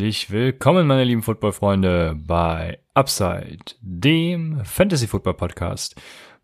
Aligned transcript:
Herzlich 0.00 0.30
willkommen, 0.30 0.86
meine 0.86 1.04
lieben 1.04 1.22
Football-Freunde, 1.22 2.16
bei 2.16 2.78
Upside, 2.94 3.74
dem 3.82 4.64
Fantasy-Football-Podcast. 4.64 5.94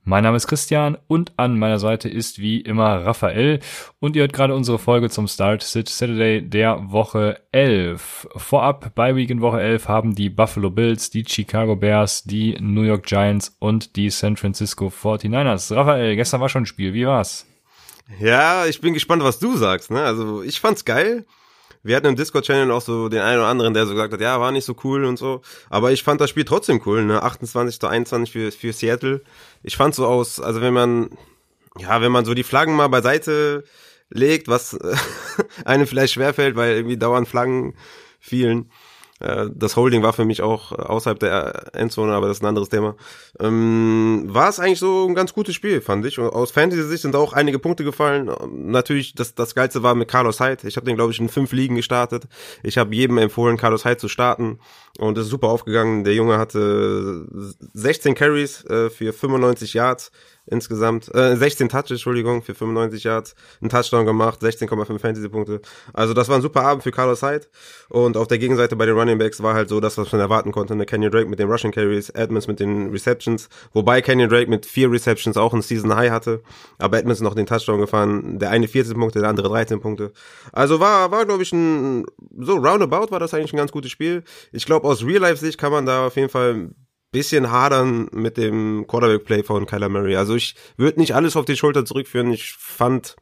Mein 0.04 0.24
Name 0.24 0.36
ist 0.36 0.46
Christian 0.46 0.98
und 1.06 1.32
an 1.38 1.58
meiner 1.58 1.78
Seite 1.78 2.10
ist 2.10 2.38
wie 2.38 2.60
immer 2.60 3.06
Raphael 3.06 3.60
und 3.98 4.14
ihr 4.14 4.20
hört 4.20 4.34
gerade 4.34 4.54
unsere 4.54 4.78
Folge 4.78 5.08
zum 5.08 5.26
Start 5.26 5.62
Sit 5.62 5.88
Saturday 5.88 6.46
der 6.46 6.92
Woche 6.92 7.40
11. 7.52 8.28
Vorab 8.36 8.94
bei 8.94 9.16
Week 9.16 9.30
in 9.30 9.40
Woche 9.40 9.62
11 9.62 9.88
haben 9.88 10.14
die 10.14 10.28
Buffalo 10.28 10.68
Bills, 10.68 11.08
die 11.08 11.24
Chicago 11.26 11.76
Bears, 11.76 12.24
die 12.24 12.58
New 12.60 12.82
York 12.82 13.06
Giants 13.06 13.56
und 13.58 13.96
die 13.96 14.10
San 14.10 14.36
Francisco 14.36 14.88
49ers. 14.88 15.74
Raphael, 15.74 16.14
gestern 16.14 16.42
war 16.42 16.50
schon 16.50 16.64
ein 16.64 16.66
Spiel, 16.66 16.92
wie 16.92 17.06
war's? 17.06 17.46
Ja, 18.20 18.66
ich 18.66 18.82
bin 18.82 18.92
gespannt, 18.92 19.24
was 19.24 19.38
du 19.38 19.56
sagst. 19.56 19.90
Ne? 19.90 20.02
Also 20.02 20.42
ich 20.42 20.60
fand's 20.60 20.84
geil 20.84 21.24
wir 21.82 21.96
hatten 21.96 22.06
im 22.06 22.16
Discord-Channel 22.16 22.70
auch 22.70 22.80
so 22.80 23.08
den 23.08 23.20
einen 23.20 23.38
oder 23.38 23.48
anderen, 23.48 23.74
der 23.74 23.86
so 23.86 23.92
gesagt 23.92 24.12
hat, 24.12 24.20
ja, 24.20 24.40
war 24.40 24.52
nicht 24.52 24.64
so 24.64 24.74
cool 24.84 25.04
und 25.04 25.18
so. 25.18 25.42
Aber 25.70 25.92
ich 25.92 26.02
fand 26.02 26.20
das 26.20 26.30
Spiel 26.30 26.44
trotzdem 26.44 26.80
cool, 26.86 27.04
ne? 27.04 27.22
28 27.22 27.80
zu 27.80 27.86
21 27.86 28.32
für, 28.32 28.52
für 28.52 28.72
Seattle. 28.72 29.22
Ich 29.62 29.76
fand 29.76 29.94
so 29.94 30.06
aus, 30.06 30.40
also 30.40 30.60
wenn 30.60 30.74
man, 30.74 31.10
ja, 31.78 32.00
wenn 32.00 32.12
man 32.12 32.24
so 32.24 32.34
die 32.34 32.42
Flaggen 32.42 32.74
mal 32.74 32.88
beiseite 32.88 33.64
legt, 34.10 34.48
was 34.48 34.78
einem 35.64 35.86
vielleicht 35.86 36.14
schwerfällt, 36.14 36.56
weil 36.56 36.76
irgendwie 36.76 36.96
dauernd 36.96 37.28
Flaggen 37.28 37.74
fielen, 38.20 38.70
das 39.18 39.76
Holding 39.76 40.02
war 40.02 40.12
für 40.12 40.26
mich 40.26 40.42
auch 40.42 40.72
außerhalb 40.72 41.18
der 41.18 41.74
Endzone, 41.74 42.12
aber 42.12 42.28
das 42.28 42.38
ist 42.38 42.42
ein 42.42 42.48
anderes 42.48 42.68
Thema. 42.68 42.96
Ähm, 43.40 44.24
war 44.26 44.50
es 44.50 44.60
eigentlich 44.60 44.78
so 44.78 45.06
ein 45.08 45.14
ganz 45.14 45.32
gutes 45.32 45.54
Spiel, 45.54 45.80
fand 45.80 46.04
ich. 46.04 46.18
Und 46.18 46.28
aus 46.28 46.50
Fantasy-Sicht 46.50 47.02
sind 47.02 47.16
auch 47.16 47.32
einige 47.32 47.58
Punkte 47.58 47.82
gefallen. 47.82 48.30
Natürlich, 48.50 49.14
das, 49.14 49.34
das 49.34 49.54
Geilste 49.54 49.82
war 49.82 49.94
mit 49.94 50.08
Carlos 50.08 50.40
Hyde. 50.40 50.68
Ich 50.68 50.76
habe 50.76 50.84
den, 50.84 50.96
glaube 50.96 51.12
ich, 51.12 51.18
in 51.20 51.30
fünf 51.30 51.52
Ligen 51.52 51.76
gestartet. 51.76 52.24
Ich 52.62 52.76
habe 52.76 52.94
jedem 52.94 53.16
empfohlen, 53.16 53.56
Carlos 53.56 53.86
Hyde 53.86 53.96
zu 53.96 54.08
starten. 54.08 54.58
Und 54.98 55.16
das 55.16 55.24
ist 55.24 55.30
super 55.30 55.48
aufgegangen. 55.48 56.04
Der 56.04 56.14
Junge 56.14 56.36
hatte 56.36 57.26
16 57.72 58.14
Carries 58.14 58.64
äh, 58.66 58.90
für 58.90 59.14
95 59.14 59.72
Yards 59.72 60.12
insgesamt, 60.46 61.12
äh, 61.14 61.36
16 61.36 61.68
Touches, 61.68 61.90
Entschuldigung, 61.90 62.42
für 62.42 62.54
95 62.54 63.04
Yards, 63.04 63.34
einen 63.60 63.70
Touchdown 63.70 64.06
gemacht, 64.06 64.40
16,5 64.42 64.98
Fantasy-Punkte. 64.98 65.60
Also 65.92 66.14
das 66.14 66.28
war 66.28 66.36
ein 66.36 66.42
super 66.42 66.62
Abend 66.62 66.82
für 66.82 66.92
Carlos 66.92 67.22
Hyde. 67.22 67.46
Und 67.88 68.16
auf 68.16 68.28
der 68.28 68.38
Gegenseite 68.38 68.76
bei 68.76 68.86
den 68.86 68.96
Running 68.96 69.18
Backs 69.18 69.42
war 69.42 69.54
halt 69.54 69.68
so 69.68 69.80
das, 69.80 69.98
was 69.98 70.12
man 70.12 70.20
erwarten 70.20 70.52
konnte. 70.52 70.74
Eine 70.74 70.86
Kenyon 70.86 71.10
Drake 71.10 71.28
mit 71.28 71.38
den 71.38 71.50
Rushing 71.50 71.72
Carries, 71.72 72.10
Edmonds 72.10 72.46
mit 72.46 72.60
den 72.60 72.90
Receptions, 72.90 73.48
wobei 73.72 74.00
Kenyon 74.02 74.28
Drake 74.28 74.48
mit 74.48 74.66
vier 74.66 74.90
Receptions 74.90 75.36
auch 75.36 75.52
ein 75.52 75.62
Season 75.62 75.94
High 75.94 76.10
hatte, 76.10 76.42
aber 76.78 76.98
Edmonds 76.98 77.20
noch 77.20 77.34
den 77.34 77.46
Touchdown 77.46 77.80
gefahren. 77.80 78.38
Der 78.38 78.50
eine 78.50 78.68
14 78.68 78.94
Punkte, 78.94 79.20
der 79.20 79.28
andere 79.28 79.48
13 79.48 79.80
Punkte. 79.80 80.12
Also 80.52 80.80
war, 80.80 81.10
war 81.10 81.26
glaube 81.26 81.42
ich 81.42 81.52
ein, 81.52 82.04
so 82.38 82.54
roundabout 82.56 83.10
war 83.10 83.18
das 83.18 83.34
eigentlich 83.34 83.52
ein 83.52 83.58
ganz 83.58 83.72
gutes 83.72 83.90
Spiel. 83.90 84.22
Ich 84.52 84.66
glaube 84.66 84.86
aus 84.86 85.04
Real-Life-Sicht 85.04 85.58
kann 85.58 85.72
man 85.72 85.86
da 85.86 86.06
auf 86.06 86.16
jeden 86.16 86.28
Fall 86.28 86.70
bisschen 87.16 87.50
hadern 87.50 88.08
mit 88.12 88.36
dem 88.36 88.86
Quarterback-Play 88.86 89.42
von 89.42 89.64
Kyler 89.64 89.88
Murray. 89.88 90.16
Also 90.16 90.34
ich 90.34 90.54
würde 90.76 91.00
nicht 91.00 91.14
alles 91.14 91.34
auf 91.34 91.46
die 91.46 91.56
Schulter 91.56 91.86
zurückführen. 91.86 92.30
Ich 92.30 92.52
fand, 92.52 93.16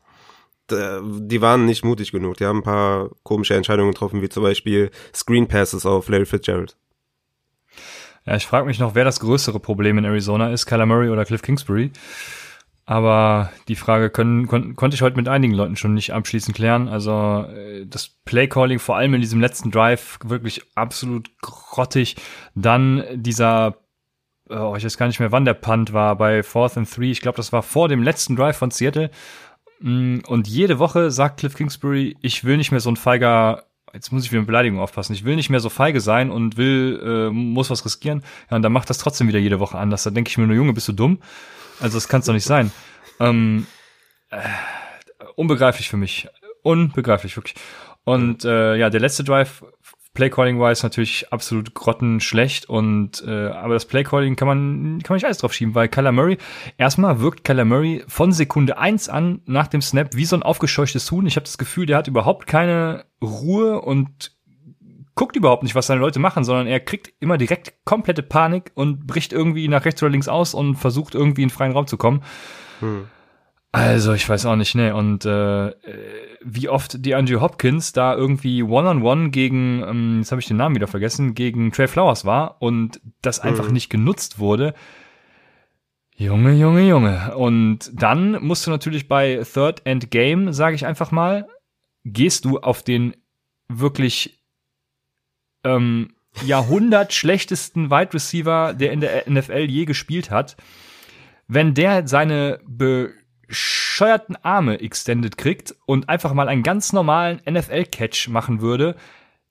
die 0.69 1.41
waren 1.41 1.65
nicht 1.65 1.85
mutig 1.85 2.11
genug. 2.11 2.37
Die 2.39 2.45
haben 2.45 2.59
ein 2.59 2.65
paar 2.65 3.11
komische 3.23 3.55
Entscheidungen 3.55 3.93
getroffen, 3.93 4.21
wie 4.21 4.29
zum 4.29 4.43
Beispiel 4.43 4.91
Screen 5.15 5.47
Passes 5.47 5.87
auf 5.87 6.09
Larry 6.09 6.27
Fitzgerald. 6.27 6.77
Ja, 8.27 8.35
ich 8.35 8.47
frage 8.47 8.67
mich 8.67 8.81
noch, 8.81 8.97
wer 8.97 9.05
das 9.05 9.21
größere 9.21 9.61
Problem 9.61 9.97
in 9.99 10.05
Arizona 10.05 10.51
ist, 10.51 10.67
Kyler 10.67 10.87
Murray 10.87 11.11
oder 11.11 11.25
Cliff 11.25 11.43
Kingsbury. 11.43 11.93
Aber 12.87 13.51
die 13.69 13.77
Frage 13.77 14.11
können, 14.11 14.49
kon 14.49 14.75
konnte 14.75 14.97
ich 14.97 15.03
heute 15.03 15.17
mit 15.17 15.29
einigen 15.29 15.55
Leuten 15.55 15.77
schon 15.77 15.95
nicht 15.95 16.13
abschließend 16.13 16.57
klären. 16.57 16.89
Also 16.89 17.47
äh, 17.49 17.87
das 17.87 18.09
Playcalling 18.25 18.81
vor 18.81 18.97
allem 18.97 19.15
in 19.15 19.21
diesem 19.21 19.41
letzten 19.41 19.71
Drive 19.71 20.19
wirklich 20.25 20.63
absolut 20.75 21.31
grottig. 21.41 22.17
Dann 22.55 23.05
dieser 23.15 23.84
oh, 24.55 24.75
ich 24.77 24.85
weiß 24.85 24.97
gar 24.97 25.07
nicht 25.07 25.21
mehr, 25.21 25.33
wann 25.33 25.45
der 25.45 25.55
Punt 25.55 25.93
war, 25.93 26.17
bei 26.17 26.43
Fourth 26.43 26.77
and 26.77 26.93
Three. 26.93 27.11
Ich 27.11 27.21
glaube, 27.21 27.37
das 27.37 27.53
war 27.53 27.63
vor 27.63 27.89
dem 27.89 28.03
letzten 28.03 28.37
Drive 28.37 28.57
von 28.57 28.71
Seattle. 28.71 29.11
Mm, 29.81 30.21
und 30.27 30.49
jede 30.49 30.79
Woche 30.79 31.11
sagt 31.11 31.41
Cliff 31.41 31.55
Kingsbury, 31.55 32.17
ich 32.21 32.45
will 32.45 32.57
nicht 32.57 32.71
mehr 32.71 32.81
so 32.81 32.91
ein 32.91 32.97
feiger, 32.97 33.65
jetzt 33.93 34.13
muss 34.13 34.25
ich 34.25 34.33
wieder 34.33 34.41
mit 34.41 34.47
Beleidigung 34.47 34.81
aufpassen, 34.81 35.13
ich 35.13 35.25
will 35.25 35.37
nicht 35.37 35.51
mehr 35.51 35.61
so 35.61 35.69
feige 35.69 36.01
sein 36.01 36.31
und 36.31 36.57
will, 36.57 37.01
äh, 37.05 37.31
muss 37.31 37.71
was 37.71 37.85
riskieren. 37.85 38.23
Ja, 38.51 38.57
und 38.57 38.63
dann 38.63 38.73
macht 38.73 38.91
das 38.91 38.99
trotzdem 38.99 39.29
wieder 39.29 39.39
jede 39.39 39.61
Woche 39.61 39.79
anders. 39.79 40.05
Da 40.05 40.11
denke 40.11 40.31
ich 40.31 40.39
mir 40.39 40.47
nur, 40.47 40.57
Junge, 40.57 40.73
bist 40.73 40.89
du 40.89 40.93
dumm? 40.93 41.21
Also 41.81 41.97
das 41.97 42.09
kann 42.09 42.21
es 42.21 42.27
doch 42.27 42.33
nicht 42.33 42.45
sein. 42.45 42.71
Ähm, 43.21 43.67
äh, 44.31 44.39
unbegreiflich 45.37 45.89
für 45.89 45.97
mich. 45.97 46.29
Unbegreiflich, 46.63 47.37
wirklich. 47.37 47.57
Und 48.05 48.45
äh, 48.45 48.77
ja, 48.77 48.91
der 48.91 49.01
letzte 49.01 49.25
Drive 49.25 49.65
Playcalling-wise 50.15 50.85
natürlich 50.85 51.33
absolut 51.33 51.75
grottenschlecht 51.75 52.69
und 52.69 53.23
äh, 53.27 53.49
aber 53.49 53.75
das 53.75 53.85
Playcalling 53.85 54.37
kann 54.37 54.47
man 54.47 55.01
kann 55.03 55.15
man 55.15 55.17
nicht 55.17 55.25
alles 55.25 55.39
drauf 55.39 55.53
schieben, 55.53 55.75
weil 55.75 55.89
Kyler 55.89 56.13
Murray 56.13 56.39
erstmal 56.79 57.21
wirkt 57.21 57.43
Kyler 57.45 57.65
Murray 57.65 58.05
von 58.07 58.31
Sekunde 58.31 58.79
eins 58.79 59.09
an 59.09 59.43
nach 59.45 59.67
dem 59.67 59.83
Snap 59.83 60.15
wie 60.15 60.25
so 60.25 60.37
ein 60.37 60.45
aufgescheuchtes 60.45 61.11
Huhn. 61.11 61.27
Ich 61.27 61.35
habe 61.37 61.45
das 61.45 61.59
Gefühl, 61.59 61.87
der 61.87 61.99
hat 61.99 62.07
überhaupt 62.07 62.47
keine 62.47 63.05
Ruhe 63.21 63.81
und 63.81 64.33
guckt 65.17 65.37
überhaupt 65.37 65.65
nicht, 65.65 65.75
was 65.75 65.89
seine 65.89 66.01
Leute 66.01 66.21
machen, 66.21 66.45
sondern 66.45 66.69
er 66.69 66.81
kriegt 66.81 67.13
immer 67.21 67.37
direkt 67.37 67.75
komplette 67.85 68.23
Panik 68.23 68.71
und 68.75 69.07
bricht 69.07 69.33
irgendwie 69.33 69.67
nach 69.69 69.85
rechts 69.85 70.03
oder 70.03 70.11
links 70.11 70.29
aus 70.29 70.55
und 70.55 70.77
versucht 70.77 71.15
irgendwie 71.15 71.43
in 71.43 71.51
freien 71.51 71.73
Raum 71.73 71.87
zu 71.87 71.97
kommen. 71.97 72.23
Hm. 72.81 73.07
Also, 73.75 74.13
ich 74.13 74.29
weiß 74.29 74.47
auch 74.47 74.55
nicht, 74.55 74.77
ne. 74.77 74.95
Und 74.95 75.25
äh, 75.25 75.73
wie 76.45 76.69
oft 76.69 77.05
die 77.05 77.17
Andrew 77.17 77.41
Hopkins 77.41 77.93
da 77.93 78.15
irgendwie 78.15 78.63
One-on-One 78.63 79.01
-on 79.01 79.27
-one 79.27 79.31
gegen, 79.31 79.83
ähm, 79.83 80.19
jetzt 80.19 80.31
habe 80.31 80.41
ich 80.41 80.47
den 80.47 80.59
Namen 80.59 80.77
wieder 80.77 80.87
vergessen, 80.87 81.35
gegen 81.35 81.73
Trey 81.73 81.89
Flowers 81.89 82.25
war 82.25 82.63
und 82.63 83.01
das 83.21 83.41
einfach 83.41 83.67
mhm. 83.67 83.73
nicht 83.73 83.91
genutzt 83.91 84.39
wurde. 84.39 84.75
Junge, 86.15 86.53
Junge, 86.53 86.87
Junge. 86.87 87.37
Und 87.37 87.91
dann 87.93 88.41
musst 88.45 88.65
du 88.65 88.71
natürlich 88.71 89.09
bei 89.09 89.43
Third 89.43 89.85
End 89.85 90.13
Game, 90.13 90.53
sage 90.53 90.77
ich 90.77 90.87
einfach 90.87 91.11
mal, 91.11 91.49
gehst 92.05 92.45
du 92.45 92.61
auf 92.61 92.85
den 92.85 93.17
wirklich 93.69 94.39
ähm, 95.65 96.15
Jahrhundert 96.45 97.13
schlechtesten 97.13 97.91
Wide 97.91 98.15
Receiver, 98.15 98.73
der 98.73 98.93
in 98.93 99.01
der 99.01 99.29
NFL 99.29 99.67
je 99.69 99.85
gespielt 99.85 100.31
hat. 100.31 100.57
Wenn 101.49 101.75
der 101.75 102.07
seine 102.07 102.61
Be 102.65 103.13
bescheuerten 103.47 104.37
Arme 104.37 104.81
extended 104.81 105.37
kriegt 105.37 105.75
und 105.87 106.09
einfach 106.09 106.33
mal 106.35 106.49
einen 106.49 106.63
ganz 106.63 106.93
normalen 106.93 107.41
NFL-Catch 107.49 108.29
machen 108.29 108.61
würde, 108.61 108.97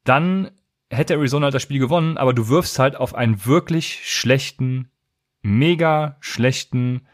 dann 0.04 0.52
hätte 0.90 1.14
Arizona 1.14 1.50
das 1.50 1.62
Spiel 1.62 1.80
gewonnen, 1.80 2.18
aber 2.18 2.34
du 2.34 2.50
wirfst 2.50 2.80
halt 2.80 2.96
auf 2.96 3.16
einen 3.16 3.46
wirklich 3.46 4.02
schlechten, 4.04 4.92
mega 5.42 6.18
schlechten 6.20 7.08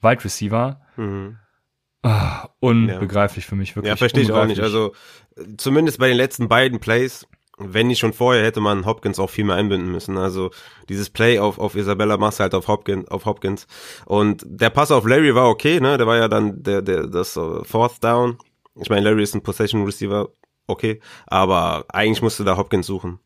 Wide 0.00 0.24
Receiver. 0.24 0.80
Mhm. 0.96 1.38
Ah, 2.02 2.48
unbegreiflich 2.60 3.44
ja. 3.44 3.48
für 3.48 3.56
mich, 3.56 3.74
wirklich. 3.74 3.90
Ja, 3.90 3.96
verstehe 3.96 4.22
ich 4.22 4.32
auch 4.32 4.46
nicht. 4.46 4.60
Also, 4.60 4.94
zumindest 5.56 5.98
bei 5.98 6.08
den 6.08 6.16
letzten 6.16 6.48
beiden 6.48 6.78
Plays 6.78 7.26
wenn 7.58 7.88
nicht 7.88 7.98
schon 7.98 8.12
vorher, 8.12 8.44
hätte 8.44 8.60
man 8.60 8.86
Hopkins 8.86 9.18
auch 9.18 9.30
viel 9.30 9.44
mehr 9.44 9.56
einbinden 9.56 9.90
müssen. 9.90 10.16
Also 10.16 10.50
dieses 10.88 11.10
Play 11.10 11.38
auf, 11.38 11.58
auf 11.58 11.74
Isabella 11.74 12.16
machst 12.16 12.40
halt 12.40 12.54
auf 12.54 12.68
Hopkins, 12.68 13.08
auf 13.08 13.26
Hopkins. 13.26 13.66
Und 14.06 14.44
der 14.46 14.70
Pass 14.70 14.90
auf 14.90 15.06
Larry 15.06 15.34
war 15.34 15.48
okay, 15.48 15.80
ne? 15.80 15.98
Der 15.98 16.06
war 16.06 16.16
ja 16.16 16.28
dann 16.28 16.62
der, 16.62 16.82
der, 16.82 17.06
das 17.06 17.36
uh, 17.36 17.64
Fourth 17.64 18.02
Down. 18.02 18.38
Ich 18.80 18.90
meine, 18.90 19.08
Larry 19.08 19.22
ist 19.22 19.34
ein 19.34 19.42
Possession 19.42 19.84
Receiver, 19.84 20.28
okay. 20.66 21.00
Aber 21.26 21.84
eigentlich 21.88 22.22
musste 22.22 22.44
da 22.44 22.56
Hopkins 22.56 22.86
suchen. 22.86 23.18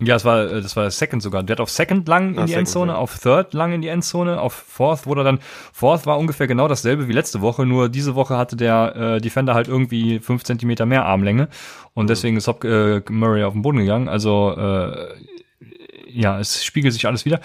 Ja, 0.00 0.14
das 0.14 0.24
war, 0.24 0.44
äh, 0.44 0.62
das 0.62 0.76
war 0.76 0.90
Second 0.90 1.22
sogar. 1.22 1.42
Der 1.42 1.54
hat 1.54 1.60
auf 1.60 1.70
Second 1.70 2.06
lang 2.06 2.34
in 2.34 2.38
ah, 2.38 2.42
die 2.42 2.52
Second, 2.52 2.68
Endzone, 2.68 2.92
ja. 2.92 2.98
auf 2.98 3.18
Third 3.18 3.52
lang 3.52 3.72
in 3.72 3.82
die 3.82 3.88
Endzone, 3.88 4.40
auf 4.40 4.52
Fourth 4.52 5.06
wurde 5.06 5.24
dann, 5.24 5.40
Fourth 5.72 6.06
war 6.06 6.18
ungefähr 6.18 6.46
genau 6.46 6.68
dasselbe 6.68 7.08
wie 7.08 7.12
letzte 7.12 7.40
Woche, 7.40 7.66
nur 7.66 7.88
diese 7.88 8.14
Woche 8.14 8.36
hatte 8.36 8.56
der 8.56 8.94
äh, 8.94 9.20
Defender 9.20 9.54
halt 9.54 9.66
irgendwie 9.66 10.20
fünf 10.20 10.44
Zentimeter 10.44 10.86
mehr 10.86 11.04
Armlänge 11.04 11.48
und 11.94 12.04
mhm. 12.04 12.08
deswegen 12.08 12.36
ist 12.36 12.46
Hop 12.46 12.62
äh, 12.62 13.02
Murray 13.10 13.42
auf 13.42 13.54
den 13.54 13.62
Boden 13.62 13.78
gegangen. 13.78 14.08
Also, 14.08 14.54
äh, 14.56 15.14
ja, 16.08 16.38
es 16.38 16.64
spiegelt 16.64 16.94
sich 16.94 17.06
alles 17.06 17.24
wieder. 17.24 17.40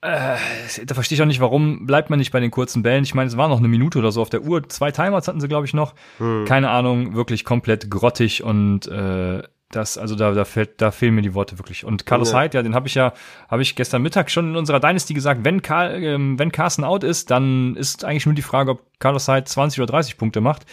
Äh, 0.00 0.36
da 0.84 0.94
verstehe 0.94 1.14
ich 1.14 1.22
auch 1.22 1.26
nicht, 1.26 1.40
warum 1.40 1.86
bleibt 1.86 2.10
man 2.10 2.18
nicht 2.18 2.32
bei 2.32 2.40
den 2.40 2.50
kurzen 2.50 2.82
Bällen. 2.82 3.04
Ich 3.04 3.14
meine, 3.14 3.28
es 3.28 3.36
war 3.36 3.46
noch 3.46 3.58
eine 3.58 3.68
Minute 3.68 4.00
oder 4.00 4.10
so 4.10 4.20
auf 4.20 4.30
der 4.30 4.42
Uhr. 4.42 4.68
Zwei 4.68 4.90
Timers 4.90 5.28
hatten 5.28 5.40
sie, 5.40 5.46
glaube 5.46 5.66
ich, 5.66 5.74
noch. 5.74 5.94
Mhm. 6.18 6.44
Keine 6.44 6.70
Ahnung, 6.70 7.14
wirklich 7.14 7.44
komplett 7.44 7.88
grottig 7.88 8.42
und 8.42 8.88
äh, 8.88 9.44
das, 9.74 9.98
also 9.98 10.14
da, 10.14 10.32
da 10.32 10.44
fällt, 10.44 10.80
da 10.80 10.90
fehlen 10.90 11.14
mir 11.14 11.22
die 11.22 11.34
Worte 11.34 11.58
wirklich. 11.58 11.84
Und 11.84 12.06
Carlos 12.06 12.32
Ja. 12.32 12.42
Hyde, 12.42 12.58
ja, 12.58 12.62
den 12.62 12.74
habe 12.74 12.86
ich 12.86 12.94
ja, 12.94 13.12
habe 13.48 13.62
ich 13.62 13.74
gestern 13.74 14.02
Mittag 14.02 14.30
schon 14.30 14.50
in 14.50 14.56
unserer 14.56 14.80
Dynasty 14.80 15.14
gesagt, 15.14 15.44
wenn, 15.44 15.62
Karl, 15.62 16.02
ähm, 16.02 16.38
wenn 16.38 16.52
Carsten 16.52 16.84
out 16.84 17.04
ist, 17.04 17.30
dann 17.30 17.74
ist 17.76 18.04
eigentlich 18.04 18.26
nur 18.26 18.34
die 18.34 18.42
Frage, 18.42 18.72
ob 18.72 18.82
Carlos 18.98 19.28
Hyde 19.28 19.44
20 19.44 19.80
oder 19.80 19.92
30 19.92 20.18
Punkte 20.18 20.40
macht. 20.40 20.66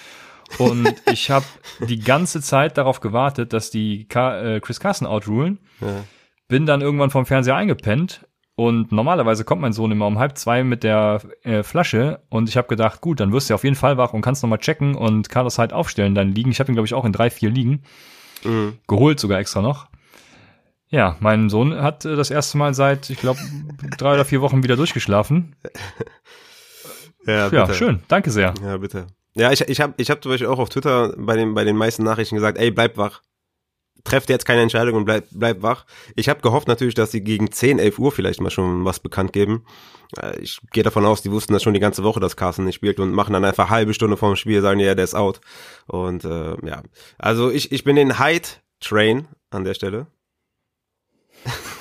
Und 0.58 0.94
ich 1.12 1.32
habe 1.32 1.46
die 1.88 2.00
ganze 2.00 2.42
Zeit 2.42 2.78
darauf 2.78 3.00
gewartet, 3.00 3.54
dass 3.54 3.72
die 3.72 4.08
Ka 4.08 4.40
äh, 4.42 4.60
Chris 4.60 4.80
Carson 4.80 5.08
outrulen. 5.08 5.60
Ja. 5.82 6.04
Bin 6.48 6.66
dann 6.66 6.82
irgendwann 6.82 7.10
vom 7.10 7.26
Fernseher 7.26 7.56
eingepennt. 7.56 8.26
Und 8.56 8.92
normalerweise 8.92 9.46
kommt 9.46 9.62
mein 9.62 9.72
Sohn 9.72 9.90
immer 9.90 10.06
um 10.06 10.20
halb 10.20 10.38
zwei 10.38 10.66
mit 10.66 10.84
der 10.84 11.22
äh, 11.44 11.64
Flasche 11.64 12.24
und 12.28 12.50
ich 12.50 12.58
habe 12.58 12.68
gedacht, 12.68 13.00
gut, 13.00 13.22
dann 13.22 13.32
wirst 13.32 13.50
du 13.50 13.54
auf 13.54 13.64
jeden 13.64 13.78
Fall 13.78 13.96
wach 13.96 14.12
und 14.12 14.20
kannst 14.20 14.44
nochmal 14.44 14.60
checken 14.60 14.96
und 14.96 15.30
Carlos 15.30 15.58
Hyde 15.58 15.74
aufstellen, 15.74 16.14
dann 16.14 16.34
liegen. 16.34 16.52
Ich 16.52 16.60
habe 16.60 16.70
ihn, 16.70 16.76
glaube 16.76 16.86
ich, 16.86 16.94
auch 16.94 17.06
in 17.06 17.14
drei, 17.14 17.30
vier 17.30 17.52
liegen 17.52 17.84
Mhm. 18.44 18.80
geholt 18.88 19.20
sogar 19.20 19.40
extra 19.40 19.62
noch. 19.62 19.88
Ja, 20.90 21.18
mein 21.20 21.50
Sohn 21.50 21.80
hat 21.82 22.06
äh, 22.06 22.16
das 22.16 22.32
erste 22.32 22.58
Mal 22.58 22.74
seit, 22.74 23.10
ich 23.10 23.20
glaube, 23.20 23.40
drei 23.98 24.14
oder 24.16 24.26
vier 24.26 24.42
Wochen 24.42 24.64
wieder 24.64 24.76
durchgeschlafen. 24.76 25.56
Ja, 27.26 27.50
Ja, 27.50 27.74
schön, 27.74 28.00
danke 28.08 28.32
sehr. 28.32 28.54
Ja, 28.64 28.78
bitte. 28.78 29.06
Ja, 29.36 29.52
ich, 29.52 29.62
ich 29.62 29.82
habe 29.82 29.94
ich 29.98 30.10
hab 30.10 30.24
zum 30.24 30.32
Beispiel 30.32 30.48
auch 30.48 30.58
auf 30.58 30.70
Twitter 30.70 31.14
bei 31.18 31.36
den, 31.36 31.54
bei 31.54 31.64
den 31.64 31.76
meisten 31.76 32.04
Nachrichten 32.04 32.36
gesagt, 32.36 32.58
ey, 32.58 32.72
bleib 32.72 32.98
wach. 32.98 33.22
Trefft 34.04 34.30
jetzt 34.30 34.46
keine 34.46 34.62
Entscheidung 34.62 34.96
und 34.96 35.06
bleib, 35.06 35.26
bleib 35.32 35.62
wach. 35.62 35.86
Ich 36.16 36.30
habe 36.30 36.42
gehofft 36.42 36.68
natürlich, 36.68 36.96
dass 36.96 37.12
sie 37.12 37.22
gegen 37.22 37.52
10, 37.52 37.80
11 37.80 38.00
Uhr 38.00 38.12
vielleicht 38.12 38.42
mal 38.42 38.50
schon 38.50 38.86
was 38.86 39.00
bekannt 39.00 39.34
geben. 39.34 39.66
Äh, 40.18 40.40
Ich 40.42 40.60
gehe 40.72 40.84
davon 40.84 41.06
aus, 41.06 41.22
die 41.22 41.32
wussten 41.32 41.54
das 41.54 41.64
schon 41.64 41.74
die 41.74 41.80
ganze 41.80 42.04
Woche, 42.04 42.20
dass 42.20 42.38
Carsten 42.38 42.66
nicht 42.66 42.76
spielt 42.76 43.00
und 43.00 43.12
machen 43.12 43.34
dann 43.34 43.46
einfach 43.46 43.70
halbe 43.70 43.94
Stunde 43.94 44.18
vorm 44.18 44.36
Spiel, 44.36 44.62
sagen, 44.62 44.80
ja, 44.80 44.96
der 44.96 45.04
ist 45.04 45.16
out. 45.16 45.42
Und 45.88 46.26
äh, 46.26 46.56
ja, 46.66 46.84
also 47.18 47.52
ich, 47.52 47.72
ich 47.72 47.84
bin 47.84 47.96
den 47.96 48.20
Hyde-Train 48.20 49.28
an 49.50 49.64
der 49.64 49.74
Stelle. 49.74 50.08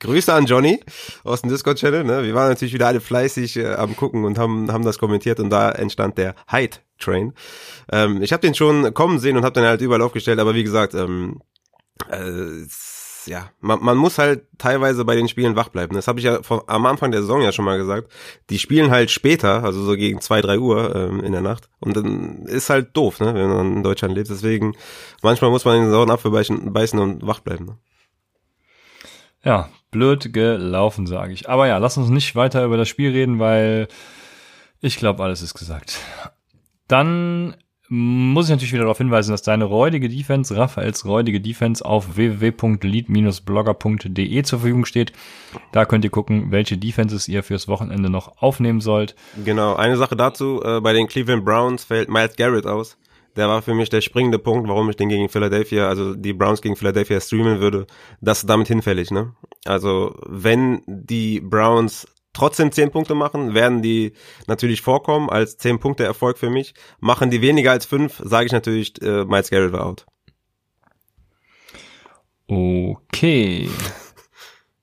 Grüße 0.00 0.32
an 0.32 0.46
Johnny 0.46 0.80
aus 1.24 1.42
dem 1.42 1.50
Discord-Channel. 1.50 2.04
Ne? 2.04 2.22
Wir 2.24 2.34
waren 2.34 2.48
natürlich 2.48 2.74
wieder 2.74 2.86
alle 2.86 3.00
fleißig 3.00 3.56
äh, 3.56 3.74
am 3.74 3.96
gucken 3.96 4.24
und 4.24 4.38
haben, 4.38 4.70
haben 4.72 4.84
das 4.84 4.98
kommentiert 4.98 5.40
und 5.40 5.50
da 5.50 5.70
entstand 5.70 6.18
der 6.18 6.34
Hyde-Train. 6.50 7.34
Ähm, 7.90 8.22
ich 8.22 8.32
habe 8.32 8.40
den 8.40 8.54
schon 8.54 8.94
kommen 8.94 9.18
sehen 9.18 9.36
und 9.36 9.44
habe 9.44 9.54
den 9.54 9.64
halt 9.64 9.80
überall 9.80 10.02
aufgestellt, 10.02 10.38
aber 10.38 10.54
wie 10.54 10.64
gesagt, 10.64 10.94
ähm, 10.94 11.40
äh, 12.10 12.66
ja, 13.28 13.50
man, 13.60 13.82
man 13.82 13.96
muss 13.96 14.18
halt 14.18 14.46
teilweise 14.58 15.04
bei 15.04 15.14
den 15.14 15.28
Spielen 15.28 15.54
wach 15.54 15.68
bleiben. 15.68 15.94
Das 15.94 16.08
habe 16.08 16.18
ich 16.18 16.24
ja 16.24 16.42
vom, 16.42 16.62
am 16.66 16.86
Anfang 16.86 17.10
der 17.10 17.20
Saison 17.20 17.42
ja 17.42 17.52
schon 17.52 17.64
mal 17.64 17.78
gesagt. 17.78 18.10
Die 18.50 18.58
spielen 18.58 18.90
halt 18.90 19.10
später, 19.10 19.62
also 19.64 19.82
so 19.82 19.96
gegen 19.96 20.20
zwei, 20.20 20.40
drei 20.40 20.58
Uhr 20.58 20.94
ähm, 20.96 21.22
in 21.22 21.32
der 21.32 21.42
Nacht. 21.42 21.68
Und 21.78 21.96
dann 21.96 22.46
ist 22.46 22.70
halt 22.70 22.96
doof, 22.96 23.20
ne, 23.20 23.34
wenn 23.34 23.48
man 23.48 23.76
in 23.76 23.82
Deutschland 23.82 24.14
lebt. 24.14 24.30
Deswegen, 24.30 24.74
manchmal 25.22 25.50
muss 25.50 25.64
man 25.64 25.80
den 25.80 25.90
sauren 25.90 26.10
Apfel 26.10 26.30
beißen 26.30 26.98
und 26.98 27.26
wach 27.26 27.40
bleiben. 27.40 27.66
Ne? 27.66 27.78
Ja, 29.44 29.68
blöd 29.90 30.32
gelaufen, 30.32 31.06
sage 31.06 31.32
ich. 31.32 31.48
Aber 31.48 31.66
ja, 31.66 31.78
lass 31.78 31.96
uns 31.96 32.08
nicht 32.08 32.36
weiter 32.36 32.64
über 32.64 32.76
das 32.76 32.88
Spiel 32.88 33.10
reden, 33.10 33.38
weil 33.38 33.88
ich 34.80 34.96
glaube, 34.96 35.22
alles 35.22 35.42
ist 35.42 35.54
gesagt. 35.54 35.98
Dann 36.86 37.54
muss 37.90 38.46
ich 38.46 38.50
natürlich 38.50 38.74
wieder 38.74 38.82
darauf 38.82 38.98
hinweisen, 38.98 39.30
dass 39.30 39.40
deine 39.40 39.64
räudige 39.64 40.10
Defense, 40.10 40.54
Raphaels 40.54 41.06
räudige 41.06 41.40
Defense 41.40 41.82
auf 41.84 42.16
www.lead-blogger.de 42.16 44.42
zur 44.42 44.58
Verfügung 44.58 44.84
steht. 44.84 45.12
Da 45.72 45.86
könnt 45.86 46.04
ihr 46.04 46.10
gucken, 46.10 46.50
welche 46.50 46.76
Defenses 46.76 47.28
ihr 47.28 47.42
fürs 47.42 47.66
Wochenende 47.66 48.10
noch 48.10 48.42
aufnehmen 48.42 48.82
sollt. 48.82 49.14
Genau, 49.42 49.74
eine 49.74 49.96
Sache 49.96 50.16
dazu, 50.16 50.62
äh, 50.62 50.82
bei 50.82 50.92
den 50.92 51.08
Cleveland 51.08 51.46
Browns 51.46 51.84
fällt 51.84 52.10
Miles 52.10 52.36
Garrett 52.36 52.66
aus. 52.66 52.98
Der 53.38 53.48
war 53.48 53.62
für 53.62 53.72
mich 53.72 53.88
der 53.88 54.00
springende 54.00 54.40
Punkt, 54.40 54.68
warum 54.68 54.90
ich 54.90 54.96
den 54.96 55.08
gegen 55.08 55.28
Philadelphia, 55.28 55.86
also 55.88 56.16
die 56.16 56.32
Browns 56.32 56.60
gegen 56.60 56.74
Philadelphia 56.74 57.20
streamen 57.20 57.60
würde. 57.60 57.86
Das 58.20 58.40
ist 58.40 58.50
damit 58.50 58.66
hinfällig, 58.66 59.12
ne? 59.12 59.32
Also, 59.64 60.18
wenn 60.26 60.82
die 60.88 61.40
Browns 61.40 62.08
trotzdem 62.32 62.72
10 62.72 62.90
Punkte 62.90 63.14
machen, 63.14 63.54
werden 63.54 63.80
die 63.80 64.12
natürlich 64.48 64.82
vorkommen 64.82 65.30
als 65.30 65.56
10 65.56 65.78
Punkte 65.78 66.02
Erfolg 66.02 66.36
für 66.36 66.50
mich. 66.50 66.74
Machen 66.98 67.30
die 67.30 67.40
weniger 67.40 67.70
als 67.70 67.86
5, 67.86 68.22
sage 68.24 68.46
ich 68.46 68.52
natürlich, 68.52 69.00
äh, 69.02 69.24
Miles 69.24 69.50
Garrett 69.50 69.72
war 69.72 69.86
out. 69.86 70.04
Okay. 72.48 73.70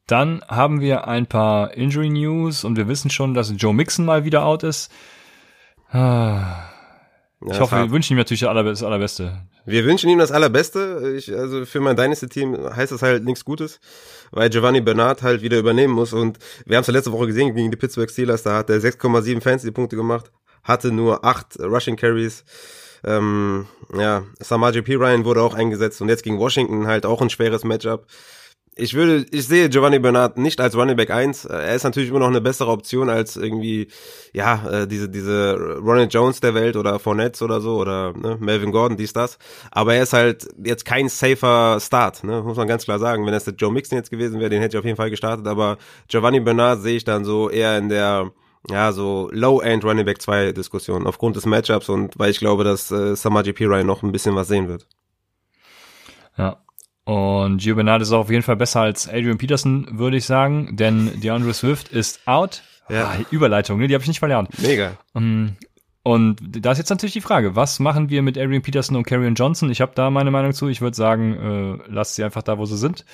Dann 0.07 0.41
haben 0.47 0.79
wir 0.79 1.09
ein 1.09 1.27
paar 1.27 1.73
Injury 1.73 2.09
News 2.09 2.63
und 2.63 2.77
wir 2.77 2.87
wissen 2.87 3.09
schon, 3.09 3.33
dass 3.33 3.53
Joe 3.57 3.73
Mixon 3.73 4.05
mal 4.05 4.23
wieder 4.23 4.45
out 4.45 4.63
ist. 4.63 4.89
Ah, 5.89 6.69
Ja, 7.47 7.53
Ich 7.53 7.59
hoffe, 7.59 7.75
wir 7.77 7.91
wünschen 7.91 8.13
ihm 8.13 8.17
natürlich 8.17 8.41
das 8.41 8.49
Allerbe- 8.49 8.69
das 8.69 8.83
Allerbeste. 8.83 9.41
Wir 9.65 9.85
wünschen 9.85 10.09
ihm 10.09 10.19
das 10.19 10.31
Allerbeste. 10.31 11.13
Ich, 11.17 11.33
also 11.35 11.65
für 11.65 11.79
mein 11.79 11.95
Dynasty-Team 11.95 12.75
heißt 12.75 12.91
das 12.91 13.01
halt 13.01 13.23
nichts 13.25 13.43
Gutes, 13.45 13.79
weil 14.31 14.49
Giovanni 14.49 14.81
Bernard 14.81 15.21
halt 15.23 15.41
wieder 15.41 15.57
übernehmen 15.57 15.93
muss. 15.93 16.13
Und 16.13 16.37
wir 16.65 16.77
haben 16.77 16.81
es 16.81 16.87
ja 16.87 16.93
letzte 16.93 17.11
Woche 17.11 17.27
gesehen 17.27 17.55
gegen 17.55 17.71
die 17.71 17.77
Pittsburgh 17.77 18.09
Steelers. 18.09 18.43
Da 18.43 18.57
hat 18.57 18.69
er 18.69 18.79
6,7 18.79 19.41
Fantasy-Punkte 19.41 19.95
gemacht, 19.95 20.31
hatte 20.63 20.91
nur 20.91 21.23
8 21.25 21.59
Rushing 21.59 21.95
Carries. 21.95 22.43
Ähm, 23.03 23.67
ja, 23.95 24.23
Samaje 24.39 24.81
P. 24.81 24.95
Ryan 24.95 25.25
wurde 25.25 25.41
auch 25.41 25.53
eingesetzt 25.53 26.01
und 26.01 26.09
jetzt 26.09 26.23
gegen 26.23 26.39
Washington 26.39 26.87
halt 26.87 27.05
auch 27.05 27.21
ein 27.21 27.29
schweres 27.29 27.63
Matchup. 27.63 28.07
Ich 28.77 28.93
würde, 28.93 29.25
ich 29.31 29.47
sehe 29.47 29.69
Giovanni 29.69 29.99
Bernard 29.99 30.37
nicht 30.37 30.59
als 30.59 30.75
Running 30.75 30.97
Back 30.97 31.09
1. 31.09 31.45
Er 31.45 31.75
ist 31.75 31.85
natürlich 31.85 32.09
immer 32.09 32.19
noch 32.19 32.27
eine 32.27 32.41
bessere 32.41 32.69
Option 32.71 33.09
als 33.09 33.37
irgendwie, 33.37 33.87
ja, 34.33 34.67
äh, 34.69 34.87
diese, 34.87 35.07
diese 35.07 35.77
Ronald 35.81 36.13
Jones 36.13 36.41
der 36.41 36.53
Welt 36.55 36.75
oder 36.75 36.99
Fournette 36.99 37.41
oder 37.45 37.61
so 37.61 37.77
oder 37.77 38.11
ne, 38.11 38.37
Melvin 38.37 38.73
Gordon, 38.73 38.97
dies, 38.97 39.13
das. 39.13 39.37
Aber 39.71 39.95
er 39.95 40.03
ist 40.03 40.11
halt 40.11 40.49
jetzt 40.61 40.83
kein 40.83 41.07
safer 41.07 41.79
Start, 41.79 42.25
ne, 42.25 42.41
muss 42.41 42.57
man 42.57 42.67
ganz 42.67 42.83
klar 42.83 42.99
sagen. 42.99 43.25
Wenn 43.25 43.31
das 43.31 43.45
der 43.45 43.53
Joe 43.53 43.71
Mixon 43.71 43.97
jetzt 43.97 44.11
gewesen 44.11 44.41
wäre, 44.41 44.49
den 44.49 44.61
hätte 44.61 44.75
ich 44.75 44.79
auf 44.79 44.85
jeden 44.85 44.97
Fall 44.97 45.09
gestartet. 45.09 45.47
Aber 45.47 45.77
Giovanni 46.09 46.41
Bernard 46.41 46.81
sehe 46.81 46.97
ich 46.97 47.05
dann 47.05 47.23
so 47.23 47.49
eher 47.49 47.77
in 47.77 47.87
der, 47.87 48.33
ja, 48.69 48.91
so 48.91 49.29
Low-End 49.31 49.85
Running 49.85 50.05
Back 50.05 50.21
2 50.21 50.51
Diskussion 50.51 51.07
aufgrund 51.07 51.37
des 51.37 51.45
Matchups 51.45 51.87
und 51.87 52.19
weil 52.19 52.31
ich 52.31 52.39
glaube, 52.39 52.65
dass 52.65 52.91
äh, 52.91 53.15
Samaji. 53.15 53.51
Ryan 53.51 53.87
noch 53.87 54.03
ein 54.03 54.11
bisschen 54.11 54.35
was 54.35 54.49
sehen 54.49 54.67
wird. 54.67 54.85
Ja. 56.37 56.64
Und 57.05 57.57
Gio 57.61 57.75
Bernard 57.75 58.01
ist 58.01 58.11
auch 58.11 58.21
auf 58.21 58.31
jeden 58.31 58.41
Fall 58.43 58.55
besser 58.55 58.81
als 58.81 59.07
Adrian 59.07 59.37
Peterson, 59.37 59.87
würde 59.91 60.17
ich 60.17 60.25
sagen, 60.25 60.75
denn 60.75 61.19
DeAndre 61.21 61.53
Swift 61.53 61.89
ist 61.89 62.19
out. 62.27 62.63
Ja. 62.89 63.05
Ah, 63.05 63.15
Überleitung, 63.31 63.79
ne? 63.79 63.87
die 63.87 63.93
habe 63.93 64.01
ich 64.03 64.07
nicht 64.07 64.19
verlernt. 64.19 64.49
Mega. 64.61 64.97
Um, 65.13 65.55
Und 66.03 66.37
da 66.41 66.71
ist 66.71 66.77
jetzt 66.77 66.89
natürlich 66.89 67.13
die 67.13 67.21
Frage, 67.21 67.55
was 67.55 67.79
machen 67.79 68.09
wir 68.09 68.21
mit 68.21 68.37
Adrian 68.37 68.61
Peterson 68.61 68.95
und 68.95 69.05
Karrion 69.05 69.33
Johnson? 69.35 69.71
Ich 69.71 69.81
habe 69.81 69.91
da 69.95 70.09
meine 70.11 70.29
Meinung 70.31 70.53
zu. 70.53 70.67
Ich 70.67 70.81
würde 70.81 70.95
sagen, 70.95 71.79
äh, 71.87 71.91
lasst 71.91 72.15
sie 72.15 72.23
einfach 72.23 72.43
da, 72.43 72.57
wo 72.59 72.65
sie 72.65 72.77
sind. 72.77 73.05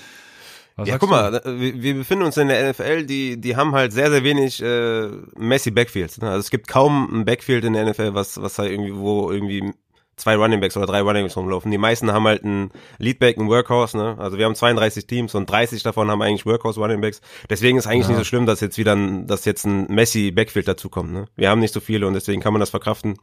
Was 0.76 0.88
Ja, 0.88 0.98
guck 0.98 1.10
du? 1.10 1.16
mal, 1.16 1.42
wir, 1.46 1.82
wir 1.82 1.94
befinden 1.96 2.26
uns 2.26 2.38
in 2.38 2.48
der 2.50 2.70
NFL, 2.70 3.06
die, 3.06 3.40
die 3.40 3.56
haben 3.58 3.74
halt 3.74 3.92
sehr, 3.94 4.10
sehr 4.10 4.24
wenig 4.24 4.62
äh, 4.62 5.08
messy 5.38 5.72
Backfields. 5.72 6.20
Ne? 6.22 6.30
Also 6.30 6.40
es 6.40 6.50
gibt 6.50 6.68
kaum 6.70 7.10
ein 7.14 7.26
Backfield 7.26 7.64
in 7.66 7.74
der 7.74 7.86
NFL, 7.90 8.14
was, 8.14 8.42
was 8.42 8.58
halt 8.58 8.72
irgendwie, 8.72 8.96
wo 8.96 9.32
irgendwie 9.32 9.74
zwei 10.22 10.36
Runningbacks 10.36 10.78
oder 10.78 10.86
drei 10.86 11.02
Runningbacks 11.02 11.36
rumlaufen. 11.36 11.70
Die 11.72 11.78
meisten 11.78 12.12
haben 12.14 12.26
halt 12.26 12.44
einen 12.44 12.72
Leadback, 12.98 13.38
einen 13.38 13.50
Workhorse, 13.50 13.98
ne? 13.98 14.16
Also 14.20 14.38
wir 14.38 14.46
haben 14.46 14.56
32 14.56 15.06
Teams 15.08 15.36
und 15.36 15.50
30 15.50 15.84
davon 15.84 16.10
haben 16.10 16.22
eigentlich 16.22 16.46
Workhorse 16.46 16.80
Runningbacks. 16.80 17.22
Deswegen 17.50 17.78
ist 17.78 17.88
eigentlich 17.88 18.04
Ja. 18.06 18.10
nicht 18.10 18.18
so 18.20 18.24
schlimm, 18.24 18.46
dass 18.46 18.62
jetzt 18.62 18.78
wieder 18.78 18.94
ein, 18.96 19.28
dass 19.28 19.46
jetzt 19.46 19.66
ein 19.66 19.88
Messi 19.90 20.32
Backfield 20.32 20.68
dazukommt, 20.68 21.12
ne? 21.12 21.26
Wir 21.36 21.50
haben 21.50 21.60
nicht 21.60 21.74
so 21.74 21.80
viele 21.82 22.08
und 22.08 22.14
deswegen 22.14 22.42
kann 22.42 22.54
man 22.54 22.60
das 22.62 22.70
verkraften. 22.70 23.18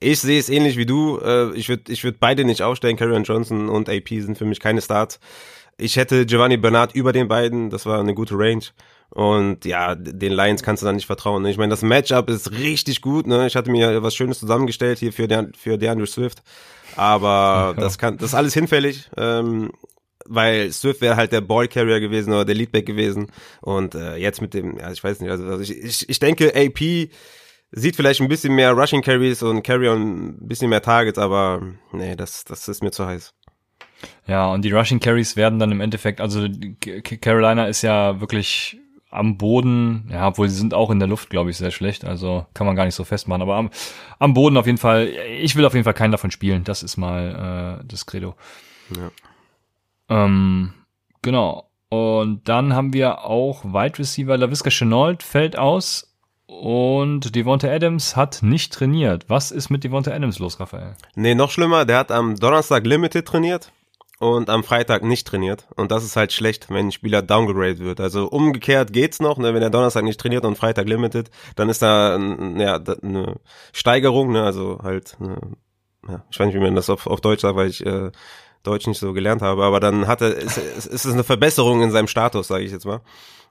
Ich 0.00 0.20
sehe 0.20 0.38
es 0.38 0.48
ähnlich 0.48 0.76
wie 0.76 0.86
du. 0.86 1.18
Äh, 1.18 1.52
ich 1.54 1.68
würde 1.68 1.90
ich 1.92 2.04
würd 2.04 2.18
beide 2.20 2.44
nicht 2.44 2.62
aufstellen. 2.62 2.96
Karrion 2.96 3.22
Johnson 3.24 3.68
und 3.68 3.88
AP 3.88 4.08
sind 4.20 4.36
für 4.36 4.44
mich 4.44 4.60
keine 4.60 4.82
Starts. 4.82 5.20
Ich 5.78 5.96
hätte 5.96 6.26
Giovanni 6.26 6.56
Bernard 6.56 6.94
über 6.94 7.12
den 7.12 7.28
beiden. 7.28 7.70
Das 7.70 7.86
war 7.86 8.00
eine 8.00 8.14
gute 8.14 8.34
Range. 8.36 8.64
Und 9.14 9.66
ja, 9.66 9.94
den 9.94 10.32
Lions 10.32 10.62
kannst 10.62 10.82
du 10.82 10.86
dann 10.86 10.96
nicht 10.96 11.06
vertrauen. 11.06 11.42
ne? 11.42 11.50
Ich 11.50 11.58
meine, 11.58 11.70
das 11.70 11.82
Matchup 11.82 12.30
ist 12.30 12.52
richtig 12.52 13.02
gut. 13.02 13.26
Ne? 13.26 13.46
Ich 13.46 13.56
hatte 13.56 13.70
mir 13.70 14.02
was 14.02 14.14
Schönes 14.14 14.38
zusammengestellt 14.38 14.98
hier 14.98 15.12
für, 15.12 15.28
der, 15.28 15.50
für 15.56 15.76
DeAndre 15.76 16.06
Swift. 16.06 16.42
Aber 16.96 17.74
das 17.78 17.98
kann, 17.98 18.16
das 18.16 18.30
ist 18.30 18.34
alles 18.34 18.54
hinfällig. 18.54 19.10
Ähm, 19.18 19.70
weil 20.24 20.72
Swift 20.72 21.02
wäre 21.02 21.16
halt 21.16 21.32
der 21.32 21.42
Ballcarrier 21.42 22.00
gewesen 22.00 22.32
oder 22.32 22.46
der 22.46 22.54
Leadback 22.54 22.86
gewesen. 22.86 23.30
Und 23.60 23.94
äh, 23.94 24.16
jetzt 24.16 24.40
mit 24.40 24.54
dem, 24.54 24.78
ja, 24.78 24.90
ich 24.90 25.04
weiß 25.04 25.20
nicht, 25.20 25.30
also, 25.30 25.44
also 25.44 25.62
ich, 25.62 25.76
ich, 25.76 26.08
ich 26.08 26.18
denke, 26.18 26.54
AP 26.54 27.10
sieht 27.70 27.96
vielleicht 27.96 28.20
ein 28.20 28.28
bisschen 28.28 28.54
mehr 28.54 28.72
Rushing 28.72 29.02
Carries 29.02 29.42
und 29.42 29.62
Carrion 29.62 30.28
ein 30.28 30.48
bisschen 30.48 30.70
mehr 30.70 30.82
Targets, 30.82 31.18
aber 31.18 31.62
nee, 31.92 32.16
das, 32.16 32.44
das 32.44 32.68
ist 32.68 32.82
mir 32.82 32.92
zu 32.92 33.06
heiß. 33.06 33.34
Ja, 34.26 34.46
und 34.46 34.62
die 34.62 34.70
Rushing 34.70 35.00
Carries 35.00 35.36
werden 35.36 35.58
dann 35.58 35.72
im 35.72 35.80
Endeffekt, 35.80 36.20
also 36.20 36.46
Carolina 37.20 37.66
ist 37.66 37.82
ja 37.82 38.20
wirklich 38.20 38.78
am 39.12 39.36
Boden, 39.36 40.08
ja, 40.10 40.26
obwohl 40.28 40.48
sie 40.48 40.56
sind 40.56 40.74
auch 40.74 40.90
in 40.90 40.98
der 40.98 41.08
Luft, 41.08 41.30
glaube 41.30 41.50
ich, 41.50 41.58
sehr 41.58 41.70
schlecht, 41.70 42.04
also 42.04 42.46
kann 42.54 42.66
man 42.66 42.76
gar 42.76 42.86
nicht 42.86 42.94
so 42.94 43.04
festmachen, 43.04 43.42
aber 43.42 43.56
am, 43.56 43.70
am 44.18 44.34
Boden 44.34 44.56
auf 44.56 44.66
jeden 44.66 44.78
Fall, 44.78 45.08
ich 45.40 45.54
will 45.54 45.64
auf 45.64 45.74
jeden 45.74 45.84
Fall 45.84 45.94
keinen 45.94 46.12
davon 46.12 46.30
spielen, 46.30 46.64
das 46.64 46.82
ist 46.82 46.96
mal 46.96 47.80
äh, 47.80 47.84
das 47.86 48.06
Credo. 48.06 48.34
Ja. 48.96 50.24
Ähm, 50.24 50.72
genau. 51.20 51.68
Und 51.90 52.48
dann 52.48 52.74
haben 52.74 52.94
wir 52.94 53.24
auch 53.24 53.64
Wide 53.64 53.98
Receiver 53.98 54.36
LaVisca 54.36 54.70
Chenault 54.70 55.22
fällt 55.22 55.58
aus 55.58 56.16
und 56.46 57.34
Devonta 57.36 57.68
Adams 57.68 58.16
hat 58.16 58.42
nicht 58.42 58.72
trainiert. 58.72 59.26
Was 59.28 59.50
ist 59.50 59.68
mit 59.68 59.84
Devonta 59.84 60.10
Adams 60.10 60.38
los, 60.38 60.58
Raphael? 60.58 60.94
Nee, 61.14 61.34
noch 61.34 61.50
schlimmer, 61.50 61.84
der 61.84 61.98
hat 61.98 62.10
am 62.10 62.36
Donnerstag 62.36 62.86
Limited 62.86 63.26
trainiert 63.26 63.72
und 64.22 64.50
am 64.50 64.62
Freitag 64.62 65.02
nicht 65.02 65.26
trainiert. 65.26 65.66
Und 65.74 65.90
das 65.90 66.04
ist 66.04 66.14
halt 66.14 66.32
schlecht, 66.32 66.70
wenn 66.70 66.86
ein 66.86 66.92
Spieler 66.92 67.22
downgegradet 67.22 67.80
wird. 67.80 67.98
Also 67.98 68.28
umgekehrt 68.28 68.92
geht's 68.92 69.18
noch, 69.18 69.36
ne? 69.36 69.52
wenn 69.52 69.62
er 69.62 69.70
Donnerstag 69.70 70.04
nicht 70.04 70.20
trainiert 70.20 70.44
und 70.44 70.56
Freitag 70.56 70.86
limited, 70.88 71.28
dann 71.56 71.68
ist 71.68 71.82
da 71.82 72.16
ja, 72.56 72.76
eine 72.76 73.40
Steigerung, 73.72 74.30
ne? 74.30 74.44
also 74.44 74.78
halt, 74.80 75.16
ne, 75.18 75.40
ja, 76.08 76.24
ich 76.30 76.38
weiß 76.38 76.46
nicht, 76.46 76.54
wie 76.54 76.60
man 76.60 76.76
das 76.76 76.88
auf, 76.88 77.08
auf 77.08 77.20
Deutsch 77.20 77.40
sagt, 77.40 77.56
weil 77.56 77.68
ich 77.68 77.84
äh, 77.84 78.12
Deutsch 78.62 78.86
nicht 78.86 79.00
so 79.00 79.12
gelernt 79.12 79.42
habe, 79.42 79.64
aber 79.64 79.80
dann 79.80 80.06
hat 80.06 80.20
er, 80.20 80.36
ist, 80.36 80.56
ist, 80.56 80.86
ist 80.86 81.04
es 81.04 81.12
eine 81.12 81.24
Verbesserung 81.24 81.82
in 81.82 81.90
seinem 81.90 82.06
Status, 82.06 82.46
sage 82.46 82.62
ich 82.62 82.70
jetzt 82.70 82.86
mal. 82.86 83.00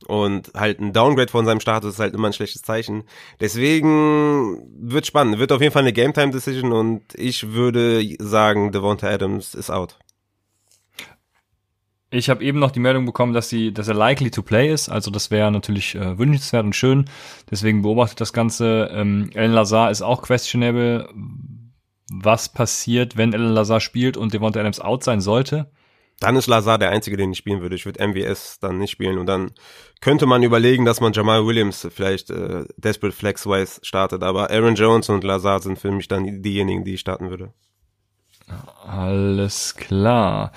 Und 0.07 0.53
halt 0.55 0.79
ein 0.79 0.93
Downgrade 0.93 1.31
von 1.31 1.45
seinem 1.45 1.59
Status 1.59 1.95
ist 1.95 1.99
halt 1.99 2.15
immer 2.15 2.29
ein 2.29 2.33
schlechtes 2.33 2.61
Zeichen. 2.61 3.03
Deswegen 3.41 4.65
wird 4.79 5.05
spannend. 5.05 5.37
Wird 5.37 5.51
auf 5.51 5.61
jeden 5.61 5.73
Fall 5.73 5.83
eine 5.83 5.93
Game 5.93 6.13
Time 6.13 6.31
Decision 6.31 6.71
und 6.71 7.03
ich 7.13 7.51
würde 7.51 8.01
sagen, 8.19 8.71
Devonta 8.71 9.07
Adams 9.07 9.53
ist 9.53 9.69
out. 9.69 9.99
Ich 12.13 12.29
habe 12.29 12.43
eben 12.43 12.59
noch 12.59 12.71
die 12.71 12.81
Meldung 12.81 13.05
bekommen, 13.05 13.33
dass 13.33 13.47
sie, 13.47 13.73
dass 13.73 13.87
er 13.87 13.93
likely 13.93 14.29
to 14.31 14.43
play 14.43 14.71
ist. 14.71 14.89
Also 14.89 15.09
das 15.11 15.31
wäre 15.31 15.49
natürlich 15.49 15.95
äh, 15.95 16.17
wünschenswert 16.17 16.65
und 16.65 16.75
schön. 16.75 17.05
Deswegen 17.49 17.81
beobachtet 17.81 18.19
das 18.19 18.33
Ganze. 18.33 18.89
Ähm, 18.93 19.29
Alan 19.33 19.53
Lazar 19.53 19.89
ist 19.89 20.01
auch 20.01 20.21
questionable. 20.21 21.09
Was 22.11 22.49
passiert, 22.49 23.15
wenn 23.15 23.33
Alan 23.33 23.53
Lazar 23.53 23.79
spielt 23.79 24.17
und 24.17 24.33
Devonta 24.33 24.59
Adams 24.59 24.81
out 24.81 25.05
sein 25.05 25.21
sollte? 25.21 25.71
Dann 26.19 26.35
ist 26.35 26.47
Lazar 26.47 26.77
der 26.77 26.91
Einzige, 26.91 27.15
den 27.15 27.31
ich 27.31 27.37
spielen 27.37 27.61
würde. 27.61 27.75
Ich 27.75 27.85
würde 27.85 28.05
MWS 28.05 28.59
dann 28.59 28.77
nicht 28.77 28.91
spielen. 28.91 29.17
Und 29.17 29.25
dann 29.27 29.51
könnte 30.01 30.25
man 30.25 30.43
überlegen, 30.43 30.83
dass 30.83 30.99
man 30.99 31.13
Jamal 31.13 31.45
Williams 31.47 31.87
vielleicht 31.95 32.29
äh, 32.29 32.65
Desperate 32.75 33.15
Flex-wise 33.15 33.79
startet. 33.83 34.21
Aber 34.21 34.51
Aaron 34.51 34.75
Jones 34.75 35.07
und 35.07 35.23
Lazar 35.23 35.61
sind 35.61 35.79
für 35.79 35.91
mich 35.91 36.09
dann 36.09 36.41
diejenigen, 36.41 36.83
die 36.83 36.95
ich 36.95 36.99
starten 36.99 37.29
würde. 37.29 37.53
Alles 38.85 39.75
klar. 39.75 40.51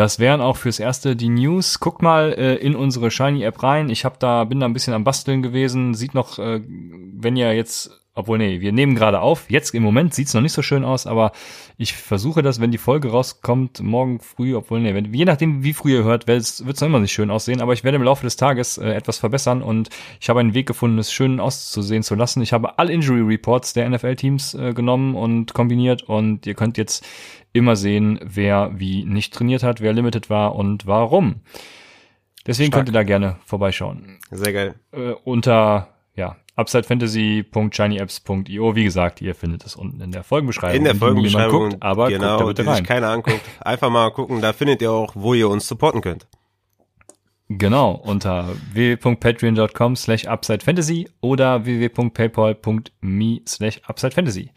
Das 0.00 0.18
wären 0.18 0.40
auch 0.40 0.56
fürs 0.56 0.80
erste 0.80 1.14
die 1.14 1.28
News. 1.28 1.78
Guckt 1.78 2.00
mal 2.00 2.32
äh, 2.32 2.54
in 2.54 2.74
unsere 2.74 3.10
Shiny 3.10 3.42
App 3.42 3.62
rein. 3.62 3.90
Ich 3.90 4.06
hab 4.06 4.18
da 4.18 4.44
bin 4.44 4.58
da 4.58 4.64
ein 4.64 4.72
bisschen 4.72 4.94
am 4.94 5.04
basteln 5.04 5.42
gewesen. 5.42 5.92
Sieht 5.92 6.14
noch, 6.14 6.38
äh, 6.38 6.62
wenn 6.64 7.36
ihr 7.36 7.54
jetzt 7.54 7.99
obwohl, 8.14 8.38
nee, 8.38 8.60
wir 8.60 8.72
nehmen 8.72 8.96
gerade 8.96 9.20
auf. 9.20 9.50
Jetzt 9.50 9.72
im 9.72 9.84
Moment 9.84 10.14
sieht's 10.14 10.34
noch 10.34 10.40
nicht 10.40 10.52
so 10.52 10.62
schön 10.62 10.84
aus, 10.84 11.06
aber 11.06 11.30
ich 11.76 11.94
versuche 11.94 12.42
das, 12.42 12.60
wenn 12.60 12.72
die 12.72 12.78
Folge 12.78 13.08
rauskommt, 13.10 13.80
morgen 13.80 14.18
früh, 14.18 14.56
obwohl, 14.56 14.80
nee, 14.80 14.94
wenn, 14.94 15.14
je 15.14 15.24
nachdem, 15.24 15.62
wie 15.62 15.72
früh 15.72 15.92
ihr 15.92 16.04
hört, 16.04 16.26
wird's 16.26 16.60
noch 16.60 16.82
immer 16.82 16.98
nicht 16.98 17.12
schön 17.12 17.30
aussehen, 17.30 17.60
aber 17.60 17.72
ich 17.72 17.84
werde 17.84 17.96
im 17.96 18.02
Laufe 18.02 18.24
des 18.24 18.36
Tages 18.36 18.78
äh, 18.78 18.90
etwas 18.90 19.18
verbessern 19.18 19.62
und 19.62 19.90
ich 20.20 20.28
habe 20.28 20.40
einen 20.40 20.54
Weg 20.54 20.66
gefunden, 20.66 20.98
es 20.98 21.12
schön 21.12 21.38
auszusehen 21.38 22.02
zu 22.02 22.16
lassen. 22.16 22.42
Ich 22.42 22.52
habe 22.52 22.78
alle 22.78 22.92
Injury 22.92 23.22
Reports 23.22 23.74
der 23.74 23.88
NFL-Teams 23.88 24.54
äh, 24.54 24.72
genommen 24.74 25.14
und 25.14 25.54
kombiniert 25.54 26.02
und 26.02 26.46
ihr 26.46 26.54
könnt 26.54 26.78
jetzt 26.78 27.06
immer 27.52 27.76
sehen, 27.76 28.18
wer 28.24 28.72
wie 28.74 29.04
nicht 29.04 29.34
trainiert 29.34 29.62
hat, 29.62 29.80
wer 29.80 29.92
limited 29.92 30.30
war 30.30 30.56
und 30.56 30.86
warum. 30.86 31.42
Deswegen 32.46 32.68
Stark. 32.68 32.86
könnt 32.86 32.88
ihr 32.88 32.98
da 32.98 33.02
gerne 33.04 33.36
vorbeischauen. 33.44 34.18
Sehr 34.30 34.52
geil. 34.52 34.74
Äh, 34.92 35.12
unter 35.24 35.88
ja, 36.16 36.36
upsidefantasy.shinyapps.io. 36.60 38.76
Wie 38.76 38.84
gesagt, 38.84 39.20
ihr 39.20 39.34
findet 39.34 39.64
es 39.64 39.74
unten 39.76 40.00
in 40.00 40.12
der 40.12 40.22
Folgenbeschreibung. 40.22 40.76
In 40.76 40.84
der 40.84 40.94
Folgenbeschreibung, 40.94 41.70
guckt, 41.70 41.82
aber 41.82 42.08
genau, 42.08 42.38
guckt 42.38 42.40
da 42.40 42.46
bitte 42.46 42.66
rein. 42.66 42.76
sich 42.76 42.86
keiner 42.86 43.08
anguckt. 43.08 43.40
Einfach 43.60 43.90
mal 43.90 44.10
gucken, 44.10 44.40
da 44.40 44.52
findet 44.52 44.80
ihr 44.82 44.92
auch, 44.92 45.12
wo 45.14 45.34
ihr 45.34 45.48
uns 45.48 45.66
supporten 45.66 46.00
könnt. 46.00 46.26
Genau, 47.48 47.92
unter 47.92 48.48
www.patreon.com 48.72 49.96
slash 49.96 50.24
upsidefantasy 50.24 51.08
oder 51.20 51.64
www.paypal.me 51.64 53.40
slash 53.48 53.80
upsidefantasy. 53.88 54.52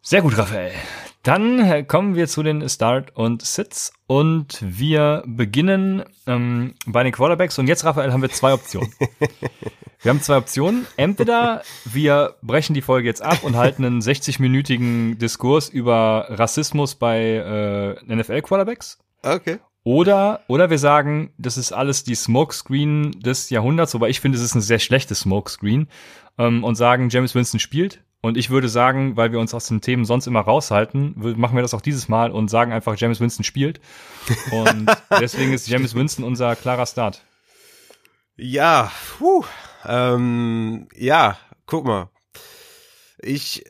Sehr 0.00 0.22
gut, 0.22 0.38
Raphael. 0.38 0.72
Dann 1.22 1.60
äh, 1.60 1.84
kommen 1.84 2.16
wir 2.16 2.26
zu 2.26 2.42
den 2.42 2.68
Start 2.68 3.14
und 3.14 3.42
Sits 3.42 3.92
und 4.08 4.58
wir 4.60 5.22
beginnen 5.24 6.02
ähm, 6.26 6.74
bei 6.84 7.04
den 7.04 7.12
Quarterbacks 7.12 7.60
und 7.60 7.68
jetzt, 7.68 7.84
Raphael, 7.84 8.12
haben 8.12 8.22
wir 8.22 8.30
zwei 8.30 8.52
Optionen. 8.52 8.92
wir 10.02 10.10
haben 10.10 10.20
zwei 10.20 10.36
Optionen. 10.36 10.84
Entweder 10.96 11.62
wir 11.84 12.34
brechen 12.42 12.74
die 12.74 12.82
Folge 12.82 13.06
jetzt 13.06 13.22
ab 13.22 13.44
und 13.44 13.56
halten 13.56 13.84
einen 13.84 14.00
60-minütigen 14.00 15.16
Diskurs 15.16 15.68
über 15.68 16.26
Rassismus 16.28 16.96
bei 16.96 17.20
äh, 18.08 18.14
NFL-Quarterbacks. 18.14 18.98
Okay. 19.22 19.58
Oder, 19.84 20.40
oder 20.48 20.70
wir 20.70 20.78
sagen, 20.78 21.32
das 21.38 21.56
ist 21.56 21.70
alles 21.70 22.02
die 22.02 22.16
Smokescreen 22.16 23.12
des 23.12 23.48
Jahrhunderts, 23.50 23.94
wobei 23.94 24.08
ich 24.08 24.20
finde, 24.20 24.38
es 24.38 24.44
ist 24.44 24.56
ein 24.56 24.60
sehr 24.60 24.80
schlechtes 24.80 25.20
Smokescreen, 25.20 25.88
ähm, 26.38 26.64
und 26.64 26.74
sagen, 26.74 27.10
James 27.10 27.34
Winston 27.36 27.60
spielt 27.60 28.02
und 28.22 28.36
ich 28.36 28.50
würde 28.50 28.68
sagen, 28.68 29.16
weil 29.16 29.32
wir 29.32 29.40
uns 29.40 29.52
aus 29.52 29.66
den 29.66 29.80
Themen 29.80 30.04
sonst 30.04 30.28
immer 30.28 30.40
raushalten, 30.40 31.14
machen 31.36 31.56
wir 31.56 31.62
das 31.62 31.74
auch 31.74 31.80
dieses 31.80 32.08
Mal 32.08 32.30
und 32.30 32.48
sagen 32.48 32.72
einfach, 32.72 32.96
James 32.96 33.18
Winston 33.18 33.42
spielt. 33.42 33.80
Und 34.52 34.86
deswegen 35.20 35.52
ist 35.52 35.68
James 35.68 35.94
Winston 35.96 36.24
unser 36.24 36.54
klarer 36.54 36.86
Start. 36.86 37.24
Ja, 38.36 38.92
puh, 39.18 39.44
ähm, 39.84 40.86
ja, 40.94 41.36
guck 41.66 41.84
mal. 41.84 42.10
Ich, 43.18 43.64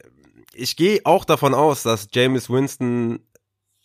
ich 0.52 0.76
gehe 0.76 1.00
auch 1.04 1.24
davon 1.24 1.54
aus, 1.54 1.82
dass 1.82 2.08
James 2.12 2.50
Winston 2.50 3.20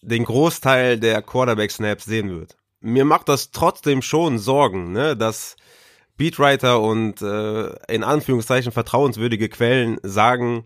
den 0.02 0.26
Großteil 0.26 1.00
der 1.00 1.22
Quarterback-Snaps 1.22 2.04
sehen 2.04 2.30
wird. 2.30 2.58
Mir 2.82 3.06
macht 3.06 3.30
das 3.30 3.52
trotzdem 3.52 4.02
schon 4.02 4.38
Sorgen, 4.38 4.92
ne, 4.92 5.16
dass 5.16 5.56
Beatwriter 6.18 6.82
und 6.82 7.22
äh, 7.22 7.70
in 7.88 8.04
Anführungszeichen 8.04 8.72
vertrauenswürdige 8.72 9.50
Quellen 9.50 10.00
sagen, 10.04 10.66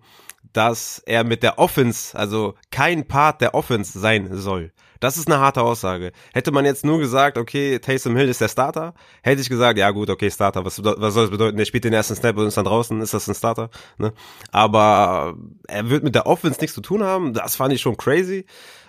dass 0.53 1.01
er 1.05 1.23
mit 1.23 1.43
der 1.43 1.59
Offense, 1.59 2.17
also 2.17 2.55
kein 2.71 3.07
Part 3.07 3.41
der 3.41 3.53
Offense 3.53 3.99
sein 3.99 4.29
soll. 4.31 4.71
Das 5.01 5.17
ist 5.17 5.27
eine 5.27 5.39
harte 5.39 5.63
Aussage. 5.63 6.11
Hätte 6.31 6.51
man 6.51 6.63
jetzt 6.63 6.85
nur 6.85 6.99
gesagt, 6.99 7.37
okay, 7.39 7.79
Taysom 7.79 8.15
Hill 8.15 8.29
ist 8.29 8.39
der 8.39 8.49
Starter, 8.49 8.93
hätte 9.23 9.41
ich 9.41 9.49
gesagt, 9.49 9.79
ja 9.79 9.89
gut, 9.89 10.11
okay, 10.11 10.29
Starter, 10.29 10.63
was, 10.63 10.83
was 10.83 11.13
soll 11.15 11.23
das 11.23 11.31
bedeuten? 11.31 11.57
Der 11.57 11.65
spielt 11.65 11.85
den 11.85 11.93
ersten 11.93 12.15
Snap 12.15 12.37
und 12.37 12.45
ist 12.45 12.57
dann 12.57 12.65
draußen, 12.65 13.01
ist 13.01 13.13
das 13.13 13.27
ein 13.27 13.33
Starter? 13.33 13.71
Ne? 13.97 14.13
Aber 14.51 15.35
er 15.67 15.89
wird 15.89 16.03
mit 16.03 16.13
der 16.13 16.27
Offense 16.27 16.61
nichts 16.61 16.75
zu 16.75 16.81
tun 16.81 17.03
haben, 17.03 17.33
das 17.33 17.55
fand 17.55 17.73
ich 17.73 17.81
schon 17.81 17.97
crazy. 17.97 18.45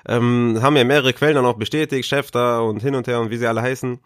Ähm, 0.06 0.58
haben 0.60 0.76
ja 0.76 0.84
mehrere 0.84 1.14
Quellen 1.14 1.36
dann 1.36 1.46
auch 1.46 1.56
bestätigt, 1.56 2.06
Schäfter 2.06 2.62
und 2.62 2.82
hin 2.82 2.94
und 2.94 3.06
her 3.06 3.20
und 3.20 3.30
wie 3.30 3.38
sie 3.38 3.46
alle 3.46 3.62
heißen. 3.62 3.98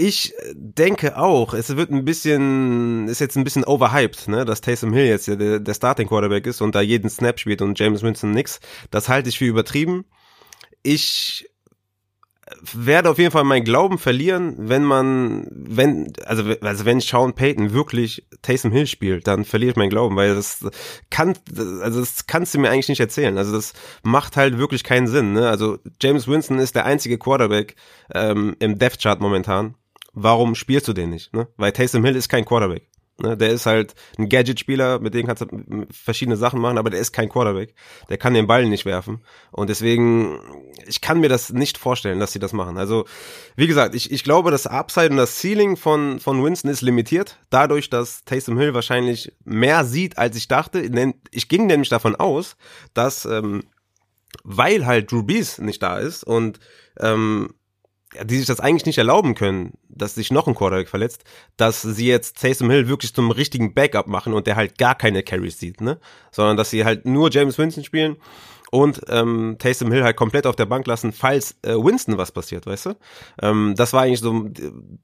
Ich 0.00 0.32
denke 0.54 1.18
auch, 1.18 1.54
es 1.54 1.76
wird 1.76 1.90
ein 1.90 2.04
bisschen, 2.04 3.08
ist 3.08 3.18
jetzt 3.18 3.36
ein 3.36 3.42
bisschen 3.42 3.64
overhyped, 3.64 4.28
ne, 4.28 4.44
dass 4.44 4.60
Taysom 4.60 4.92
Hill 4.92 5.06
jetzt 5.06 5.26
der, 5.26 5.58
der 5.58 5.74
Starting 5.74 6.06
Quarterback 6.06 6.46
ist 6.46 6.60
und 6.60 6.76
da 6.76 6.80
jeden 6.80 7.10
Snap 7.10 7.40
spielt 7.40 7.62
und 7.62 7.76
James 7.76 8.02
Winston 8.02 8.30
nix. 8.30 8.60
Das 8.92 9.08
halte 9.08 9.28
ich 9.28 9.38
für 9.38 9.46
übertrieben. 9.46 10.04
Ich 10.84 11.50
werde 12.72 13.10
auf 13.10 13.18
jeden 13.18 13.30
Fall 13.30 13.44
meinen 13.44 13.64
Glauben 13.64 13.98
verlieren, 13.98 14.54
wenn 14.56 14.84
man, 14.84 15.48
wenn, 15.50 16.12
also, 16.24 16.44
also 16.60 16.84
wenn 16.84 17.00
Sean 17.00 17.34
Payton 17.34 17.72
wirklich 17.72 18.26
Taysom 18.42 18.72
Hill 18.72 18.86
spielt, 18.86 19.26
dann 19.26 19.44
verliere 19.44 19.72
ich 19.72 19.76
meinen 19.76 19.90
Glauben, 19.90 20.16
weil 20.16 20.34
das 20.34 20.64
kann, 21.10 21.34
also 21.82 22.00
das 22.00 22.26
kannst 22.26 22.54
du 22.54 22.58
mir 22.58 22.70
eigentlich 22.70 22.88
nicht 22.88 23.00
erzählen. 23.00 23.36
Also 23.36 23.52
das 23.52 23.72
macht 24.02 24.36
halt 24.36 24.58
wirklich 24.58 24.84
keinen 24.84 25.08
Sinn. 25.08 25.32
Ne? 25.32 25.48
Also 25.48 25.78
James 26.00 26.28
Winston 26.28 26.58
ist 26.58 26.74
der 26.74 26.86
einzige 26.86 27.18
Quarterback 27.18 27.74
ähm, 28.14 28.56
im 28.60 28.78
Death 28.78 29.00
Chart 29.00 29.20
momentan, 29.20 29.74
warum 30.12 30.54
spielst 30.54 30.88
du 30.88 30.92
den 30.92 31.10
nicht? 31.10 31.32
Ne? 31.34 31.48
Weil 31.56 31.72
Taysom 31.72 32.04
Hill 32.04 32.16
ist 32.16 32.28
kein 32.28 32.44
Quarterback. 32.44 32.88
Ne? 33.20 33.36
Der 33.36 33.50
ist 33.50 33.66
halt 33.66 33.94
ein 34.16 34.28
Gadget-Spieler, 34.28 35.00
mit 35.00 35.12
dem 35.12 35.26
kannst 35.26 35.42
du 35.42 35.86
verschiedene 35.90 36.36
Sachen 36.36 36.60
machen, 36.60 36.78
aber 36.78 36.90
der 36.90 37.00
ist 37.00 37.12
kein 37.12 37.28
Quarterback. 37.28 37.74
Der 38.08 38.16
kann 38.16 38.34
den 38.34 38.46
Ball 38.46 38.66
nicht 38.66 38.84
werfen. 38.84 39.22
Und 39.50 39.70
deswegen, 39.70 40.38
ich 40.86 41.00
kann 41.00 41.18
mir 41.18 41.28
das 41.28 41.52
nicht 41.52 41.78
vorstellen, 41.78 42.20
dass 42.20 42.32
sie 42.32 42.38
das 42.38 42.52
machen. 42.52 42.78
Also, 42.78 43.06
wie 43.56 43.66
gesagt, 43.66 43.94
ich, 43.96 44.12
ich 44.12 44.22
glaube, 44.22 44.52
das 44.52 44.68
Upside 44.68 45.10
und 45.10 45.16
das 45.16 45.40
Ceiling 45.40 45.76
von, 45.76 46.20
von 46.20 46.42
Winston 46.44 46.70
ist 46.70 46.82
limitiert. 46.82 47.38
Dadurch, 47.50 47.90
dass 47.90 48.24
Taysom 48.24 48.58
Hill 48.58 48.74
wahrscheinlich 48.74 49.32
mehr 49.44 49.84
sieht, 49.84 50.16
als 50.16 50.36
ich 50.36 50.46
dachte. 50.46 50.88
Ich 51.32 51.48
ging 51.48 51.66
nämlich 51.66 51.88
davon 51.88 52.14
aus, 52.14 52.56
dass, 52.94 53.24
ähm, 53.24 53.64
weil 54.44 54.86
halt 54.86 55.10
Drew 55.10 55.24
Brees 55.24 55.58
nicht 55.58 55.82
da 55.82 55.98
ist 55.98 56.22
und 56.22 56.60
ähm, 57.00 57.54
die 58.24 58.36
sich 58.36 58.46
das 58.46 58.60
eigentlich 58.60 58.86
nicht 58.86 58.98
erlauben 58.98 59.34
können, 59.34 59.74
dass 59.88 60.14
sich 60.14 60.30
noch 60.30 60.46
ein 60.46 60.54
Quarterback 60.54 60.88
verletzt, 60.88 61.24
dass 61.56 61.82
sie 61.82 62.06
jetzt 62.06 62.40
Taysom 62.40 62.70
Hill 62.70 62.88
wirklich 62.88 63.14
zum 63.14 63.30
richtigen 63.30 63.74
Backup 63.74 64.06
machen 64.06 64.32
und 64.32 64.46
der 64.46 64.56
halt 64.56 64.78
gar 64.78 64.94
keine 64.94 65.22
Carries 65.22 65.58
sieht, 65.58 65.80
ne? 65.80 65.98
Sondern 66.30 66.56
dass 66.56 66.70
sie 66.70 66.84
halt 66.84 67.04
nur 67.04 67.30
James 67.30 67.58
Winston 67.58 67.84
spielen 67.84 68.16
und 68.70 69.00
ähm, 69.08 69.56
Taysom 69.58 69.92
Hill 69.92 70.04
halt 70.04 70.16
komplett 70.16 70.46
auf 70.46 70.56
der 70.56 70.66
Bank 70.66 70.86
lassen, 70.86 71.12
falls 71.12 71.56
äh, 71.62 71.74
Winston 71.74 72.18
was 72.18 72.32
passiert, 72.32 72.66
weißt 72.66 72.86
du? 72.86 72.94
Ähm, 73.40 73.74
das 73.76 73.92
war 73.92 74.02
eigentlich 74.02 74.20
so, 74.20 74.48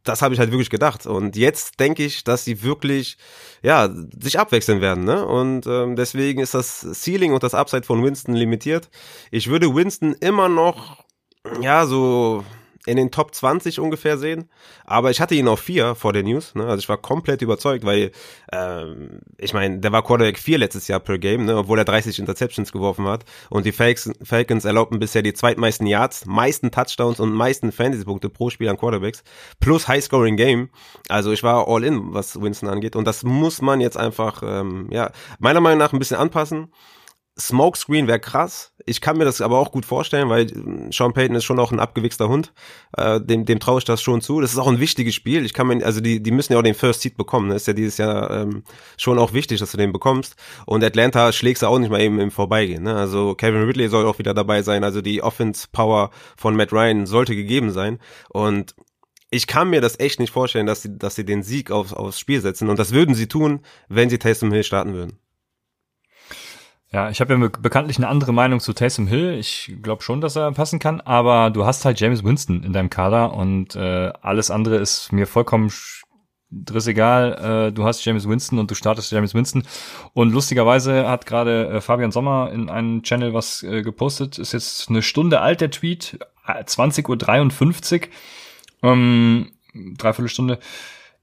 das 0.02 0.22
habe 0.22 0.34
ich 0.34 0.40
halt 0.40 0.50
wirklich 0.50 0.70
gedacht. 0.70 1.06
Und 1.06 1.36
jetzt 1.36 1.80
denke 1.80 2.04
ich, 2.04 2.24
dass 2.24 2.44
sie 2.44 2.62
wirklich, 2.62 3.16
ja, 3.62 3.88
sich 4.20 4.38
abwechseln 4.38 4.80
werden, 4.80 5.04
ne? 5.04 5.26
Und 5.26 5.66
ähm, 5.66 5.96
deswegen 5.96 6.40
ist 6.40 6.54
das 6.54 6.86
Ceiling 6.92 7.32
und 7.32 7.42
das 7.42 7.54
Upside 7.54 7.84
von 7.84 8.02
Winston 8.02 8.34
limitiert. 8.34 8.90
Ich 9.30 9.48
würde 9.48 9.74
Winston 9.74 10.14
immer 10.20 10.48
noch, 10.48 11.04
ja, 11.60 11.86
so 11.86 12.44
in 12.86 12.96
den 12.96 13.10
Top 13.10 13.34
20 13.34 13.80
ungefähr 13.80 14.18
sehen. 14.18 14.48
Aber 14.84 15.10
ich 15.10 15.20
hatte 15.20 15.34
ihn 15.34 15.48
auf 15.48 15.60
vier 15.60 15.94
vor 15.94 16.12
der 16.12 16.22
News. 16.22 16.54
Ne? 16.54 16.64
Also 16.64 16.78
ich 16.78 16.88
war 16.88 16.98
komplett 16.98 17.40
überzeugt, 17.42 17.84
weil 17.84 18.12
ähm, 18.52 19.20
ich 19.38 19.54
meine, 19.54 19.78
der 19.78 19.92
war 19.92 20.04
Quarterback 20.04 20.38
4 20.38 20.58
letztes 20.58 20.88
Jahr 20.88 21.00
per 21.00 21.18
Game, 21.18 21.46
ne? 21.46 21.56
obwohl 21.56 21.78
er 21.78 21.84
30 21.84 22.18
Interceptions 22.18 22.72
geworfen 22.72 23.06
hat. 23.06 23.24
Und 23.48 23.64
die 23.66 23.72
Falcons 23.72 24.64
erlaubten 24.64 24.98
bisher 24.98 25.22
die 25.22 25.32
zweitmeisten 25.32 25.86
Yards, 25.86 26.26
meisten 26.26 26.70
Touchdowns 26.70 27.20
und 27.20 27.32
meisten 27.32 27.72
Fantasy-Punkte 27.72 28.28
pro 28.28 28.50
Spiel 28.50 28.68
an 28.68 28.76
Quarterbacks. 28.76 29.24
Plus 29.60 29.88
High-Scoring-Game. 29.88 30.68
Also 31.08 31.32
ich 31.32 31.42
war 31.42 31.66
all 31.68 31.84
in, 31.84 32.12
was 32.12 32.40
Winston 32.40 32.68
angeht. 32.68 32.96
Und 32.96 33.06
das 33.06 33.22
muss 33.22 33.62
man 33.62 33.80
jetzt 33.80 33.96
einfach, 33.96 34.42
ähm, 34.44 34.88
ja, 34.90 35.10
meiner 35.38 35.60
Meinung 35.60 35.78
nach 35.78 35.92
ein 35.92 35.98
bisschen 35.98 36.18
anpassen. 36.18 36.68
Smokescreen 37.38 38.06
wäre 38.06 38.20
krass. 38.20 38.72
Ich 38.86 39.00
kann 39.00 39.18
mir 39.18 39.24
das 39.24 39.40
aber 39.40 39.58
auch 39.58 39.72
gut 39.72 39.84
vorstellen, 39.84 40.28
weil 40.28 40.46
Sean 40.92 41.12
Payton 41.14 41.34
ist 41.36 41.44
schon 41.44 41.58
auch 41.58 41.72
ein 41.72 41.80
abgewichster 41.80 42.28
Hund. 42.28 42.52
Äh, 42.96 43.20
dem 43.20 43.44
dem 43.44 43.58
traue 43.58 43.78
ich 43.78 43.84
das 43.84 44.02
schon 44.02 44.20
zu. 44.20 44.40
Das 44.40 44.52
ist 44.52 44.58
auch 44.58 44.68
ein 44.68 44.78
wichtiges 44.78 45.16
Spiel. 45.16 45.44
Ich 45.44 45.52
kann 45.52 45.66
mir, 45.66 45.84
also 45.84 46.00
die, 46.00 46.22
die 46.22 46.30
müssen 46.30 46.52
ja 46.52 46.60
auch 46.60 46.62
den 46.62 46.74
First 46.76 47.00
Seed 47.00 47.16
bekommen. 47.16 47.48
Das 47.48 47.62
ist 47.62 47.66
ja 47.66 47.72
dieses 47.72 47.98
Jahr 47.98 48.30
ähm, 48.30 48.62
schon 48.96 49.18
auch 49.18 49.32
wichtig, 49.32 49.58
dass 49.58 49.72
du 49.72 49.76
den 49.76 49.92
bekommst. 49.92 50.36
Und 50.64 50.84
Atlanta 50.84 51.32
schlägst 51.32 51.62
du 51.62 51.66
auch 51.66 51.78
nicht 51.78 51.90
mal 51.90 52.00
eben 52.00 52.20
im 52.20 52.30
Vorbeigehen. 52.30 52.84
Ne? 52.84 52.94
Also 52.94 53.34
Kevin 53.34 53.64
Ridley 53.64 53.88
soll 53.88 54.06
auch 54.06 54.18
wieder 54.18 54.34
dabei 54.34 54.62
sein. 54.62 54.84
Also 54.84 55.00
die 55.00 55.22
Offense 55.22 55.66
Power 55.72 56.10
von 56.36 56.54
Matt 56.54 56.72
Ryan 56.72 57.06
sollte 57.06 57.34
gegeben 57.34 57.72
sein. 57.72 57.98
Und 58.28 58.76
ich 59.30 59.48
kann 59.48 59.70
mir 59.70 59.80
das 59.80 59.98
echt 59.98 60.20
nicht 60.20 60.32
vorstellen, 60.32 60.66
dass 60.66 60.82
sie, 60.82 60.96
dass 60.96 61.16
sie 61.16 61.24
den 61.24 61.42
Sieg 61.42 61.72
aufs, 61.72 61.92
aufs 61.92 62.20
Spiel 62.20 62.40
setzen. 62.40 62.68
Und 62.68 62.78
das 62.78 62.92
würden 62.92 63.16
sie 63.16 63.26
tun, 63.26 63.60
wenn 63.88 64.08
sie 64.08 64.18
Taysom 64.18 64.52
Hill 64.52 64.62
starten 64.62 64.94
würden. 64.94 65.18
Ja, 66.94 67.10
ich 67.10 67.20
habe 67.20 67.34
ja 67.34 67.48
bekanntlich 67.48 67.96
eine 67.96 68.06
andere 68.06 68.32
Meinung 68.32 68.60
zu 68.60 68.72
Taysom 68.72 69.08
Hill. 69.08 69.32
Ich 69.36 69.74
glaube 69.82 70.04
schon, 70.04 70.20
dass 70.20 70.36
er 70.36 70.52
passen 70.52 70.78
kann, 70.78 71.00
aber 71.00 71.50
du 71.50 71.66
hast 71.66 71.84
halt 71.84 71.98
James 71.98 72.22
Winston 72.22 72.62
in 72.62 72.72
deinem 72.72 72.88
Kader 72.88 73.34
und 73.34 73.74
äh, 73.74 74.12
alles 74.22 74.52
andere 74.52 74.76
ist 74.76 75.10
mir 75.10 75.26
vollkommen 75.26 75.72
egal. 76.86 77.32
Äh, 77.32 77.72
du 77.72 77.82
hast 77.82 78.04
James 78.04 78.28
Winston 78.28 78.60
und 78.60 78.70
du 78.70 78.76
startest 78.76 79.10
James 79.10 79.34
Winston. 79.34 79.64
Und 80.12 80.32
lustigerweise 80.32 81.08
hat 81.08 81.26
gerade 81.26 81.66
äh, 81.66 81.80
Fabian 81.80 82.12
Sommer 82.12 82.52
in 82.52 82.68
einem 82.70 83.02
Channel 83.02 83.34
was 83.34 83.64
äh, 83.64 83.82
gepostet. 83.82 84.38
Ist 84.38 84.52
jetzt 84.52 84.88
eine 84.88 85.02
Stunde 85.02 85.40
alt, 85.40 85.60
der 85.62 85.72
Tweet. 85.72 86.20
20.53 86.46 88.02
Uhr. 88.02 88.88
Ähm, 88.88 89.50
dreiviertel 89.98 90.28
Stunde. 90.28 90.60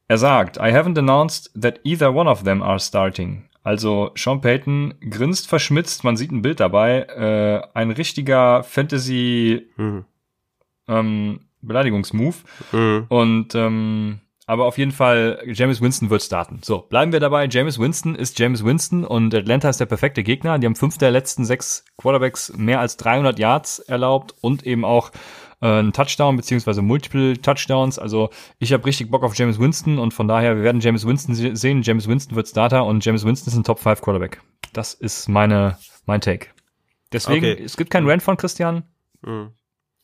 Er 0.10 0.18
sagt, 0.18 0.58
I 0.58 0.74
haven't 0.74 1.00
announced 1.00 1.50
that 1.58 1.80
either 1.86 2.14
one 2.14 2.30
of 2.30 2.44
them 2.44 2.62
are 2.62 2.78
starting. 2.78 3.46
Also 3.64 4.12
Sean 4.16 4.42
Payton 4.42 4.96
grinst 5.10 5.48
verschmitzt, 5.48 6.04
man 6.04 6.18
sieht 6.18 6.32
ein 6.32 6.42
Bild 6.42 6.60
dabei, 6.60 7.02
äh, 7.02 7.62
ein 7.78 7.92
richtiger 7.92 8.64
Fantasy 8.64 9.68
mhm. 9.78 10.06
ähm, 10.88 11.40
Beleidigungsmove. 11.62 12.44
Mhm. 12.72 13.06
Und 13.10 13.56
ähm, 13.56 14.20
aber 14.48 14.66
auf 14.66 14.78
jeden 14.78 14.92
Fall, 14.92 15.42
James 15.46 15.80
Winston 15.80 16.10
wird 16.10 16.24
starten. 16.24 16.60
So, 16.62 16.80
bleiben 16.80 17.14
wir 17.14 17.22
dabei. 17.22 17.48
James 17.50 17.80
Winston 17.80 18.16
ist 18.16 18.38
James 18.38 18.66
Winston 18.66 19.06
und 19.06 19.34
Atlanta 19.34 19.70
ist 19.70 19.80
der 19.80 19.86
perfekte 19.86 20.24
Gegner. 20.24 20.60
Die 20.60 20.66
haben 20.66 20.76
fünf 20.76 20.98
der 20.98 21.12
letzten 21.12 21.46
sechs 21.46 21.86
Quarterbacks 21.96 22.52
mehr 22.58 22.82
als 22.82 22.98
300 22.98 23.40
Yards 23.40 23.80
erlaubt 23.80 24.36
und 24.42 24.66
eben 24.66 24.84
auch 24.84 25.12
äh, 25.62 25.68
einen 25.68 25.94
Touchdown 25.94 26.36
beziehungsweise 26.36 26.82
Multiple 26.82 27.40
Touchdowns. 27.42 28.00
Also 28.00 28.30
ich 28.60 28.74
habe 28.74 28.86
richtig 28.86 29.10
Bock 29.10 29.24
auf 29.24 29.36
James 29.36 29.60
Winston 29.60 30.00
und 30.00 30.14
von 30.14 30.28
daher, 30.28 30.56
wir 30.56 30.64
werden 30.64 30.82
James 30.82 31.06
Winston 31.06 31.36
sehen. 31.56 31.82
James 31.84 32.08
Winston 32.08 32.36
wird 32.36 32.48
Starter 32.48 32.86
und 32.86 33.04
James 33.06 33.26
Winston 33.26 33.52
ist 33.52 33.58
ein 33.58 33.64
Top 33.64 33.80
5 33.80 34.02
Quarterback. 34.02 34.42
Das 34.74 34.94
ist 34.94 35.30
meine, 35.30 35.78
mein 36.06 36.22
Take. 36.22 36.48
Deswegen, 37.12 37.46
okay. 37.46 37.64
es 37.64 37.78
gibt 37.78 37.90
keinen 37.90 38.10
Rant 38.10 38.24
von 38.24 38.38
Christian. 38.38 38.84
Mhm. 39.22 39.52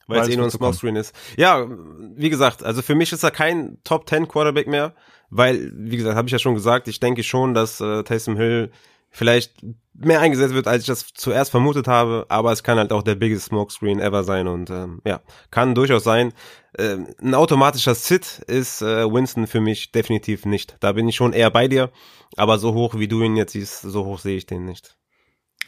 Weil, 0.08 0.22
es 0.22 0.30
eh 0.30 0.38
nur 0.38 0.46
ein 0.46 0.52
Smokescreen 0.52 0.96
ist. 0.96 1.14
Ja, 1.36 1.68
wie 2.16 2.30
gesagt, 2.30 2.64
also 2.64 2.82
für 2.82 2.96
mich 2.96 3.12
ist 3.12 3.24
er 3.24 3.32
kein 3.32 3.78
Top 3.84 4.08
10 4.08 4.30
Quarterback 4.30 4.68
mehr, 4.68 4.96
weil, 5.30 5.72
wie 5.76 5.98
gesagt, 5.98 6.16
habe 6.16 6.28
ich 6.28 6.32
ja 6.32 6.40
schon 6.40 6.54
gesagt, 6.54 6.88
ich 6.88 7.02
denke 7.02 7.24
schon, 7.24 7.54
dass 7.54 7.82
äh, 7.82 8.04
Taysom 8.04 8.38
Hill 8.38 8.72
vielleicht 9.18 9.54
mehr 9.96 10.22
eingesetzt 10.22 10.54
wird, 10.54 10.68
als 10.68 10.84
ich 10.84 10.88
das 10.88 11.08
zuerst 11.14 11.50
vermutet 11.50 11.88
habe, 11.88 12.28
aber 12.30 12.52
es 12.52 12.62
kann 12.62 12.78
halt 12.78 12.92
auch 12.92 13.02
der 13.02 13.16
biggest 13.16 13.46
Smokescreen 13.46 14.00
ever 14.00 14.24
sein 14.24 14.48
und 14.48 14.70
ähm, 14.70 15.02
ja, 15.06 15.22
kann 15.50 15.74
durchaus 15.74 16.04
sein. 16.04 16.34
Ähm, 16.78 17.08
ein 17.20 17.34
automatischer 17.34 17.96
Sit 17.96 18.40
ist 18.48 18.84
äh, 18.84 19.12
Winston 19.12 19.48
für 19.48 19.60
mich 19.60 19.92
definitiv 19.92 20.46
nicht. 20.46 20.78
Da 20.82 20.92
bin 20.92 21.10
ich 21.10 21.16
schon 21.16 21.34
eher 21.34 21.50
bei 21.50 21.68
dir, 21.68 21.92
aber 22.36 22.60
so 22.60 22.76
hoch 22.76 23.00
wie 23.00 23.08
du 23.08 23.24
ihn 23.24 23.36
jetzt 23.36 23.54
siehst, 23.54 23.82
so 23.82 24.06
hoch 24.06 24.20
sehe 24.20 24.38
ich 24.38 24.46
den 24.46 24.66
nicht. 24.66 24.96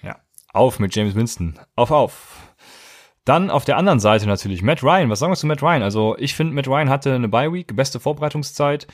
Ja, 0.04 0.18
auf 0.54 0.78
mit 0.78 0.96
James 0.96 1.16
Winston. 1.16 1.60
Auf, 1.76 1.90
auf. 1.90 2.54
Dann 3.26 3.50
auf 3.50 3.66
der 3.66 3.78
anderen 3.78 4.00
Seite 4.00 4.28
natürlich 4.28 4.62
Matt 4.62 4.84
Ryan. 4.84 5.10
Was 5.10 5.20
sagen 5.20 5.32
wir 5.32 5.38
zu 5.38 5.48
Matt 5.48 5.64
Ryan? 5.64 5.82
Also 5.82 6.16
ich 6.20 6.36
finde, 6.36 6.54
Matt 6.54 6.68
Ryan 6.68 6.90
hatte 6.90 7.16
eine 7.16 7.30
Bye 7.30 7.52
Week, 7.52 7.76
beste 7.76 8.00
Vorbereitungszeit. 8.00 8.86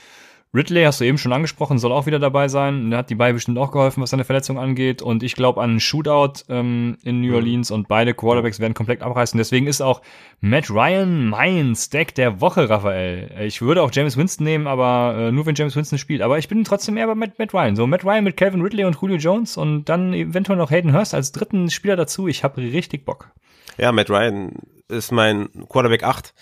Ridley 0.55 0.83
hast 0.83 1.01
du 1.01 1.03
eben 1.05 1.17
schon 1.17 1.33
angesprochen, 1.33 1.79
soll 1.79 1.91
auch 1.91 2.05
wieder 2.05 2.17
dabei 2.17 2.47
sein. 2.47 2.89
Der 2.89 2.99
hat 2.99 3.09
die 3.09 3.15
Bye 3.15 3.33
bestimmt 3.33 3.57
auch 3.57 3.71
geholfen, 3.71 4.01
was 4.01 4.11
seine 4.11 4.23
Verletzung 4.23 4.57
angeht. 4.57 5.01
Und 5.01 5.21
ich 5.21 5.35
glaube 5.35 5.61
an 5.61 5.71
einen 5.71 5.79
Shootout 5.81 6.43
ähm, 6.47 6.97
in 7.03 7.19
New 7.19 7.31
mhm. 7.31 7.35
Orleans 7.35 7.71
und 7.71 7.89
beide 7.89 8.13
Quarterbacks 8.13 8.61
werden 8.61 8.73
komplett 8.73 9.01
abreißen. 9.01 9.37
Deswegen 9.37 9.67
ist 9.67 9.81
auch 9.81 10.01
Matt 10.39 10.69
Ryan 10.69 11.27
mein 11.27 11.75
Stack 11.75 12.15
der 12.15 12.39
Woche, 12.39 12.69
Raphael. 12.69 13.31
Ich 13.41 13.61
würde 13.61 13.83
auch 13.83 13.91
James 13.91 14.15
Winston 14.15 14.45
nehmen, 14.45 14.65
aber 14.65 15.15
äh, 15.17 15.31
nur 15.33 15.45
wenn 15.45 15.55
James 15.55 15.75
Winston 15.75 15.99
spielt. 15.99 16.21
Aber 16.21 16.37
ich 16.37 16.47
bin 16.47 16.63
trotzdem 16.63 16.95
eher 16.95 17.07
bei 17.07 17.15
Matt, 17.15 17.37
Matt 17.37 17.53
Ryan. 17.53 17.75
So 17.75 17.85
Matt 17.85 18.05
Ryan 18.05 18.23
mit 18.23 18.37
Calvin 18.37 18.61
Ridley 18.61 18.85
und 18.85 18.95
Julio 19.01 19.17
Jones 19.17 19.57
und 19.57 19.85
dann 19.85 20.13
eventuell 20.13 20.57
noch 20.57 20.71
Hayden 20.71 20.93
Hurst 20.93 21.13
als 21.13 21.33
dritten 21.33 21.69
Spieler 21.69 21.97
dazu. 21.97 22.29
Ich 22.29 22.45
habe 22.45 22.61
richtig 22.61 23.03
Bock. 23.03 23.29
Ja, 23.77 23.91
Matt 23.91 24.09
Ryan 24.09 24.53
ist 24.87 25.11
mein 25.11 25.49
Quarterback 25.67 26.03
8 26.03 26.33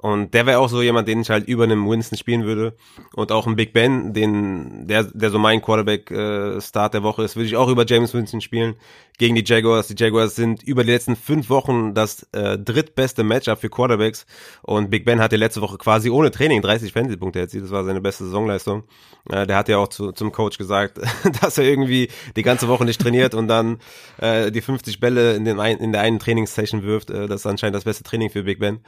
und 0.00 0.32
der 0.32 0.46
wäre 0.46 0.60
auch 0.60 0.68
so 0.68 0.80
jemand, 0.80 1.08
den 1.08 1.20
ich 1.22 1.30
halt 1.30 1.48
über 1.48 1.64
einem 1.64 1.88
Winston 1.88 2.16
spielen 2.16 2.44
würde. 2.44 2.74
Und 3.14 3.32
auch 3.32 3.48
ein 3.48 3.56
Big 3.56 3.72
Ben, 3.72 4.12
den, 4.12 4.86
der, 4.86 5.02
der 5.02 5.30
so 5.30 5.40
mein 5.40 5.60
Quarterback-Start 5.60 6.94
äh, 6.94 6.98
der 6.98 7.02
Woche 7.02 7.24
ist, 7.24 7.34
würde 7.34 7.46
ich 7.46 7.56
auch 7.56 7.68
über 7.68 7.84
James 7.84 8.14
Winston 8.14 8.40
spielen. 8.40 8.76
Gegen 9.18 9.34
die 9.34 9.42
Jaguars. 9.44 9.88
Die 9.88 9.96
Jaguars 9.98 10.36
sind 10.36 10.62
über 10.62 10.84
die 10.84 10.92
letzten 10.92 11.16
fünf 11.16 11.50
Wochen 11.50 11.94
das 11.94 12.22
äh, 12.30 12.56
drittbeste 12.56 13.24
Matchup 13.24 13.58
für 13.58 13.70
Quarterbacks. 13.70 14.24
Und 14.62 14.90
Big 14.90 15.04
Ben 15.04 15.20
hatte 15.20 15.34
letzte 15.34 15.62
Woche 15.62 15.78
quasi 15.78 16.10
ohne 16.10 16.30
Training 16.30 16.62
30 16.62 16.92
Fantasy-Punkte 16.92 17.40
erzielt. 17.40 17.64
Das 17.64 17.72
war 17.72 17.82
seine 17.82 18.00
beste 18.00 18.24
Saisonleistung. 18.24 18.84
Äh, 19.28 19.48
der 19.48 19.56
hat 19.56 19.68
ja 19.68 19.78
auch 19.78 19.88
zu, 19.88 20.12
zum 20.12 20.30
Coach 20.30 20.58
gesagt, 20.58 21.00
dass 21.42 21.58
er 21.58 21.64
irgendwie 21.64 22.08
die 22.36 22.42
ganze 22.42 22.68
Woche 22.68 22.84
nicht 22.84 23.00
trainiert 23.00 23.34
und 23.34 23.48
dann 23.48 23.78
äh, 24.18 24.52
die 24.52 24.60
50 24.60 25.00
Bälle 25.00 25.34
in, 25.34 25.44
den 25.44 25.58
ein, 25.58 25.78
in 25.78 25.90
der 25.90 26.02
einen 26.02 26.20
Trainingssession 26.20 26.84
wirft. 26.84 27.10
Äh, 27.10 27.26
das 27.26 27.40
ist 27.40 27.46
anscheinend 27.46 27.74
das 27.74 27.84
beste 27.84 28.04
Training 28.04 28.30
für 28.30 28.44
Big 28.44 28.60
Ben. 28.60 28.78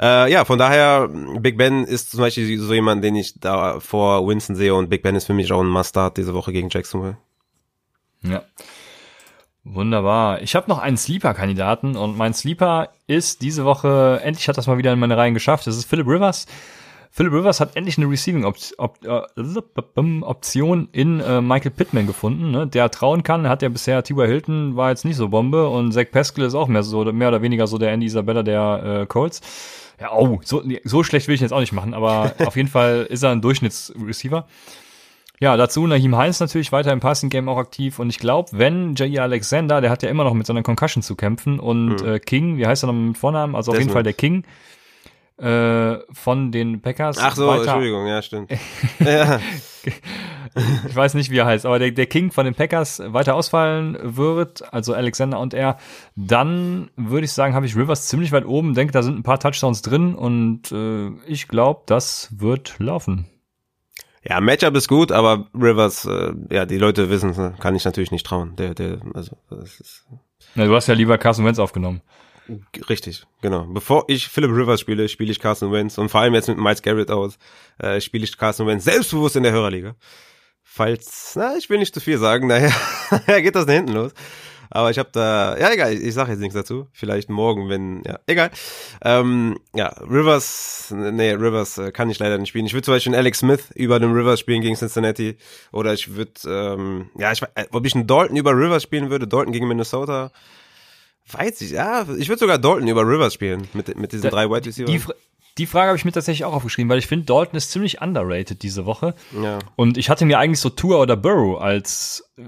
Äh, 0.00 0.32
ja, 0.32 0.44
von 0.44 0.58
daher, 0.58 1.08
Big 1.38 1.56
Ben 1.56 1.84
ist 1.84 2.10
zum 2.10 2.20
Beispiel 2.20 2.58
so 2.58 2.74
jemand, 2.74 3.04
den 3.04 3.14
ich 3.14 3.38
da 3.38 3.78
vor 3.80 4.26
Winston 4.26 4.56
sehe 4.56 4.74
und 4.74 4.90
Big 4.90 5.02
Ben 5.02 5.14
ist 5.14 5.26
für 5.26 5.34
mich 5.34 5.52
auch 5.52 5.60
ein 5.60 5.68
Must-Start 5.68 6.16
diese 6.16 6.34
Woche 6.34 6.52
gegen 6.52 6.68
Jacksonville. 6.68 7.16
Ja. 8.22 8.42
Wunderbar. 9.64 10.42
Ich 10.42 10.54
habe 10.54 10.68
noch 10.68 10.78
einen 10.78 10.98
Sleeper-Kandidaten 10.98 11.96
und 11.96 12.18
mein 12.18 12.34
Sleeper 12.34 12.90
ist 13.06 13.40
diese 13.40 13.64
Woche, 13.64 14.20
endlich 14.22 14.46
hat 14.48 14.58
das 14.58 14.66
mal 14.66 14.76
wieder 14.76 14.92
in 14.92 14.98
meine 14.98 15.16
Reihen 15.16 15.32
geschafft. 15.32 15.66
Das 15.66 15.76
ist 15.76 15.86
Philip 15.86 16.06
Rivers. 16.06 16.46
Philip 17.10 17.32
Rivers 17.32 17.60
hat 17.60 17.76
endlich 17.76 17.96
eine 17.96 18.10
Receiving-Option 18.10 20.88
äh, 20.92 21.00
in 21.00 21.20
äh, 21.20 21.40
Michael 21.40 21.70
Pittman 21.70 22.06
gefunden, 22.06 22.50
ne? 22.50 22.66
der 22.66 22.90
trauen 22.90 23.22
kann. 23.22 23.48
Hat 23.48 23.62
ja 23.62 23.68
bisher 23.68 24.02
T.Y. 24.02 24.26
Hilton 24.26 24.76
war 24.76 24.90
jetzt 24.90 25.04
nicht 25.04 25.16
so 25.16 25.28
Bombe 25.28 25.68
und 25.68 25.92
Zach 25.92 26.10
Pascal 26.10 26.44
ist 26.44 26.54
auch 26.54 26.66
mehr 26.66 26.82
so 26.82 27.04
mehr 27.04 27.28
oder 27.28 27.40
weniger 27.40 27.66
so 27.66 27.78
der 27.78 27.92
Andy 27.92 28.06
Isabella 28.06 28.42
der 28.42 29.02
äh, 29.02 29.06
Colts. 29.06 29.40
Ja, 30.00 30.12
oh, 30.12 30.40
so, 30.42 30.62
so 30.84 31.04
schlecht 31.04 31.28
will 31.28 31.34
ich 31.34 31.40
jetzt 31.40 31.52
auch 31.52 31.60
nicht 31.60 31.72
machen, 31.72 31.94
aber 31.94 32.34
auf 32.44 32.56
jeden 32.56 32.68
Fall 32.68 33.06
ist 33.08 33.22
er 33.22 33.30
ein 33.30 33.40
Durchschnittsreceiver. 33.40 34.46
Ja, 35.40 35.56
dazu 35.56 35.86
Nahim 35.86 36.16
Heinz 36.16 36.40
natürlich 36.40 36.72
weiter 36.72 36.92
im 36.92 37.00
Passing 37.00 37.28
Game 37.28 37.48
auch 37.48 37.58
aktiv 37.58 37.98
und 37.98 38.08
ich 38.08 38.18
glaube, 38.18 38.50
wenn 38.52 38.94
J.E. 38.94 39.18
Alexander, 39.18 39.80
der 39.80 39.90
hat 39.90 40.02
ja 40.02 40.08
immer 40.08 40.24
noch 40.24 40.34
mit 40.34 40.46
seiner 40.46 40.62
Concussion 40.62 41.02
zu 41.02 41.16
kämpfen 41.16 41.58
und 41.58 42.02
mhm. 42.02 42.06
äh, 42.06 42.18
King, 42.20 42.56
wie 42.56 42.66
heißt 42.66 42.84
er 42.84 42.86
noch 42.86 42.94
mit 42.94 43.18
Vornamen? 43.18 43.56
Also 43.56 43.72
auf 43.72 43.76
Desmond. 43.76 43.88
jeden 43.88 43.92
Fall 43.92 44.02
der 44.04 44.12
King 44.12 44.44
äh, 45.38 45.98
von 46.12 46.52
den 46.52 46.80
Packers. 46.80 47.18
Ach 47.18 47.34
so, 47.34 47.46
weiter. 47.46 47.62
Entschuldigung, 47.62 48.06
ja, 48.06 48.22
stimmt. 48.22 48.50
ja. 49.00 49.40
ich 50.86 50.94
weiß 50.94 51.14
nicht, 51.14 51.30
wie 51.30 51.38
er 51.38 51.46
heißt, 51.46 51.66
aber 51.66 51.78
der, 51.78 51.90
der 51.90 52.06
King 52.06 52.30
von 52.30 52.44
den 52.44 52.54
Packers 52.54 53.02
weiter 53.04 53.34
ausfallen 53.34 53.98
wird, 54.00 54.72
also 54.72 54.94
Alexander 54.94 55.40
und 55.40 55.52
er, 55.52 55.78
dann 56.14 56.90
würde 56.96 57.24
ich 57.24 57.32
sagen, 57.32 57.54
habe 57.54 57.66
ich 57.66 57.76
Rivers 57.76 58.06
ziemlich 58.06 58.32
weit 58.32 58.46
oben, 58.46 58.74
denke, 58.74 58.92
da 58.92 59.02
sind 59.02 59.18
ein 59.18 59.22
paar 59.24 59.40
Touchdowns 59.40 59.82
drin 59.82 60.14
und 60.14 60.70
äh, 60.72 61.10
ich 61.26 61.48
glaube, 61.48 61.82
das 61.86 62.28
wird 62.36 62.76
laufen. 62.78 63.26
Ja, 64.26 64.40
Matchup 64.40 64.74
ist 64.74 64.88
gut, 64.88 65.12
aber 65.12 65.48
Rivers, 65.54 66.06
äh, 66.06 66.32
ja, 66.50 66.64
die 66.64 66.78
Leute 66.78 67.10
wissen, 67.10 67.56
kann 67.58 67.76
ich 67.76 67.84
natürlich 67.84 68.10
nicht 68.10 68.24
trauen. 68.24 68.56
Der, 68.56 68.74
der, 68.74 69.00
also, 69.12 69.36
das 69.50 69.80
ist. 69.80 70.06
Ja, 70.54 70.64
du 70.64 70.74
hast 70.74 70.86
ja 70.86 70.94
lieber 70.94 71.18
Carson 71.18 71.44
Wentz 71.44 71.58
aufgenommen. 71.58 72.00
Richtig, 72.90 73.24
genau. 73.40 73.64
Bevor 73.64 74.04
ich 74.08 74.28
Philip 74.28 74.50
Rivers 74.50 74.80
spiele, 74.80 75.08
spiele 75.08 75.32
ich 75.32 75.40
Carson 75.40 75.72
Wentz 75.72 75.96
und 75.98 76.10
vor 76.10 76.20
allem 76.20 76.34
jetzt 76.34 76.48
mit 76.48 76.58
Miles 76.58 76.82
Garrett 76.82 77.10
aus, 77.10 77.38
äh, 77.78 78.00
spiele 78.00 78.24
ich 78.24 78.36
Carson 78.36 78.66
Wentz 78.66 78.84
selbstbewusst 78.84 79.36
in 79.36 79.42
der 79.42 79.52
Hörerliga. 79.52 79.94
Falls, 80.62 81.34
na, 81.36 81.56
ich 81.56 81.70
will 81.70 81.78
nicht 81.78 81.94
zu 81.94 82.00
viel 82.00 82.18
sagen, 82.18 82.48
daher, 82.48 82.72
geht 83.40 83.54
das 83.54 83.66
da 83.66 83.72
hinten 83.72 83.92
los. 83.92 84.12
Aber 84.70 84.90
ich 84.90 84.98
habe 84.98 85.10
da, 85.12 85.56
ja 85.56 85.70
egal, 85.72 85.92
ich, 85.92 86.02
ich 86.02 86.14
sage 86.14 86.32
jetzt 86.32 86.40
nichts 86.40 86.54
dazu. 86.54 86.88
Vielleicht 86.92 87.30
morgen, 87.30 87.68
wenn, 87.68 88.02
ja, 88.04 88.18
egal. 88.26 88.50
Ähm, 89.02 89.58
ja, 89.74 89.88
Rivers, 90.00 90.92
nee, 90.92 91.30
Rivers 91.30 91.78
äh, 91.78 91.92
kann 91.92 92.10
ich 92.10 92.18
leider 92.18 92.38
nicht 92.38 92.48
spielen. 92.48 92.66
Ich 92.66 92.74
würde 92.74 92.84
zum 92.84 92.94
Beispiel 92.94 93.12
einen 93.12 93.20
Alex 93.20 93.38
Smith 93.38 93.70
über 93.74 94.00
den 94.00 94.12
Rivers 94.12 94.40
spielen 94.40 94.62
gegen 94.62 94.74
Cincinnati. 94.74 95.36
Oder 95.70 95.94
ich 95.94 96.16
würde, 96.16 96.32
ähm, 96.46 97.10
ja, 97.16 97.30
ich, 97.30 97.42
äh, 97.54 97.66
ob 97.70 97.86
ich 97.86 97.94
einen 97.94 98.06
Dalton 98.06 98.36
über 98.36 98.50
Rivers 98.50 98.82
spielen 98.82 99.10
würde, 99.10 99.28
Dalton 99.28 99.52
gegen 99.52 99.68
Minnesota. 99.68 100.32
Weiß 101.30 101.60
ich, 101.62 101.70
ja, 101.72 102.06
ich 102.18 102.28
würde 102.28 102.40
sogar 102.40 102.58
Dalton 102.58 102.86
über 102.88 103.02
Rivers 103.02 103.34
spielen 103.34 103.66
mit, 103.72 103.96
mit 103.96 104.12
diesen 104.12 104.24
Da- 104.24 104.30
drei 104.30 104.48
Wide 104.50 104.66
Receivers. 104.66 104.90
Die, 105.06 105.12
die 105.58 105.66
Frage 105.66 105.88
habe 105.88 105.96
ich 105.96 106.04
mir 106.04 106.12
tatsächlich 106.12 106.44
auch 106.44 106.52
aufgeschrieben, 106.52 106.90
weil 106.90 106.98
ich 106.98 107.06
finde, 107.06 107.24
Dalton 107.26 107.56
ist 107.56 107.70
ziemlich 107.70 108.00
underrated 108.02 108.62
diese 108.62 108.84
Woche. 108.86 109.14
Ja. 109.40 109.58
Und 109.76 109.96
ich 109.96 110.10
hatte 110.10 110.26
mir 110.26 110.38
eigentlich 110.38 110.60
so 110.60 110.68
Tour 110.70 111.00
oder 111.00 111.16
Burrow 111.16 111.60
als 111.60 112.28
äh, 112.36 112.42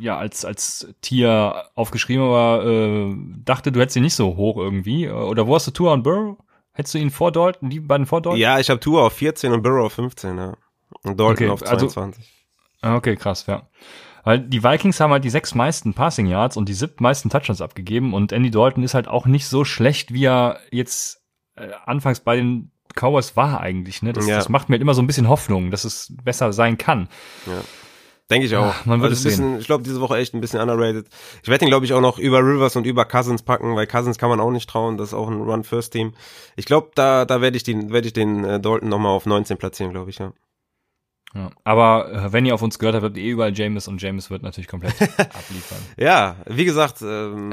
ja 0.00 0.16
als 0.16 0.44
als 0.46 0.88
Tier 1.02 1.64
aufgeschrieben, 1.74 2.24
aber 2.24 2.64
äh, 2.64 3.14
dachte, 3.44 3.70
du 3.72 3.80
hättest 3.80 3.96
ihn 3.96 4.02
nicht 4.04 4.14
so 4.14 4.36
hoch 4.36 4.56
irgendwie. 4.56 5.10
Oder 5.10 5.46
wo 5.46 5.54
hast 5.54 5.66
du 5.66 5.70
Tour 5.72 5.92
und 5.92 6.02
Burrow? 6.02 6.36
Hättest 6.72 6.94
du 6.94 6.98
ihn 6.98 7.10
vor 7.10 7.32
Dalton, 7.32 7.68
die 7.68 7.80
beiden 7.80 8.06
vor 8.06 8.22
Dalton? 8.22 8.40
Ja, 8.40 8.58
ich 8.60 8.70
habe 8.70 8.80
Tour 8.80 9.02
auf 9.02 9.12
14 9.14 9.52
und 9.52 9.62
Burrow 9.62 9.84
auf 9.86 9.92
15, 9.92 10.38
ja. 10.38 10.54
Und 11.02 11.18
Dalton 11.20 11.32
Okay, 11.34 11.48
auf 11.50 11.62
also- 11.66 11.86
22. 11.88 12.32
Ah, 12.80 12.96
Okay, 12.96 13.16
krass, 13.16 13.44
ja. 13.46 13.68
Weil 14.24 14.38
die 14.40 14.62
Vikings 14.62 15.00
haben 15.00 15.12
halt 15.12 15.24
die 15.24 15.30
sechs 15.30 15.54
meisten 15.54 15.94
Passing 15.94 16.26
Yards 16.26 16.56
und 16.56 16.68
die 16.68 16.74
siebten 16.74 17.02
meisten 17.02 17.30
Touchdowns 17.30 17.60
abgegeben 17.60 18.12
und 18.14 18.32
Andy 18.32 18.50
Dalton 18.50 18.82
ist 18.84 18.94
halt 18.94 19.08
auch 19.08 19.26
nicht 19.26 19.46
so 19.46 19.64
schlecht, 19.64 20.12
wie 20.12 20.24
er 20.24 20.58
jetzt 20.70 21.22
äh, 21.56 21.68
anfangs 21.86 22.20
bei 22.20 22.36
den 22.36 22.70
Cowboys 22.94 23.36
war 23.36 23.60
eigentlich. 23.60 24.02
Ne? 24.02 24.12
Das, 24.12 24.26
Ja. 24.26 24.36
das 24.36 24.48
macht 24.48 24.68
mir 24.68 24.74
halt 24.74 24.82
immer 24.82 24.94
so 24.94 25.02
ein 25.02 25.06
bisschen 25.06 25.28
Hoffnung, 25.28 25.70
dass 25.70 25.84
es 25.84 26.12
besser 26.24 26.52
sein 26.52 26.76
kann. 26.76 27.08
Denke 28.30 28.46
ich 28.46 28.54
auch. 28.56 28.66
Ah, 28.66 28.76
man 28.84 29.00
wird 29.00 29.10
Also 29.10 29.28
es 29.28 29.36
bisschen, 29.36 29.58
Ich 29.58 29.66
glaube, 29.66 29.82
diese 29.82 30.00
Woche 30.00 30.16
echt 30.18 30.34
ein 30.34 30.40
bisschen 30.40 30.60
underrated. 30.60 31.08
Ich 31.42 31.48
werde 31.48 31.64
ihn, 31.64 31.68
glaube 31.68 31.84
ich, 31.84 31.92
auch 31.94 32.00
noch 32.00 32.18
über 32.18 32.38
Rivers 32.38 32.76
und 32.76 32.86
über 32.86 33.04
Cousins 33.04 33.42
packen, 33.42 33.74
weil 33.74 33.88
Cousins 33.88 34.18
kann 34.18 34.28
man 34.30 34.38
auch 34.38 34.52
nicht 34.52 34.70
trauen. 34.70 34.98
Das 34.98 35.08
ist 35.08 35.14
auch 35.14 35.28
ein 35.28 35.40
Run-First-Team. 35.40 36.12
Ich 36.54 36.64
glaube, 36.64 36.90
da, 36.94 37.24
da 37.24 37.40
werde 37.40 37.56
ich 37.56 37.64
den, 37.64 37.90
werde 37.92 38.06
ich 38.06 38.12
den 38.12 38.44
äh, 38.44 38.60
Dalton 38.60 38.88
nochmal 38.88 39.12
auf 39.12 39.26
19 39.26 39.56
platzieren, 39.56 39.92
glaube 39.92 40.10
ich, 40.10 40.18
ja. 40.18 40.32
Ja. 41.34 41.50
Aber 41.62 42.10
äh, 42.10 42.32
wenn 42.32 42.44
ihr 42.44 42.54
auf 42.54 42.62
uns 42.62 42.78
gehört 42.80 42.96
habt, 42.96 43.04
habt 43.04 43.16
ihr 43.16 43.22
eh 43.22 43.30
überall 43.30 43.56
James 43.56 43.86
und 43.86 44.02
James 44.02 44.30
wird 44.30 44.42
natürlich 44.42 44.66
komplett 44.66 44.94
abliefern. 45.00 45.78
Ja, 45.96 46.36
wie 46.46 46.64
gesagt, 46.64 47.02
ähm, 47.02 47.52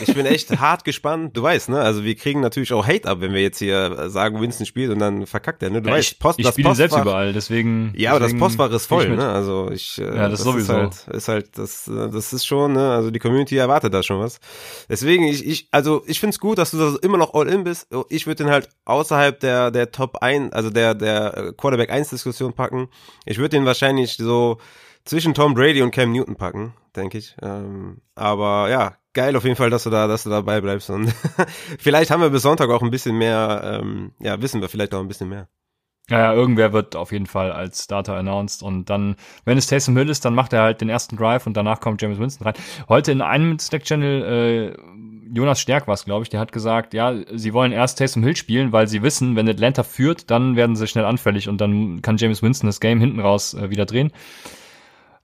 ich 0.00 0.14
bin 0.14 0.24
echt 0.24 0.50
hart 0.60 0.84
gespannt. 0.84 1.36
Du 1.36 1.42
weißt, 1.42 1.68
ne? 1.68 1.78
Also 1.80 2.04
wir 2.04 2.14
kriegen 2.14 2.40
natürlich 2.40 2.72
auch 2.72 2.86
Hate 2.86 3.06
ab, 3.06 3.20
wenn 3.20 3.34
wir 3.34 3.42
jetzt 3.42 3.58
hier 3.58 4.08
sagen, 4.08 4.40
Winston 4.40 4.64
spielt 4.64 4.90
und 4.90 4.98
dann 4.98 5.26
verkackt 5.26 5.62
er, 5.62 5.68
ne? 5.68 5.82
Du 5.82 5.90
Ja, 5.90 5.96
weißt, 5.96 6.12
ich 6.12 6.18
Post, 6.18 6.38
ich 6.38 6.46
das 6.46 6.54
spiele 6.54 6.74
selbst 6.74 6.96
überall, 6.96 7.34
deswegen. 7.34 7.92
Ja, 7.96 8.10
aber 8.12 8.20
das 8.20 8.28
deswegen 8.28 8.40
Postfach 8.40 8.70
ist 8.70 8.86
voll, 8.86 9.10
ne? 9.10 9.28
Also 9.28 9.70
ich, 9.72 9.98
äh, 9.98 10.04
Ja, 10.16 10.28
das 10.30 10.40
sowieso. 10.40 10.72
Ist 10.72 11.06
halt, 11.06 11.16
ist 11.16 11.28
halt 11.28 11.58
das, 11.58 11.86
äh, 11.88 12.08
das 12.10 12.32
ist 12.32 12.46
schon, 12.46 12.72
ne? 12.72 12.92
Also 12.92 13.10
die 13.10 13.18
Community 13.18 13.56
erwartet 13.58 13.92
da 13.92 14.02
schon 14.02 14.20
was. 14.20 14.40
Deswegen, 14.88 15.24
ich, 15.24 15.46
ich, 15.46 15.68
also 15.70 16.02
ich 16.06 16.18
find's 16.18 16.40
gut, 16.40 16.56
dass 16.56 16.70
du 16.70 16.78
da 16.78 16.96
immer 17.02 17.18
noch 17.18 17.34
all 17.34 17.48
in 17.48 17.64
bist. 17.64 17.88
Ich 18.08 18.26
würde 18.26 18.44
den 18.44 18.50
halt 18.52 18.70
außerhalb 18.86 19.38
der, 19.38 19.70
der 19.70 19.90
Top 19.90 20.22
1, 20.22 20.54
also 20.54 20.70
der, 20.70 20.94
der 20.94 21.36
äh, 21.36 21.52
Quarterback 21.52 21.90
1 21.90 22.08
Diskussion 22.08 22.54
packen. 22.54 22.88
Ich 23.28 23.36
würde 23.36 23.50
den 23.50 23.66
wahrscheinlich 23.66 24.16
so 24.16 24.56
zwischen 25.04 25.34
Tom 25.34 25.52
Brady 25.52 25.82
und 25.82 25.90
Cam 25.90 26.12
Newton 26.12 26.36
packen, 26.36 26.72
denke 26.96 27.18
ich. 27.18 27.36
Ähm, 27.42 28.00
aber 28.14 28.70
ja, 28.70 28.96
geil 29.12 29.36
auf 29.36 29.44
jeden 29.44 29.56
Fall, 29.56 29.68
dass 29.68 29.84
du 29.84 29.90
da, 29.90 30.06
dass 30.06 30.24
du 30.24 30.30
dabei 30.30 30.62
bleibst. 30.62 30.88
Und 30.88 31.12
vielleicht 31.78 32.10
haben 32.10 32.22
wir 32.22 32.30
bis 32.30 32.42
Sonntag 32.42 32.70
auch 32.70 32.82
ein 32.82 32.90
bisschen 32.90 33.18
mehr, 33.18 33.80
ähm, 33.82 34.12
ja, 34.18 34.40
wissen 34.40 34.62
wir 34.62 34.70
vielleicht 34.70 34.94
auch 34.94 35.00
ein 35.00 35.08
bisschen 35.08 35.28
mehr. 35.28 35.46
Ja, 36.08 36.20
ja, 36.20 36.32
irgendwer 36.32 36.72
wird 36.72 36.96
auf 36.96 37.12
jeden 37.12 37.26
Fall 37.26 37.52
als 37.52 37.84
Starter 37.84 38.14
announced 38.16 38.62
und 38.62 38.88
dann, 38.88 39.16
wenn 39.44 39.58
es 39.58 39.66
Taysom 39.66 39.94
Hill 39.94 40.08
ist, 40.08 40.24
dann 40.24 40.34
macht 40.34 40.54
er 40.54 40.62
halt 40.62 40.80
den 40.80 40.88
ersten 40.88 41.18
Drive 41.18 41.46
und 41.46 41.54
danach 41.54 41.80
kommt 41.80 42.00
James 42.00 42.18
Winston 42.18 42.46
rein. 42.46 42.54
Heute 42.88 43.12
in 43.12 43.20
einem 43.20 43.58
Slack-Channel, 43.58 44.22
äh, 44.22 44.82
Jonas 45.32 45.60
Stärk 45.60 45.86
war 45.86 45.94
es, 45.94 46.04
glaube 46.04 46.22
ich, 46.22 46.28
der 46.28 46.40
hat 46.40 46.52
gesagt, 46.52 46.94
ja, 46.94 47.14
sie 47.34 47.52
wollen 47.52 47.72
erst 47.72 47.98
Taysom 47.98 48.22
Hill 48.22 48.36
spielen, 48.36 48.72
weil 48.72 48.88
sie 48.88 49.02
wissen, 49.02 49.36
wenn 49.36 49.48
Atlanta 49.48 49.82
führt, 49.82 50.30
dann 50.30 50.56
werden 50.56 50.76
sie 50.76 50.86
schnell 50.86 51.04
anfällig 51.04 51.48
und 51.48 51.60
dann 51.60 52.02
kann 52.02 52.16
James 52.16 52.42
Winston 52.42 52.68
das 52.68 52.80
Game 52.80 53.00
hinten 53.00 53.20
raus 53.20 53.54
äh, 53.54 53.70
wieder 53.70 53.86
drehen. 53.86 54.12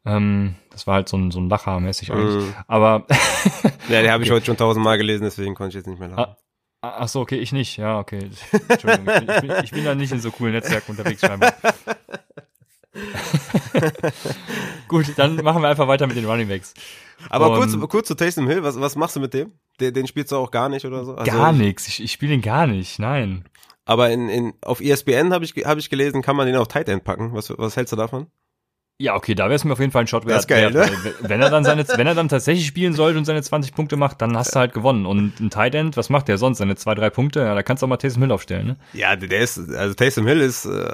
Ähm, 0.06 0.56
das 0.70 0.86
war 0.86 0.94
halt 0.94 1.08
so 1.08 1.16
ein, 1.16 1.30
so 1.30 1.40
ein 1.40 1.48
Lacher 1.48 1.80
mäßig 1.80 2.12
eigentlich. 2.12 2.44
Mhm. 2.44 2.54
Aber, 2.66 3.06
Ja, 3.88 4.02
den 4.02 4.10
habe 4.10 4.24
ich 4.24 4.30
heute 4.30 4.46
schon 4.46 4.56
tausendmal 4.56 4.98
gelesen, 4.98 5.24
deswegen 5.24 5.54
konnte 5.54 5.70
ich 5.70 5.74
jetzt 5.76 5.86
nicht 5.86 5.98
mehr 5.98 6.08
lachen. 6.08 6.34
Ah, 6.80 6.96
ach 7.00 7.08
so, 7.08 7.20
okay, 7.20 7.36
ich 7.36 7.52
nicht. 7.52 7.76
Ja, 7.78 7.98
okay. 7.98 8.30
Entschuldigung, 8.68 9.08
ich 9.08 9.26
bin, 9.26 9.34
ich 9.34 9.40
bin, 9.40 9.64
ich 9.64 9.70
bin 9.70 9.84
da 9.84 9.94
nicht 9.94 10.12
in 10.12 10.20
so 10.20 10.30
coolen 10.30 10.52
Netzwerken 10.52 10.90
unterwegs 10.90 11.20
scheinbar. 11.20 11.54
Gut, 14.88 15.06
dann 15.16 15.36
machen 15.36 15.62
wir 15.62 15.68
einfach 15.68 15.88
weiter 15.88 16.06
mit 16.06 16.16
den 16.16 16.26
Running 16.26 16.48
Backs. 16.48 16.74
Aber 17.30 17.50
Und- 17.50 17.58
kurz, 17.72 17.88
kurz 17.90 18.08
zu 18.08 18.14
Taysom 18.14 18.48
Hill, 18.48 18.62
was, 18.62 18.78
was 18.80 18.96
machst 18.96 19.16
du 19.16 19.20
mit 19.20 19.34
dem? 19.34 19.52
Den, 19.80 19.92
den 19.94 20.06
spielst 20.06 20.30
du 20.32 20.36
auch 20.36 20.50
gar 20.50 20.68
nicht 20.68 20.84
oder 20.84 21.04
so? 21.04 21.14
Also, 21.14 21.30
gar 21.30 21.52
nichts. 21.52 21.88
Ich, 21.88 22.02
ich 22.02 22.12
spiele 22.12 22.32
den 22.32 22.42
gar 22.42 22.66
nicht. 22.66 22.98
Nein. 22.98 23.44
Aber 23.84 24.10
in, 24.10 24.28
in, 24.28 24.54
auf 24.62 24.80
ESPN 24.80 25.32
habe 25.32 25.44
ich, 25.44 25.52
hab 25.64 25.78
ich 25.78 25.90
gelesen, 25.90 26.22
kann 26.22 26.36
man 26.36 26.46
den 26.46 26.56
auf 26.56 26.68
Tight 26.68 26.88
End 26.88 27.04
packen. 27.04 27.34
Was, 27.34 27.52
was 27.56 27.76
hältst 27.76 27.92
du 27.92 27.96
davon? 27.96 28.28
Ja, 28.98 29.16
okay, 29.16 29.34
da 29.34 29.46
wäre 29.46 29.54
es 29.56 29.64
mir 29.64 29.72
auf 29.72 29.80
jeden 29.80 29.90
Fall 29.90 30.04
ein 30.04 30.06
Shot 30.06 30.24
wert. 30.24 30.36
Das 30.36 30.44
ist 30.44 30.48
geil, 30.48 30.72
wert, 30.72 30.92
ne? 31.04 31.14
Wenn 31.20 31.42
er 31.42 31.50
dann 31.50 31.64
seine, 31.64 31.84
wenn 31.88 32.06
er 32.06 32.14
dann 32.14 32.28
tatsächlich 32.28 32.64
spielen 32.64 32.92
sollte 32.94 33.18
und 33.18 33.24
seine 33.24 33.42
20 33.42 33.74
Punkte 33.74 33.96
macht, 33.96 34.22
dann 34.22 34.36
hast 34.36 34.54
du 34.54 34.60
halt 34.60 34.72
gewonnen. 34.72 35.04
Und 35.04 35.40
ein 35.40 35.50
Tight 35.50 35.74
End, 35.74 35.96
was 35.96 36.10
macht 36.10 36.28
der 36.28 36.38
sonst? 36.38 36.58
Seine 36.58 36.76
zwei, 36.76 36.94
drei 36.94 37.10
Punkte? 37.10 37.40
Ja, 37.40 37.54
da 37.56 37.64
kannst 37.64 37.82
du 37.82 37.86
auch 37.86 37.88
mal 37.88 37.96
Taysom 37.96 38.22
Hill 38.22 38.30
aufstellen, 38.30 38.66
ne? 38.68 38.76
Ja, 38.92 39.16
der 39.16 39.40
ist, 39.40 39.58
also 39.58 39.94
Taysom 39.94 40.28
Hill 40.28 40.40
ist, 40.40 40.64
äh, 40.66 40.92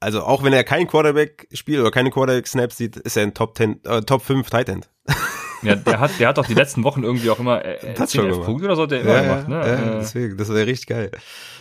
also 0.00 0.22
auch 0.22 0.42
wenn 0.42 0.54
er 0.54 0.64
kein 0.64 0.86
Quarterback 0.88 1.46
spielt 1.52 1.80
oder 1.80 1.90
keine 1.90 2.10
Quarterback 2.10 2.46
Snaps 2.46 2.78
sieht, 2.78 2.96
ist 2.96 3.18
er 3.18 3.24
ein 3.24 3.34
Top 3.34 3.54
10, 3.56 3.84
äh, 3.84 4.00
Top 4.00 4.22
5 4.22 4.48
Tight 4.48 4.70
End. 4.70 4.88
Ja, 5.62 5.76
der 5.76 6.00
hat, 6.00 6.10
der 6.18 6.28
hat 6.28 6.38
doch 6.38 6.46
die 6.46 6.54
letzten 6.54 6.82
Wochen 6.84 7.02
irgendwie 7.04 7.30
auch 7.30 7.38
immer 7.38 7.64
äh, 7.64 7.74
äh, 7.76 7.94
Touchdown 7.94 8.06
10, 8.08 8.20
11 8.20 8.30
gemacht. 8.32 8.46
Punkte 8.46 8.64
oder 8.66 8.76
so, 8.76 8.86
der 8.86 9.00
immer 9.02 9.22
gemacht, 9.22 9.48
ne? 9.48 9.56
ja, 9.56 9.64
Äh, 9.94 9.98
deswegen, 10.00 10.36
das 10.36 10.48
wäre 10.48 10.66
richtig 10.66 10.86
geil. 10.88 11.10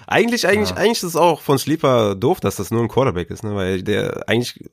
Eigentlich, 0.07 0.47
eigentlich, 0.47 0.69
Ja. 0.71 0.75
eigentlich 0.77 0.97
ist 0.97 1.03
es 1.03 1.15
auch 1.15 1.41
von 1.41 1.57
Sleeper 1.57 2.15
doof, 2.15 2.39
dass 2.39 2.55
das 2.55 2.71
nur 2.71 2.81
ein 2.81 2.87
Quarterback 2.87 3.29
ist, 3.29 3.43
ne? 3.43 3.55
Weil 3.55 3.83
der, 3.83 4.27
eigentlich 4.27 4.67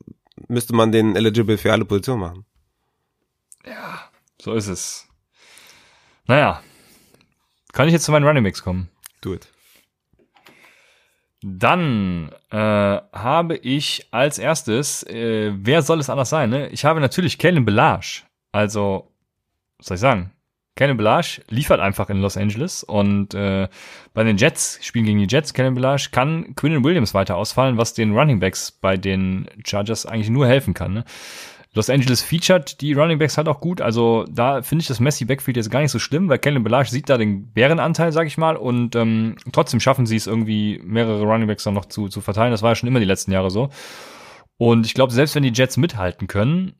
müsste 0.48 0.74
man 0.74 0.92
den 0.92 1.14
eligible 1.16 1.58
für 1.58 1.72
alle 1.72 1.84
Positionen 1.84 2.20
machen. 2.20 2.44
So 4.40 4.54
ist 4.54 4.68
es. 4.68 5.06
Naja. 6.26 6.62
Kann 7.72 7.86
ich 7.88 7.92
jetzt 7.92 8.04
zu 8.04 8.12
meinen 8.12 8.24
Running 8.26 8.44
Backs 8.44 8.62
kommen? 8.62 8.88
Do 9.20 9.34
it. 9.34 9.48
Dann 11.42 12.30
äh, 12.50 12.56
habe 12.56 13.56
ich 13.56 14.08
als 14.10 14.38
erstes, 14.38 15.04
äh, 15.04 15.52
wer 15.54 15.82
soll 15.82 16.00
es 16.00 16.10
anders 16.10 16.30
sein? 16.30 16.50
Ne? 16.50 16.68
Ich 16.70 16.84
habe 16.84 17.00
natürlich 17.00 17.38
Kellen 17.38 17.64
Belage. 17.64 18.22
Also, 18.50 19.12
soll 19.80 19.96
ich 19.96 20.00
sagen? 20.00 20.32
Kellen 20.78 20.96
Belage 20.96 21.42
liefert 21.48 21.80
einfach 21.80 22.08
in 22.08 22.20
Los 22.20 22.36
Angeles 22.36 22.84
und 22.84 23.34
äh, 23.34 23.68
bei 24.14 24.22
den 24.22 24.36
Jets, 24.36 24.78
spielen 24.80 25.06
gegen 25.06 25.18
die 25.18 25.26
Jets, 25.28 25.52
Kellen 25.52 25.74
Belage 25.74 26.10
kann 26.12 26.54
Quinnen 26.54 26.84
Williams 26.84 27.14
weiter 27.14 27.36
ausfallen, 27.36 27.78
was 27.78 27.94
den 27.94 28.16
Running 28.16 28.38
Backs 28.38 28.70
bei 28.70 28.96
den 28.96 29.48
Chargers 29.66 30.06
eigentlich 30.06 30.30
nur 30.30 30.46
helfen 30.46 30.74
kann. 30.74 30.94
Ne? 30.94 31.04
Los 31.74 31.90
Angeles 31.90 32.22
featured 32.22 32.80
die 32.80 32.92
Running 32.92 33.18
Backs 33.18 33.36
halt 33.36 33.48
auch 33.48 33.60
gut. 33.60 33.80
Also 33.80 34.24
da 34.30 34.62
finde 34.62 34.82
ich 34.82 34.88
das 34.88 35.00
Messi 35.00 35.24
Backfield 35.24 35.56
jetzt 35.56 35.70
gar 35.70 35.80
nicht 35.80 35.90
so 35.90 35.98
schlimm, 35.98 36.28
weil 36.28 36.38
Kellen 36.38 36.62
Belage 36.62 36.90
sieht 36.90 37.08
da 37.08 37.18
den 37.18 37.52
Bärenanteil, 37.52 38.12
sag 38.12 38.28
ich 38.28 38.38
mal, 38.38 38.56
und 38.56 38.94
ähm, 38.94 39.34
trotzdem 39.52 39.80
schaffen 39.80 40.06
sie 40.06 40.16
es 40.16 40.28
irgendwie, 40.28 40.80
mehrere 40.84 41.22
Running 41.24 41.48
Backs 41.48 41.64
dann 41.64 41.74
noch 41.74 41.86
zu, 41.86 42.08
zu 42.08 42.20
verteilen. 42.20 42.52
Das 42.52 42.62
war 42.62 42.70
ja 42.70 42.74
schon 42.76 42.88
immer 42.88 43.00
die 43.00 43.04
letzten 43.04 43.32
Jahre 43.32 43.50
so. 43.50 43.70
Und 44.58 44.86
ich 44.86 44.94
glaube, 44.94 45.12
selbst 45.12 45.34
wenn 45.34 45.42
die 45.42 45.52
Jets 45.52 45.76
mithalten 45.76 46.26
können, 46.26 46.74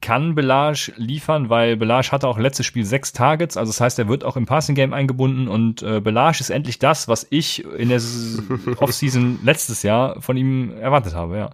kann 0.00 0.34
Belage 0.34 0.92
liefern, 0.96 1.48
weil 1.48 1.76
Belage 1.76 2.10
hatte 2.10 2.28
auch 2.28 2.38
letztes 2.38 2.66
Spiel 2.66 2.84
sechs 2.84 3.12
Targets, 3.12 3.56
also 3.56 3.70
das 3.70 3.80
heißt, 3.80 3.98
er 3.98 4.08
wird 4.08 4.24
auch 4.24 4.36
im 4.36 4.46
Passing 4.46 4.74
Game 4.74 4.92
eingebunden 4.92 5.48
und 5.48 5.82
äh, 5.82 6.00
Belage 6.00 6.40
ist 6.40 6.50
endlich 6.50 6.78
das, 6.78 7.08
was 7.08 7.26
ich 7.30 7.64
in 7.64 7.88
der 7.88 8.00
Offseason 8.78 9.38
letztes 9.44 9.82
Jahr 9.82 10.20
von 10.20 10.36
ihm 10.36 10.72
erwartet 10.76 11.14
habe, 11.14 11.36
ja. 11.36 11.50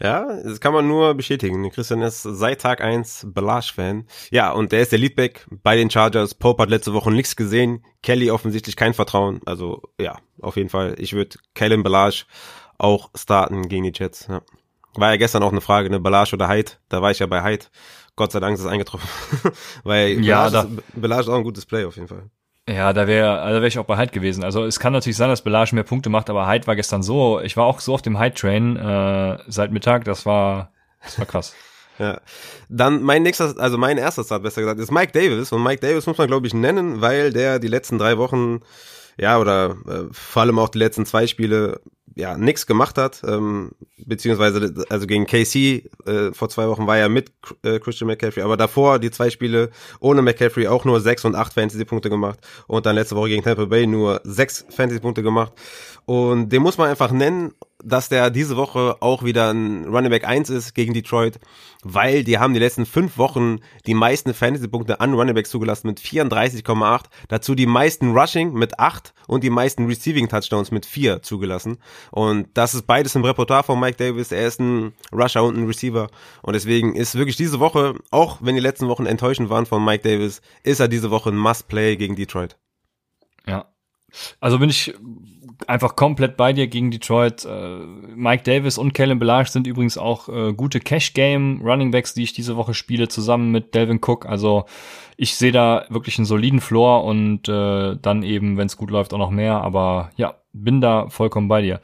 Ja, 0.00 0.42
das 0.42 0.60
kann 0.60 0.74
man 0.74 0.88
nur 0.88 1.14
bestätigen. 1.14 1.70
Christian 1.70 2.02
ist 2.02 2.22
seit 2.22 2.60
Tag 2.60 2.80
1 2.80 3.28
Belage-Fan. 3.32 4.06
Ja, 4.30 4.50
und 4.50 4.72
der 4.72 4.80
ist 4.80 4.90
der 4.90 4.98
Leadback 4.98 5.46
bei 5.62 5.76
den 5.76 5.88
Chargers. 5.88 6.34
Pope 6.34 6.62
hat 6.62 6.70
letzte 6.70 6.94
Woche 6.94 7.12
nichts 7.12 7.36
gesehen. 7.36 7.84
Kelly 8.02 8.30
offensichtlich 8.30 8.74
kein 8.74 8.92
Vertrauen. 8.92 9.40
Also, 9.46 9.82
ja, 10.00 10.18
auf 10.40 10.56
jeden 10.56 10.68
Fall. 10.68 10.96
Ich 10.98 11.12
würde 11.12 11.38
Kellen 11.54 11.84
Belage 11.84 12.24
auch 12.76 13.10
starten 13.14 13.68
gegen 13.68 13.84
die 13.84 13.92
Jets. 13.94 14.26
Ja. 14.28 14.42
War 14.96 15.10
ja 15.10 15.16
gestern 15.16 15.42
auch 15.42 15.52
eine 15.52 15.60
Frage, 15.60 15.90
ne, 15.90 16.00
Belage 16.00 16.34
oder 16.34 16.48
Hyde. 16.48 16.72
Da 16.88 17.02
war 17.02 17.10
ich 17.10 17.18
ja 17.18 17.26
bei 17.26 17.42
Hyde. 17.42 17.66
Gott 18.16 18.32
sei 18.32 18.40
Dank 18.40 18.54
ist 18.54 18.60
es 18.60 18.66
eingetroffen. 18.66 19.08
Weil 19.84 20.24
Ja, 20.24 20.48
Belage, 20.48 20.68
ist, 20.68 21.00
Belage 21.00 21.20
ist 21.22 21.28
auch 21.28 21.36
ein 21.36 21.44
gutes 21.44 21.66
Play 21.66 21.84
auf 21.84 21.96
jeden 21.96 22.08
Fall. 22.08 22.30
Ja, 22.68 22.92
da 22.92 23.06
wäre 23.06 23.40
also 23.40 23.60
wär 23.60 23.68
ich 23.68 23.78
auch 23.78 23.84
bei 23.84 23.98
Hyde 23.98 24.12
gewesen. 24.12 24.42
Also 24.44 24.64
es 24.64 24.78
kann 24.78 24.92
natürlich 24.92 25.16
sein, 25.16 25.28
dass 25.28 25.42
Belage 25.42 25.74
mehr 25.74 25.84
Punkte 25.84 26.08
macht, 26.08 26.30
aber 26.30 26.48
Hyde 26.48 26.66
war 26.66 26.76
gestern 26.76 27.02
so, 27.02 27.40
ich 27.40 27.56
war 27.56 27.64
auch 27.64 27.80
so 27.80 27.92
auf 27.92 28.02
dem 28.02 28.18
Hyde-Train 28.18 28.76
äh, 28.76 29.38
seit 29.48 29.70
Mittag, 29.72 30.04
das 30.04 30.24
war, 30.24 30.72
das 31.02 31.18
war 31.18 31.26
krass. 31.26 31.54
Ja. 31.96 32.20
Dann 32.68 33.02
mein 33.04 33.22
nächster, 33.22 33.54
also 33.56 33.78
mein 33.78 33.98
erster 33.98 34.24
Start 34.24 34.42
besser 34.42 34.62
gesagt, 34.62 34.80
ist 34.80 34.90
Mike 34.90 35.12
Davis. 35.12 35.52
Und 35.52 35.62
Mike 35.62 35.80
Davis 35.80 36.06
muss 36.06 36.18
man, 36.18 36.26
glaube 36.26 36.44
ich, 36.44 36.52
nennen, 36.52 37.00
weil 37.00 37.32
der 37.32 37.60
die 37.60 37.68
letzten 37.68 37.98
drei 37.98 38.18
Wochen 38.18 38.62
ja, 39.18 39.38
oder 39.38 39.76
äh, 39.86 40.04
vor 40.12 40.42
allem 40.42 40.58
auch 40.58 40.68
die 40.68 40.78
letzten 40.78 41.06
zwei 41.06 41.26
Spiele 41.26 41.80
ja 42.16 42.36
nichts 42.36 42.66
gemacht 42.66 42.96
hat, 42.96 43.22
ähm, 43.26 43.72
beziehungsweise 43.98 44.74
also 44.88 45.06
gegen 45.06 45.26
KC 45.26 45.90
äh, 46.06 46.32
vor 46.32 46.48
zwei 46.48 46.68
Wochen 46.68 46.86
war 46.86 46.96
er 46.96 47.08
mit 47.08 47.32
äh, 47.62 47.80
Christian 47.80 48.08
McCaffrey, 48.08 48.42
aber 48.42 48.56
davor 48.56 48.98
die 48.98 49.10
zwei 49.10 49.30
Spiele 49.30 49.70
ohne 50.00 50.22
McCaffrey 50.22 50.68
auch 50.68 50.84
nur 50.84 51.00
sechs 51.00 51.24
und 51.24 51.34
acht 51.34 51.52
Fantasy-Punkte 51.54 52.10
gemacht 52.10 52.38
und 52.66 52.86
dann 52.86 52.94
letzte 52.94 53.16
Woche 53.16 53.30
gegen 53.30 53.42
Tampa 53.42 53.64
Bay 53.64 53.86
nur 53.86 54.20
sechs 54.24 54.64
Fantasy-Punkte 54.70 55.22
gemacht. 55.22 55.52
Und 56.06 56.50
den 56.50 56.62
muss 56.62 56.78
man 56.78 56.90
einfach 56.90 57.10
nennen 57.10 57.54
dass 57.84 58.08
der 58.08 58.30
diese 58.30 58.56
Woche 58.56 58.96
auch 59.00 59.22
wieder 59.22 59.52
ein 59.52 59.84
Running 59.84 60.10
Back 60.10 60.26
1 60.26 60.50
ist 60.50 60.74
gegen 60.74 60.94
Detroit, 60.94 61.38
weil 61.82 62.24
die 62.24 62.38
haben 62.38 62.54
die 62.54 62.60
letzten 62.60 62.86
fünf 62.86 63.18
Wochen 63.18 63.58
die 63.86 63.94
meisten 63.94 64.34
Fantasy-Punkte 64.34 65.00
an 65.00 65.14
Running 65.14 65.34
Backs 65.34 65.50
zugelassen 65.50 65.86
mit 65.86 66.00
34,8, 66.00 67.04
dazu 67.28 67.54
die 67.54 67.66
meisten 67.66 68.16
Rushing 68.16 68.52
mit 68.52 68.78
8 68.78 69.14
und 69.26 69.44
die 69.44 69.50
meisten 69.50 69.86
Receiving 69.86 70.28
Touchdowns 70.28 70.70
mit 70.70 70.86
4 70.86 71.22
zugelassen. 71.22 71.78
Und 72.10 72.48
das 72.54 72.74
ist 72.74 72.86
beides 72.86 73.14
im 73.14 73.24
Repertoire 73.24 73.62
von 73.62 73.78
Mike 73.78 73.96
Davis. 73.96 74.32
Er 74.32 74.46
ist 74.46 74.60
ein 74.60 74.94
Rusher 75.12 75.44
und 75.44 75.56
ein 75.56 75.66
Receiver. 75.66 76.08
Und 76.42 76.54
deswegen 76.54 76.94
ist 76.94 77.14
wirklich 77.14 77.36
diese 77.36 77.60
Woche, 77.60 77.94
auch 78.10 78.38
wenn 78.40 78.54
die 78.54 78.60
letzten 78.60 78.88
Wochen 78.88 79.06
enttäuschend 79.06 79.50
waren 79.50 79.66
von 79.66 79.84
Mike 79.84 80.08
Davis, 80.08 80.40
ist 80.62 80.80
er 80.80 80.88
diese 80.88 81.10
Woche 81.10 81.30
ein 81.30 81.36
Must-Play 81.36 81.96
gegen 81.96 82.16
Detroit. 82.16 82.56
Ja. 83.46 83.66
Also 84.40 84.58
bin 84.58 84.70
ich 84.70 84.94
einfach 85.68 85.96
komplett 85.96 86.36
bei 86.36 86.52
dir 86.52 86.66
gegen 86.66 86.90
Detroit. 86.90 87.44
Äh, 87.44 87.78
Mike 88.14 88.42
Davis 88.44 88.78
und 88.78 88.92
Kellen 88.92 89.18
Belage 89.18 89.50
sind 89.50 89.66
übrigens 89.66 89.98
auch 89.98 90.28
äh, 90.28 90.52
gute 90.52 90.80
Cash-Game 90.80 91.60
Running 91.62 91.90
Backs, 91.90 92.14
die 92.14 92.22
ich 92.22 92.32
diese 92.32 92.56
Woche 92.56 92.74
spiele, 92.74 93.08
zusammen 93.08 93.50
mit 93.50 93.74
Delvin 93.74 94.00
Cook. 94.04 94.26
Also 94.26 94.64
ich 95.16 95.36
sehe 95.36 95.52
da 95.52 95.86
wirklich 95.88 96.18
einen 96.18 96.26
soliden 96.26 96.60
Floor 96.60 97.04
und 97.04 97.48
äh, 97.48 97.96
dann 98.00 98.22
eben, 98.22 98.56
wenn 98.56 98.66
es 98.66 98.76
gut 98.76 98.90
läuft, 98.90 99.14
auch 99.14 99.18
noch 99.18 99.30
mehr. 99.30 99.60
Aber 99.62 100.10
ja, 100.16 100.34
bin 100.52 100.80
da 100.80 101.08
vollkommen 101.08 101.48
bei 101.48 101.62
dir. 101.62 101.80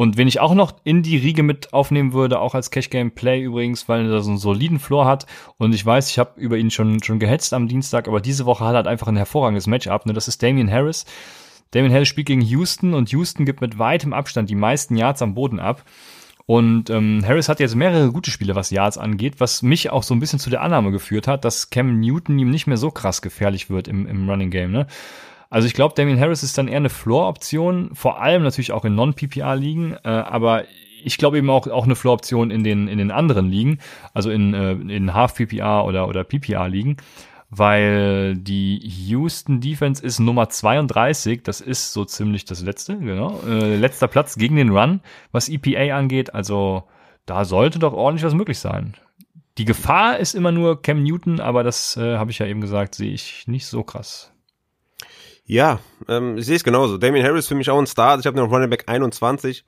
Und 0.00 0.16
wen 0.16 0.28
ich 0.28 0.38
auch 0.38 0.54
noch 0.54 0.74
in 0.84 1.02
die 1.02 1.16
Riege 1.16 1.42
mit 1.42 1.72
aufnehmen 1.72 2.12
würde, 2.12 2.38
auch 2.38 2.54
als 2.54 2.70
Cash 2.70 2.88
Game 2.88 3.10
Play 3.10 3.42
übrigens, 3.42 3.88
weil 3.88 4.08
er 4.08 4.20
so 4.20 4.30
einen 4.30 4.38
soliden 4.38 4.78
Floor 4.78 5.06
hat. 5.06 5.26
Und 5.56 5.74
ich 5.74 5.84
weiß, 5.84 6.08
ich 6.08 6.20
habe 6.20 6.40
über 6.40 6.56
ihn 6.56 6.70
schon, 6.70 7.02
schon 7.02 7.18
gehetzt 7.18 7.52
am 7.52 7.66
Dienstag, 7.66 8.06
aber 8.06 8.20
diese 8.20 8.46
Woche 8.46 8.64
hat 8.64 8.74
er 8.74 8.76
halt 8.76 8.86
einfach 8.86 9.08
ein 9.08 9.16
hervorragendes 9.16 9.66
Matchup. 9.66 10.06
Ne? 10.06 10.12
Das 10.12 10.28
ist 10.28 10.40
Damian 10.40 10.70
Harris. 10.70 11.04
Damien 11.70 11.92
Harris 11.92 12.08
spielt 12.08 12.26
gegen 12.26 12.40
Houston 12.40 12.94
und 12.94 13.10
Houston 13.10 13.44
gibt 13.44 13.60
mit 13.60 13.78
weitem 13.78 14.12
Abstand 14.12 14.48
die 14.50 14.54
meisten 14.54 14.96
Yards 14.96 15.22
am 15.22 15.34
Boden 15.34 15.60
ab. 15.60 15.84
Und 16.46 16.88
ähm, 16.88 17.22
Harris 17.26 17.50
hat 17.50 17.60
jetzt 17.60 17.76
mehrere 17.76 18.10
gute 18.10 18.30
Spiele, 18.30 18.54
was 18.54 18.70
Yards 18.70 18.96
angeht, 18.96 19.34
was 19.38 19.62
mich 19.62 19.90
auch 19.90 20.02
so 20.02 20.14
ein 20.14 20.20
bisschen 20.20 20.38
zu 20.38 20.48
der 20.48 20.62
Annahme 20.62 20.90
geführt 20.90 21.28
hat, 21.28 21.44
dass 21.44 21.68
Cam 21.68 22.00
Newton 22.00 22.38
ihm 22.38 22.48
nicht 22.48 22.66
mehr 22.66 22.78
so 22.78 22.90
krass 22.90 23.20
gefährlich 23.20 23.68
wird 23.68 23.86
im, 23.86 24.06
im 24.06 24.30
Running 24.30 24.50
Game. 24.50 24.72
Ne? 24.72 24.86
Also 25.50 25.66
ich 25.66 25.74
glaube, 25.74 25.94
Damien 25.94 26.18
Harris 26.18 26.42
ist 26.42 26.56
dann 26.56 26.68
eher 26.68 26.78
eine 26.78 26.88
Floor-Option, 26.88 27.90
vor 27.92 28.22
allem 28.22 28.42
natürlich 28.42 28.72
auch 28.72 28.86
in 28.86 28.94
Non-PPR-Ligen, 28.94 29.98
äh, 30.04 30.08
aber 30.08 30.64
ich 31.04 31.18
glaube 31.18 31.36
eben 31.36 31.50
auch, 31.50 31.66
auch 31.66 31.84
eine 31.84 31.96
Floor-Option 31.96 32.50
in 32.50 32.64
den, 32.64 32.88
in 32.88 32.96
den 32.96 33.10
anderen 33.10 33.50
Ligen, 33.50 33.78
also 34.14 34.30
in, 34.30 34.54
äh, 34.54 34.72
in 34.72 35.12
Half-PPR 35.12 35.84
oder, 35.84 36.08
oder 36.08 36.24
PPR-Ligen 36.24 36.96
weil 37.50 38.36
die 38.36 38.78
Houston 38.78 39.60
Defense 39.60 40.04
ist 40.04 40.18
Nummer 40.18 40.48
32, 40.48 41.42
das 41.42 41.60
ist 41.60 41.92
so 41.92 42.04
ziemlich 42.04 42.44
das 42.44 42.62
letzte, 42.62 42.98
genau, 42.98 43.40
äh, 43.46 43.76
letzter 43.76 44.08
Platz 44.08 44.36
gegen 44.36 44.56
den 44.56 44.70
Run, 44.70 45.00
was 45.32 45.48
EPA 45.48 45.96
angeht, 45.96 46.34
also 46.34 46.84
da 47.26 47.44
sollte 47.44 47.78
doch 47.78 47.92
ordentlich 47.92 48.24
was 48.24 48.34
möglich 48.34 48.58
sein. 48.58 48.94
Die 49.58 49.64
Gefahr 49.64 50.18
ist 50.18 50.34
immer 50.34 50.52
nur 50.52 50.82
Cam 50.82 51.02
Newton, 51.02 51.40
aber 51.40 51.64
das 51.64 51.96
äh, 51.96 52.16
habe 52.16 52.30
ich 52.30 52.38
ja 52.38 52.46
eben 52.46 52.60
gesagt, 52.60 52.94
sehe 52.94 53.12
ich 53.12 53.48
nicht 53.48 53.66
so 53.66 53.82
krass. 53.82 54.32
Ja, 55.44 55.80
ähm, 56.08 56.36
ich 56.36 56.46
sehe 56.46 56.56
es 56.56 56.62
genauso. 56.62 56.98
Damien 56.98 57.24
Harris 57.24 57.48
für 57.48 57.54
mich 57.54 57.70
auch 57.70 57.78
ein 57.78 57.86
Star. 57.86 58.18
Ich 58.18 58.26
habe 58.26 58.36
noch 58.36 58.50
Running 58.50 58.70
Back 58.70 58.84
21. 58.86 59.64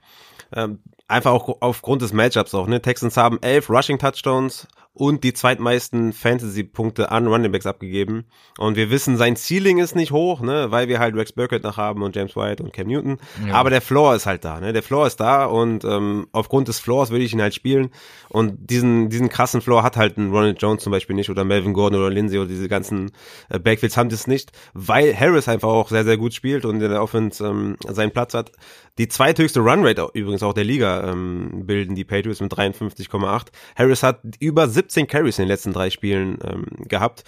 Ähm, 0.53 0.81
einfach 1.09 1.33
auch 1.33 1.57
aufgrund 1.61 2.03
des 2.03 2.13
Matchups 2.13 2.55
auch. 2.55 2.67
Ne? 2.67 2.83
Texans 2.83 3.17
haben 3.17 3.39
elf 3.41 3.69
Rushing 3.71 3.99
Touchdowns, 3.99 4.69
und 4.93 5.23
die 5.23 5.33
zweitmeisten 5.33 6.13
Fantasy-Punkte 6.13 7.13
an 7.13 7.29
Running 7.29 7.53
Backs 7.53 7.67
abgegeben. 7.67 8.25
Und 8.59 8.77
wir 8.77 8.91
wissen, 8.91 9.17
sein 9.17 9.37
Ceiling 9.37 9.79
ist 9.79 9.95
nicht 9.95 10.11
hoch, 10.11 10.41
ne, 10.41 10.71
weil 10.71 10.89
wir 10.89 10.99
halt 10.99 11.15
Rex 11.15 11.33
Burkett 11.33 11.63
noch 11.63 11.77
haben 11.77 12.03
und 12.03 12.17
James 12.17 12.35
White 12.35 12.63
und 12.63 12.73
Cam 12.73 12.89
Newton. 12.89 13.19
Ja. 13.47 13.55
Aber 13.55 13.71
der 13.71 13.81
Floor 13.81 14.17
ist 14.17 14.27
halt 14.27 14.45
da, 14.45 14.59
ne? 14.59 14.73
Der 14.73 14.83
Floor 14.83 15.07
ist 15.07 15.21
da 15.21 15.45
und 15.45 15.85
ähm, 15.85 16.27
aufgrund 16.33 16.69
des 16.69 16.81
Floors 16.81 17.11
würde 17.11 17.25
ich 17.25 17.33
ihn 17.33 17.41
halt 17.41 17.55
spielen. 17.55 17.91
Und 18.29 18.71
diesen, 18.71 19.11
diesen 19.11 19.29
krassen 19.29 19.61
Floor 19.61 19.85
hat 19.85 19.97
halt 19.97 20.19
ein 20.19 20.31
Ronald 20.31 20.61
Jones 20.61 20.83
zum 20.83 20.91
Beispiel 20.91 21.15
nicht 21.15 21.31
oder 21.31 21.45
Melvin 21.45 21.73
Gordon 21.73 22.01
oder 22.01 22.11
Lindsay 22.11 22.39
oder 22.39 22.49
diese 22.49 22.69
ganzen 22.69 23.13
äh, 23.49 23.61
Backfields 23.61 23.97
haben 23.97 24.09
das 24.09 24.27
nicht, 24.27 24.51
weil 24.75 25.19
Harris 25.19 25.49
einfach 25.49 25.69
auch 25.69 25.89
sehr, 25.89 26.05
sehr 26.05 26.17
gut 26.17 26.35
spielt 26.35 26.65
und 26.65 26.81
in 26.81 26.91
der 26.91 27.03
Offense 27.03 27.45
ähm, 27.47 27.77
seinen 27.89 28.11
Platz 28.11 28.35
hat. 28.35 28.53
Die 28.99 29.09
zweithöchste 29.09 29.61
Runrate 29.61 30.09
übrigens 30.13 30.43
auch 30.43 30.53
der 30.53 30.65
Liga 30.65 31.11
ähm, 31.11 31.63
bilden 31.65 31.95
die 31.95 32.05
Patriots 32.05 32.41
mit 32.41 32.53
53,8. 32.53 33.47
Harris 33.77 34.03
hat 34.03 34.21
über 34.41 34.69
17 34.81 35.07
Carries 35.07 35.39
in 35.39 35.45
den 35.45 35.49
letzten 35.49 35.73
drei 35.73 35.91
Spielen 35.91 36.39
ähm, 36.45 36.67
gehabt. 36.89 37.25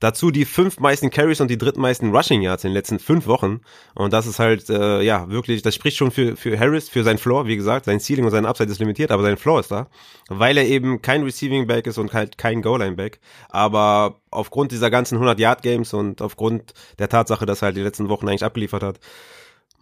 Dazu 0.00 0.32
die 0.32 0.44
fünf 0.44 0.80
meisten 0.80 1.10
Carries 1.10 1.40
und 1.40 1.48
die 1.48 1.58
drittmeisten 1.58 2.14
Rushing 2.14 2.42
Yards 2.42 2.64
in 2.64 2.70
den 2.70 2.74
letzten 2.74 2.98
fünf 2.98 3.28
Wochen. 3.28 3.60
Und 3.94 4.12
das 4.12 4.26
ist 4.26 4.40
halt, 4.40 4.68
äh, 4.68 5.00
ja, 5.00 5.30
wirklich, 5.30 5.62
das 5.62 5.76
spricht 5.76 5.96
schon 5.96 6.10
für, 6.10 6.36
für 6.36 6.58
Harris, 6.58 6.88
für 6.88 7.04
sein 7.04 7.18
Floor. 7.18 7.46
Wie 7.46 7.54
gesagt, 7.54 7.84
sein 7.84 8.00
Ceiling 8.00 8.24
und 8.24 8.32
sein 8.32 8.44
Upside 8.44 8.70
ist 8.70 8.80
limitiert, 8.80 9.12
aber 9.12 9.22
sein 9.22 9.36
Floor 9.36 9.60
ist 9.60 9.70
da. 9.70 9.88
Weil 10.28 10.56
er 10.56 10.66
eben 10.66 11.02
kein 11.02 11.22
Receiving 11.22 11.68
Back 11.68 11.86
ist 11.86 11.98
und 11.98 12.12
halt 12.14 12.36
kein 12.36 12.62
Goal-Line 12.62 12.96
Back. 12.96 13.20
Aber 13.48 14.20
aufgrund 14.32 14.72
dieser 14.72 14.90
ganzen 14.90 15.16
100 15.16 15.38
Yard 15.38 15.62
Games 15.62 15.94
und 15.94 16.20
aufgrund 16.20 16.74
der 16.98 17.08
Tatsache, 17.08 17.46
dass 17.46 17.62
er 17.62 17.66
halt 17.66 17.76
die 17.76 17.82
letzten 17.82 18.08
Wochen 18.08 18.28
eigentlich 18.28 18.44
abgeliefert 18.44 18.82
hat, 18.82 18.98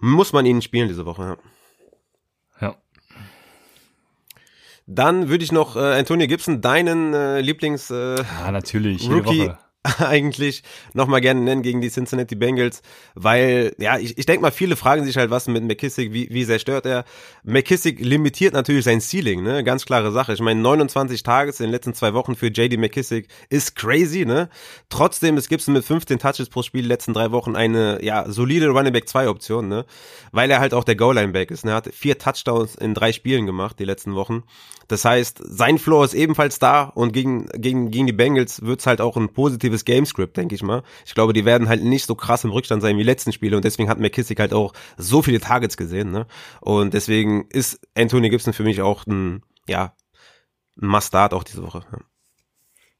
muss 0.01 0.35
man 0.35 0.45
ihn 0.45 0.61
spielen 0.61 0.89
diese 0.89 1.07
Woche, 1.07 1.23
ja. 1.23 1.37
Ja. 2.61 2.77
Dann 4.93 5.29
würde 5.29 5.45
ich 5.45 5.53
noch 5.53 5.77
äh, 5.77 5.99
Antonio 5.99 6.27
Gibson, 6.27 6.61
deinen 6.61 7.15
äh, 7.15 7.41
Lieblings 7.41 7.91
äh, 7.91 8.17
ja, 8.17 8.51
natürlich, 8.51 9.09
Rookie 9.09 9.53
eigentlich 9.99 10.63
nochmal 10.93 11.23
gerne 11.23 11.41
nennen 11.41 11.63
gegen 11.63 11.81
die 11.81 11.89
Cincinnati 11.89 12.35
Bengals, 12.35 12.83
weil, 13.15 13.75
ja, 13.79 13.99
ich, 13.99 14.19
ich 14.19 14.27
denke 14.27 14.43
mal, 14.43 14.51
viele 14.51 14.77
fragen 14.77 15.05
sich 15.07 15.17
halt, 15.17 15.31
was 15.31 15.49
mit 15.49 15.65
McKissick, 15.65 16.13
wie, 16.13 16.29
wie 16.31 16.45
sehr 16.45 16.59
stört 16.59 16.85
er. 16.85 17.05
McKissick 17.45 17.99
limitiert 17.99 18.53
natürlich 18.53 18.85
sein 18.85 19.01
Ceiling, 19.01 19.43
ne, 19.43 19.65
ganz 19.65 19.87
klare 19.87 20.13
Sache. 20.13 20.35
Ich 20.35 20.41
meine, 20.41 20.61
29 20.61 21.23
Tages 21.23 21.61
in 21.61 21.67
den 21.67 21.73
letzten 21.73 21.95
zwei 21.95 22.13
Wochen 22.13 22.35
für 22.35 22.49
JD 22.49 22.79
McKissick 22.79 23.29
ist 23.49 23.75
crazy, 23.75 24.27
ne. 24.27 24.51
Trotzdem 24.91 25.39
ist 25.39 25.49
Gibson 25.49 25.73
mit 25.73 25.85
15 25.85 26.19
Touches 26.19 26.51
pro 26.51 26.63
Spiel 26.63 26.87
letzten 26.87 27.15
drei 27.15 27.31
Wochen 27.33 27.57
eine, 27.57 28.05
ja, 28.05 28.31
solide 28.31 28.69
Running 28.69 28.93
Back 28.93 29.09
2 29.09 29.29
Option, 29.29 29.69
ne, 29.69 29.87
weil 30.31 30.51
er 30.51 30.61
halt 30.61 30.75
auch 30.75 30.85
der 30.85 30.97
Goal-Line-Back 30.97 31.51
ist, 31.51 31.65
ne, 31.65 31.71
er 31.71 31.77
hat 31.77 31.89
vier 31.95 32.19
Touchdowns 32.19 32.75
in 32.75 32.93
drei 32.93 33.13
Spielen 33.13 33.47
gemacht, 33.47 33.79
die 33.79 33.85
letzten 33.87 34.15
Wochen. 34.15 34.43
Das 34.91 35.05
heißt, 35.05 35.41
sein 35.45 35.79
Floor 35.79 36.05
ist 36.05 36.15
ebenfalls 36.15 36.59
da 36.59 36.83
und 36.83 37.13
gegen, 37.13 37.47
gegen, 37.55 37.93
gegen 37.93 38.09
die 38.09 38.13
Bengals 38.13 38.63
wird's 38.63 38.89
halt 38.89 39.01
auch 39.01 39.17
ein 39.17 39.29
positives 39.29 39.70
Gamescript, 39.85 40.37
denke 40.37 40.55
ich 40.55 40.63
mal. 40.63 40.83
Ich 41.07 41.15
glaube, 41.15 41.33
die 41.33 41.45
werden 41.45 41.69
halt 41.69 41.83
nicht 41.83 42.07
so 42.07 42.15
krass 42.15 42.45
im 42.45 42.51
Rückstand 42.51 42.83
sein 42.83 42.99
wie 42.99 43.03
letzten 43.03 43.33
Spiele 43.33 43.57
und 43.57 43.65
deswegen 43.65 43.89
hat 43.89 43.99
McKissick 43.99 44.41
halt 44.41 44.53
auch 44.53 44.73
so 44.97 45.23
viele 45.23 45.41
Targets 45.41 45.77
gesehen, 45.77 46.11
ne? 46.11 46.27
Und 46.61 46.95
deswegen 46.95 47.47
ist 47.49 47.81
Anthony 47.97 48.31
Gibson 48.31 48.53
für 48.53 48.65
mich 48.65 48.83
auch 48.83 49.07
ein, 49.07 49.43
ja, 49.69 49.95
ein 50.81 50.89
Must-Start 50.89 51.35
auch 51.35 51.45
diese 51.45 51.63
Woche. 51.63 51.85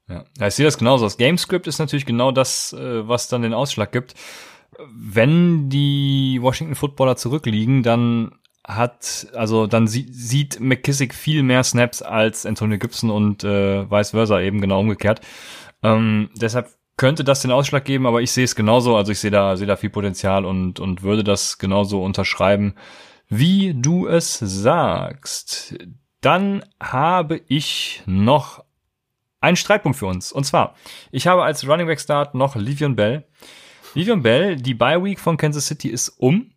Ja. 0.07 0.25
ja, 0.39 0.47
ich 0.47 0.55
sehe 0.55 0.65
das 0.65 0.77
genauso. 0.77 1.05
Das 1.05 1.17
Gamescript 1.17 1.67
ist 1.67 1.79
natürlich 1.79 2.05
genau 2.05 2.31
das, 2.31 2.73
äh, 2.73 3.07
was 3.07 3.27
dann 3.27 3.41
den 3.41 3.53
Ausschlag 3.53 3.91
gibt. 3.91 4.15
Wenn 4.93 5.69
die 5.69 6.39
Washington 6.41 6.75
Footballer 6.75 7.15
zurückliegen, 7.15 7.83
dann 7.83 8.31
hat, 8.65 9.27
also 9.33 9.67
dann 9.67 9.87
sieht, 9.87 10.13
sieht 10.13 10.59
McKissick 10.59 11.13
viel 11.13 11.43
mehr 11.43 11.63
Snaps 11.63 12.01
als 12.01 12.45
Antonio 12.45 12.77
Gibson 12.77 13.09
und 13.09 13.43
äh, 13.43 13.89
vice 13.89 14.11
versa 14.11 14.39
eben 14.39 14.61
genau 14.61 14.79
umgekehrt. 14.79 15.21
Ähm, 15.83 16.29
deshalb 16.35 16.69
könnte 16.97 17.23
das 17.23 17.41
den 17.41 17.51
Ausschlag 17.51 17.85
geben, 17.85 18.05
aber 18.05 18.21
ich 18.21 18.31
sehe 18.31 18.43
es 18.43 18.55
genauso, 18.55 18.95
also 18.95 19.11
ich 19.11 19.19
sehe 19.19 19.31
da, 19.31 19.57
sehe 19.57 19.67
da 19.67 19.75
viel 19.75 19.89
Potenzial 19.89 20.45
und, 20.45 20.79
und 20.79 21.01
würde 21.01 21.23
das 21.23 21.57
genauso 21.57 22.03
unterschreiben, 22.03 22.75
wie 23.27 23.73
du 23.73 24.07
es 24.07 24.37
sagst. 24.37 25.75
Dann 26.21 26.63
habe 26.79 27.41
ich 27.47 28.03
noch 28.05 28.63
einen 29.39 29.57
Streitpunkt 29.57 29.97
für 29.97 30.05
uns. 30.05 30.31
Und 30.31 30.43
zwar, 30.45 30.75
ich 31.11 31.27
habe 31.27 31.43
als 31.43 31.67
Running 31.67 31.87
Back 31.87 31.99
Start 31.99 32.35
noch 32.35 32.55
Livion 32.55 32.95
Bell. 32.95 33.25
Livion 33.95 34.21
Bell, 34.21 34.55
die 34.55 34.75
Bye 34.75 35.03
Week 35.03 35.19
von 35.19 35.37
Kansas 35.37 35.65
City 35.65 35.89
ist 35.89 36.09
um. 36.09 36.51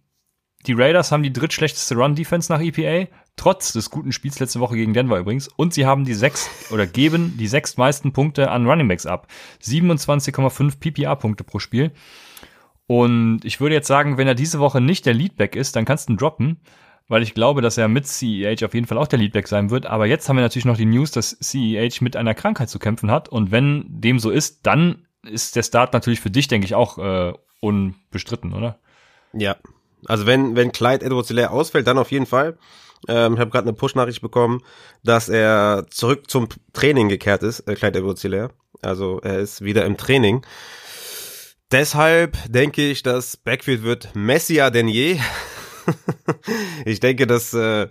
Die 0.66 0.72
Raiders 0.72 1.12
haben 1.12 1.22
die 1.22 1.32
drittschlechteste 1.32 1.94
Run-Defense 1.94 2.50
nach 2.50 2.60
EPA, 2.60 3.10
trotz 3.36 3.72
des 3.72 3.90
guten 3.90 4.12
Spiels 4.12 4.40
letzte 4.40 4.60
Woche 4.60 4.76
gegen 4.76 4.94
Denver 4.94 5.18
übrigens. 5.18 5.48
Und 5.48 5.74
sie 5.74 5.84
haben 5.84 6.04
die 6.04 6.14
sechs 6.14 6.48
oder 6.70 6.86
geben 6.86 7.36
die 7.38 7.48
sechs 7.48 7.76
meisten 7.76 8.12
Punkte 8.12 8.50
an 8.50 8.66
Runningbacks 8.66 9.04
ab. 9.04 9.26
27,5 9.62 10.80
PPA-Punkte 10.80 11.44
pro 11.44 11.58
Spiel. 11.58 11.92
Und 12.86 13.40
ich 13.44 13.60
würde 13.60 13.74
jetzt 13.74 13.88
sagen, 13.88 14.16
wenn 14.16 14.26
er 14.26 14.34
diese 14.34 14.58
Woche 14.58 14.80
nicht 14.80 15.04
der 15.04 15.14
Leadback 15.14 15.54
ist, 15.54 15.76
dann 15.76 15.84
kannst 15.84 16.08
du 16.08 16.14
ihn 16.14 16.16
droppen, 16.16 16.60
weil 17.08 17.22
ich 17.22 17.34
glaube, 17.34 17.60
dass 17.60 17.76
er 17.76 17.88
mit 17.88 18.06
CEH 18.06 18.64
auf 18.64 18.72
jeden 18.72 18.86
Fall 18.86 18.98
auch 18.98 19.06
der 19.06 19.18
Leadback 19.18 19.48
sein 19.48 19.68
wird. 19.68 19.84
Aber 19.84 20.06
jetzt 20.06 20.28
haben 20.28 20.36
wir 20.36 20.42
natürlich 20.42 20.66
noch 20.66 20.78
die 20.78 20.86
News, 20.86 21.10
dass 21.10 21.38
CEH 21.40 22.00
mit 22.00 22.16
einer 22.16 22.34
Krankheit 22.34 22.70
zu 22.70 22.78
kämpfen 22.78 23.10
hat. 23.10 23.28
Und 23.28 23.50
wenn 23.50 23.84
dem 23.88 24.18
so 24.18 24.30
ist, 24.30 24.66
dann 24.66 25.06
ist 25.22 25.56
der 25.56 25.62
Start 25.62 25.92
natürlich 25.92 26.20
für 26.20 26.30
dich, 26.30 26.48
denke 26.48 26.66
ich, 26.66 26.74
auch 26.74 26.98
äh, 26.98 27.34
unbestritten, 27.60 28.54
oder? 28.54 28.78
Ja, 29.32 29.56
Also 30.06 30.26
wenn, 30.26 30.56
wenn 30.56 30.72
Clyde 30.72 31.04
Edwards 31.04 31.28
Hilaire 31.28 31.50
ausfällt, 31.50 31.86
dann 31.86 31.98
auf 31.98 32.10
jeden 32.10 32.26
Fall. 32.26 32.58
Ähm, 33.08 33.34
ich 33.34 33.40
habe 33.40 33.50
gerade 33.50 33.68
eine 33.68 33.76
Push-Nachricht 33.76 34.20
bekommen, 34.20 34.62
dass 35.02 35.28
er 35.28 35.86
zurück 35.90 36.30
zum 36.30 36.48
Training 36.72 37.08
gekehrt 37.08 37.42
ist, 37.42 37.60
äh, 37.60 37.74
Clyde 37.74 37.98
Edwards 37.98 38.22
Hilaire. 38.22 38.50
Also 38.82 39.20
er 39.22 39.38
ist 39.38 39.62
wieder 39.62 39.84
im 39.84 39.96
Training. 39.96 40.44
Deshalb 41.70 42.36
denke 42.48 42.88
ich, 42.88 43.02
dass 43.02 43.36
Backfield 43.36 43.82
wird 43.82 44.14
messier 44.14 44.70
denn 44.70 44.88
je. 44.88 45.18
ich 46.84 47.00
denke, 47.00 47.26
das 47.26 47.52
äh, 47.54 47.88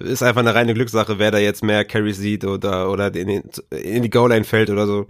ist 0.00 0.22
einfach 0.22 0.40
eine 0.40 0.54
reine 0.54 0.74
Glückssache, 0.74 1.18
wer 1.18 1.30
da 1.30 1.38
jetzt 1.38 1.62
mehr 1.62 1.84
Carries 1.84 2.18
sieht 2.18 2.44
oder 2.44 2.90
oder 2.90 3.14
in, 3.14 3.42
in 3.70 4.02
die 4.02 4.10
Goal-Line 4.10 4.44
fällt 4.44 4.70
oder 4.70 4.86
so. 4.86 5.06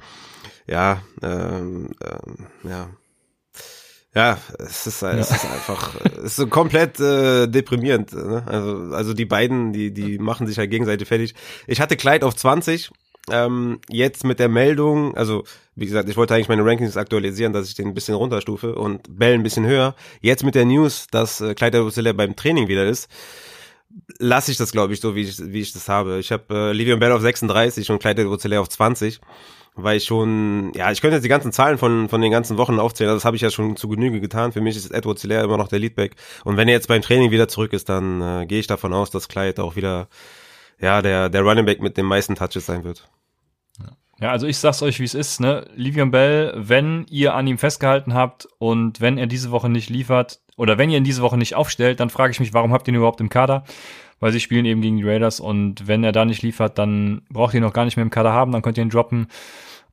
Ja, 0.67 1.03
ähm, 1.23 1.91
ähm, 2.03 2.47
ja. 2.69 2.91
Ja, 4.14 4.38
es 4.59 4.87
ist, 4.87 5.03
ja. 5.03 5.12
es 5.12 5.31
ist 5.31 5.44
einfach, 5.44 5.94
es 6.16 6.25
ist 6.25 6.37
so 6.37 6.47
komplett 6.47 6.99
äh, 6.99 7.47
deprimierend. 7.47 8.12
Ne? 8.12 8.42
Also, 8.47 8.94
also 8.94 9.14
die 9.14 9.27
beiden, 9.27 9.73
die, 9.73 9.92
die 9.92 10.18
machen 10.18 10.47
sich 10.47 10.59
halt 10.59 10.71
gegenseitig 10.71 11.07
fertig. 11.07 11.35
Ich 11.66 11.81
hatte 11.81 11.97
Kleid 11.97 12.25
auf 12.25 12.35
20, 12.35 12.90
ähm, 13.31 13.81
jetzt 13.88 14.25
mit 14.25 14.38
der 14.38 14.49
Meldung, 14.49 15.14
also 15.14 15.44
wie 15.75 15.87
gesagt, 15.87 16.09
ich 16.09 16.16
wollte 16.16 16.35
eigentlich 16.35 16.49
meine 16.49 16.64
Rankings 16.64 16.97
aktualisieren, 16.97 17.53
dass 17.53 17.68
ich 17.68 17.75
den 17.75 17.88
ein 17.88 17.94
bisschen 17.94 18.14
runterstufe 18.14 18.75
und 18.75 19.18
Bell 19.18 19.35
ein 19.35 19.42
bisschen 19.42 19.66
höher. 19.66 19.94
Jetzt 20.21 20.42
mit 20.42 20.55
der 20.55 20.64
News, 20.64 21.07
dass 21.11 21.40
äh, 21.40 21.55
Clyde 21.55 21.79
Edwards 21.79 22.16
beim 22.16 22.35
Training 22.35 22.68
wieder 22.68 22.87
ist, 22.87 23.09
lasse 24.18 24.51
ich 24.51 24.57
das, 24.57 24.73
glaube 24.73 24.94
ich, 24.94 25.01
so, 25.01 25.14
wie 25.14 25.23
ich, 25.23 25.38
wie 25.38 25.61
ich 25.61 25.73
das 25.73 25.88
habe. 25.88 26.18
Ich 26.18 26.33
habe 26.33 26.71
äh, 26.71 26.73
Livion 26.73 26.99
Bell 26.99 27.12
auf 27.12 27.21
36 27.21 27.90
und 27.90 28.01
Clyde 28.01 28.23
Edwards 28.23 28.47
auf 28.47 28.68
20 28.68 29.21
weil 29.79 29.97
ich 29.97 30.05
schon, 30.05 30.73
ja, 30.75 30.91
ich 30.91 31.01
könnte 31.01 31.17
jetzt 31.17 31.25
die 31.25 31.29
ganzen 31.29 31.53
Zahlen 31.53 31.79
von, 31.79 32.09
von 32.09 32.21
den 32.21 32.33
ganzen 32.33 32.59
Wochen 32.59 32.79
aufzählen, 32.79 33.11
also 33.11 33.19
das 33.19 33.25
habe 33.25 33.37
ich 33.37 33.43
ja 33.43 33.51
schon 33.51 33.77
zu 33.77 33.88
Genüge 33.88 34.21
getan. 34.21 34.53
Für 34.53 34.61
mich 34.61 34.77
ist 34.77 34.91
Edward 34.91 35.21
Hilaire 35.21 35.45
immer 35.45 35.57
noch 35.57 35.69
der 35.69 35.79
Leadback. 35.79 36.17
Und 36.45 36.57
wenn 36.57 36.69
er 36.69 36.75
jetzt 36.75 36.88
beim 36.88 37.03
Training 37.03 37.31
wieder 37.31 37.49
zurück 37.49 37.73
ist, 37.73 37.88
dann 37.88 38.21
äh, 38.21 38.47
gehe 38.47 38.59
ich 38.61 38.67
davon 38.67 38.93
aus, 38.93 39.11
dass 39.11 39.29
Clyde 39.29 39.62
auch 39.62 39.77
wieder, 39.77 40.09
ja, 40.81 41.01
der, 41.01 41.29
der 41.29 41.43
Running 41.43 41.64
Back 41.64 41.81
mit 41.81 41.97
den 41.97 42.07
meisten 42.07 42.35
Touches 42.35 42.67
sein 42.67 42.85
wird. 42.85 43.09
Ja, 44.21 44.33
also 44.33 44.49
ich 44.49 44.59
sag's 44.59 44.83
euch, 44.83 44.99
wie 44.99 45.05
es 45.05 45.14
ist, 45.14 45.38
ne? 45.38 45.67
Livion 45.77 46.11
Bell, 46.11 46.53
wenn 46.57 47.07
ihr 47.09 47.35
an 47.35 47.47
ihm 47.47 47.57
festgehalten 47.57 48.14
habt 48.14 48.49
und 48.59 49.01
wenn 49.01 49.17
er 49.17 49.29
diese 49.29 49.53
Woche 49.53 49.69
nicht 49.69 49.91
liefert 49.91 50.41
oder 50.57 50.77
wenn 50.77 50.91
ihr 50.91 50.99
ihn 50.99 51.05
diese 51.05 51.23
Woche 51.23 51.38
nicht 51.38 51.55
aufstellt, 51.55 52.01
dann 52.01 52.11
frage 52.11 52.33
ich 52.33 52.41
mich, 52.41 52.53
warum 52.53 52.73
habt 52.73 52.88
ihr 52.88 52.93
ihn 52.93 52.97
überhaupt 52.97 53.21
im 53.21 53.29
Kader? 53.29 53.62
Weil 54.19 54.33
sie 54.33 54.41
spielen 54.41 54.64
eben 54.64 54.81
gegen 54.81 54.97
die 54.97 55.09
Raiders 55.09 55.38
und 55.38 55.87
wenn 55.87 56.03
er 56.03 56.11
da 56.11 56.25
nicht 56.25 56.43
liefert, 56.43 56.79
dann 56.79 57.23
braucht 57.31 57.55
ihr 57.55 57.59
ihn 57.59 57.62
noch 57.62 57.73
gar 57.73 57.85
nicht 57.85 57.97
mehr 57.97 58.03
im 58.03 58.11
Kader 58.11 58.33
haben, 58.33 58.51
dann 58.51 58.62
könnt 58.62 58.77
ihr 58.77 58.83
ihn 58.83 58.91
droppen. 58.91 59.29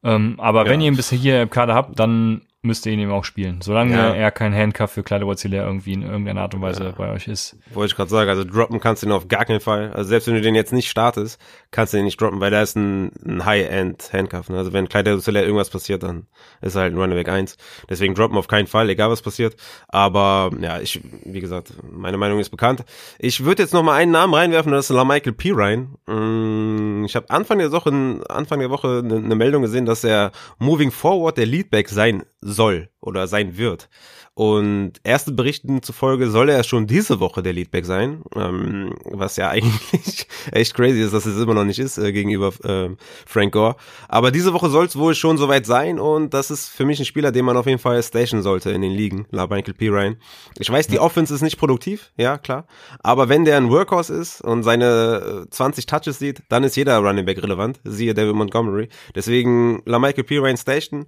Ähm, 0.05 0.35
aber 0.37 0.65
ja. 0.65 0.71
wenn 0.71 0.81
ihr 0.81 0.87
ihn 0.87 0.95
bisher 0.95 1.17
hier 1.17 1.41
im 1.41 1.49
Kader 1.49 1.73
habt, 1.73 1.99
dann 1.99 2.41
müsst 2.65 2.85
ihr 2.85 2.91
ihn 2.91 2.99
eben 2.99 3.11
auch 3.11 3.23
spielen. 3.23 3.61
Solange 3.61 3.95
ja. 3.95 4.13
er 4.13 4.31
kein 4.31 4.53
Handcuff 4.53 4.91
für 4.91 5.03
Wozziler 5.05 5.65
irgendwie 5.65 5.93
in 5.93 6.01
irgendeiner 6.01 6.41
Art 6.41 6.53
und 6.55 6.61
Weise 6.61 6.83
ja. 6.83 6.91
bei 6.91 7.11
euch 7.11 7.27
ist. 7.27 7.55
Wollte 7.73 7.91
ich 7.91 7.95
gerade 7.95 8.09
sagen, 8.09 8.29
also 8.29 8.43
droppen 8.43 8.79
kannst 8.79 9.03
du 9.03 9.07
ihn 9.07 9.11
auf 9.11 9.27
gar 9.27 9.45
keinen 9.45 9.61
Fall. 9.61 9.91
Also 9.93 10.09
selbst 10.09 10.27
wenn 10.27 10.35
du 10.35 10.41
den 10.41 10.55
jetzt 10.55 10.73
nicht 10.73 10.89
startest, 10.89 11.39
kannst 11.71 11.93
du 11.93 11.97
ihn 11.97 12.03
nicht 12.03 12.19
droppen, 12.19 12.41
weil 12.41 12.51
da 12.51 12.61
ist 12.61 12.75
ein, 12.75 13.11
ein 13.25 13.45
High-End 13.45 14.11
Handcuff. 14.11 14.49
Ne? 14.49 14.57
Also 14.57 14.73
wenn 14.73 14.87
Wozziler 14.87 15.43
irgendwas 15.43 15.69
passiert, 15.69 16.03
dann 16.03 16.27
ist 16.61 16.75
er 16.75 16.81
halt 16.81 16.97
ein 16.97 17.09
Back 17.11 17.29
1. 17.29 17.55
Deswegen 17.89 18.15
droppen 18.15 18.37
auf 18.37 18.47
keinen 18.47 18.67
Fall, 18.67 18.89
egal 18.89 19.09
was 19.09 19.21
passiert. 19.21 19.55
Aber 19.87 20.51
ja, 20.59 20.79
ich, 20.79 21.01
wie 21.23 21.39
gesagt, 21.39 21.73
meine 21.89 22.17
Meinung 22.17 22.39
ist 22.39 22.49
bekannt. 22.49 22.83
Ich 23.19 23.45
würde 23.45 23.63
jetzt 23.63 23.73
noch 23.73 23.83
mal 23.83 23.95
einen 23.95 24.11
Namen 24.11 24.33
reinwerfen, 24.33 24.71
das 24.71 24.89
ist 24.89 24.95
LaMichael 24.95 25.33
P. 25.33 25.51
Ryan. 25.51 25.95
Mm, 26.07 27.05
ich 27.05 27.15
habe 27.15 27.29
Anfang 27.29 27.59
der 27.59 27.71
Woche, 27.71 27.91
Anfang 28.27 28.59
der 28.59 28.69
Woche 28.69 29.01
eine, 29.03 29.17
eine 29.17 29.35
Meldung 29.35 29.61
gesehen, 29.61 29.85
dass 29.85 30.03
er 30.03 30.31
moving 30.57 30.91
forward 30.91 31.37
der 31.37 31.45
Leadback 31.45 31.89
sein 31.89 32.23
soll 32.41 32.54
oder 33.01 33.27
sein 33.27 33.57
wird. 33.57 33.89
Und 34.37 34.95
erste 35.05 35.31
Berichten 35.31 35.81
zufolge 35.81 36.29
soll 36.29 36.49
er 36.49 36.65
schon 36.65 36.87
diese 36.87 37.21
Woche 37.21 37.41
der 37.41 37.53
Leadback 37.53 37.85
sein, 37.85 38.21
ähm, 38.35 38.93
was 39.05 39.37
ja 39.37 39.49
eigentlich 39.51 40.27
echt 40.51 40.73
crazy 40.73 41.01
ist, 41.01 41.13
dass 41.13 41.25
es 41.25 41.41
immer 41.41 41.53
noch 41.53 41.63
nicht 41.63 41.79
ist 41.79 41.97
äh, 41.97 42.11
gegenüber 42.11 42.51
äh, 42.65 42.89
Frank 43.25 43.53
Gore. 43.53 43.77
Aber 44.09 44.31
diese 44.31 44.51
Woche 44.51 44.69
soll 44.69 44.87
es 44.87 44.97
wohl 44.97 45.15
schon 45.15 45.37
soweit 45.37 45.65
sein 45.65 45.99
und 45.99 46.33
das 46.33 46.51
ist 46.51 46.67
für 46.67 46.83
mich 46.83 46.99
ein 46.99 47.05
Spieler, 47.05 47.31
den 47.31 47.45
man 47.45 47.55
auf 47.55 47.65
jeden 47.65 47.79
Fall 47.79 48.03
station 48.03 48.41
sollte 48.41 48.71
in 48.71 48.81
den 48.81 48.91
Ligen, 48.91 49.25
La 49.31 49.47
Michael 49.47 49.73
P. 49.73 49.87
Ryan. 49.87 50.17
Ich 50.59 50.69
weiß, 50.69 50.87
die 50.87 50.99
Offense 50.99 51.33
ist 51.33 51.41
nicht 51.41 51.57
produktiv, 51.57 52.11
ja 52.17 52.37
klar, 52.37 52.67
aber 52.99 53.29
wenn 53.29 53.45
der 53.45 53.55
ein 53.55 53.69
Workhorse 53.69 54.15
ist 54.15 54.41
und 54.41 54.63
seine 54.63 55.45
20 55.49 55.85
äh, 55.85 55.87
Touches 55.87 56.19
sieht, 56.19 56.43
dann 56.49 56.65
ist 56.65 56.75
jeder 56.75 56.97
Running 56.97 57.25
Back 57.25 57.41
relevant, 57.41 57.79
siehe 57.85 58.13
David 58.13 58.35
Montgomery. 58.35 58.89
Deswegen 59.15 59.81
La 59.85 59.97
Michael 59.97 60.25
P. 60.25 60.39
Ryan 60.39 60.57
Station 60.57 61.05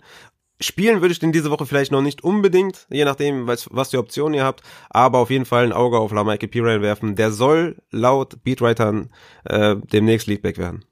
Spielen 0.60 1.02
würde 1.02 1.12
ich 1.12 1.20
den 1.20 1.32
diese 1.32 1.52
Woche 1.52 1.68
vielleicht 1.68 1.92
noch 1.92 2.02
nicht 2.02 2.24
unbedingt, 2.24 2.88
je 2.90 3.06
nachdem, 3.06 3.46
was, 3.46 3.70
was 3.72 3.90
die 3.90 3.98
Optionen 3.98 4.34
ihr 4.34 4.44
habt, 4.44 4.64
aber 4.90 5.20
auf 5.20 5.30
jeden 5.30 5.46
Fall 5.46 5.66
ein 5.66 5.74
Auge 5.74 6.00
auf 6.00 6.12
Lamaike 6.12 6.48
Piran 6.48 6.82
werfen. 6.82 7.16
Der 7.16 7.32
soll 7.32 7.78
laut 7.92 8.44
Beatwritern 8.44 9.10
äh, 9.46 9.76
demnächst 9.76 10.28
Leadback 10.28 10.58
werden. 10.58 10.84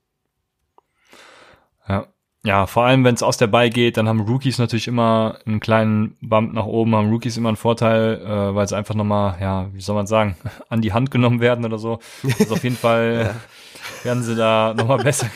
Ja. 1.87 2.07
Ja, 2.43 2.67
vor 2.67 2.85
allem, 2.85 3.03
wenn 3.03 3.15
es 3.15 3.23
aus 3.23 3.37
der 3.37 3.47
Ball 3.47 3.71
geht, 3.71 3.97
dann 3.97 4.07
haben 4.07 4.19
Rookies 4.19 4.59
natürlich 4.59 4.87
immer 4.87 5.39
einen 5.47 5.59
kleinen 5.59 6.15
Bump 6.21 6.53
nach 6.53 6.67
oben, 6.67 6.95
haben 6.95 7.09
Rookies 7.09 7.37
immer 7.37 7.49
einen 7.49 7.55
Vorteil, 7.57 8.21
äh, 8.23 8.53
weil 8.53 8.67
sie 8.67 8.77
einfach 8.77 8.93
nochmal, 8.93 9.37
ja, 9.41 9.73
wie 9.73 9.81
soll 9.81 9.95
man 9.95 10.05
sagen, 10.05 10.37
an 10.69 10.83
die 10.83 10.93
Hand 10.93 11.09
genommen 11.09 11.39
werden 11.39 11.65
oder 11.65 11.79
so. 11.79 11.97
Also 12.39 12.53
auf 12.53 12.63
jeden 12.63 12.77
Fall 12.77 13.33
ja 13.33 13.35
werden 14.03 14.23
sie 14.23 14.35
da 14.35 14.73
nochmal 14.75 14.97
besser. 14.97 15.29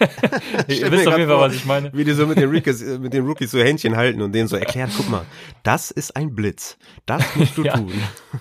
Ihr 0.68 0.90
wisst 0.90 1.06
auf 1.06 1.16
jeden 1.16 1.28
Fall, 1.28 1.40
was 1.40 1.54
ich 1.54 1.64
meine. 1.64 1.92
Wie 1.92 2.04
die 2.04 2.12
so 2.12 2.26
mit 2.26 2.38
den, 2.38 2.50
Rookies, 2.50 2.82
mit 2.98 3.12
den 3.12 3.26
Rookies 3.26 3.50
so 3.50 3.58
Händchen 3.58 3.96
halten 3.96 4.22
und 4.22 4.32
denen 4.32 4.48
so 4.48 4.56
erklären, 4.56 4.90
guck 4.96 5.08
mal, 5.08 5.24
das 5.62 5.90
ist 5.90 6.16
ein 6.16 6.34
Blitz. 6.34 6.76
Das 7.06 7.24
musst 7.36 7.56
du 7.56 7.62
ja. 7.64 7.76
tun. 7.76 7.92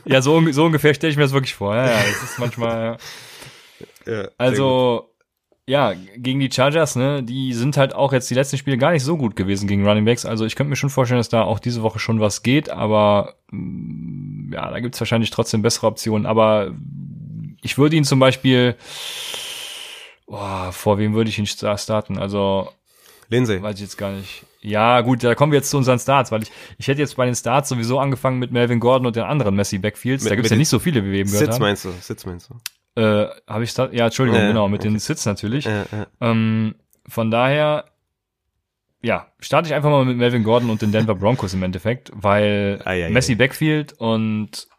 Ja, 0.05 0.21
so, 0.21 0.51
so 0.51 0.65
ungefähr 0.65 0.93
stelle 0.93 1.12
ich 1.12 1.17
mir 1.17 1.23
das 1.23 1.33
wirklich 1.33 1.55
vor. 1.55 1.75
Ja, 1.75 1.86
ja, 1.88 1.97
das 1.97 2.31
ist 2.31 2.39
manchmal. 2.39 2.97
Ja, 4.05 4.29
also, 4.38 5.10
ja, 5.69 5.93
gegen 6.15 6.39
die 6.39 6.49
Chargers, 6.49 6.95
ne, 6.95 7.23
die 7.23 7.53
sind 7.53 7.75
halt 7.75 7.93
auch 7.93 8.13
jetzt 8.13 8.29
die 8.29 8.36
letzten 8.36 8.57
Spiele 8.57 8.77
gar 8.77 8.91
nicht 8.91 9.03
so 9.03 9.17
gut 9.17 9.36
gewesen 9.36 9.67
gegen 9.67 9.86
Running 9.86 10.05
Backs. 10.05 10.25
Also 10.25 10.45
ich 10.45 10.55
könnte 10.55 10.69
mir 10.69 10.77
schon 10.77 10.89
vorstellen, 10.89 11.19
dass 11.19 11.27
da 11.27 11.43
auch 11.43 11.60
diese 11.60 11.83
Woche 11.83 11.99
schon 11.99 12.21
was 12.21 12.41
geht, 12.41 12.69
aber 12.69 13.36
mm, 13.51 14.53
ja, 14.53 14.71
da 14.71 14.79
gibt's 14.79 15.01
wahrscheinlich 15.01 15.29
trotzdem 15.29 15.62
bessere 15.62 15.88
Optionen. 15.88 16.25
Aber 16.25 16.73
ich 17.67 17.77
würde 17.77 17.97
ihn 17.97 18.06
zum 18.06 18.19
Beispiel, 18.19 18.75
oh, 20.25 20.71
vor 20.71 20.97
wem 20.97 21.13
würde 21.13 21.30
ich 21.30 21.38
ihn 21.38 21.45
starten? 21.45 22.17
Also, 22.17 22.69
Lindsay. 23.27 23.62
Weiß 23.62 23.75
ich 23.75 23.82
jetzt 23.82 23.97
gar 23.97 24.12
nicht. 24.12 24.45
Ja, 24.62 25.01
gut, 25.01 25.21
da 25.21 25.36
kommen 25.36 25.51
wir 25.51 25.60
jetzt 25.60 25.69
zu 25.69 25.77
unseren 25.77 25.99
Starts, 25.99 26.32
weil 26.32 26.43
ich, 26.43 26.51
ich 26.77 26.88
hätte 26.88 27.01
jetzt 27.01 27.17
bei 27.17 27.25
den 27.25 27.36
Starts 27.36 27.67
sowieso 27.67 27.99
angefangen 27.99 28.39
mit 28.39 28.53
Melvin 28.53 28.80
Gordon 28.80 29.06
und 29.06 29.17
den 29.17 29.23
anderen 29.23 29.53
Messi 29.56 29.80
Backfields. 29.80 30.23
Mit, 30.23 30.32
da 30.32 30.36
gibt's 30.36 30.49
ja 30.49 30.56
nicht 30.56 30.69
so 30.69 30.80
viele, 30.80 31.03
wie 31.03 31.12
wir 31.12 31.19
eben 31.19 31.30
gehört 31.30 31.51
Sitz 31.51 31.60
meinst 31.60 31.84
du, 31.84 31.91
Sitz 31.99 32.25
meinst 32.25 32.49
du? 32.49 33.01
Äh, 33.01 33.27
habe 33.47 33.65
ich 33.65 33.71
Start? 33.71 33.93
Ja, 33.93 34.06
Entschuldigung, 34.06 34.39
ja, 34.39 34.47
genau, 34.47 34.69
mit 34.69 34.80
okay. 34.80 34.89
den 34.89 34.99
Sits 34.99 35.25
natürlich. 35.25 35.65
Ja, 35.65 35.86
ja. 35.91 36.08
Ähm, 36.21 36.75
von 37.06 37.30
daher, 37.32 37.84
ja, 39.01 39.27
starte 39.41 39.67
ich 39.67 39.75
einfach 39.75 39.89
mal 39.89 40.06
mit 40.06 40.15
Melvin 40.15 40.45
Gordon 40.45 40.69
und 40.69 40.82
den 40.82 40.93
Denver 40.93 41.15
Broncos 41.15 41.53
im 41.53 41.63
Endeffekt, 41.63 42.12
weil 42.13 42.82
ah, 42.86 42.93
ja, 42.93 43.10
Messi 43.10 43.36
Backfield 43.36 43.91
und 43.91 44.69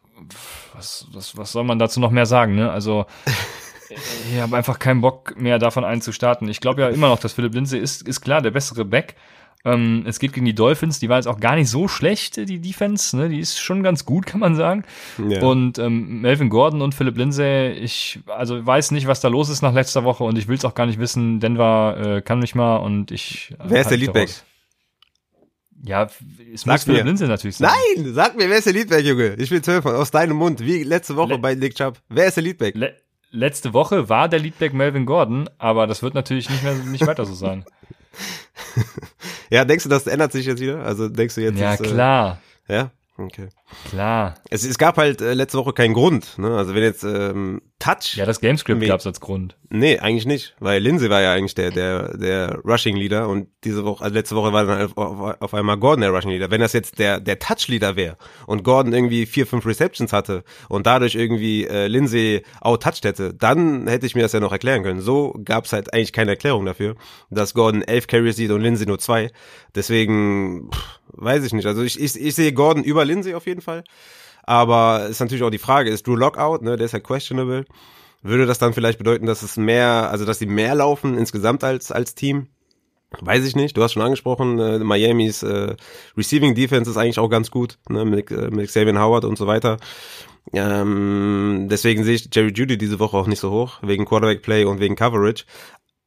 was, 0.74 1.06
was, 1.12 1.36
was 1.36 1.52
soll 1.52 1.64
man 1.64 1.78
dazu 1.78 2.00
noch 2.00 2.10
mehr 2.10 2.26
sagen, 2.26 2.54
ne? 2.54 2.70
Also 2.70 3.06
ich 3.88 4.40
habe 4.40 4.56
einfach 4.56 4.78
keinen 4.78 5.00
Bock 5.00 5.38
mehr 5.38 5.58
davon 5.58 5.84
einzustarten. 5.84 6.48
Ich 6.48 6.60
glaube 6.60 6.82
ja 6.82 6.88
immer 6.88 7.08
noch, 7.08 7.18
dass 7.18 7.32
Philipp 7.32 7.54
Lindsay 7.54 7.78
ist, 7.78 8.06
ist 8.06 8.20
klar 8.20 8.42
der 8.42 8.50
bessere 8.50 8.84
Back. 8.84 9.16
Ähm, 9.64 10.04
es 10.06 10.20
geht 10.20 10.32
gegen 10.32 10.46
die 10.46 10.54
Dolphins, 10.54 11.00
die 11.00 11.08
war 11.08 11.16
jetzt 11.16 11.26
auch 11.26 11.40
gar 11.40 11.56
nicht 11.56 11.68
so 11.68 11.88
schlecht, 11.88 12.36
die 12.36 12.60
Defense, 12.60 13.16
ne? 13.16 13.28
Die 13.28 13.40
ist 13.40 13.58
schon 13.58 13.82
ganz 13.82 14.04
gut, 14.04 14.24
kann 14.24 14.40
man 14.40 14.54
sagen. 14.54 14.84
Ja. 15.18 15.42
Und 15.42 15.78
ähm, 15.78 16.20
Melvin 16.20 16.48
Gordon 16.48 16.80
und 16.80 16.94
Philipp 16.94 17.16
Lindsay, 17.16 17.72
ich 17.72 18.20
also 18.28 18.64
weiß 18.64 18.92
nicht, 18.92 19.08
was 19.08 19.20
da 19.20 19.28
los 19.28 19.48
ist 19.48 19.62
nach 19.62 19.74
letzter 19.74 20.04
Woche 20.04 20.22
und 20.22 20.38
ich 20.38 20.46
will 20.46 20.56
es 20.56 20.64
auch 20.64 20.74
gar 20.74 20.86
nicht 20.86 21.00
wissen. 21.00 21.40
Denver 21.40 21.96
äh, 21.98 22.22
kann 22.22 22.38
mich 22.38 22.54
mal 22.54 22.76
und 22.76 23.10
ich. 23.10 23.52
Wer 23.64 23.80
ist 23.80 23.90
der 23.90 23.98
Leadback? 23.98 24.30
Ja, 25.82 26.08
es 26.52 26.62
sag 26.62 26.72
muss 26.72 26.84
Philipp 26.84 27.04
Lindsay 27.04 27.28
natürlich 27.28 27.56
sein. 27.56 27.70
Nein, 27.96 28.12
sag 28.14 28.36
mir, 28.36 28.48
wer 28.48 28.58
ist 28.58 28.66
der 28.66 28.72
Leadback, 28.72 29.04
Junge? 29.04 29.34
Ich 29.34 29.50
will 29.50 29.62
zwölf 29.62 29.86
aus 29.86 30.10
deinem 30.10 30.36
Mund, 30.36 30.60
wie 30.60 30.82
letzte 30.82 31.16
Woche 31.16 31.34
Le 31.34 31.38
bei 31.38 31.54
Nick 31.54 31.76
Chubb. 31.76 31.98
Wer 32.08 32.26
ist 32.26 32.36
der 32.36 32.42
Leadback? 32.42 32.74
Le 32.74 32.96
letzte 33.30 33.74
Woche 33.74 34.08
war 34.08 34.28
der 34.28 34.40
Leadback 34.40 34.72
Melvin 34.72 35.06
Gordon, 35.06 35.48
aber 35.58 35.86
das 35.86 36.02
wird 36.02 36.14
natürlich 36.14 36.48
nicht 36.50 36.62
mehr 36.62 36.74
nicht 36.74 37.06
weiter 37.06 37.24
so 37.26 37.34
sein. 37.34 37.64
ja, 39.50 39.64
denkst 39.64 39.84
du, 39.84 39.90
das 39.90 40.06
ändert 40.06 40.32
sich 40.32 40.46
jetzt 40.46 40.60
wieder? 40.60 40.82
Also 40.82 41.08
denkst 41.08 41.34
du 41.34 41.42
jetzt? 41.42 41.58
Ja, 41.58 41.74
ist, 41.74 41.80
äh, 41.80 41.84
klar. 41.84 42.40
Äh, 42.66 42.74
ja, 42.74 42.90
okay. 43.16 43.48
Klar. 43.88 44.34
Es, 44.50 44.64
es 44.64 44.78
gab 44.78 44.96
halt 44.96 45.20
äh, 45.20 45.34
letzte 45.34 45.58
Woche 45.58 45.72
keinen 45.72 45.94
Grund. 45.94 46.38
Ne? 46.38 46.56
Also 46.56 46.74
wenn 46.74 46.82
jetzt 46.82 47.04
ähm, 47.04 47.60
Touch. 47.78 48.16
Ja, 48.16 48.26
das 48.26 48.40
Gamescript 48.40 48.84
gab 48.86 48.98
es 48.98 49.06
als 49.06 49.20
Grund. 49.20 49.56
Nee, 49.70 49.98
eigentlich 49.98 50.26
nicht, 50.26 50.56
weil 50.58 50.82
Lindsay 50.82 51.10
war 51.10 51.20
ja 51.20 51.32
eigentlich 51.32 51.54
der 51.54 51.70
der 51.70 52.16
der 52.16 52.58
Rushing 52.64 52.96
Leader 52.96 53.28
und 53.28 53.48
diese 53.62 53.84
Woche, 53.84 54.02
also 54.02 54.14
letzte 54.14 54.34
Woche 54.34 54.52
war 54.52 54.64
dann 54.64 54.92
auf, 54.96 55.40
auf 55.40 55.54
einmal 55.54 55.76
Gordon 55.76 56.00
der 56.00 56.10
Rushing 56.10 56.30
Leader. 56.30 56.50
Wenn 56.50 56.60
das 56.60 56.72
jetzt 56.72 56.98
der 56.98 57.20
der 57.20 57.38
Touch 57.38 57.68
Leader 57.68 57.94
wäre 57.94 58.16
und 58.46 58.64
Gordon 58.64 58.92
irgendwie 58.92 59.26
vier 59.26 59.46
fünf 59.46 59.64
Receptions 59.64 60.12
hatte 60.12 60.42
und 60.68 60.86
dadurch 60.86 61.14
irgendwie 61.14 61.66
äh, 61.68 61.86
Lindsay 61.86 62.42
outtouched 62.60 63.04
hätte, 63.04 63.32
dann 63.32 63.86
hätte 63.86 64.06
ich 64.06 64.16
mir 64.16 64.22
das 64.22 64.32
ja 64.32 64.40
noch 64.40 64.52
erklären 64.52 64.82
können. 64.82 65.00
So 65.00 65.38
gab 65.44 65.66
es 65.66 65.72
halt 65.72 65.92
eigentlich 65.92 66.12
keine 66.12 66.32
Erklärung 66.32 66.64
dafür, 66.64 66.96
dass 67.30 67.54
Gordon 67.54 67.82
elf 67.82 68.08
Carries 68.08 68.36
sieht 68.36 68.50
und 68.50 68.60
Lindsay 68.60 68.86
nur 68.86 68.98
zwei. 68.98 69.30
Deswegen 69.76 70.70
pff, 70.72 71.00
weiß 71.12 71.44
ich 71.44 71.52
nicht. 71.52 71.66
Also 71.66 71.82
ich, 71.82 72.00
ich 72.00 72.20
ich 72.20 72.34
sehe 72.34 72.52
Gordon 72.52 72.82
über 72.82 73.04
Lindsay 73.04 73.34
auf 73.34 73.46
jeden 73.46 73.57
Fall. 73.57 73.57
Aber 74.44 75.06
ist 75.08 75.20
natürlich 75.20 75.42
auch 75.42 75.50
die 75.50 75.58
Frage, 75.58 75.90
ist 75.90 76.06
Drew 76.06 76.16
Lockout, 76.16 76.62
ne, 76.62 76.76
der 76.76 76.86
ist 76.86 76.92
ja 76.92 77.00
questionable. 77.00 77.66
Würde 78.22 78.46
das 78.46 78.58
dann 78.58 78.72
vielleicht 78.72 78.98
bedeuten, 78.98 79.26
dass 79.26 79.42
es 79.42 79.56
mehr, 79.56 80.10
also 80.10 80.24
dass 80.24 80.38
sie 80.38 80.46
mehr 80.46 80.74
laufen 80.74 81.16
insgesamt 81.16 81.62
als, 81.62 81.92
als 81.92 82.14
Team? 82.14 82.48
Weiß 83.20 83.44
ich 83.46 83.56
nicht, 83.56 83.76
du 83.76 83.82
hast 83.82 83.92
schon 83.92 84.02
angesprochen, 84.02 84.58
äh, 84.58 84.78
Miamis 84.80 85.42
äh, 85.42 85.76
Receiving 86.16 86.54
Defense 86.54 86.90
ist 86.90 86.96
eigentlich 86.96 87.18
auch 87.18 87.30
ganz 87.30 87.50
gut, 87.50 87.78
ne, 87.88 88.04
mit, 88.04 88.30
äh, 88.30 88.50
mit 88.50 88.68
Xavier 88.68 89.00
Howard 89.00 89.24
und 89.24 89.38
so 89.38 89.46
weiter. 89.46 89.78
Ähm, 90.52 91.68
deswegen 91.70 92.04
sehe 92.04 92.14
ich 92.14 92.28
Jerry 92.32 92.52
Judy 92.52 92.78
diese 92.78 92.98
Woche 92.98 93.16
auch 93.16 93.26
nicht 93.26 93.40
so 93.40 93.50
hoch, 93.50 93.78
wegen 93.82 94.04
Quarterback 94.04 94.42
Play 94.42 94.64
und 94.64 94.80
wegen 94.80 94.96
Coverage. 94.96 95.44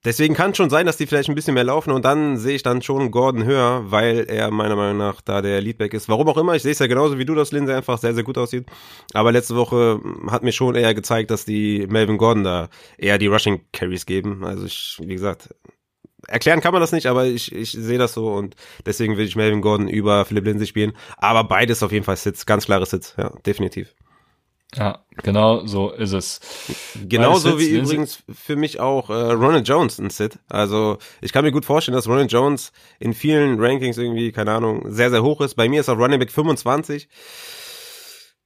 Deswegen 0.04 0.34
kann 0.34 0.56
schon 0.56 0.72
sein, 0.72 0.88
dass 0.88 0.98
die 0.98 1.06
vielleicht 1.06 1.30
ein 1.30 1.36
bisschen 1.36 1.54
mehr 1.54 1.64
laufen 1.64 1.92
und 1.92 2.06
dann 2.06 2.38
sehe 2.38 2.56
ich 2.56 2.64
dann 2.64 2.82
schon 2.82 3.12
Gordon 3.12 3.44
höher, 3.46 3.84
weil 3.92 4.26
er 4.28 4.50
meiner 4.50 4.76
Meinung 4.76 4.98
nach 4.98 5.22
da 5.22 5.44
der 5.44 5.62
Leadback 5.62 5.94
ist. 5.94 6.10
Warum 6.10 6.28
auch 6.28 6.38
immer, 6.38 6.56
ich 6.56 6.64
sehe 6.64 6.72
es 6.72 6.80
ja 6.80 6.88
genauso 6.88 7.20
wie 7.20 7.26
du, 7.26 7.36
dass 7.36 7.52
Lindsay 7.52 7.76
einfach 7.76 8.00
sehr, 8.00 8.16
sehr 8.16 8.24
gut 8.24 8.40
aussieht. 8.40 8.66
Aber 9.14 9.32
letzte 9.32 9.56
Woche 9.56 10.00
hat 10.28 10.42
mir 10.42 10.54
schon 10.54 10.74
eher 10.74 10.96
gezeigt, 10.96 11.30
dass 11.30 11.46
die 11.46 11.86
Melvin 11.88 12.18
Gordon 12.18 12.44
da 12.44 12.70
eher 12.98 13.20
die 13.20 13.28
Rushing 13.28 13.62
Carries 13.74 14.08
geben. 14.08 14.44
Also 14.44 14.66
ich, 14.66 14.98
wie 15.04 15.14
gesagt, 15.14 15.50
erklären 16.28 16.62
kann 16.62 16.74
man 16.74 16.82
das 16.82 16.92
nicht, 16.92 17.06
aber 17.06 17.26
ich, 17.26 17.54
ich 17.54 17.72
sehe 17.72 18.00
das 18.00 18.14
so 18.14 18.34
und 18.34 18.56
deswegen 18.88 19.18
will 19.18 19.26
ich 19.28 19.36
Melvin 19.36 19.62
Gordon 19.62 19.88
über 19.88 20.26
Philipp 20.26 20.46
Lindsay 20.46 20.66
spielen. 20.66 20.94
Aber 21.18 21.44
beides 21.44 21.84
auf 21.84 21.92
jeden 21.92 22.06
Fall 22.06 22.18
Sitz, 22.18 22.48
ganz 22.48 22.66
klare 22.66 22.88
Sitz, 22.88 23.14
ja, 23.18 23.32
definitiv. 23.46 23.94
Ja, 24.76 25.00
genau 25.18 25.66
so 25.66 25.92
ist 25.92 26.14
es. 26.14 26.40
Genauso 27.08 27.60
wie 27.60 27.70
übrigens 27.70 28.24
für 28.32 28.56
mich 28.56 28.80
auch 28.80 29.10
äh, 29.10 29.14
Ronald 29.14 29.68
Jones 29.68 30.00
ein 30.00 30.10
Sit. 30.10 30.40
Also 30.48 30.98
ich 31.20 31.34
kann 31.34 31.44
mir 31.44 31.52
gut 31.52 31.66
vorstellen, 31.66 31.96
dass 31.96 32.08
Ronald 32.08 32.32
Jones 32.32 32.72
in 32.98 33.14
vielen 33.14 33.60
Rankings 33.60 33.98
irgendwie, 33.98 34.32
keine 34.32 34.54
Ahnung, 34.54 34.86
sehr, 34.90 35.10
sehr 35.10 35.24
hoch 35.24 35.42
ist. 35.42 35.56
Bei 35.56 35.68
mir 35.68 35.82
ist 35.82 35.90
er 35.90 35.96
Running 35.96 36.20
Back 36.20 36.32
25. 36.32 37.10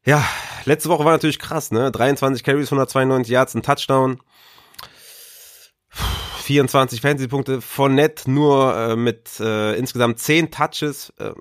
Ja, 0.03 0.23
letzte 0.65 0.89
Woche 0.89 1.05
war 1.05 1.11
natürlich 1.11 1.39
krass, 1.39 1.71
ne? 1.71 1.91
23 1.91 2.43
Carries, 2.43 2.67
192 2.67 3.32
Yards, 3.32 3.53
ein 3.53 3.63
Touchdown. 3.63 4.19
24 6.45 7.01
Fantasy-Punkte, 7.01 7.59
von 7.61 7.95
Net 7.95 8.23
nur 8.28 8.76
äh, 8.76 8.95
mit 8.95 9.39
äh, 9.39 9.76
insgesamt 9.76 10.19
10 10.19 10.51
Touches. 10.51 11.11
Äh, 11.17 11.34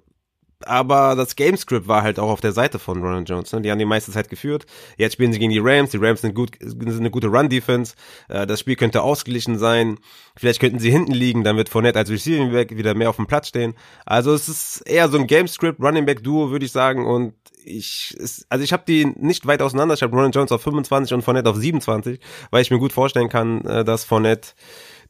aber 0.67 1.15
das 1.17 1.37
Gamescript 1.37 1.89
war 1.89 2.03
halt 2.03 2.19
auch 2.19 2.31
auf 2.31 2.41
der 2.41 2.53
Seite 2.53 2.79
von 2.79 3.03
Ronald 3.03 3.29
Jones. 3.29 3.53
Ne? 3.53 3.63
Die 3.63 3.71
haben 3.71 3.79
die 3.79 3.85
meiste 3.85 4.13
Zeit 4.13 4.29
geführt. 4.29 4.67
Jetzt 4.97 5.15
spielen 5.15 5.33
sie 5.33 5.39
gegen 5.39 5.53
die 5.53 5.59
Rams. 5.59 5.91
Die 5.91 5.99
Rams 5.99 6.21
sind, 6.21 6.35
gut, 6.35 6.57
sind 6.61 6.89
eine 6.89 7.11
gute 7.11 7.29
Run-Defense. 7.29 7.95
Äh, 8.29 8.47
das 8.47 8.61
Spiel 8.61 8.77
könnte 8.77 9.03
ausgeglichen 9.03 9.59
sein. 9.59 9.99
Vielleicht 10.37 10.61
könnten 10.61 10.79
sie 10.79 10.91
hinten 10.91 11.13
liegen. 11.13 11.45
Dann 11.45 11.57
wird 11.57 11.69
Fournette 11.69 11.99
als 11.99 12.11
Receiving 12.11 12.53
Back 12.53 12.77
wieder 12.77 12.95
mehr 12.95 13.11
auf 13.11 13.17
dem 13.17 13.27
Platz 13.27 13.49
stehen. 13.49 13.75
Also 14.05 14.35
es 14.35 14.49
ist 14.49 14.81
eher 14.83 15.09
so 15.09 15.19
ein 15.19 15.27
Gamescript, 15.27 15.81
Running 15.81 16.07
Back 16.07 16.23
Duo, 16.23 16.51
würde 16.51 16.65
ich 16.65 16.73
sagen. 16.73 17.07
Und 17.07 17.35
ich, 17.65 18.17
es, 18.19 18.47
also 18.49 18.63
ich 18.63 18.73
habe 18.73 18.85
die 18.87 19.07
nicht 19.07 19.47
weit 19.47 19.63
auseinander. 19.63 19.95
Ich 19.95 20.03
habe 20.03 20.15
Ronald 20.15 20.35
Jones 20.35 20.53
auf 20.53 20.63
25 20.63 21.15
und 21.15 21.23
Fournette 21.23 21.51
auf 21.51 21.57
27, 21.57 22.21
weil 22.51 22.63
ich 22.63 22.71
mir 22.71 22.79
gut 22.79 22.93
vorstellen 22.93 23.29
kann, 23.29 23.63
äh, 23.63 23.85
dass 23.85 24.05
Fournette 24.05 24.51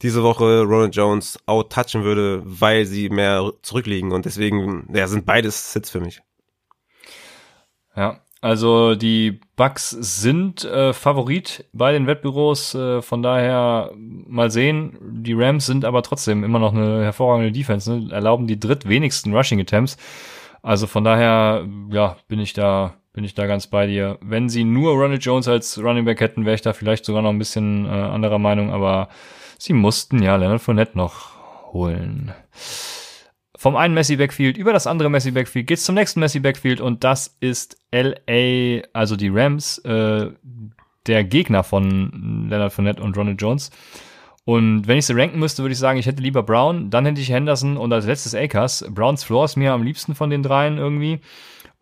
diese 0.02 0.22
Woche 0.22 0.62
Ronald 0.62 0.94
Jones 0.94 1.38
out-touchen 1.46 2.04
würde, 2.04 2.42
weil 2.44 2.84
sie 2.84 3.08
mehr 3.08 3.52
zurückliegen 3.62 4.12
und 4.12 4.24
deswegen 4.24 4.88
ja, 4.94 5.06
sind 5.06 5.26
beides 5.26 5.72
Sits 5.72 5.90
für 5.90 6.00
mich. 6.00 6.20
Ja, 7.96 8.20
also 8.40 8.94
die 8.94 9.40
Bucks 9.56 9.88
sind 9.90 10.64
äh, 10.64 10.92
Favorit 10.92 11.64
bei 11.72 11.92
den 11.92 12.06
Wettbüros, 12.06 12.74
äh, 12.74 13.00
von 13.00 13.22
daher 13.22 13.90
mal 13.96 14.50
sehen. 14.50 14.98
Die 15.00 15.32
Rams 15.32 15.64
sind 15.64 15.84
aber 15.84 16.02
trotzdem 16.02 16.44
immer 16.44 16.58
noch 16.58 16.74
eine 16.74 17.04
hervorragende 17.04 17.52
Defense, 17.52 17.90
ne? 17.90 18.12
erlauben 18.12 18.46
die 18.46 18.60
drittwenigsten 18.60 19.34
Rushing 19.34 19.60
Attempts. 19.60 19.96
Also 20.60 20.86
von 20.86 21.04
daher, 21.04 21.66
ja, 21.90 22.16
bin 22.28 22.38
ich 22.38 22.52
da 22.52 22.94
bin 23.14 23.24
ich 23.24 23.34
da 23.34 23.46
ganz 23.46 23.68
bei 23.68 23.86
dir. 23.86 24.18
Wenn 24.20 24.48
sie 24.48 24.64
nur 24.64 24.92
Ronald 24.92 25.24
Jones 25.24 25.48
als 25.48 25.78
Running 25.78 26.04
Back 26.04 26.20
hätten, 26.20 26.44
wäre 26.44 26.56
ich 26.56 26.62
da 26.62 26.72
vielleicht 26.72 27.04
sogar 27.04 27.22
noch 27.22 27.30
ein 27.30 27.38
bisschen 27.38 27.86
äh, 27.86 27.88
anderer 27.88 28.38
Meinung, 28.38 28.72
aber 28.72 29.08
Sie 29.64 29.72
mussten 29.72 30.22
ja 30.22 30.36
Leonard 30.36 30.60
Fournette 30.60 30.94
noch 30.94 31.72
holen. 31.72 32.34
Vom 33.56 33.76
einen 33.76 33.94
Messi 33.94 34.16
Backfield 34.16 34.58
über 34.58 34.74
das 34.74 34.86
andere 34.86 35.08
Messi 35.08 35.30
Backfield 35.30 35.66
geht's 35.66 35.86
zum 35.86 35.94
nächsten 35.94 36.20
Messi 36.20 36.40
Backfield 36.40 36.82
und 36.82 37.02
das 37.02 37.34
ist 37.40 37.78
LA, 37.90 38.82
also 38.92 39.16
die 39.16 39.30
Rams, 39.30 39.78
äh, 39.78 40.32
der 41.06 41.24
Gegner 41.24 41.64
von 41.64 42.46
Leonard 42.50 42.74
Fournette 42.74 43.02
und 43.02 43.16
Ronald 43.16 43.40
Jones. 43.40 43.70
Und 44.44 44.86
wenn 44.86 44.98
ich 44.98 45.06
sie 45.06 45.18
ranken 45.18 45.38
müsste, 45.38 45.62
würde 45.62 45.72
ich 45.72 45.78
sagen, 45.78 45.98
ich 45.98 46.04
hätte 46.04 46.20
lieber 46.20 46.42
Brown, 46.42 46.90
dann 46.90 47.06
hätte 47.06 47.22
ich 47.22 47.30
Henderson 47.30 47.78
und 47.78 47.90
als 47.90 48.04
letztes 48.04 48.34
Akers. 48.34 48.84
Browns 48.90 49.24
Floor 49.24 49.46
ist 49.46 49.56
mir 49.56 49.72
am 49.72 49.82
liebsten 49.82 50.14
von 50.14 50.28
den 50.28 50.42
dreien 50.42 50.76
irgendwie. 50.76 51.20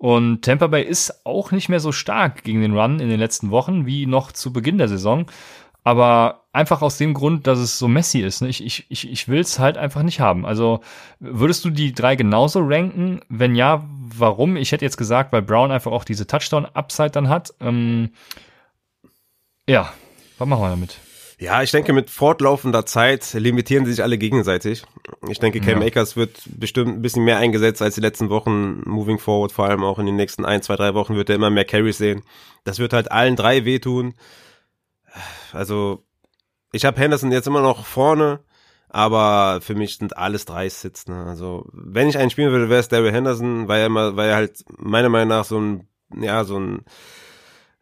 Und 0.02 0.42
Tampa 0.42 0.66
Bay 0.66 0.82
ist 0.82 1.24
auch 1.24 1.52
nicht 1.52 1.68
mehr 1.68 1.78
so 1.78 1.92
stark 1.92 2.42
gegen 2.42 2.60
den 2.60 2.76
Run 2.76 2.98
in 2.98 3.08
den 3.08 3.20
letzten 3.20 3.50
Wochen 3.50 3.86
wie 3.86 4.06
noch 4.06 4.32
zu 4.32 4.52
Beginn 4.52 4.78
der 4.78 4.88
Saison. 4.88 5.26
Aber 5.84 6.44
einfach 6.52 6.82
aus 6.82 6.98
dem 6.98 7.14
Grund, 7.14 7.46
dass 7.46 7.58
es 7.58 7.78
so 7.78 7.88
messy 7.88 8.20
ist. 8.20 8.42
Ne? 8.42 8.48
Ich, 8.48 8.64
ich, 8.64 8.86
ich, 8.88 9.10
ich 9.10 9.28
will 9.28 9.40
es 9.40 9.58
halt 9.58 9.76
einfach 9.76 10.02
nicht 10.02 10.20
haben. 10.20 10.46
Also 10.46 10.80
würdest 11.18 11.64
du 11.64 11.70
die 11.70 11.92
drei 11.92 12.14
genauso 12.14 12.60
ranken? 12.60 13.20
Wenn 13.28 13.54
ja, 13.54 13.84
warum? 13.88 14.56
Ich 14.56 14.72
hätte 14.72 14.84
jetzt 14.84 14.96
gesagt, 14.96 15.32
weil 15.32 15.42
Brown 15.42 15.72
einfach 15.72 15.90
auch 15.90 16.04
diese 16.04 16.26
Touchdown-Upside 16.26 17.10
dann 17.10 17.28
hat. 17.28 17.54
Ähm, 17.60 18.10
ja, 19.68 19.92
was 20.38 20.48
machen 20.48 20.62
wir 20.62 20.70
damit? 20.70 20.98
Ja, 21.42 21.60
ich 21.60 21.72
denke, 21.72 21.92
mit 21.92 22.08
fortlaufender 22.08 22.86
Zeit 22.86 23.32
limitieren 23.32 23.84
sie 23.84 23.90
sich 23.90 24.04
alle 24.04 24.16
gegenseitig. 24.16 24.84
Ich 25.28 25.40
denke, 25.40 25.60
Cam 25.60 25.80
ja. 25.80 25.88
Akers 25.88 26.14
wird 26.14 26.40
bestimmt 26.46 26.90
ein 26.90 27.02
bisschen 27.02 27.24
mehr 27.24 27.38
eingesetzt 27.38 27.82
als 27.82 27.96
die 27.96 28.00
letzten 28.00 28.30
Wochen, 28.30 28.82
moving 28.88 29.18
forward, 29.18 29.50
vor 29.50 29.64
allem 29.64 29.82
auch 29.82 29.98
in 29.98 30.06
den 30.06 30.14
nächsten 30.14 30.44
ein, 30.44 30.62
zwei, 30.62 30.76
drei 30.76 30.94
Wochen 30.94 31.16
wird 31.16 31.30
er 31.30 31.34
immer 31.34 31.50
mehr 31.50 31.64
Carries 31.64 31.98
sehen. 31.98 32.22
Das 32.62 32.78
wird 32.78 32.92
halt 32.92 33.10
allen 33.10 33.34
drei 33.34 33.64
wehtun. 33.64 34.14
Also, 35.52 36.04
ich 36.72 36.84
habe 36.84 37.00
Henderson 37.00 37.32
jetzt 37.32 37.46
immer 37.46 37.62
noch 37.62 37.84
vorne, 37.84 38.40
aber 38.88 39.60
für 39.62 39.74
mich 39.74 39.96
sind 39.96 40.16
alles 40.16 40.44
drei 40.44 40.68
Sits. 40.68 41.06
Ne? 41.06 41.24
Also, 41.26 41.66
wenn 41.72 42.08
ich 42.08 42.18
einen 42.18 42.30
spielen 42.30 42.52
würde, 42.52 42.68
wäre 42.68 42.80
es 42.80 42.88
Daryl 42.88 43.12
Henderson, 43.12 43.68
weil 43.68 43.80
er 43.80 43.86
immer, 43.86 44.16
weil 44.16 44.30
er 44.30 44.36
halt 44.36 44.64
meiner 44.78 45.08
Meinung 45.08 45.28
nach 45.28 45.44
so 45.44 45.58
ein, 45.58 45.88
ja, 46.14 46.44
so 46.44 46.58
ein 46.58 46.84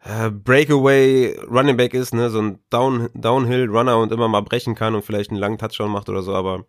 äh, 0.03 0.29
Breakaway 0.29 1.37
Running 1.49 1.77
Back 1.77 1.93
ist, 1.93 2.13
ne, 2.13 2.29
so 2.29 2.41
ein 2.41 2.59
Down, 2.69 3.09
Downhill 3.13 3.69
Runner 3.69 3.97
und 3.97 4.11
immer 4.11 4.27
mal 4.27 4.41
brechen 4.41 4.75
kann 4.75 4.95
und 4.95 5.03
vielleicht 5.03 5.31
einen 5.31 5.39
langen 5.39 5.57
Touchdown 5.57 5.91
macht 5.91 6.09
oder 6.09 6.21
so, 6.21 6.33
aber 6.33 6.65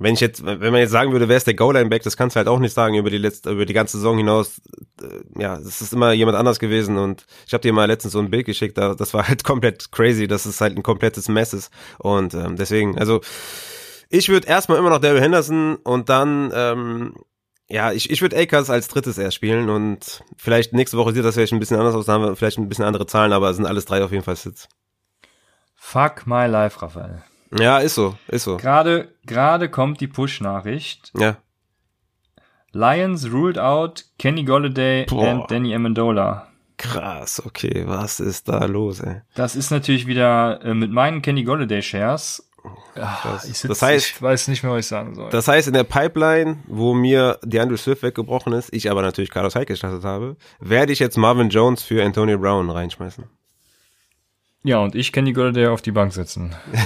wenn 0.00 0.14
ich 0.14 0.20
jetzt, 0.20 0.44
wenn 0.44 0.60
man 0.60 0.80
jetzt 0.80 0.90
sagen 0.90 1.12
würde, 1.12 1.28
wer 1.28 1.36
ist 1.36 1.46
der 1.46 1.54
Goal-Line-Back, 1.54 2.02
das 2.02 2.16
kannst 2.16 2.36
du 2.36 2.38
halt 2.38 2.48
auch 2.48 2.58
nicht 2.58 2.74
sagen 2.74 2.94
über 2.94 3.10
die 3.10 3.18
letzte, 3.18 3.50
über 3.50 3.66
die 3.66 3.72
ganze 3.72 3.96
Saison 3.96 4.16
hinaus. 4.16 4.60
Äh, 5.02 5.40
ja, 5.40 5.56
es 5.56 5.80
ist 5.80 5.92
immer 5.92 6.12
jemand 6.12 6.36
anders 6.36 6.58
gewesen 6.58 6.98
und 6.98 7.26
ich 7.46 7.52
habe 7.52 7.62
dir 7.62 7.72
mal 7.72 7.86
letztens 7.86 8.12
so 8.12 8.18
ein 8.18 8.30
Bild 8.30 8.46
geschickt, 8.46 8.78
da, 8.78 8.94
das 8.94 9.14
war 9.14 9.28
halt 9.28 9.44
komplett 9.44 9.90
crazy, 9.92 10.28
dass 10.28 10.46
es 10.46 10.60
halt 10.60 10.76
ein 10.76 10.82
komplettes 10.82 11.28
Mess 11.28 11.52
ist 11.52 11.70
und 11.98 12.34
ähm, 12.34 12.56
deswegen, 12.56 12.98
also 12.98 13.20
ich 14.10 14.28
würde 14.28 14.48
erstmal 14.48 14.78
immer 14.78 14.90
noch 14.90 15.00
Daryl 15.00 15.20
Henderson 15.20 15.76
und 15.76 16.08
dann 16.08 16.50
ähm, 16.54 17.14
ja, 17.70 17.92
ich, 17.92 18.10
ich 18.10 18.22
würde 18.22 18.36
Akers 18.36 18.70
als 18.70 18.88
drittes 18.88 19.18
erst 19.18 19.36
spielen 19.36 19.68
und 19.68 20.24
vielleicht 20.36 20.72
nächste 20.72 20.96
Woche 20.96 21.12
sieht 21.12 21.24
das 21.24 21.34
vielleicht 21.34 21.52
ein 21.52 21.58
bisschen 21.58 21.78
anders 21.78 21.94
aus, 21.94 22.06
dann 22.06 22.14
haben 22.14 22.30
wir 22.30 22.36
vielleicht 22.36 22.58
ein 22.58 22.68
bisschen 22.68 22.86
andere 22.86 23.06
Zahlen, 23.06 23.32
aber 23.32 23.50
es 23.50 23.56
sind 23.56 23.66
alles 23.66 23.84
drei 23.84 24.02
auf 24.02 24.10
jeden 24.10 24.24
Fall 24.24 24.36
Sits. 24.36 24.68
Fuck 25.74 26.26
my 26.26 26.46
life, 26.46 26.80
Raphael. 26.80 27.22
Ja, 27.56 27.78
ist 27.78 27.94
so, 27.94 28.16
ist 28.28 28.44
so. 28.44 28.56
Gerade, 28.56 29.12
gerade 29.24 29.68
kommt 29.68 30.00
die 30.00 30.06
Push-Nachricht. 30.06 31.12
Ja. 31.16 31.36
Lions 32.72 33.32
ruled 33.32 33.58
out 33.58 34.04
Kenny 34.18 34.44
Golladay 34.44 35.06
Boah. 35.06 35.28
and 35.28 35.50
Danny 35.50 35.74
Amendola. 35.74 36.48
Krass, 36.76 37.44
okay, 37.44 37.84
was 37.86 38.20
ist 38.20 38.48
da 38.48 38.64
los, 38.66 39.00
ey? 39.00 39.22
Das 39.34 39.56
ist 39.56 39.70
natürlich 39.70 40.06
wieder 40.06 40.62
äh, 40.62 40.74
mit 40.74 40.92
meinen 40.92 41.22
Kenny 41.22 41.42
Golladay 41.42 41.82
Shares. 41.82 42.48
Ach, 43.00 43.44
ich 43.44 43.58
sitz, 43.58 43.68
das 43.68 43.82
heißt, 43.82 44.06
ich 44.06 44.22
weiß 44.22 44.48
nicht 44.48 44.62
mehr, 44.62 44.72
was 44.72 44.80
ich 44.80 44.86
sagen 44.86 45.14
soll. 45.14 45.30
Das 45.30 45.48
heißt, 45.48 45.68
in 45.68 45.74
der 45.74 45.84
Pipeline, 45.84 46.58
wo 46.66 46.94
mir 46.94 47.38
DeAndre 47.44 47.78
Swift 47.78 48.02
weggebrochen 48.02 48.52
ist, 48.52 48.72
ich 48.72 48.90
aber 48.90 49.02
natürlich 49.02 49.30
Carlos 49.30 49.54
Hyde 49.54 49.66
gestartet 49.66 50.04
habe, 50.04 50.36
werde 50.60 50.92
ich 50.92 50.98
jetzt 50.98 51.16
Marvin 51.16 51.48
Jones 51.48 51.82
für 51.82 52.04
Antonio 52.04 52.38
Brown 52.38 52.68
reinschmeißen. 52.70 53.24
Ja, 54.64 54.78
und 54.78 54.94
ich 54.94 55.12
Kenny 55.12 55.32
Golladay 55.32 55.68
auf 55.68 55.82
die 55.82 55.92
Bank 55.92 56.12
setzen. 56.12 56.54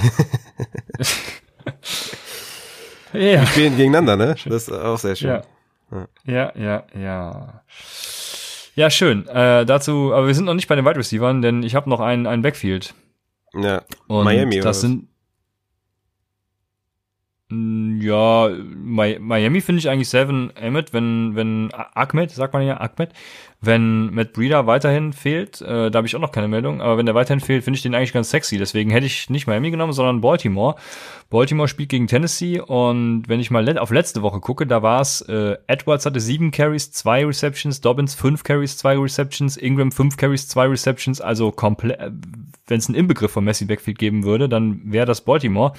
ja. 3.13 3.41
Die 3.41 3.47
spielen 3.47 3.77
gegeneinander, 3.77 4.15
ne? 4.15 4.35
Das 4.45 4.67
ist 4.67 4.71
auch 4.71 4.97
sehr 4.97 5.15
schön. 5.15 5.29
Ja, 5.29 5.43
ja, 6.25 6.51
ja. 6.55 6.83
Ja, 6.95 7.63
ja 8.75 8.89
schön. 8.89 9.27
Äh, 9.27 9.65
dazu, 9.65 10.13
aber 10.13 10.27
wir 10.27 10.35
sind 10.35 10.45
noch 10.45 10.53
nicht 10.53 10.67
bei 10.67 10.75
den 10.75 10.85
Wide 10.85 10.97
Receivers, 10.97 11.41
denn 11.41 11.63
ich 11.63 11.75
habe 11.75 11.89
noch 11.89 11.99
einen, 11.99 12.27
einen 12.27 12.41
Backfield. 12.41 12.93
Ja, 13.53 13.83
und 14.07 14.23
Miami. 14.23 14.59
Das 14.59 14.81
sind 14.81 15.07
ja, 18.01 18.49
Miami 18.49 19.61
finde 19.61 19.79
ich 19.79 19.89
eigentlich 19.89 20.09
Seven 20.09 20.55
Emmett, 20.55 20.93
wenn, 20.93 21.35
wenn 21.35 21.69
Ahmed, 21.73 22.31
sagt 22.31 22.53
man 22.53 22.65
ja, 22.65 22.79
Ahmed, 22.79 23.09
wenn 23.61 24.13
Matt 24.13 24.33
Breeder 24.33 24.67
weiterhin 24.67 25.13
fehlt, 25.13 25.61
äh, 25.61 25.89
da 25.89 25.97
habe 25.97 26.07
ich 26.07 26.15
auch 26.15 26.19
noch 26.19 26.33
keine 26.33 26.49
Meldung, 26.49 26.81
aber 26.81 26.97
wenn 26.97 27.05
der 27.05 27.15
weiterhin 27.15 27.39
fehlt, 27.39 27.63
finde 27.63 27.77
ich 27.77 27.81
den 27.81 27.95
eigentlich 27.95 28.11
ganz 28.11 28.29
sexy. 28.29 28.57
Deswegen 28.57 28.89
hätte 28.91 29.05
ich 29.05 29.29
nicht 29.29 29.47
Miami 29.47 29.71
genommen, 29.71 29.93
sondern 29.93 30.19
Baltimore. 30.19 30.75
Baltimore 31.29 31.69
spielt 31.69 31.89
gegen 31.89 32.07
Tennessee 32.07 32.59
und 32.59 33.23
wenn 33.27 33.39
ich 33.39 33.51
mal 33.51 33.77
auf 33.77 33.91
letzte 33.91 34.21
Woche 34.21 34.41
gucke, 34.41 34.67
da 34.67 34.83
war 34.83 34.99
es, 34.99 35.21
äh, 35.21 35.55
Edwards 35.67 36.05
hatte 36.05 36.19
sieben 36.19 36.51
Carries, 36.51 36.91
zwei 36.91 37.25
Receptions, 37.25 37.79
Dobbins 37.79 38.15
fünf 38.15 38.43
Carries, 38.43 38.77
zwei 38.77 38.97
Receptions, 38.97 39.55
Ingram 39.55 39.91
fünf 39.93 40.17
Carries, 40.17 40.49
zwei 40.49 40.67
Receptions, 40.67 41.21
also 41.21 41.51
komplett, 41.51 41.99
äh, 41.99 42.11
wenn 42.67 42.79
es 42.79 42.87
einen 42.87 42.95
Inbegriff 42.95 43.31
von 43.31 43.45
Messi 43.45 43.65
Backfield 43.65 43.97
geben 43.97 44.23
würde, 44.23 44.49
dann 44.49 44.81
wäre 44.85 45.05
das 45.05 45.21
Baltimore. 45.21 45.73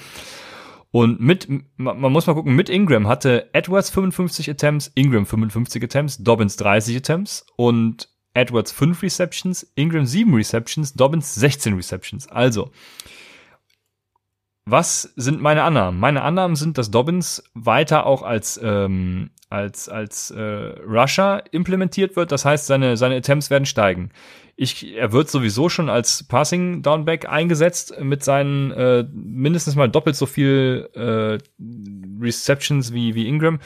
Und 0.95 1.19
mit, 1.19 1.49
man 1.75 2.09
muss 2.09 2.25
mal 2.25 2.35
gucken, 2.35 2.55
mit 2.55 2.69
Ingram 2.69 3.05
hatte 3.05 3.49
Edwards 3.51 3.89
55 3.89 4.49
Attempts, 4.49 4.93
Ingram 4.95 5.25
55 5.25 5.83
Attempts, 5.83 6.23
Dobbins 6.23 6.55
30 6.55 6.95
Attempts 6.95 7.45
und 7.57 8.07
Edwards 8.33 8.71
5 8.71 9.03
Receptions, 9.03 9.69
Ingram 9.75 10.05
7 10.05 10.33
Receptions, 10.33 10.93
Dobbins 10.93 11.35
16 11.35 11.73
Receptions. 11.73 12.29
Also, 12.29 12.71
was 14.63 15.01
sind 15.17 15.41
meine 15.41 15.63
Annahmen? 15.63 15.99
Meine 15.99 16.21
Annahmen 16.21 16.55
sind, 16.55 16.77
dass 16.77 16.91
Dobbins 16.91 17.43
weiter 17.53 18.05
auch 18.05 18.21
als 18.21 18.57
ähm, 18.63 19.31
als 19.55 19.89
als 19.89 20.31
äh, 20.31 20.41
Rusher 20.41 21.43
implementiert 21.51 22.15
wird. 22.15 22.31
Das 22.31 22.45
heißt, 22.45 22.67
seine 22.67 22.97
seine 22.97 23.15
Attempts 23.15 23.49
werden 23.49 23.65
steigen. 23.65 24.11
Ich, 24.57 24.95
er 24.95 25.11
wird 25.11 25.29
sowieso 25.29 25.67
schon 25.67 25.89
als 25.89 26.23
Passing 26.23 26.81
Downback 26.81 27.27
eingesetzt 27.27 27.93
mit 27.99 28.23
seinen 28.23 28.71
äh, 28.71 29.05
mindestens 29.11 29.75
mal 29.75 29.89
doppelt 29.89 30.15
so 30.15 30.25
viel 30.25 30.89
äh, 30.93 31.37
Receptions 32.21 32.93
wie, 32.93 33.15
wie 33.15 33.27
Ingram. 33.27 33.59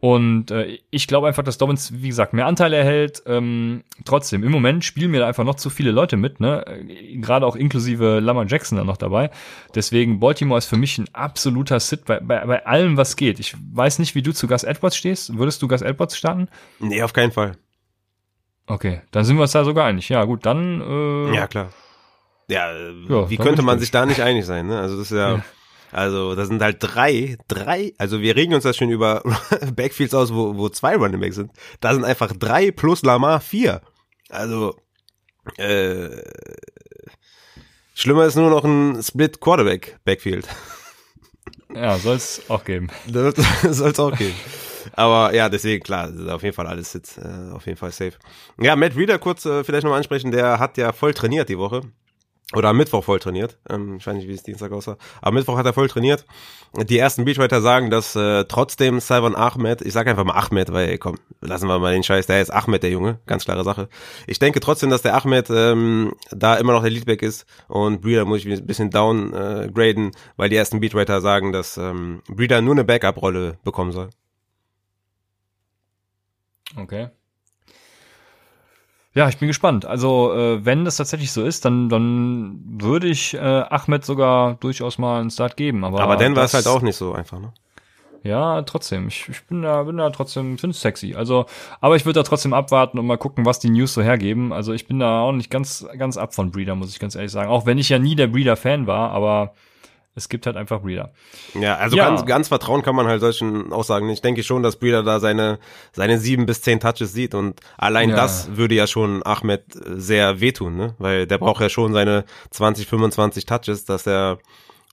Und 0.00 0.52
äh, 0.52 0.78
ich 0.90 1.08
glaube 1.08 1.26
einfach, 1.26 1.42
dass 1.42 1.58
Dobbins, 1.58 1.92
wie 1.92 2.08
gesagt, 2.08 2.32
mehr 2.32 2.46
Anteile 2.46 2.76
erhält. 2.76 3.22
Ähm, 3.26 3.82
trotzdem, 4.04 4.44
im 4.44 4.52
Moment 4.52 4.84
spielen 4.84 5.10
mir 5.10 5.20
da 5.20 5.26
einfach 5.26 5.42
noch 5.42 5.56
zu 5.56 5.70
viele 5.70 5.90
Leute 5.90 6.16
mit, 6.16 6.38
ne? 6.38 6.64
Gerade 7.14 7.44
auch 7.44 7.56
inklusive 7.56 8.20
Lamar 8.20 8.46
Jackson 8.46 8.78
da 8.78 8.84
noch 8.84 8.96
dabei. 8.96 9.30
Deswegen, 9.74 10.20
Baltimore 10.20 10.58
ist 10.58 10.66
für 10.66 10.76
mich 10.76 10.98
ein 10.98 11.12
absoluter 11.14 11.80
Sit 11.80 12.04
bei, 12.04 12.20
bei, 12.20 12.46
bei 12.46 12.64
allem, 12.64 12.96
was 12.96 13.16
geht. 13.16 13.40
Ich 13.40 13.56
weiß 13.72 13.98
nicht, 13.98 14.14
wie 14.14 14.22
du 14.22 14.32
zu 14.32 14.46
Gus 14.46 14.62
Edwards 14.62 14.96
stehst. 14.96 15.36
Würdest 15.36 15.60
du 15.62 15.68
Gus 15.68 15.82
Edwards 15.82 16.16
starten? 16.16 16.48
Nee, 16.78 17.02
auf 17.02 17.12
keinen 17.12 17.32
Fall. 17.32 17.56
Okay, 18.68 19.00
dann 19.10 19.24
sind 19.24 19.36
wir 19.36 19.42
uns 19.42 19.52
da 19.52 19.64
sogar 19.64 19.86
einig. 19.86 20.08
Ja, 20.10 20.24
gut, 20.24 20.46
dann. 20.46 20.80
Äh, 20.80 21.34
ja, 21.34 21.48
klar. 21.48 21.70
Ja, 22.48 22.72
ja 22.72 23.30
wie 23.30 23.36
könnte 23.36 23.62
man 23.62 23.80
sich 23.80 23.90
da 23.90 24.06
nicht 24.06 24.20
einig 24.20 24.46
sein? 24.46 24.68
Ne? 24.68 24.78
Also 24.78 24.96
das 24.96 25.10
ist 25.10 25.16
ja, 25.16 25.36
ja. 25.36 25.44
Also 25.90 26.34
da 26.34 26.44
sind 26.44 26.60
halt 26.62 26.78
drei, 26.80 27.38
drei, 27.48 27.94
also 27.98 28.20
wir 28.20 28.36
regen 28.36 28.54
uns 28.54 28.64
das 28.64 28.76
schon 28.76 28.90
über 28.90 29.22
Backfields 29.74 30.14
aus, 30.14 30.32
wo, 30.32 30.56
wo 30.56 30.68
zwei 30.68 30.96
Running 30.96 31.20
Backs 31.20 31.36
sind. 31.36 31.50
Da 31.80 31.94
sind 31.94 32.04
einfach 32.04 32.32
drei 32.32 32.70
plus 32.70 33.02
Lamar 33.02 33.40
vier. 33.40 33.80
Also 34.28 34.76
äh, 35.56 36.10
schlimmer 37.94 38.26
ist 38.26 38.36
nur 38.36 38.50
noch 38.50 38.64
ein 38.64 39.02
Split 39.02 39.40
Quarterback 39.40 39.98
Backfield. 40.04 40.46
Ja, 41.74 41.98
soll 41.98 42.16
es 42.16 42.42
auch 42.48 42.64
geben. 42.64 42.88
soll 43.12 43.90
es 43.90 44.00
auch 44.00 44.16
geben. 44.16 44.34
Aber 44.94 45.34
ja, 45.34 45.48
deswegen, 45.48 45.82
klar, 45.82 46.10
auf 46.30 46.42
jeden 46.42 46.54
Fall 46.54 46.66
alles 46.66 46.94
jetzt, 46.94 47.18
äh, 47.18 47.52
auf 47.52 47.66
jeden 47.66 47.76
Fall 47.76 47.92
safe. 47.92 48.14
Ja, 48.58 48.74
Matt 48.74 48.96
Reeder 48.96 49.18
kurz 49.18 49.44
äh, 49.44 49.62
vielleicht 49.64 49.84
nochmal 49.84 49.98
ansprechen, 49.98 50.30
der 50.30 50.58
hat 50.58 50.78
ja 50.78 50.92
voll 50.92 51.12
trainiert 51.12 51.48
die 51.48 51.58
Woche. 51.58 51.82
Oder 52.54 52.70
am 52.70 52.78
Mittwoch 52.78 53.04
voll 53.04 53.18
trainiert. 53.18 53.58
Ähm, 53.68 53.98
ich 53.98 54.06
wie 54.06 54.32
es 54.32 54.42
Dienstag 54.42 54.72
aussah. 54.72 54.96
Am 55.20 55.34
Mittwoch 55.34 55.58
hat 55.58 55.66
er 55.66 55.74
voll 55.74 55.88
trainiert. 55.88 56.24
Die 56.74 56.96
ersten 56.96 57.26
Beachwriter 57.26 57.60
sagen, 57.60 57.90
dass 57.90 58.16
äh, 58.16 58.44
trotzdem 58.44 59.00
Salvan 59.00 59.36
Ahmed, 59.36 59.82
ich 59.82 59.92
sage 59.92 60.08
einfach 60.08 60.24
mal 60.24 60.32
Ahmed, 60.32 60.72
weil 60.72 60.88
ey, 60.88 60.98
komm, 60.98 61.16
lassen 61.42 61.68
wir 61.68 61.78
mal 61.78 61.92
den 61.92 62.02
Scheiß, 62.02 62.26
der 62.26 62.40
ist 62.40 62.50
Ahmed, 62.50 62.82
der 62.82 62.90
Junge, 62.90 63.18
ganz 63.26 63.44
klare 63.44 63.64
Sache. 63.64 63.90
Ich 64.26 64.38
denke 64.38 64.60
trotzdem, 64.60 64.88
dass 64.88 65.02
der 65.02 65.14
Ahmed 65.14 65.50
ähm, 65.50 66.14
da 66.30 66.56
immer 66.56 66.72
noch 66.72 66.80
der 66.80 66.90
Leadback 66.90 67.20
ist 67.20 67.44
und 67.68 68.00
Breeder 68.00 68.24
muss 68.24 68.44
ich 68.44 68.46
ein 68.50 68.66
bisschen 68.66 68.90
downgraden, 68.90 70.08
äh, 70.08 70.12
weil 70.38 70.48
die 70.48 70.56
ersten 70.56 70.80
Beatwriter 70.80 71.20
sagen, 71.20 71.52
dass 71.52 71.76
ähm, 71.76 72.22
Breeder 72.28 72.62
nur 72.62 72.74
eine 72.74 72.84
Backup-Rolle 72.84 73.58
bekommen 73.62 73.92
soll. 73.92 74.08
Okay. 76.76 77.08
Ja, 79.18 79.28
ich 79.28 79.38
bin 79.38 79.48
gespannt. 79.48 79.84
Also, 79.84 80.32
äh, 80.32 80.64
wenn 80.64 80.84
das 80.84 80.96
tatsächlich 80.96 81.32
so 81.32 81.44
ist, 81.44 81.64
dann, 81.64 81.88
dann 81.88 82.60
würde 82.64 83.08
ich 83.08 83.34
äh, 83.34 83.38
Ahmed 83.38 84.04
sogar 84.04 84.54
durchaus 84.60 84.96
mal 84.96 85.20
einen 85.20 85.30
Start 85.32 85.56
geben. 85.56 85.82
Aber, 85.82 85.98
aber 85.98 86.16
dann 86.16 86.36
war 86.36 86.44
es 86.44 86.54
halt 86.54 86.68
auch 86.68 86.82
nicht 86.82 86.94
so 86.94 87.14
einfach, 87.14 87.40
ne? 87.40 87.52
Ja, 88.22 88.62
trotzdem. 88.62 89.08
Ich, 89.08 89.28
ich 89.28 89.44
bin 89.46 89.62
da, 89.62 89.82
bin 89.82 89.96
da 89.96 90.10
trotzdem, 90.10 90.56
finde 90.56 90.74
es 90.74 90.80
sexy. 90.80 91.16
Also, 91.16 91.46
aber 91.80 91.96
ich 91.96 92.06
würde 92.06 92.20
da 92.20 92.22
trotzdem 92.22 92.54
abwarten 92.54 92.96
und 92.96 93.08
mal 93.08 93.18
gucken, 93.18 93.44
was 93.44 93.58
die 93.58 93.70
News 93.70 93.92
so 93.92 94.02
hergeben. 94.02 94.52
Also 94.52 94.72
ich 94.72 94.86
bin 94.86 95.00
da 95.00 95.22
auch 95.22 95.32
nicht 95.32 95.50
ganz, 95.50 95.84
ganz 95.98 96.16
ab 96.16 96.32
von 96.32 96.52
Breeder, 96.52 96.76
muss 96.76 96.90
ich 96.90 97.00
ganz 97.00 97.16
ehrlich 97.16 97.32
sagen. 97.32 97.50
Auch 97.50 97.66
wenn 97.66 97.78
ich 97.78 97.88
ja 97.88 97.98
nie 97.98 98.14
der 98.14 98.28
Breeder-Fan 98.28 98.86
war, 98.86 99.10
aber 99.10 99.52
es 100.18 100.28
gibt 100.28 100.46
halt 100.46 100.56
einfach 100.56 100.82
Breeder. 100.82 101.12
Ja, 101.54 101.76
also 101.76 101.96
ja. 101.96 102.08
Ganz, 102.08 102.26
ganz 102.26 102.48
vertrauen 102.48 102.82
kann 102.82 102.94
man 102.94 103.06
halt 103.06 103.20
solchen 103.20 103.72
Aussagen. 103.72 104.10
Ich 104.10 104.20
denke 104.20 104.42
schon, 104.42 104.62
dass 104.62 104.76
Breeder 104.76 105.02
da 105.02 105.20
seine, 105.20 105.58
seine 105.92 106.18
sieben 106.18 106.44
bis 106.44 106.60
zehn 106.60 106.80
Touches 106.80 107.12
sieht 107.12 107.34
und 107.34 107.60
allein 107.78 108.10
ja. 108.10 108.16
das 108.16 108.56
würde 108.56 108.74
ja 108.74 108.86
schon 108.86 109.22
Ahmed 109.24 109.62
sehr 109.72 110.40
wehtun, 110.40 110.76
ne? 110.76 110.94
Weil 110.98 111.26
der 111.26 111.38
braucht 111.38 111.62
ja 111.62 111.68
schon 111.68 111.92
seine 111.92 112.24
20, 112.50 112.86
25 112.86 113.46
Touches, 113.46 113.84
dass 113.84 114.06
er 114.06 114.38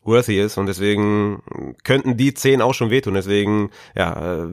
worthy 0.03 0.39
ist 0.39 0.57
und 0.57 0.67
deswegen 0.67 1.41
könnten 1.83 2.15
die 2.15 2.33
zehn 2.33 2.61
auch 2.61 2.73
schon 2.73 2.91
wehtun. 2.91 3.15
Deswegen, 3.15 3.71
ja, 3.95 4.47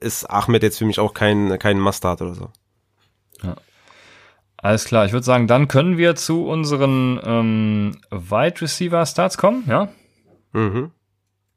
ist 0.00 0.30
Ahmed 0.30 0.62
jetzt 0.62 0.78
für 0.78 0.84
mich 0.84 1.00
auch 1.00 1.14
kein, 1.14 1.58
kein 1.58 1.80
Mustard 1.80 2.22
oder 2.22 2.34
so. 2.34 2.50
Ja. 3.42 3.56
Alles 4.60 4.84
klar, 4.84 5.06
ich 5.06 5.12
würde 5.12 5.24
sagen, 5.24 5.46
dann 5.46 5.68
können 5.68 5.98
wir 5.98 6.16
zu 6.16 6.44
unseren 6.44 7.20
ähm, 7.24 7.96
Wide 8.10 8.60
Receiver 8.60 9.06
Starts 9.06 9.38
kommen, 9.38 9.64
ja? 9.68 9.88
Mhm. 10.52 10.90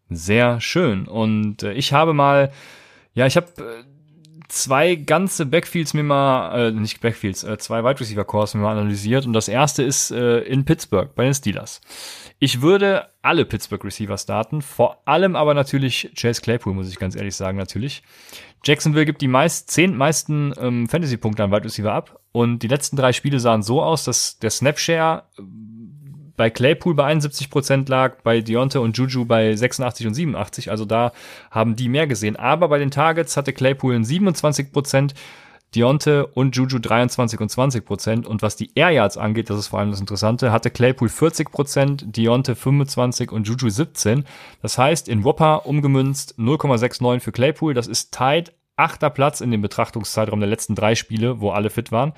Sehr 0.10 0.60
schön. 0.60 1.08
Und 1.08 1.64
äh, 1.64 1.74
ich 1.74 1.94
habe 1.94 2.14
mal, 2.14 2.52
ja, 3.14 3.26
ich 3.26 3.38
habe 3.38 3.48
äh, 3.58 3.84
zwei 4.50 4.96
ganze 4.96 5.46
Backfields 5.46 5.94
mir 5.94 6.04
mal, 6.04 6.68
äh, 6.68 6.72
nicht 6.72 7.00
Backfields, 7.00 7.44
äh, 7.44 7.58
zwei 7.58 7.84
Wide 7.84 8.00
Receiver 8.00 8.26
Cores 8.26 8.54
mir 8.54 8.62
mal 8.62 8.74
analysiert. 8.78 9.26
Und 9.26 9.34
das 9.34 9.48
erste 9.48 9.84
ist 9.84 10.12
äh, 10.12 10.40
in 10.40 10.66
Pittsburgh 10.66 11.16
bei 11.16 11.24
den 11.24 11.34
Steelers. 11.34 11.82
Ich 12.40 12.62
würde 12.62 13.08
alle 13.22 13.46
Pittsburgh 13.46 13.84
Receiver 13.84 14.18
starten, 14.18 14.62
vor 14.62 15.02
allem 15.06 15.36
aber 15.36 15.54
natürlich 15.54 16.12
Chase 16.16 16.42
Claypool, 16.42 16.74
muss 16.74 16.90
ich 16.90 17.00
ganz 17.00 17.16
ehrlich 17.16 17.36
sagen, 17.36 17.58
natürlich. 17.58 18.04
Jacksonville 18.64 19.06
gibt 19.06 19.22
die 19.22 19.28
meist, 19.28 19.72
zehn 19.72 19.96
meisten 19.96 20.54
ähm, 20.60 20.88
Fantasy-Punkte 20.88 21.44
an 21.44 21.52
Wide 21.52 21.64
Receiver 21.64 21.94
ab 21.94 22.20
und 22.32 22.60
die 22.60 22.68
letzten 22.68 22.96
drei 22.96 23.14
Spiele 23.14 23.40
sahen 23.40 23.64
so 23.64 23.82
aus, 23.82 24.04
dass 24.04 24.38
der 24.40 24.50
Snapshare 24.50 25.24
bei 26.42 26.50
Claypool 26.50 26.96
bei 26.96 27.04
71 27.04 27.52
Prozent 27.52 27.88
lag, 27.88 28.16
bei 28.24 28.42
Deontay 28.42 28.80
und 28.80 28.98
Juju 28.98 29.26
bei 29.26 29.56
86 29.56 30.08
und 30.08 30.16
87. 30.16 30.72
Also 30.72 30.86
da 30.86 31.12
haben 31.52 31.76
die 31.76 31.88
mehr 31.88 32.08
gesehen. 32.08 32.36
Aber 32.36 32.68
bei 32.68 32.80
den 32.80 32.90
Targets 32.90 33.38
hatte 33.38 33.54
Claypool 33.54 34.04
27 34.04 34.72
Prozent, 34.72 35.14
Deontay 35.76 36.24
und 36.34 36.56
Juju 36.56 36.80
23 36.80 37.40
und 37.40 37.50
20 37.50 37.86
Prozent. 37.86 38.26
Und 38.26 38.42
was 38.42 38.56
die 38.56 38.72
Air 38.74 38.90
Yards 38.90 39.18
angeht, 39.18 39.52
das 39.52 39.60
ist 39.60 39.68
vor 39.68 39.78
allem 39.78 39.92
das 39.92 40.00
Interessante, 40.00 40.52
hatte 40.52 40.72
Claypool 40.72 41.10
40 41.10 41.52
Prozent, 41.52 42.18
Deontay 42.18 42.54
25% 42.54 43.30
und 43.30 43.48
Juju 43.48 43.70
17. 43.70 44.26
Das 44.64 44.80
heißt, 44.80 45.10
in 45.10 45.24
Whopper 45.24 45.68
umgemünzt 45.68 46.40
0,69 46.40 47.20
für 47.20 47.32
Claypool. 47.32 47.76
Das 47.76 47.86
ist 47.86 48.16
tight 48.16 48.52
achter 48.78 49.12
Platz 49.12 49.42
in 49.42 49.52
dem 49.52 49.62
Betrachtungszeitraum 49.62 50.40
der 50.40 50.50
letzten 50.50 50.74
drei 50.74 50.96
Spiele, 50.96 51.40
wo 51.40 51.52
alle 51.52 51.70
fit 51.70 51.92
waren. 51.92 52.14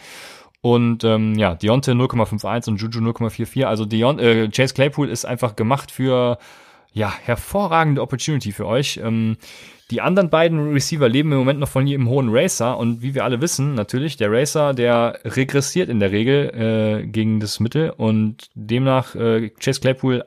Und 0.64 1.04
ähm, 1.04 1.36
ja, 1.36 1.56
Deontay 1.56 1.92
0,51 1.92 2.70
und 2.70 2.82
Juju 2.82 3.02
0,44. 3.02 3.66
Also 3.66 3.84
Deon 3.84 4.18
äh, 4.18 4.48
Chase 4.48 4.74
Claypool 4.74 5.10
ist 5.10 5.26
einfach 5.26 5.58
gemacht 5.58 5.92
für 5.92 6.38
ja 6.94 7.12
hervorragende 7.12 8.02
Opportunity 8.02 8.54
für 8.54 8.66
euch. 8.66 8.98
Ähm, 9.04 9.36
die 9.92 10.00
anderen 10.00 10.30
beiden 10.30 10.72
Receiver 10.72 11.10
leben 11.10 11.34
im 11.34 11.40
Moment 11.40 11.60
noch 11.60 11.68
von 11.68 11.86
jedem 11.86 12.08
hohen 12.08 12.30
Racer 12.32 12.78
und 12.78 13.02
wie 13.02 13.14
wir 13.14 13.26
alle 13.26 13.42
wissen, 13.42 13.76
natürlich, 13.76 14.16
der 14.16 14.32
Racer, 14.32 14.74
der 14.74 15.20
regressiert 15.26 15.90
in 15.90 16.00
der 16.00 16.14
Regel 16.14 17.02
äh, 17.04 17.08
gegen 17.08 17.42
das 17.42 17.60
Mittel 17.60 17.90
und 17.90 18.50
demnach 18.56 19.16
äh, 19.16 19.50
Chase 19.50 19.82
Claypool 19.82 20.24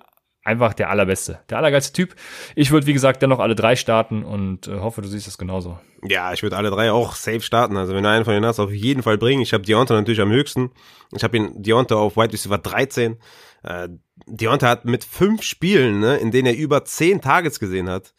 einfach 0.46 0.74
der 0.74 0.90
allerbeste, 0.90 1.40
der 1.50 1.58
allergeilste 1.58 1.92
Typ. 1.92 2.14
Ich 2.54 2.70
würde, 2.70 2.86
wie 2.86 2.92
gesagt, 2.92 3.22
dennoch 3.22 3.38
alle 3.38 3.54
drei 3.54 3.76
starten 3.76 4.24
und 4.24 4.68
äh, 4.68 4.78
hoffe, 4.78 5.02
du 5.02 5.08
siehst 5.08 5.26
das 5.26 5.38
genauso. 5.38 5.78
Ja, 6.02 6.32
ich 6.32 6.42
würde 6.42 6.56
alle 6.56 6.70
drei 6.70 6.92
auch 6.92 7.14
safe 7.14 7.40
starten. 7.40 7.76
Also 7.76 7.94
wenn 7.94 8.02
du 8.02 8.08
einen 8.08 8.24
von 8.24 8.34
denen 8.34 8.46
hast, 8.46 8.60
auf 8.60 8.72
jeden 8.72 9.02
Fall 9.02 9.18
bringen. 9.18 9.42
Ich 9.42 9.52
habe 9.52 9.64
Deontay 9.64 9.94
natürlich 9.94 10.20
am 10.20 10.30
höchsten. 10.30 10.70
Ich 11.14 11.24
habe 11.24 11.36
ihn 11.36 11.62
Deontay 11.62 11.94
auf 11.94 12.16
White 12.16 12.32
Receiver 12.32 12.58
13. 12.58 13.16
Äh, 13.62 13.88
Deontay 14.26 14.66
hat 14.66 14.84
mit 14.84 15.04
fünf 15.04 15.42
Spielen, 15.42 16.00
ne, 16.00 16.16
in 16.16 16.30
denen 16.30 16.46
er 16.46 16.56
über 16.56 16.84
zehn 16.84 17.20
Targets 17.20 17.60
gesehen 17.60 17.88
hat, 17.88 18.14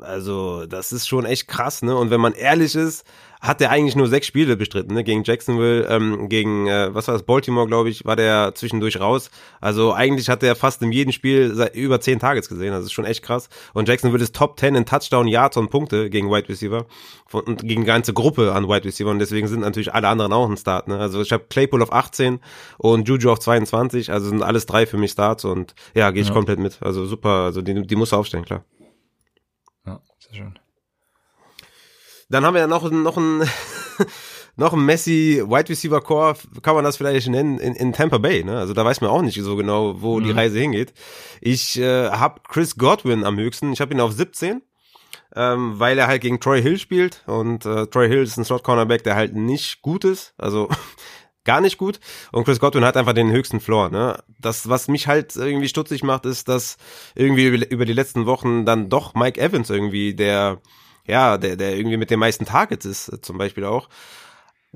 also 0.00 0.66
das 0.66 0.92
ist 0.92 1.06
schon 1.06 1.24
echt 1.24 1.48
krass, 1.48 1.82
ne? 1.82 1.96
Und 1.96 2.10
wenn 2.10 2.20
man 2.20 2.32
ehrlich 2.32 2.74
ist, 2.74 3.04
hat 3.40 3.60
er 3.60 3.70
eigentlich 3.70 3.96
nur 3.96 4.08
sechs 4.08 4.26
Spiele 4.26 4.56
bestritten, 4.56 4.94
ne? 4.94 5.04
Gegen 5.04 5.22
Jacksonville, 5.24 5.86
ähm, 5.88 6.28
gegen, 6.28 6.66
äh, 6.66 6.94
was 6.94 7.08
war 7.08 7.14
das, 7.14 7.22
Baltimore, 7.22 7.66
glaube 7.66 7.88
ich, 7.90 8.04
war 8.04 8.16
der 8.16 8.54
zwischendurch 8.54 9.00
raus. 9.00 9.30
Also 9.60 9.92
eigentlich 9.92 10.28
hat 10.28 10.42
er 10.42 10.56
fast 10.56 10.82
in 10.82 10.92
jedem 10.92 11.12
Spiel 11.12 11.54
seit 11.54 11.74
über 11.74 12.00
zehn 12.00 12.18
Targets 12.18 12.48
gesehen. 12.48 12.72
Das 12.72 12.84
ist 12.84 12.92
schon 12.92 13.04
echt 13.04 13.22
krass. 13.22 13.48
Und 13.74 13.88
Jacksonville 13.88 14.22
ist 14.22 14.34
Top 14.34 14.58
10 14.58 14.74
in 14.74 14.86
Touchdown, 14.86 15.28
Yards 15.28 15.56
und 15.56 15.70
Punkte 15.70 16.10
gegen 16.10 16.30
Wide 16.30 16.48
Receiver. 16.48 16.86
Von, 17.26 17.42
und 17.42 17.62
gegen 17.62 17.82
eine 17.82 17.86
ganze 17.86 18.12
Gruppe 18.12 18.52
an 18.52 18.68
Wide 18.68 18.84
Receiver. 18.84 19.10
Und 19.10 19.18
deswegen 19.18 19.48
sind 19.48 19.60
natürlich 19.60 19.92
alle 19.92 20.08
anderen 20.08 20.32
auch 20.32 20.48
ein 20.48 20.56
Start, 20.56 20.88
ne? 20.88 20.98
Also 20.98 21.20
ich 21.20 21.32
habe 21.32 21.44
Claypool 21.48 21.82
auf 21.82 21.92
18 21.92 22.40
und 22.78 23.08
Juju 23.08 23.30
auf 23.30 23.38
22. 23.40 24.12
Also 24.12 24.28
sind 24.28 24.42
alles 24.42 24.66
drei 24.66 24.86
für 24.86 24.96
mich 24.96 25.10
Starts. 25.10 25.44
Und 25.44 25.74
ja, 25.94 26.10
gehe 26.10 26.22
ich 26.22 26.28
ja. 26.28 26.34
komplett 26.34 26.58
mit. 26.58 26.78
Also 26.80 27.04
super. 27.06 27.44
Also 27.44 27.62
die, 27.62 27.86
die 27.86 27.96
muss 27.96 28.12
aufstellen, 28.12 28.44
klar. 28.44 28.64
Ja, 29.84 30.00
sehr 30.18 30.34
schön. 30.34 30.58
Dann 32.28 32.44
haben 32.44 32.54
wir 32.54 32.60
ja 32.60 32.66
noch, 32.66 32.90
noch 32.90 33.16
ein, 33.16 33.48
noch 34.56 34.72
ein 34.72 34.84
Messi 34.84 35.42
Wide 35.46 35.68
Receiver 35.68 36.00
Core, 36.00 36.36
kann 36.62 36.74
man 36.74 36.84
das 36.84 36.96
vielleicht 36.96 37.28
nennen, 37.28 37.58
in, 37.58 37.74
in 37.74 37.92
Tampa 37.92 38.18
Bay. 38.18 38.42
Ne? 38.42 38.58
Also 38.58 38.74
da 38.74 38.84
weiß 38.84 39.00
man 39.00 39.10
auch 39.10 39.22
nicht 39.22 39.40
so 39.40 39.56
genau, 39.56 40.02
wo 40.02 40.18
mhm. 40.18 40.24
die 40.24 40.30
Reise 40.32 40.58
hingeht. 40.58 40.92
Ich 41.40 41.78
äh, 41.78 42.10
habe 42.10 42.40
Chris 42.48 42.76
Godwin 42.76 43.24
am 43.24 43.38
höchsten. 43.38 43.72
Ich 43.72 43.80
habe 43.80 43.94
ihn 43.94 44.00
auf 44.00 44.12
17, 44.12 44.62
ähm, 45.36 45.78
weil 45.78 45.98
er 45.98 46.08
halt 46.08 46.22
gegen 46.22 46.40
Troy 46.40 46.60
Hill 46.60 46.78
spielt. 46.78 47.22
Und 47.26 47.64
äh, 47.64 47.86
Troy 47.86 48.08
Hill 48.08 48.22
ist 48.22 48.36
ein 48.36 48.44
Slot 48.44 48.64
Cornerback, 48.64 49.04
der 49.04 49.14
halt 49.14 49.34
nicht 49.34 49.82
gut 49.82 50.04
ist. 50.04 50.34
Also 50.36 50.68
gar 51.44 51.60
nicht 51.60 51.78
gut. 51.78 52.00
Und 52.32 52.44
Chris 52.44 52.58
Godwin 52.58 52.84
hat 52.84 52.96
einfach 52.96 53.12
den 53.12 53.30
höchsten 53.30 53.60
Floor. 53.60 53.90
Ne? 53.90 54.18
Das, 54.40 54.68
was 54.68 54.88
mich 54.88 55.06
halt 55.06 55.36
irgendwie 55.36 55.68
stutzig 55.68 56.02
macht, 56.02 56.26
ist, 56.26 56.48
dass 56.48 56.76
irgendwie 57.14 57.46
über 57.46 57.84
die 57.84 57.92
letzten 57.92 58.26
Wochen 58.26 58.66
dann 58.66 58.88
doch 58.88 59.14
Mike 59.14 59.40
Evans 59.40 59.70
irgendwie 59.70 60.12
der 60.14 60.60
ja, 61.06 61.38
der, 61.38 61.56
der 61.56 61.76
irgendwie 61.76 61.96
mit 61.96 62.10
den 62.10 62.18
meisten 62.18 62.44
Targets 62.44 62.84
ist, 62.84 63.08
äh, 63.08 63.20
zum 63.20 63.38
Beispiel 63.38 63.64
auch. 63.64 63.88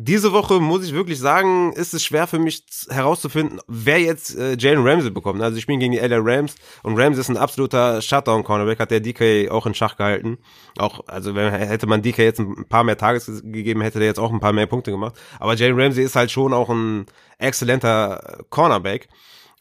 Diese 0.03 0.33
Woche 0.33 0.61
muss 0.61 0.85
ich 0.85 0.95
wirklich 0.95 1.19
sagen, 1.19 1.75
ist 1.75 1.93
es 1.93 2.03
schwer 2.03 2.27
für 2.27 2.39
mich 2.39 2.65
herauszufinden, 2.89 3.61
wer 3.67 4.01
jetzt 4.01 4.35
äh, 4.35 4.57
Jalen 4.59 4.87
Ramsey 4.87 5.11
bekommt. 5.11 5.43
Also 5.43 5.59
ich 5.59 5.63
spiele 5.63 5.79
gegen 5.79 5.93
die 5.93 5.99
LA 5.99 6.21
Rams 6.21 6.55
und 6.83 6.99
Ramsey 6.99 7.21
ist 7.21 7.29
ein 7.29 7.37
absoluter 7.37 8.01
Shutdown-Cornerback, 8.01 8.79
hat 8.79 8.93
der 8.93 9.01
DK 9.01 9.51
auch 9.51 9.67
in 9.67 9.75
Schach 9.75 9.97
gehalten. 9.97 10.39
Auch, 10.79 11.07
also 11.07 11.35
wenn, 11.35 11.53
hätte 11.53 11.87
man 11.87 12.01
DK 12.01 12.19
jetzt 12.19 12.41
ein 12.41 12.67
paar 12.67 12.85
mehr 12.85 12.97
Tages 12.97 13.27
gegeben, 13.27 13.83
hätte 13.83 13.99
der 13.99 14.09
jetzt 14.09 14.21
auch 14.21 14.33
ein 14.33 14.41
paar 14.41 14.55
mehr 14.55 14.67
Punkte 14.67 14.91
gemacht. 14.91 15.17
Aber 15.39 15.55
Jalen 15.55 15.79
Ramsey 15.79 16.03
ist 16.03 16.17
halt 16.17 16.31
schon 16.31 16.55
auch 16.55 16.71
ein 16.71 17.05
exzellenter 17.37 18.45
Cornerback. 18.49 19.09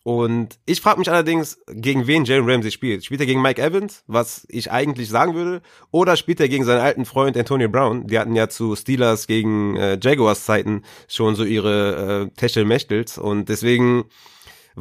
Und 0.03 0.59
ich 0.65 0.81
frage 0.81 0.99
mich 0.99 1.09
allerdings, 1.09 1.59
gegen 1.67 2.07
wen 2.07 2.23
Jalen 2.23 2.49
Ramsey 2.49 2.71
spielt. 2.71 3.03
Spielt 3.03 3.19
er 3.19 3.25
gegen 3.27 3.41
Mike 3.41 3.61
Evans, 3.61 4.03
was 4.07 4.45
ich 4.49 4.71
eigentlich 4.71 5.09
sagen 5.09 5.35
würde, 5.35 5.61
oder 5.91 6.15
spielt 6.15 6.39
er 6.39 6.47
gegen 6.47 6.63
seinen 6.63 6.79
alten 6.79 7.05
Freund 7.05 7.35
Antonio 7.37 7.67
Brown? 7.69 8.07
Die 8.07 8.17
hatten 8.17 8.35
ja 8.35 8.47
zu 8.47 8.75
Steelers 8.75 9.27
gegen 9.27 9.75
äh, 9.75 9.99
Jaguars 10.01 10.45
Zeiten 10.45 10.83
schon 11.07 11.35
so 11.35 11.43
ihre 11.43 12.29
äh, 12.31 12.35
Techtelmächtels 12.35 13.17
und 13.17 13.49
deswegen 13.49 14.05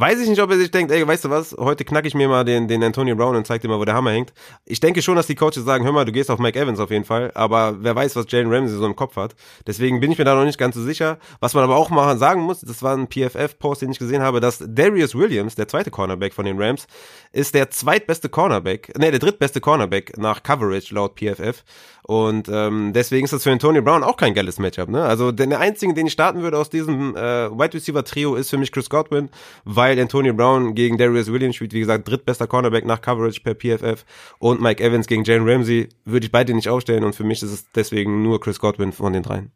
Weiß 0.01 0.21
ich 0.21 0.29
nicht, 0.29 0.41
ob 0.41 0.49
er 0.53 0.59
sich 0.59 0.71
denkt, 0.71 0.93
ey, 0.93 1.05
weißt 1.05 1.25
du 1.25 1.31
was, 1.31 1.57
heute 1.59 1.85
knacke 1.85 2.07
ich 2.07 2.15
mir 2.15 2.29
mal 2.29 2.45
den, 2.45 2.69
den 2.69 2.85
Antonio 2.85 3.17
Brown 3.17 3.35
und 3.35 3.49
zeig 3.49 3.63
dir 3.63 3.69
mal, 3.69 3.81
wo 3.81 3.85
der 3.85 3.97
Hammer 3.97 4.13
hängt. 4.13 4.33
Ich 4.65 4.79
denke 4.79 5.03
schon, 5.03 5.17
dass 5.17 5.27
die 5.27 5.35
Coaches 5.35 5.65
sagen, 5.65 5.85
hör 5.85 5.91
mal, 5.91 6.05
du 6.05 6.13
gehst 6.13 6.31
auf 6.31 6.39
Mike 6.39 6.57
Evans 6.57 6.79
auf 6.79 6.93
jeden 6.93 7.05
Fall, 7.05 7.33
aber 7.35 7.79
wer 7.81 7.97
weiß, 7.97 8.15
was 8.15 8.27
Jalen 8.29 8.49
Ramsey 8.49 8.79
so 8.79 8.87
im 8.87 8.95
Kopf 8.95 9.17
hat. 9.17 9.35
Deswegen 9.67 9.99
bin 9.99 10.13
ich 10.13 10.19
mir 10.19 10.25
da 10.25 10.37
noch 10.37 10.45
nicht 10.45 10.57
ganz 10.57 10.77
so 10.77 10.83
sicher. 10.85 11.19
Was 11.41 11.55
man 11.55 11.65
aber 11.65 11.75
auch 11.75 11.91
mal 11.91 12.17
sagen 12.17 12.43
muss, 12.43 12.61
das 12.61 12.81
war 12.85 12.97
ein 12.97 13.09
PFF-Post, 13.09 13.83
den 13.83 13.91
ich 13.91 13.99
gesehen 13.99 14.23
habe, 14.23 14.39
dass 14.39 14.63
Darius 14.65 15.17
Williams, 15.17 15.57
der 15.57 15.67
zweite 15.67 15.91
Cornerback 15.91 16.33
von 16.33 16.45
den 16.45 16.63
Rams, 16.63 16.87
ist 17.33 17.57
der 17.57 17.69
zweitbeste 17.71 18.29
Cornerback, 18.29 18.93
nee, 18.97 19.11
der 19.11 19.19
drittbeste 19.19 19.61
Cornerback 19.61 20.17
nach 20.17 20.45
Coverage 20.45 20.95
laut 20.95 21.19
PFF. 21.19 21.65
Und 22.09 22.49
ähm, 22.51 22.95
deswegen 22.95 23.25
ist 23.27 23.35
das 23.35 23.43
für 23.43 23.53
Antonio 23.53 23.83
Brown 23.83 24.03
auch 24.03 24.17
kein 24.17 24.33
geiles 24.33 24.59
Matchup. 24.59 24.89
Ne? 24.89 25.03
Also 25.05 25.31
der 25.31 25.61
einzige, 25.61 25.93
den 25.93 26.07
ich 26.07 26.15
starten 26.15 26.41
würde 26.41 26.57
aus 26.57 26.71
diesem 26.71 27.15
äh, 27.15 27.51
Wide 27.51 27.75
Receiver 27.75 28.03
Trio, 28.03 28.35
ist 28.35 28.49
für 28.49 28.57
mich 28.57 28.73
Chris 28.73 28.89
Godwin, 28.89 29.29
weil 29.65 29.88
Antonio 29.97 30.35
Brown 30.35 30.75
gegen 30.75 30.99
Darius 30.99 31.33
Williams 31.33 31.57
spielt, 31.57 31.73
wie 31.73 31.81
gesagt, 31.81 32.09
drittbester 32.09 32.47
Cornerback 32.47 32.85
nach 32.85 33.01
Coverage 33.01 33.41
per 33.41 33.55
PFF 33.55 34.05
und 34.39 34.61
Mike 34.61 34.83
Evans 34.83 35.07
gegen 35.07 35.25
Jalen 35.25 35.49
Ramsey 35.49 35.89
würde 36.05 36.27
ich 36.27 36.33
beide 36.33 36.53
nicht 36.55 36.69
aufstellen 36.69 37.05
und 37.05 37.15
für 37.15 37.25
mich 37.25 37.43
ist 37.43 37.53
es 37.53 37.71
deswegen 37.73 38.23
nur 38.23 38.41
Chris 38.41 38.59
Godwin 38.59 38.93
von 38.93 39.13
den 39.13 39.23
dreien. 39.23 39.53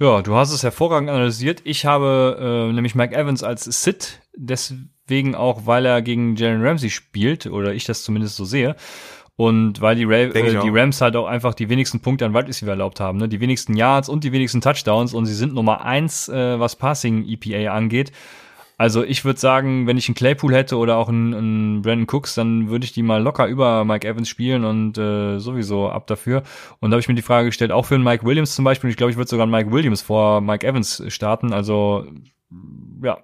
Ja, 0.00 0.22
du 0.22 0.36
hast 0.36 0.52
es 0.52 0.62
hervorragend 0.62 1.10
analysiert. 1.10 1.62
Ich 1.64 1.84
habe 1.84 2.68
äh, 2.70 2.72
nämlich 2.72 2.94
Mike 2.94 3.16
Evans 3.16 3.42
als 3.42 3.64
Sit, 3.64 4.20
deswegen 4.36 5.34
auch, 5.34 5.66
weil 5.66 5.84
er 5.84 6.02
gegen 6.02 6.36
Jalen 6.36 6.64
Ramsey 6.64 6.90
spielt, 6.90 7.46
oder 7.46 7.74
ich 7.74 7.84
das 7.84 8.04
zumindest 8.04 8.36
so 8.36 8.44
sehe. 8.44 8.76
Und 9.38 9.80
weil 9.80 9.94
die, 9.94 10.02
Ra 10.02 10.16
äh, 10.16 10.32
die 10.32 10.68
Rams 10.68 11.00
halt 11.00 11.14
auch 11.14 11.28
einfach 11.28 11.54
die 11.54 11.68
wenigsten 11.68 12.00
Punkte 12.00 12.26
an 12.26 12.34
Wide 12.34 12.48
Receiver 12.48 12.72
erlaubt 12.72 12.98
haben, 12.98 13.18
ne? 13.18 13.28
die 13.28 13.38
wenigsten 13.38 13.76
Yards 13.76 14.08
und 14.08 14.24
die 14.24 14.32
wenigsten 14.32 14.60
Touchdowns 14.60 15.14
und 15.14 15.26
sie 15.26 15.34
sind 15.34 15.54
Nummer 15.54 15.84
eins, 15.84 16.28
äh, 16.28 16.58
was 16.58 16.74
Passing 16.74 17.24
EPA 17.24 17.72
angeht. 17.72 18.10
Also 18.78 19.04
ich 19.04 19.24
würde 19.24 19.38
sagen, 19.38 19.86
wenn 19.86 19.96
ich 19.96 20.08
einen 20.08 20.16
Claypool 20.16 20.52
hätte 20.52 20.76
oder 20.76 20.96
auch 20.96 21.08
einen, 21.08 21.34
einen 21.34 21.82
Brandon 21.82 22.08
Cooks, 22.08 22.34
dann 22.34 22.68
würde 22.68 22.84
ich 22.84 22.92
die 22.92 23.04
mal 23.04 23.22
locker 23.22 23.46
über 23.46 23.84
Mike 23.84 24.08
Evans 24.08 24.28
spielen 24.28 24.64
und 24.64 24.98
äh, 24.98 25.38
sowieso 25.38 25.88
ab 25.88 26.08
dafür. 26.08 26.42
Und 26.80 26.90
da 26.90 26.96
habe 26.96 27.00
ich 27.00 27.08
mir 27.08 27.14
die 27.14 27.22
Frage 27.22 27.46
gestellt, 27.46 27.70
auch 27.70 27.86
für 27.86 27.94
einen 27.94 28.02
Mike 28.02 28.26
Williams 28.26 28.56
zum 28.56 28.64
Beispiel, 28.64 28.90
ich 28.90 28.96
glaube, 28.96 29.12
ich 29.12 29.16
würde 29.16 29.30
sogar 29.30 29.44
einen 29.44 29.52
Mike 29.52 29.70
Williams 29.70 30.02
vor 30.02 30.40
Mike 30.40 30.66
Evans 30.66 31.00
starten. 31.06 31.52
Also 31.52 32.06
ja. 33.02 33.18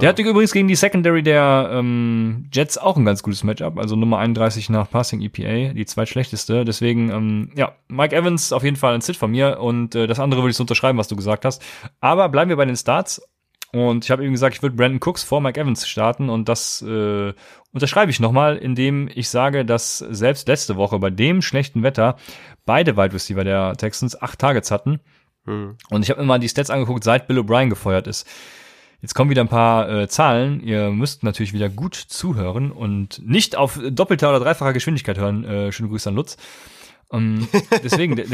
Der 0.00 0.08
hatte 0.08 0.22
übrigens 0.22 0.52
gegen 0.52 0.68
die 0.68 0.76
Secondary 0.76 1.22
der 1.22 1.70
ähm, 1.72 2.48
Jets 2.52 2.78
auch 2.78 2.96
ein 2.96 3.04
ganz 3.04 3.22
gutes 3.22 3.44
Matchup, 3.44 3.78
also 3.78 3.96
Nummer 3.96 4.18
31 4.18 4.70
nach 4.70 4.90
Passing 4.90 5.20
EPA, 5.20 5.72
die 5.74 5.86
zweitschlechteste. 5.86 6.64
Deswegen, 6.64 7.10
ähm, 7.10 7.50
ja, 7.56 7.72
Mike 7.88 8.14
Evans 8.14 8.52
auf 8.52 8.62
jeden 8.62 8.76
Fall 8.76 8.94
ein 8.94 9.00
Sit 9.00 9.16
von 9.16 9.30
mir 9.30 9.60
und 9.60 9.94
äh, 9.94 10.06
das 10.06 10.20
andere 10.20 10.42
würde 10.42 10.50
ich 10.50 10.56
so 10.56 10.62
unterschreiben, 10.62 10.98
was 10.98 11.08
du 11.08 11.16
gesagt 11.16 11.44
hast. 11.44 11.62
Aber 12.00 12.28
bleiben 12.28 12.48
wir 12.48 12.56
bei 12.56 12.64
den 12.64 12.76
Starts. 12.76 13.22
Und 13.70 14.04
ich 14.04 14.10
habe 14.10 14.24
eben 14.24 14.32
gesagt, 14.32 14.56
ich 14.56 14.62
würde 14.62 14.76
Brandon 14.76 15.00
Cooks 15.02 15.22
vor 15.22 15.42
Mike 15.42 15.60
Evans 15.60 15.86
starten 15.86 16.30
und 16.30 16.48
das 16.48 16.80
äh, 16.80 17.34
unterschreibe 17.74 18.10
ich 18.10 18.18
nochmal, 18.18 18.56
indem 18.56 19.10
ich 19.14 19.28
sage, 19.28 19.66
dass 19.66 19.98
selbst 19.98 20.48
letzte 20.48 20.76
Woche 20.76 20.98
bei 20.98 21.10
dem 21.10 21.42
schlechten 21.42 21.82
Wetter 21.82 22.16
beide 22.64 22.96
Wide 22.96 23.12
Receiver 23.12 23.44
der 23.44 23.74
Texans 23.76 24.20
acht 24.20 24.38
Targets 24.38 24.70
hatten. 24.70 25.00
Hm. 25.48 25.76
Und 25.88 26.02
ich 26.02 26.10
habe 26.10 26.20
mir 26.20 26.26
mal 26.26 26.38
die 26.38 26.48
Stats 26.48 26.70
angeguckt, 26.70 27.02
seit 27.02 27.26
Bill 27.26 27.38
O'Brien 27.38 27.70
gefeuert 27.70 28.06
ist. 28.06 28.26
Jetzt 29.00 29.14
kommen 29.14 29.30
wieder 29.30 29.42
ein 29.42 29.48
paar 29.48 29.88
äh, 29.88 30.08
Zahlen. 30.08 30.60
Ihr 30.60 30.90
müsst 30.90 31.22
natürlich 31.22 31.52
wieder 31.52 31.68
gut 31.68 31.94
zuhören 31.94 32.70
und 32.70 33.22
nicht 33.26 33.56
auf 33.56 33.78
doppelter 33.90 34.28
oder 34.28 34.40
dreifacher 34.40 34.72
Geschwindigkeit 34.72 35.18
hören. 35.18 35.44
Äh, 35.44 35.72
schöne 35.72 35.88
Grüße 35.88 36.08
an 36.08 36.16
Lutz. 36.16 36.36
Um, 37.10 37.40
ähm, 37.40 37.48
deswegen, 37.82 38.16
der, 38.16 38.26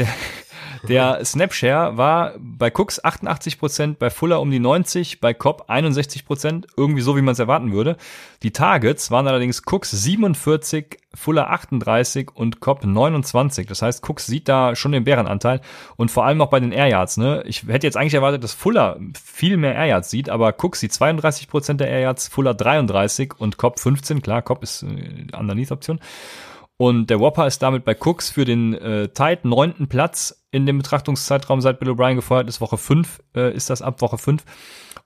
der 0.87 1.23
Snapshare 1.25 1.97
war 1.97 2.33
bei 2.37 2.71
Cooks 2.71 3.03
88%, 3.03 3.95
bei 3.97 4.09
Fuller 4.09 4.41
um 4.41 4.51
die 4.51 4.59
90%, 4.59 5.19
bei 5.21 5.33
Cobb 5.33 5.69
61%, 5.69 6.65
irgendwie 6.75 7.01
so, 7.01 7.15
wie 7.15 7.21
man 7.21 7.33
es 7.33 7.39
erwarten 7.39 7.71
würde. 7.71 7.97
Die 8.43 8.51
Targets 8.51 9.11
waren 9.11 9.27
allerdings 9.27 9.61
Cooks 9.65 9.91
47, 9.91 10.99
Fuller 11.13 11.49
38 11.49 12.31
und 12.33 12.59
Cobb 12.59 12.83
29. 12.83 13.65
Das 13.67 13.81
heißt, 13.81 14.07
Cooks 14.07 14.27
sieht 14.27 14.49
da 14.49 14.75
schon 14.75 14.91
den 14.91 15.05
Bärenanteil 15.05 15.61
und 15.95 16.11
vor 16.11 16.25
allem 16.25 16.41
auch 16.41 16.49
bei 16.49 16.59
den 16.59 16.73
Air 16.73 16.87
Yards. 16.87 17.17
Ne? 17.17 17.43
Ich 17.47 17.63
hätte 17.67 17.87
jetzt 17.87 17.97
eigentlich 17.97 18.13
erwartet, 18.13 18.43
dass 18.43 18.53
Fuller 18.53 18.99
viel 19.13 19.57
mehr 19.57 19.75
Air 19.75 19.85
Yards 19.85 20.09
sieht, 20.09 20.29
aber 20.29 20.53
Cooks 20.61 20.81
sieht 20.81 20.91
32% 20.91 21.75
der 21.75 21.87
Air 21.87 22.01
Yards, 22.01 22.27
Fuller 22.27 22.53
33 22.53 23.33
und 23.37 23.57
Cobb 23.57 23.79
15. 23.79 24.21
Klar, 24.21 24.41
Cobb 24.41 24.63
ist 24.63 24.83
äh, 24.83 25.27
Underneath-Option. 25.35 25.99
Und 26.77 27.09
der 27.09 27.21
Whopper 27.21 27.47
ist 27.47 27.61
damit 27.61 27.85
bei 27.85 27.95
Cooks 27.95 28.29
für 28.29 28.43
den 28.43 28.73
äh, 28.73 29.07
tight 29.09 29.45
neunten 29.45 29.87
Platz 29.87 30.45
in 30.51 30.65
dem 30.65 30.77
Betrachtungszeitraum, 30.77 31.61
seit 31.61 31.79
Bill 31.79 31.89
O'Brien 31.89 32.15
gefeuert 32.15 32.49
ist. 32.49 32.59
Woche 32.59 32.77
5 32.77 33.21
äh, 33.35 33.53
ist 33.55 33.69
das 33.69 33.81
ab 33.81 34.01
Woche 34.01 34.17
5. 34.17 34.43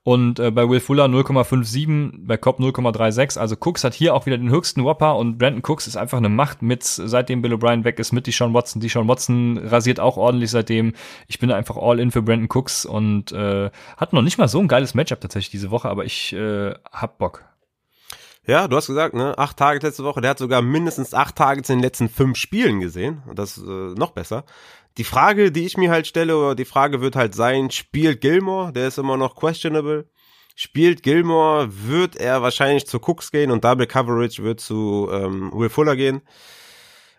Und 0.01 0.39
äh, 0.39 0.49
bei 0.49 0.67
Will 0.67 0.79
Fuller 0.79 1.05
0,57, 1.05 2.25
bei 2.25 2.37
Cobb 2.37 2.59
0,36. 2.59 3.37
Also 3.37 3.55
Cooks 3.59 3.83
hat 3.83 3.93
hier 3.93 4.15
auch 4.15 4.25
wieder 4.25 4.37
den 4.37 4.49
höchsten 4.49 4.83
Whopper 4.83 5.17
und 5.17 5.37
Brandon 5.37 5.61
Cooks 5.63 5.85
ist 5.85 5.97
einfach 5.97 6.17
eine 6.17 6.29
Macht 6.29 6.63
mit, 6.63 6.83
seitdem 6.83 7.43
Bill 7.43 7.53
O'Brien 7.53 7.83
weg 7.83 7.99
ist, 7.99 8.13
mit 8.13 8.25
die 8.25 8.31
Sean 8.31 8.53
Watson. 8.55 8.81
Die 8.81 8.89
Sean 8.89 9.07
Watson 9.07 9.59
rasiert 9.59 9.99
auch 9.99 10.17
ordentlich 10.17 10.49
seitdem. 10.49 10.93
Ich 11.27 11.37
bin 11.37 11.51
einfach 11.51 11.77
all 11.77 11.99
in 11.99 12.09
für 12.09 12.23
Brandon 12.23 12.49
Cooks 12.49 12.85
und 12.85 13.31
äh, 13.31 13.69
hat 13.97 14.13
noch 14.13 14.23
nicht 14.23 14.39
mal 14.39 14.47
so 14.47 14.59
ein 14.59 14.67
geiles 14.67 14.95
Matchup 14.95 15.21
tatsächlich 15.21 15.51
diese 15.51 15.69
Woche, 15.69 15.89
aber 15.89 16.05
ich 16.05 16.33
äh, 16.33 16.73
hab 16.91 17.19
Bock. 17.19 17.48
Ja, 18.49 18.67
du 18.67 18.75
hast 18.75 18.87
gesagt, 18.87 19.13
ne, 19.13 19.37
acht 19.37 19.57
Tage 19.57 19.79
letzte 19.85 20.03
Woche. 20.03 20.21
Der 20.21 20.31
hat 20.31 20.39
sogar 20.39 20.63
mindestens 20.63 21.13
acht 21.13 21.35
Tage 21.35 21.59
in 21.59 21.65
den 21.65 21.79
letzten 21.81 22.09
fünf 22.09 22.35
Spielen 22.35 22.79
gesehen. 22.79 23.21
Das 23.35 23.59
äh, 23.59 23.61
noch 23.61 24.09
besser. 24.09 24.43
Die 24.97 25.03
Frage, 25.03 25.51
die 25.51 25.67
ich 25.67 25.77
mir 25.77 25.91
halt 25.91 26.07
stelle, 26.07 26.35
oder 26.35 26.55
die 26.55 26.65
Frage 26.65 26.99
wird 26.99 27.15
halt 27.15 27.35
sein, 27.35 27.69
spielt 27.69 28.21
Gilmore? 28.21 28.73
Der 28.73 28.87
ist 28.87 28.97
immer 28.97 29.17
noch 29.17 29.35
questionable. 29.35 30.09
Spielt 30.55 31.03
Gilmore, 31.03 31.69
wird 31.69 32.15
er 32.15 32.41
wahrscheinlich 32.41 32.87
zu 32.87 32.97
Cooks 32.97 33.29
gehen 33.29 33.51
und 33.51 33.63
Double 33.63 33.85
Coverage 33.85 34.41
wird 34.41 34.59
zu 34.61 35.07
ähm, 35.11 35.51
Will 35.53 35.69
Fuller 35.69 35.95
gehen. 35.95 36.23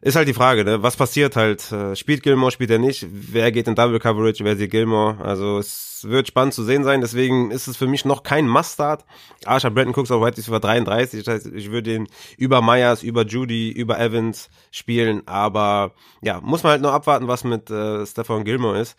Ist 0.02 0.16
halt 0.16 0.28
die 0.28 0.34
Frage, 0.34 0.64
ne? 0.64 0.82
Was 0.82 0.96
passiert 0.96 1.36
halt? 1.36 1.70
Äh, 1.72 1.94
spielt 1.94 2.22
Gilmore, 2.22 2.50
spielt 2.50 2.70
er 2.70 2.78
nicht? 2.78 3.06
Wer 3.10 3.52
geht 3.52 3.68
in 3.68 3.74
Double 3.74 3.98
Coverage? 3.98 4.42
Wer 4.44 4.56
sieht 4.56 4.70
Gilmore? 4.70 5.18
Also 5.22 5.58
es 5.58 6.06
wird 6.08 6.26
spannend 6.26 6.54
zu 6.54 6.64
sehen 6.64 6.84
sein. 6.84 7.02
Deswegen 7.02 7.50
ist 7.50 7.66
es 7.66 7.76
für 7.76 7.86
mich 7.86 8.06
noch 8.06 8.22
kein 8.22 8.48
Must-Start. 8.48 9.04
Ich 9.40 9.46
habe 9.46 9.70
Brandon 9.72 9.94
Cooks 9.94 10.10
auf 10.10 10.22
White 10.22 10.38
Receiver 10.38 10.58
33. 10.58 11.22
Das 11.22 11.34
heißt, 11.34 11.46
ich 11.54 11.70
würde 11.70 11.94
ihn 11.94 12.08
über 12.38 12.62
Myers, 12.62 13.02
über 13.02 13.26
Judy, 13.26 13.70
über 13.70 14.00
Evans 14.00 14.48
spielen. 14.70 15.22
Aber 15.26 15.92
ja, 16.22 16.40
muss 16.40 16.62
man 16.62 16.72
halt 16.72 16.82
nur 16.82 16.94
abwarten, 16.94 17.28
was 17.28 17.44
mit 17.44 17.70
äh, 17.70 18.06
Stefan 18.06 18.44
Gilmore 18.44 18.80
ist. 18.80 18.96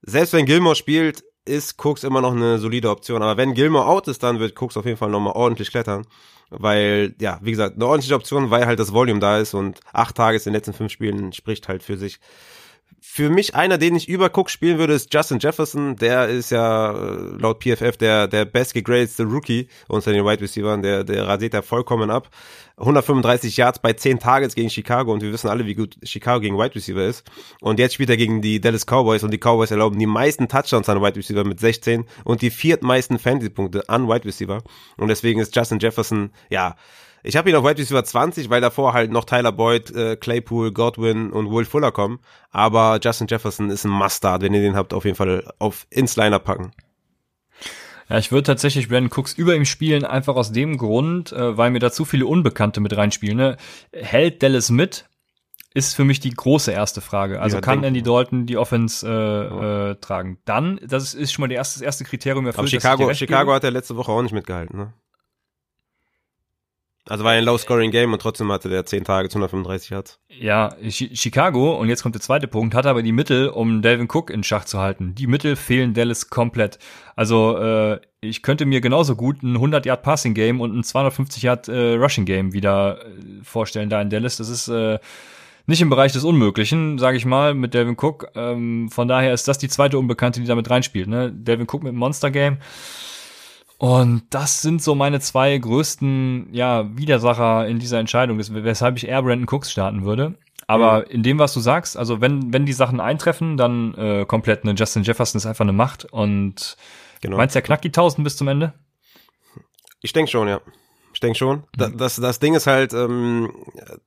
Selbst 0.00 0.32
wenn 0.32 0.46
Gilmore 0.46 0.76
spielt, 0.76 1.24
ist 1.44 1.84
Cooks 1.84 2.04
immer 2.04 2.22
noch 2.22 2.32
eine 2.32 2.58
solide 2.58 2.88
Option. 2.88 3.22
Aber 3.22 3.36
wenn 3.36 3.52
Gilmore 3.52 3.86
out 3.86 4.08
ist, 4.08 4.22
dann 4.22 4.40
wird 4.40 4.58
Cooks 4.60 4.78
auf 4.78 4.86
jeden 4.86 4.96
Fall 4.96 5.10
nochmal 5.10 5.34
ordentlich 5.34 5.70
klettern 5.70 6.06
weil, 6.50 7.14
ja, 7.20 7.38
wie 7.42 7.50
gesagt, 7.50 7.76
eine 7.76 7.86
ordentliche 7.86 8.14
Option, 8.14 8.50
weil 8.50 8.66
halt 8.66 8.78
das 8.78 8.92
Volume 8.92 9.20
da 9.20 9.38
ist 9.38 9.54
und 9.54 9.80
acht 9.92 10.16
Tage 10.16 10.36
in 10.38 10.44
den 10.44 10.52
letzten 10.54 10.72
fünf 10.72 10.92
Spielen 10.92 11.32
spricht 11.32 11.68
halt 11.68 11.82
für 11.82 11.96
sich. 11.96 12.18
Für 13.18 13.30
mich 13.30 13.56
einer, 13.56 13.78
den 13.78 13.96
ich 13.96 14.08
über 14.08 14.26
Cook 14.26 14.48
spielen 14.48 14.78
würde, 14.78 14.92
ist 14.92 15.12
Justin 15.12 15.40
Jefferson. 15.40 15.96
Der 15.96 16.28
ist 16.28 16.50
ja 16.50 16.92
äh, 16.92 17.36
laut 17.36 17.58
PFF 17.64 17.96
der, 17.96 18.28
der 18.28 18.44
bestgegradete 18.44 19.24
Rookie 19.24 19.66
unter 19.88 20.12
den 20.12 20.24
Wide 20.24 20.40
Receivers. 20.40 20.80
Der, 20.82 21.02
der 21.02 21.26
rasiert 21.26 21.52
da 21.52 21.62
vollkommen 21.62 22.12
ab. 22.12 22.30
135 22.76 23.56
Yards 23.56 23.80
bei 23.80 23.92
10 23.92 24.20
Targets 24.20 24.54
gegen 24.54 24.70
Chicago 24.70 25.12
und 25.12 25.20
wir 25.20 25.32
wissen 25.32 25.48
alle, 25.48 25.66
wie 25.66 25.74
gut 25.74 25.96
Chicago 26.04 26.38
gegen 26.38 26.56
Wide 26.56 26.76
Receiver 26.76 27.04
ist. 27.04 27.28
Und 27.60 27.80
jetzt 27.80 27.94
spielt 27.94 28.10
er 28.10 28.16
gegen 28.16 28.40
die 28.40 28.60
Dallas 28.60 28.86
Cowboys 28.86 29.24
und 29.24 29.32
die 29.32 29.38
Cowboys 29.38 29.72
erlauben 29.72 29.98
die 29.98 30.06
meisten 30.06 30.46
Touchdowns 30.46 30.88
an 30.88 31.02
Wide 31.02 31.16
Receiver 31.16 31.42
mit 31.42 31.58
16 31.58 32.04
und 32.22 32.40
die 32.40 32.50
viertmeisten 32.50 33.18
Fantasy-Punkte 33.18 33.88
an 33.88 34.06
Wide 34.06 34.26
Receiver. 34.26 34.62
Und 34.96 35.08
deswegen 35.08 35.40
ist 35.40 35.56
Justin 35.56 35.80
Jefferson, 35.80 36.30
ja, 36.50 36.76
ich 37.22 37.36
habe 37.36 37.50
ihn 37.50 37.56
auf 37.56 37.64
Wide 37.64 37.78
Receiver 37.78 38.04
20, 38.04 38.50
weil 38.50 38.60
davor 38.60 38.92
halt 38.92 39.10
noch 39.10 39.24
Tyler 39.24 39.52
Boyd, 39.52 39.94
äh, 39.94 40.16
Claypool, 40.16 40.72
Godwin 40.72 41.30
und 41.30 41.50
Will 41.50 41.64
Fuller 41.64 41.92
kommen. 41.92 42.20
Aber 42.50 42.98
Justin 43.02 43.26
Jefferson 43.28 43.70
ist 43.70 43.84
ein 43.84 43.90
Mustard, 43.90 44.42
wenn 44.42 44.54
ihr 44.54 44.60
den 44.60 44.76
habt, 44.76 44.94
auf 44.94 45.04
jeden 45.04 45.16
Fall 45.16 45.52
auf 45.58 45.86
ins 45.90 46.16
Liner 46.16 46.38
packen. 46.38 46.72
Ja, 48.08 48.18
ich 48.18 48.32
würde 48.32 48.44
tatsächlich 48.44 48.88
Brandon 48.88 49.10
Cooks 49.14 49.34
über 49.34 49.54
ihm 49.54 49.66
spielen, 49.66 50.04
einfach 50.04 50.36
aus 50.36 50.52
dem 50.52 50.78
Grund, 50.78 51.32
äh, 51.32 51.56
weil 51.56 51.70
mir 51.70 51.78
da 51.78 51.92
zu 51.92 52.04
viele 52.04 52.26
Unbekannte 52.26 52.80
mit 52.80 52.96
reinspielen. 52.96 53.36
Ne? 53.36 53.56
Hält 53.92 54.42
Dallas 54.42 54.70
mit? 54.70 55.04
Ist 55.74 55.94
für 55.94 56.04
mich 56.04 56.18
die 56.18 56.30
große 56.30 56.72
erste 56.72 57.02
Frage. 57.02 57.40
Also 57.42 57.58
ja, 57.58 57.60
kann 57.60 57.84
Andy 57.84 58.02
Dalton 58.02 58.46
die 58.46 58.56
Offense 58.56 59.06
äh, 59.06 59.10
ja. 59.10 59.90
äh, 59.90 59.94
tragen? 59.96 60.38
Dann, 60.46 60.80
das 60.82 61.12
ist 61.12 61.32
schon 61.32 61.42
mal 61.42 61.48
das 61.48 61.56
erste, 61.56 61.80
das 61.80 61.82
erste 61.82 62.04
Kriterium 62.04 62.46
erfüllt. 62.46 62.60
Aber 62.60 62.68
Chicago, 62.68 63.12
Chicago 63.12 63.52
hat 63.52 63.64
er 63.64 63.70
letzte 63.70 63.94
Woche 63.96 64.10
auch 64.10 64.22
nicht 64.22 64.32
mitgehalten, 64.32 64.78
ne? 64.78 64.92
Also 67.08 67.24
war 67.24 67.32
ein 67.32 67.44
Low-Scoring-Game 67.44 68.12
und 68.12 68.20
trotzdem 68.20 68.52
hatte 68.52 68.68
der 68.68 68.84
10 68.84 69.04
Tage 69.04 69.30
zu 69.30 69.38
135 69.38 69.90
Yards. 69.90 70.20
Ja, 70.28 70.76
Chicago, 70.88 71.74
und 71.74 71.88
jetzt 71.88 72.02
kommt 72.02 72.14
der 72.14 72.22
zweite 72.22 72.48
Punkt, 72.48 72.74
hat 72.74 72.84
aber 72.84 73.02
die 73.02 73.12
Mittel, 73.12 73.48
um 73.48 73.80
Delvin 73.80 74.08
Cook 74.12 74.30
in 74.30 74.44
Schach 74.44 74.66
zu 74.66 74.78
halten. 74.78 75.14
Die 75.14 75.26
Mittel 75.26 75.56
fehlen 75.56 75.94
Dallas 75.94 76.28
komplett. 76.28 76.78
Also 77.16 77.56
äh, 77.56 78.00
ich 78.20 78.42
könnte 78.42 78.66
mir 78.66 78.82
genauso 78.82 79.16
gut 79.16 79.42
ein 79.42 79.56
100-Yard-Passing-Game 79.56 80.60
und 80.60 80.76
ein 80.76 80.82
250-Yard-Rushing-Game 80.82 82.48
äh, 82.48 82.52
wieder 82.52 82.98
äh, 83.00 83.42
vorstellen 83.42 83.88
da 83.88 84.02
in 84.02 84.10
Dallas. 84.10 84.36
Das 84.36 84.50
ist 84.50 84.68
äh, 84.68 84.98
nicht 85.66 85.80
im 85.80 85.90
Bereich 85.90 86.12
des 86.12 86.24
Unmöglichen, 86.24 86.98
sage 86.98 87.16
ich 87.16 87.24
mal, 87.24 87.54
mit 87.54 87.72
Delvin 87.72 87.96
Cook. 87.98 88.28
Ähm, 88.34 88.90
von 88.90 89.08
daher 89.08 89.32
ist 89.32 89.48
das 89.48 89.56
die 89.56 89.68
zweite 89.68 89.98
Unbekannte, 89.98 90.40
die 90.40 90.46
damit 90.46 90.68
reinspielt. 90.68 91.08
Ne? 91.08 91.32
Delvin 91.32 91.66
Cook 91.70 91.82
mit 91.82 91.94
Monster-Game 91.94 92.58
und 93.78 94.22
das 94.30 94.60
sind 94.60 94.82
so 94.82 94.96
meine 94.96 95.20
zwei 95.20 95.56
größten 95.56 96.48
ja, 96.52 96.84
Widersacher 96.96 97.68
in 97.68 97.78
dieser 97.78 98.00
Entscheidung, 98.00 98.38
weshalb 98.38 98.96
ich 98.96 99.06
eher 99.06 99.22
Brandon 99.22 99.48
Cooks 99.48 99.70
starten 99.70 100.04
würde. 100.04 100.34
Aber 100.66 101.00
mhm. 101.00 101.04
in 101.10 101.22
dem, 101.22 101.38
was 101.38 101.54
du 101.54 101.60
sagst, 101.60 101.96
also 101.96 102.20
wenn, 102.20 102.52
wenn 102.52 102.66
die 102.66 102.72
Sachen 102.72 103.00
eintreffen, 103.00 103.56
dann 103.56 103.94
äh, 103.94 104.24
komplett, 104.26 104.64
ne, 104.64 104.74
Justin 104.76 105.04
Jefferson 105.04 105.38
ist 105.38 105.46
einfach 105.46 105.64
eine 105.64 105.72
Macht. 105.72 106.06
Und 106.06 106.76
genau. 107.20 107.36
meinst 107.36 107.54
du, 107.54 107.60
er 107.60 107.62
knackt 107.62 107.84
die 107.84 107.88
1000 107.88 108.24
bis 108.24 108.36
zum 108.36 108.48
Ende? 108.48 108.74
Ich 110.02 110.12
denke 110.12 110.30
schon, 110.30 110.48
ja. 110.48 110.60
Ich 111.14 111.20
denke 111.20 111.38
schon. 111.38 111.62
Mhm. 111.78 111.96
Das, 111.96 112.16
das 112.16 112.40
Ding 112.40 112.54
ist 112.54 112.66
halt, 112.66 112.92
ähm, 112.94 113.52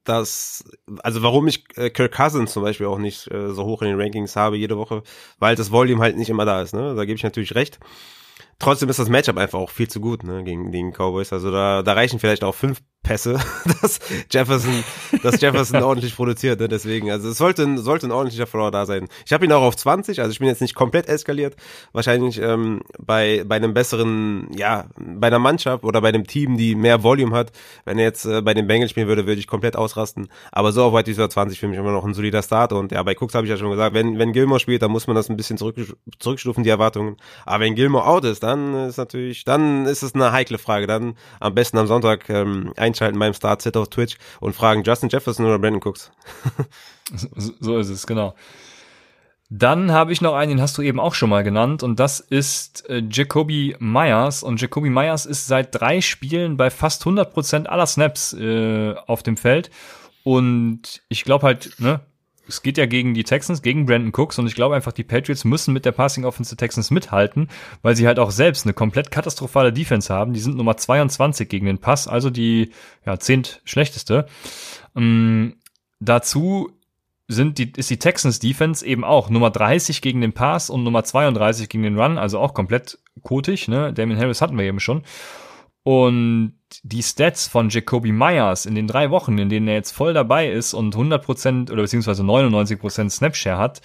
dass, 0.04 0.66
also 1.02 1.24
warum 1.24 1.48
ich 1.48 1.64
äh, 1.78 1.90
Kirk 1.90 2.12
Cousins 2.12 2.52
zum 2.52 2.62
Beispiel 2.62 2.88
auch 2.88 3.00
nicht 3.00 3.32
äh, 3.32 3.54
so 3.54 3.64
hoch 3.64 3.82
in 3.82 3.88
den 3.88 4.00
Rankings 4.00 4.36
habe 4.36 4.58
jede 4.58 4.78
Woche, 4.78 5.02
weil 5.40 5.56
das 5.56 5.72
Volume 5.72 6.02
halt 6.02 6.18
nicht 6.18 6.30
immer 6.30 6.46
da 6.46 6.62
ist. 6.62 6.74
Ne? 6.74 6.94
Da 6.94 7.06
gebe 7.06 7.16
ich 7.16 7.24
natürlich 7.24 7.56
recht 7.56 7.80
trotzdem 8.62 8.90
ist 8.90 9.00
das 9.00 9.10
Matchup 9.10 9.38
einfach 9.38 9.60
auch 9.60 9.70
viel 9.70 9.90
zu 9.90 10.00
gut 10.00 10.24
ne, 10.24 10.44
gegen 10.44 10.72
den 10.72 10.92
Cowboys. 10.92 11.34
Also 11.34 11.52
da, 11.52 11.84
da 11.84 11.94
reichen 11.94 12.20
vielleicht 12.20 12.44
auch 12.44 12.56
fünf 12.56 12.82
Pässe, 13.04 13.40
dass 13.82 14.00
Jefferson, 14.32 14.84
dass 15.24 15.42
Jefferson 15.42 15.82
ordentlich 15.84 16.16
produziert. 16.16 16.60
Ne? 16.60 16.68
Deswegen, 16.68 17.10
also 17.10 17.30
es 17.30 17.38
sollte, 17.38 17.64
ein, 17.64 17.78
sollte 17.78 18.08
ein 18.08 18.12
ordentlicher 18.12 18.46
Follower 18.48 18.72
da 18.72 18.86
sein. 18.86 19.08
Ich 19.26 19.34
habe 19.34 19.44
ihn 19.44 19.52
auch 19.52 19.64
auf 19.64 19.76
20, 19.76 20.22
also 20.22 20.32
ich 20.32 20.40
bin 20.40 20.48
jetzt 20.48 20.62
nicht 20.62 20.76
komplett 20.76 21.08
eskaliert. 21.08 21.56
Wahrscheinlich 21.94 22.40
ähm, 22.40 22.82
bei 23.00 23.44
bei 23.46 23.56
einem 23.56 23.74
besseren, 23.74 24.50
ja, 24.56 24.86
bei 24.98 25.28
einer 25.28 25.40
Mannschaft 25.40 25.84
oder 25.84 26.02
bei 26.02 26.10
einem 26.10 26.28
Team, 26.28 26.58
die 26.58 26.76
mehr 26.76 27.04
Volume 27.04 27.36
hat. 27.36 27.52
Wenn 27.86 27.98
er 27.98 28.06
jetzt 28.06 28.26
äh, 28.26 28.42
bei 28.42 28.54
den 28.54 28.68
Bengals 28.68 28.92
spielen 28.92 29.08
würde, 29.08 29.26
würde 29.26 29.40
ich 29.40 29.48
komplett 29.48 29.76
ausrasten. 29.76 30.30
Aber 30.52 30.72
so 30.72 30.84
auf 30.84 30.94
White 30.94 31.10
Receiver 31.10 31.30
20 31.30 31.60
für 31.60 31.68
mich 31.68 31.80
immer 31.80 31.92
noch 31.92 32.06
ein 32.06 32.14
solider 32.14 32.44
Start. 32.44 32.72
Und 32.72 32.92
ja, 32.92 33.02
bei 33.04 33.16
Cooks 33.16 33.34
habe 33.34 33.46
ich 33.46 33.50
ja 33.50 33.58
schon 33.58 33.72
gesagt, 33.72 33.96
wenn 33.96 34.20
wenn 34.20 34.32
Gilmore 34.32 34.60
spielt, 34.60 34.82
dann 34.84 34.92
muss 34.92 35.08
man 35.08 35.16
das 35.16 35.30
ein 35.30 35.38
bisschen 35.38 35.58
zurück, 35.58 35.76
zurückstufen 36.20 36.64
die 36.64 36.70
Erwartungen. 36.70 37.18
Aber 37.46 37.64
wenn 37.64 37.76
Gilmore 37.76 38.06
out 38.06 38.26
ist, 38.26 38.44
dann 38.44 38.76
ist 38.88 38.98
natürlich, 38.98 39.44
dann 39.44 39.86
ist 39.86 40.04
es 40.04 40.14
eine 40.14 40.32
heikle 40.32 40.58
Frage. 40.60 40.86
Dann 40.88 41.16
am 41.40 41.56
besten 41.56 41.78
am 41.78 41.88
Sonntag 41.88 42.30
ähm, 42.30 42.74
einschalten 42.92 43.20
beim 43.20 43.34
Start-Sit 43.34 43.78
auf 43.78 43.90
Twitch 43.90 44.18
und 44.40 44.54
fragen 44.54 44.84
Justin 44.84 45.10
Jefferson 45.10 45.46
oder 45.46 45.60
Brandon 45.60 45.82
Cooks. 45.84 46.12
so 47.60 47.78
ist 47.78 47.90
es, 47.90 48.06
genau. 48.06 48.36
Dann 49.54 49.92
habe 49.92 50.14
ich 50.14 50.22
noch 50.22 50.34
einen, 50.34 50.52
den 50.52 50.62
hast 50.62 50.78
du 50.78 50.82
eben 50.82 50.98
auch 50.98 51.14
schon 51.14 51.30
mal 51.30 51.44
genannt, 51.44 51.84
und 51.84 52.00
das 52.00 52.22
ist 52.22 52.90
äh, 52.90 53.04
Jacoby 53.10 53.76
Myers. 53.80 54.44
Und 54.44 54.62
Jacoby 54.62 54.90
Myers 54.90 55.26
ist 55.26 55.48
seit 55.48 55.76
drei 55.76 56.00
Spielen 56.00 56.56
bei 56.56 56.70
fast 56.70 57.04
100% 57.04 57.66
aller 57.66 57.86
Snaps 57.86 58.32
äh, 58.32 58.96
auf 59.08 59.24
dem 59.24 59.36
Feld. 59.36 59.70
Und 60.24 61.02
ich 61.10 61.26
glaube 61.26 61.48
halt, 61.48 61.80
ne, 61.80 62.00
es 62.52 62.62
geht 62.62 62.78
ja 62.78 62.86
gegen 62.86 63.14
die 63.14 63.24
Texans, 63.24 63.62
gegen 63.62 63.86
Brandon 63.86 64.12
Cooks 64.14 64.38
und 64.38 64.46
ich 64.46 64.56
glaube 64.56 64.76
einfach, 64.76 64.92
die 64.92 65.04
Patriots 65.04 65.46
müssen 65.46 65.74
mit 65.74 65.86
der 65.86 65.94
Passing 65.94 66.26
Offense 66.26 66.56
der 66.56 66.58
Texans 66.58 66.92
mithalten, 66.92 67.50
weil 67.82 67.96
sie 67.96 68.08
halt 68.08 68.20
auch 68.20 68.32
selbst 68.32 68.66
eine 68.66 68.74
komplett 68.74 69.10
katastrophale 69.10 69.74
Defense 69.74 70.14
haben. 70.14 70.34
Die 70.34 70.40
sind 70.40 70.58
Nummer 70.58 70.78
22 70.78 71.48
gegen 71.48 71.66
den 71.66 71.80
Pass, 71.80 72.08
also 72.08 72.30
die 72.30 72.72
ja, 73.06 73.18
zehnt 73.20 73.62
schlechteste. 73.64 74.28
Ähm, 74.96 75.56
dazu 76.00 76.72
sind 77.28 77.58
die, 77.58 77.72
ist 77.76 77.90
die 77.90 78.00
Texans 78.00 78.40
Defense 78.40 78.86
eben 78.86 79.04
auch 79.06 79.30
Nummer 79.30 79.50
30 79.50 80.02
gegen 80.02 80.20
den 80.20 80.34
Pass 80.34 80.70
und 80.70 80.84
Nummer 80.84 81.04
32 81.04 81.70
gegen 81.70 81.84
den 81.84 81.98
Run, 81.98 82.18
also 82.18 82.40
auch 82.40 82.54
komplett 82.54 83.00
kotig, 83.24 83.70
ne? 83.70 83.94
Damien 83.94 84.20
Harris 84.20 84.42
hatten 84.42 84.58
wir 84.58 84.66
eben 84.66 84.82
schon. 84.82 85.04
Und 85.84 86.54
die 86.84 87.02
Stats 87.02 87.48
von 87.48 87.70
Jacoby 87.70 88.12
Myers 88.12 88.66
in 88.66 88.76
den 88.76 88.88
drei 88.88 89.10
Wochen, 89.10 89.38
in 89.38 89.50
denen 89.50 89.68
er 89.68 89.76
jetzt 89.76 89.92
voll 89.92 90.14
dabei 90.14 90.50
ist 90.50 90.74
und 90.74 90.96
100% 90.96 91.72
oder 91.72 91.82
beziehungsweise 91.82 92.24
99% 92.24 93.10
Snapshare 93.10 93.58
hat, 93.58 93.82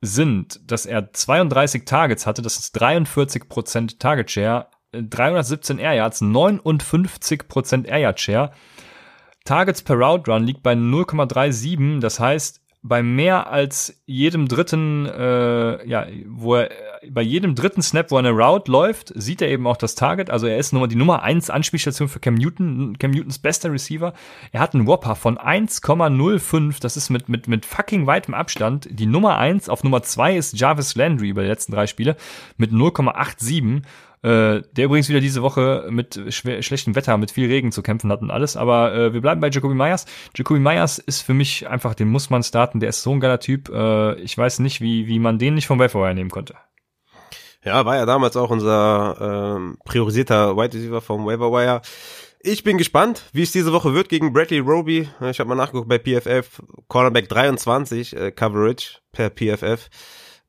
sind, 0.00 0.60
dass 0.70 0.86
er 0.86 1.12
32 1.12 1.84
Targets 1.84 2.26
hatte, 2.26 2.42
das 2.42 2.58
ist 2.58 2.80
43% 2.80 3.98
Target 3.98 4.30
Share, 4.30 4.68
317 4.92 5.78
Air 5.78 5.94
Yards, 5.94 6.22
59% 6.22 7.86
Air 7.86 7.98
Yard 7.98 8.20
Share. 8.20 8.52
Targets 9.44 9.82
per 9.82 9.96
Route 9.96 10.30
Run 10.30 10.44
liegt 10.44 10.62
bei 10.62 10.74
0,37, 10.74 12.00
das 12.00 12.20
heißt, 12.20 12.60
bei 12.88 13.02
mehr 13.02 13.50
als 13.50 14.00
jedem 14.06 14.48
dritten, 14.48 15.06
äh, 15.06 15.86
ja, 15.86 16.06
wo 16.26 16.56
er, 16.56 16.70
bei 17.10 17.22
jedem 17.22 17.54
dritten 17.54 17.82
Snap, 17.82 18.10
wo 18.10 18.16
er 18.16 18.20
eine 18.20 18.30
Route 18.30 18.70
läuft, 18.70 19.12
sieht 19.14 19.42
er 19.42 19.48
eben 19.48 19.66
auch 19.66 19.76
das 19.76 19.94
Target. 19.94 20.30
Also 20.30 20.46
er 20.46 20.58
ist 20.58 20.72
Nummer, 20.72 20.88
die 20.88 20.96
Nummer 20.96 21.22
eins 21.22 21.50
Anspielstation 21.50 22.08
für 22.08 22.20
Cam 22.20 22.34
Newton, 22.34 22.98
Cam 22.98 23.10
Newtons 23.10 23.38
bester 23.38 23.72
Receiver. 23.72 24.12
Er 24.52 24.60
hat 24.60 24.74
einen 24.74 24.86
Whopper 24.86 25.14
von 25.14 25.38
1,05. 25.38 26.80
Das 26.80 26.96
ist 26.96 27.10
mit, 27.10 27.28
mit, 27.28 27.46
mit 27.48 27.66
fucking 27.66 28.06
weitem 28.06 28.34
Abstand. 28.34 28.88
Die 28.90 29.06
Nummer 29.06 29.38
eins 29.38 29.68
auf 29.68 29.84
Nummer 29.84 30.02
zwei 30.02 30.36
ist 30.36 30.58
Jarvis 30.58 30.94
Landry 30.94 31.28
über 31.28 31.42
die 31.42 31.48
letzten 31.48 31.72
drei 31.72 31.86
Spiele 31.86 32.16
mit 32.56 32.72
0,87. 32.72 33.82
Äh, 34.22 34.62
der 34.72 34.86
übrigens 34.86 35.08
wieder 35.08 35.20
diese 35.20 35.42
Woche 35.42 35.86
mit 35.90 36.20
schlechtem 36.30 36.96
Wetter, 36.96 37.16
mit 37.16 37.30
viel 37.30 37.48
Regen 37.48 37.70
zu 37.70 37.82
kämpfen 37.82 38.10
hat 38.10 38.20
und 38.20 38.30
alles. 38.30 38.56
Aber 38.56 38.94
äh, 38.94 39.12
wir 39.12 39.20
bleiben 39.20 39.40
bei 39.40 39.48
Jacoby 39.48 39.74
Myers. 39.74 40.06
Jacoby 40.34 40.60
Myers 40.60 40.98
ist 40.98 41.22
für 41.22 41.34
mich 41.34 41.68
einfach, 41.68 41.94
den 41.94 42.08
muss 42.08 42.30
man 42.30 42.42
starten. 42.42 42.80
Der 42.80 42.88
ist 42.88 43.02
so 43.02 43.12
ein 43.12 43.20
geiler 43.20 43.40
Typ. 43.40 43.68
Äh, 43.68 44.14
ich 44.20 44.36
weiß 44.36 44.58
nicht, 44.58 44.80
wie, 44.80 45.06
wie 45.06 45.18
man 45.18 45.38
den 45.38 45.54
nicht 45.54 45.66
vom 45.66 45.78
Waiver 45.78 46.12
nehmen 46.14 46.30
konnte. 46.30 46.54
Ja, 47.64 47.84
war 47.84 47.96
ja 47.96 48.06
damals 48.06 48.36
auch 48.36 48.50
unser 48.50 49.56
ähm, 49.56 49.78
priorisierter 49.84 50.56
Wide 50.56 50.74
Receiver 50.74 51.00
vom 51.00 51.26
Waiver 51.26 51.52
Wire. 51.52 51.82
Ich 52.40 52.62
bin 52.62 52.78
gespannt, 52.78 53.24
wie 53.32 53.42
es 53.42 53.50
diese 53.50 53.72
Woche 53.72 53.94
wird 53.94 54.08
gegen 54.08 54.32
Bradley 54.32 54.60
Roby. 54.60 55.08
Ich 55.28 55.40
habe 55.40 55.48
mal 55.48 55.56
nachgeguckt 55.56 55.88
bei 55.88 55.98
PFF. 55.98 56.62
Cornerback 56.86 57.28
23 57.28 58.16
äh, 58.16 58.30
Coverage 58.30 58.98
per 59.12 59.30
PFF 59.30 59.90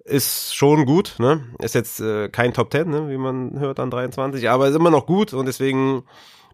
ist 0.09 0.55
schon 0.55 0.85
gut, 0.85 1.15
ne? 1.19 1.45
Ist 1.59 1.75
jetzt 1.75 1.99
äh, 1.99 2.29
kein 2.29 2.53
Top 2.53 2.71
10, 2.71 2.89
ne, 2.89 3.09
wie 3.09 3.17
man 3.17 3.59
hört 3.59 3.79
an 3.79 3.91
23, 3.91 4.49
aber 4.49 4.67
ist 4.67 4.75
immer 4.75 4.91
noch 4.91 5.05
gut 5.05 5.33
und 5.33 5.45
deswegen 5.45 6.03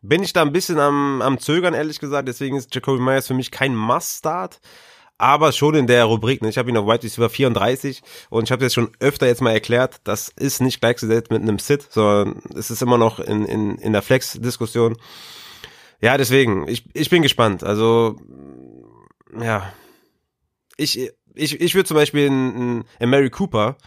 bin 0.02 0.24
ich 0.24 0.34
da 0.34 0.42
ein 0.42 0.52
bisschen 0.52 0.80
am, 0.80 1.22
am 1.22 1.40
Zögern, 1.40 1.74
ehrlich 1.74 2.00
gesagt. 2.00 2.28
Deswegen 2.28 2.58
ist 2.58 2.74
Jacoby 2.74 3.02
Myers 3.02 3.28
für 3.28 3.34
mich 3.34 3.52
kein 3.52 3.76
Must-Start 3.76 4.60
aber 5.18 5.52
schon 5.52 5.76
in 5.76 5.88
der 5.88 6.06
Rubrik. 6.06 6.42
Ne? 6.42 6.50
Ich 6.50 6.58
habe 6.58 6.70
ihn 6.70 6.78
auf 6.78 6.86
Wide 6.86 7.04
Receiver 7.04 7.30
34 7.30 8.02
und 8.30 8.44
ich 8.44 8.52
habe 8.52 8.64
jetzt 8.64 8.74
schon 8.74 8.92
öfter 9.00 9.28
jetzt 9.28 9.42
mal 9.42 9.52
erklärt, 9.52 10.02
das 10.04 10.30
ist 10.30 10.62
nicht 10.62 10.82
gleichgesetzt 10.82 11.32
mit 11.32 11.42
einem 11.42 11.60
Sit, 11.60 11.88
sondern 11.90 12.42
es 12.56 12.70
ist 12.70 12.82
immer 12.82 12.98
noch 12.98 13.20
in, 13.20 13.46
in, 13.46 13.78
in 13.78 13.94
der 13.94 14.02
Flex-Diskussion. 14.02 14.98
Ja, 16.02 16.18
deswegen, 16.18 16.68
ich, 16.68 16.86
ich 16.94 17.10
bin 17.10 17.22
gespannt. 17.22 17.64
Also, 17.64 18.18
ja, 19.40 19.72
ich, 20.78 21.12
ich, 21.36 21.60
ich 21.62 21.76
würde 21.76 21.88
zum 21.88 21.96
Beispiel 21.96 22.26
in, 22.26 22.86
in 23.00 23.10
Mary 23.10 23.30
Cooper 23.30 23.78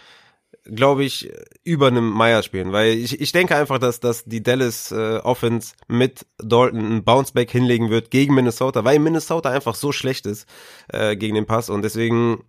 glaube 0.70 1.04
ich, 1.04 1.30
über 1.64 1.88
einem 1.88 2.10
Meyer 2.10 2.42
spielen, 2.42 2.72
weil 2.72 2.92
ich, 2.92 3.20
ich 3.20 3.32
denke 3.32 3.56
einfach, 3.56 3.78
dass, 3.78 4.00
dass 4.00 4.24
die 4.24 4.42
Dallas 4.42 4.92
äh, 4.92 5.18
Offense 5.18 5.74
mit 5.88 6.26
Dalton 6.38 6.78
einen 6.78 7.04
Bounceback 7.04 7.50
hinlegen 7.50 7.90
wird 7.90 8.10
gegen 8.10 8.34
Minnesota, 8.34 8.84
weil 8.84 8.98
Minnesota 8.98 9.50
einfach 9.50 9.74
so 9.74 9.92
schlecht 9.92 10.26
ist 10.26 10.46
äh, 10.88 11.16
gegen 11.16 11.34
den 11.34 11.46
Pass 11.46 11.70
und 11.70 11.82
deswegen 11.82 12.44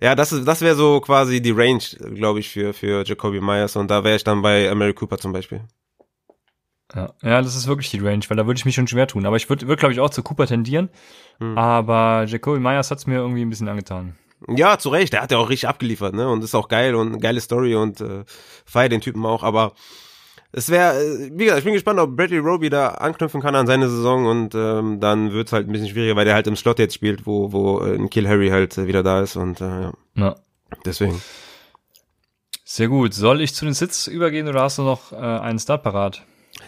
ja, 0.00 0.14
das 0.14 0.32
ist, 0.32 0.46
das 0.46 0.60
wäre 0.60 0.76
so 0.76 1.00
quasi 1.00 1.42
die 1.42 1.50
Range, 1.50 1.82
glaube 2.14 2.38
ich, 2.38 2.48
für, 2.48 2.72
für 2.72 3.04
Jacoby 3.04 3.40
Myers 3.40 3.74
und 3.74 3.90
da 3.90 4.04
wäre 4.04 4.14
ich 4.14 4.22
dann 4.22 4.42
bei 4.42 4.72
Mary 4.74 4.94
Cooper 4.94 5.18
zum 5.18 5.32
Beispiel. 5.32 5.62
Ja, 6.94 7.12
ja, 7.22 7.42
das 7.42 7.56
ist 7.56 7.66
wirklich 7.66 7.90
die 7.90 7.98
Range, 7.98 8.24
weil 8.28 8.36
da 8.36 8.46
würde 8.46 8.58
ich 8.58 8.64
mich 8.64 8.76
schon 8.76 8.86
schwer 8.86 9.08
tun. 9.08 9.26
Aber 9.26 9.36
ich 9.36 9.50
würde, 9.50 9.66
würd, 9.66 9.78
glaube 9.80 9.92
ich, 9.92 10.00
auch 10.00 10.08
zu 10.08 10.22
Cooper 10.22 10.46
tendieren. 10.46 10.88
Hm. 11.38 11.58
Aber 11.58 12.24
Jacoby 12.26 12.60
Myers 12.60 12.90
hat's 12.90 13.06
mir 13.06 13.16
irgendwie 13.16 13.42
ein 13.42 13.50
bisschen 13.50 13.68
angetan. 13.68 14.16
Ja, 14.46 14.78
zu 14.78 14.90
Recht. 14.90 15.12
Der 15.12 15.22
hat 15.22 15.32
ja 15.32 15.38
auch 15.38 15.48
richtig 15.48 15.68
abgeliefert, 15.68 16.14
ne? 16.14 16.28
Und 16.28 16.44
ist 16.44 16.54
auch 16.54 16.68
geil 16.68 16.94
und 16.94 17.20
geile 17.20 17.40
Story 17.40 17.74
und 17.74 18.00
äh, 18.00 18.24
feier 18.64 18.88
den 18.88 19.00
Typen 19.00 19.24
auch. 19.26 19.42
Aber 19.42 19.72
es 20.52 20.70
wäre, 20.70 20.94
äh, 20.98 21.30
wie 21.32 21.44
gesagt, 21.44 21.58
ich 21.58 21.64
bin 21.64 21.74
gespannt, 21.74 21.98
ob 21.98 22.16
Bradley 22.16 22.38
Roby 22.38 22.70
da 22.70 22.88
anknüpfen 22.88 23.40
kann 23.40 23.54
an 23.54 23.66
seine 23.66 23.88
Saison 23.88 24.26
und 24.26 24.54
ähm, 24.54 25.00
dann 25.00 25.32
wird's 25.32 25.52
halt 25.52 25.68
ein 25.68 25.72
bisschen 25.72 25.88
schwieriger, 25.88 26.16
weil 26.16 26.24
der 26.24 26.34
halt 26.34 26.46
im 26.46 26.56
Slot 26.56 26.78
jetzt 26.78 26.94
spielt, 26.94 27.26
wo, 27.26 27.52
wo 27.52 27.80
äh, 27.80 28.08
Kill 28.08 28.28
Harry 28.28 28.48
halt 28.48 28.78
äh, 28.78 28.86
wieder 28.86 29.02
da 29.02 29.20
ist 29.20 29.36
und 29.36 29.60
äh, 29.60 29.82
ja. 29.82 29.92
ja. 30.14 30.36
Deswegen. 30.84 31.20
Sehr 32.64 32.88
gut. 32.88 33.14
Soll 33.14 33.40
ich 33.40 33.54
zu 33.54 33.64
den 33.64 33.74
Sits 33.74 34.06
übergehen 34.06 34.48
oder 34.48 34.62
hast 34.62 34.78
du 34.78 34.82
noch 34.82 35.12
äh, 35.12 35.16
einen 35.16 35.58
Start 35.58 35.82
parat? 35.82 36.22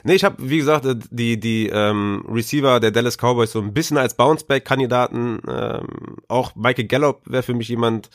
Nee, 0.05 0.15
ich 0.15 0.25
habe, 0.25 0.37
wie 0.39 0.59
gesagt, 0.59 0.85
äh, 0.87 0.97
die, 1.11 1.39
die 1.39 1.69
ähm, 1.69 2.25
Receiver 2.29 2.81
der 2.81 2.91
Dallas 2.91 3.17
Cowboys 3.17 3.53
so 3.53 3.61
ein 3.61 3.75
bisschen 3.75 3.99
als 3.99 4.15
Bounceback-Kandidaten. 4.15 5.41
Ähm, 5.49 5.87
auch 6.29 6.55
Michael 6.55 6.87
Gallup 6.87 7.23
wäre 7.27 7.43
für 7.43 7.55
mich 7.55 7.69
jemand, 7.69 8.11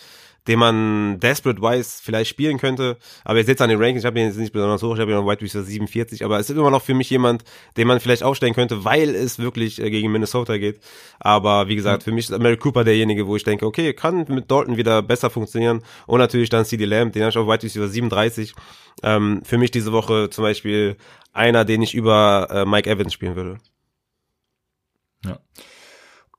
den 0.48 0.60
man 0.60 1.20
desperate-wise 1.20 2.02
vielleicht 2.04 2.30
spielen 2.30 2.58
könnte. 2.58 2.98
Aber 3.24 3.40
jetzt 3.40 3.62
an 3.62 3.70
den 3.70 3.80
Rankings, 3.80 4.02
ich 4.02 4.06
habe 4.06 4.20
ihn 4.20 4.28
jetzt 4.28 4.38
nicht 4.38 4.54
besonders 4.54 4.84
hoch, 4.84 4.96
ich 4.96 5.02
habe 5.02 5.12
ihn 5.12 5.18
auf 5.18 5.26
White 5.26 5.42
Receiver 5.42 5.64
47, 5.64 6.24
aber 6.24 6.40
es 6.40 6.50
ist 6.50 6.58
immer 6.58 6.72
noch 6.72 6.82
für 6.82 6.94
mich 6.94 7.10
jemand, 7.10 7.44
den 7.78 7.88
man 7.88 8.00
vielleicht 8.00 8.24
aufstellen 8.24 8.54
könnte, 8.54 8.86
weil 8.86 9.16
es 9.16 9.40
wirklich 9.40 9.82
äh, 9.82 9.90
gegen 9.90 10.12
Minnesota 10.12 10.58
geht. 10.58 10.80
Aber 11.20 11.68
wie 11.68 11.76
gesagt, 11.76 12.04
für 12.04 12.12
mich 12.12 12.30
ist 12.30 12.38
Mary 12.38 12.58
Cooper 12.58 12.84
derjenige, 12.84 13.28
wo 13.28 13.36
ich 13.36 13.44
denke, 13.44 13.66
okay, 13.66 13.94
kann 13.94 14.26
mit 14.30 14.52
Dalton 14.52 14.78
wieder 14.78 15.02
besser 15.02 15.30
funktionieren. 15.30 15.82
Und 16.06 16.20
natürlich 16.20 16.50
dann 16.50 16.66
CD 16.66 16.86
Lamb, 16.86 17.14
den 17.14 17.24
habe 17.24 17.30
ich 17.30 17.38
auf 17.38 17.48
White 17.48 17.64
Receiver 17.64 17.88
37. 17.88 18.54
Ähm, 19.04 19.42
für 19.44 19.58
mich 19.58 19.72
diese 19.72 19.92
Woche 19.92 20.30
zum 20.30 20.44
Beispiel 20.44 20.96
einer, 21.34 21.66
den 21.66 21.82
ich 21.82 21.94
über 21.94 22.48
äh, 22.50 22.66
Mike 22.66 22.90
Evans 22.90 23.14
spielen 23.14 23.36
würde. 23.36 23.58
Ja. 25.26 25.40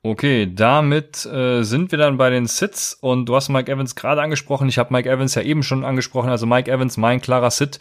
Okay, 0.08 0.48
damit 0.54 1.26
äh, 1.26 1.64
sind 1.64 1.90
wir 1.90 1.98
dann 1.98 2.16
bei 2.16 2.30
den 2.30 2.46
Sits 2.46 2.94
und 2.94 3.26
du 3.26 3.34
hast 3.34 3.48
Mike 3.48 3.72
Evans 3.72 3.96
gerade 3.96 4.22
angesprochen. 4.22 4.68
Ich 4.68 4.78
habe 4.78 4.92
Mike 4.92 5.10
Evans 5.10 5.34
ja 5.34 5.42
eben 5.42 5.64
schon 5.64 5.84
angesprochen. 5.84 6.30
Also 6.30 6.46
Mike 6.46 6.70
Evans, 6.70 6.96
mein 6.96 7.20
klarer 7.20 7.50
Sit 7.50 7.80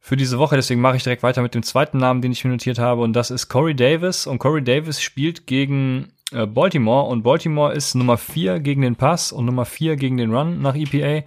für 0.00 0.16
diese 0.16 0.38
Woche. 0.38 0.54
Deswegen 0.54 0.80
mache 0.80 0.96
ich 0.96 1.02
direkt 1.02 1.24
weiter 1.24 1.42
mit 1.42 1.56
dem 1.56 1.64
zweiten 1.64 1.98
Namen, 1.98 2.22
den 2.22 2.30
ich 2.30 2.44
mir 2.44 2.52
notiert 2.52 2.78
habe. 2.78 3.02
Und 3.02 3.14
das 3.14 3.32
ist 3.32 3.48
Corey 3.48 3.74
Davis. 3.74 4.28
Und 4.28 4.38
Corey 4.38 4.62
Davis 4.62 5.00
spielt 5.00 5.48
gegen 5.48 6.12
äh, 6.30 6.46
Baltimore. 6.46 7.08
Und 7.08 7.24
Baltimore 7.24 7.72
ist 7.72 7.96
Nummer 7.96 8.18
4 8.18 8.60
gegen 8.60 8.82
den 8.82 8.94
Pass 8.94 9.32
und 9.32 9.44
Nummer 9.44 9.64
4 9.64 9.96
gegen 9.96 10.18
den 10.18 10.32
Run 10.32 10.62
nach 10.62 10.76
EPA. 10.76 11.26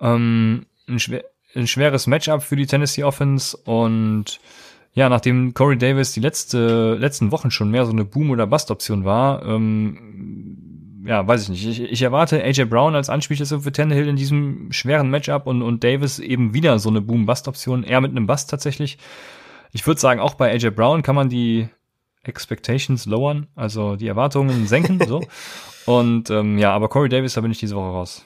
Ähm, 0.00 0.64
ein 0.88 0.98
schwer 0.98 1.22
ein 1.54 1.66
schweres 1.68 2.08
Matchup 2.08 2.42
für 2.42 2.56
die 2.56 2.66
Tennessee 2.66 3.04
Offense 3.04 3.56
und 3.56 4.40
ja, 4.94 5.08
nachdem 5.08 5.54
Corey 5.54 5.76
Davis 5.76 6.12
die 6.12 6.20
letzte, 6.20 6.94
letzten 6.94 7.32
Wochen 7.32 7.50
schon 7.50 7.70
mehr 7.70 7.84
so 7.84 7.92
eine 7.92 8.04
Boom- 8.04 8.30
oder 8.30 8.46
Bust-Option 8.46 9.04
war, 9.04 9.44
ähm, 9.44 11.02
ja, 11.04 11.26
weiß 11.26 11.42
ich 11.42 11.48
nicht. 11.48 11.66
Ich, 11.66 11.80
ich 11.82 12.02
erwarte 12.02 12.42
AJ 12.42 12.66
Brown 12.66 12.94
als 12.94 13.10
Anspielstation 13.10 13.60
für 13.60 13.72
Tannehill 13.72 14.08
in 14.08 14.16
diesem 14.16 14.72
schweren 14.72 15.10
Matchup 15.10 15.46
und, 15.46 15.62
und 15.62 15.82
Davis 15.82 16.20
eben 16.20 16.54
wieder 16.54 16.78
so 16.78 16.88
eine 16.88 17.00
Boom-Bust-Option, 17.00 17.82
eher 17.82 18.00
mit 18.00 18.12
einem 18.12 18.26
Bust 18.26 18.48
tatsächlich. 18.48 18.98
Ich 19.72 19.84
würde 19.86 20.00
sagen, 20.00 20.20
auch 20.20 20.34
bei 20.34 20.52
AJ 20.52 20.70
Brown 20.70 21.02
kann 21.02 21.16
man 21.16 21.28
die 21.28 21.68
Expectations 22.22 23.04
lowern, 23.04 23.48
also 23.56 23.96
die 23.96 24.06
Erwartungen 24.06 24.66
senken, 24.66 25.04
so. 25.06 25.26
Und 25.86 26.30
ähm, 26.30 26.56
ja, 26.56 26.72
aber 26.72 26.88
Corey 26.88 27.08
Davis, 27.10 27.34
da 27.34 27.40
bin 27.40 27.50
ich 27.50 27.58
diese 27.58 27.76
Woche 27.76 27.90
raus. 27.90 28.24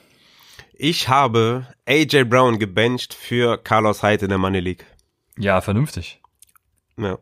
Ich 0.74 1.08
habe 1.08 1.66
AJ 1.86 2.24
Brown 2.24 2.58
gebencht 2.58 3.14
für 3.14 3.56
Carlos 3.56 4.02
Hyde 4.02 4.26
in 4.26 4.28
der 4.28 4.38
Money 4.38 4.60
League. 4.60 4.86
Ja, 5.36 5.60
vernünftig. 5.60 6.20
Ja. 6.98 7.18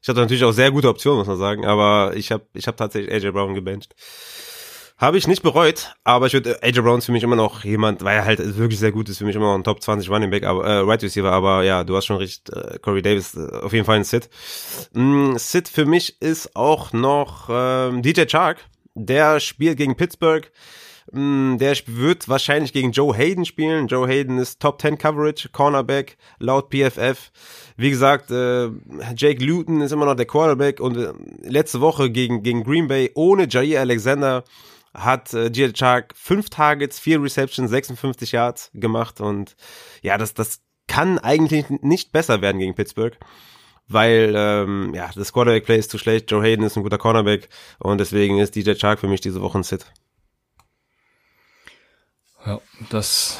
Ich 0.00 0.08
hatte 0.08 0.20
natürlich 0.20 0.44
auch 0.44 0.52
sehr 0.52 0.70
gute 0.70 0.88
Optionen, 0.88 1.18
muss 1.18 1.28
man 1.28 1.36
sagen, 1.36 1.66
aber 1.66 2.12
ich 2.14 2.30
habe 2.32 2.46
ich 2.54 2.66
hab 2.66 2.76
tatsächlich 2.76 3.12
AJ 3.12 3.32
Brown 3.32 3.54
gebencht. 3.54 3.94
Habe 4.96 5.16
ich 5.16 5.28
nicht 5.28 5.42
bereut, 5.42 5.94
aber 6.02 6.26
ich 6.26 6.32
würde 6.32 6.60
AJ 6.62 6.80
Brown 6.80 6.98
ist 6.98 7.06
für 7.06 7.12
mich 7.12 7.22
immer 7.22 7.36
noch 7.36 7.62
jemand, 7.62 8.02
weil 8.02 8.16
er 8.16 8.24
halt 8.24 8.56
wirklich 8.56 8.80
sehr 8.80 8.90
gut 8.90 9.08
ist, 9.08 9.18
für 9.18 9.24
mich 9.24 9.36
immer 9.36 9.46
noch 9.46 9.54
ein 9.54 9.64
Top 9.64 9.82
20 9.82 10.10
Running 10.10 10.30
Back, 10.30 10.44
aber 10.44 10.64
äh, 10.64 10.78
Right 10.78 11.02
Receiver, 11.02 11.30
aber 11.30 11.62
ja, 11.62 11.84
du 11.84 11.96
hast 11.96 12.06
schon 12.06 12.16
recht, 12.16 12.50
äh, 12.50 12.78
Corey 12.80 13.02
Davis 13.02 13.34
äh, 13.34 13.48
auf 13.62 13.72
jeden 13.72 13.84
Fall 13.84 13.96
ein 13.96 14.04
Sit. 14.04 14.28
Mm, 14.92 15.36
Sit 15.36 15.68
für 15.68 15.84
mich 15.84 16.20
ist 16.20 16.56
auch 16.56 16.92
noch 16.92 17.48
ähm, 17.48 18.02
DJ 18.02 18.24
Chark, 18.26 18.58
der 18.94 19.40
spielt 19.40 19.76
gegen 19.76 19.96
Pittsburgh. 19.96 20.50
Mm, 21.12 21.56
der 21.56 21.74
wird 21.86 22.28
wahrscheinlich 22.28 22.72
gegen 22.72 22.92
Joe 22.92 23.16
Hayden 23.16 23.44
spielen. 23.44 23.86
Joe 23.86 24.06
Hayden 24.06 24.38
ist 24.38 24.60
Top 24.60 24.80
10 24.80 24.98
Coverage, 24.98 25.48
Cornerback, 25.50 26.18
laut 26.38 26.70
PFF. 26.70 27.30
Wie 27.76 27.90
gesagt, 27.90 28.30
äh, 28.30 28.68
Jake 29.16 29.42
Luton 29.44 29.80
ist 29.80 29.92
immer 29.92 30.04
noch 30.04 30.16
der 30.16 30.26
Quarterback 30.26 30.80
und 30.80 30.96
äh, 30.96 31.12
letzte 31.42 31.80
Woche 31.80 32.10
gegen, 32.10 32.42
gegen 32.42 32.64
Green 32.64 32.88
Bay 32.88 33.10
ohne 33.14 33.48
Jair 33.48 33.80
Alexander 33.80 34.44
hat 34.92 35.32
äh, 35.32 35.50
Gia 35.50 35.72
Chark 35.72 36.14
fünf 36.14 36.50
Targets, 36.50 36.98
vier 36.98 37.22
Receptions, 37.22 37.70
56 37.70 38.32
Yards 38.32 38.70
gemacht 38.74 39.20
und 39.20 39.56
ja, 40.02 40.18
das, 40.18 40.34
das 40.34 40.60
kann 40.88 41.18
eigentlich 41.18 41.66
nicht 41.68 42.12
besser 42.12 42.42
werden 42.42 42.58
gegen 42.58 42.74
Pittsburgh 42.74 43.16
weil 43.90 44.34
ähm, 44.36 44.92
ja 44.94 45.10
das 45.14 45.32
Quarterback 45.32 45.64
Play 45.64 45.78
ist 45.78 45.90
zu 45.90 45.96
schlecht. 45.96 46.30
Joe 46.30 46.42
Hayden 46.42 46.62
ist 46.62 46.76
ein 46.76 46.82
guter 46.82 46.98
Cornerback 46.98 47.48
und 47.78 47.98
deswegen 47.98 48.38
ist 48.38 48.54
DJ 48.54 48.74
Chark 48.74 49.00
für 49.00 49.08
mich 49.08 49.22
diese 49.22 49.40
Woche 49.40 49.58
ein 49.58 49.62
Sit. 49.62 49.86
Ja, 52.48 52.60
das 52.88 53.38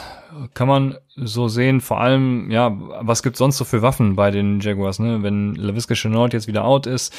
kann 0.53 0.69
man 0.69 0.99
so 1.17 1.49
sehen. 1.49 1.81
Vor 1.81 1.99
allem, 1.99 2.51
ja, 2.51 2.77
was 3.01 3.23
gibt 3.23 3.39
sonst 3.39 3.57
so 3.57 3.65
für 3.65 3.81
Waffen 3.81 4.17
bei 4.17 4.31
den 4.31 4.61
Jaguars, 4.61 4.99
ne? 4.99 5.23
Wenn 5.23 5.55
LaVisca 5.55 5.95
Chenault 5.95 6.35
jetzt 6.35 6.47
wieder 6.47 6.65
out 6.65 6.87
ist, 6.87 7.15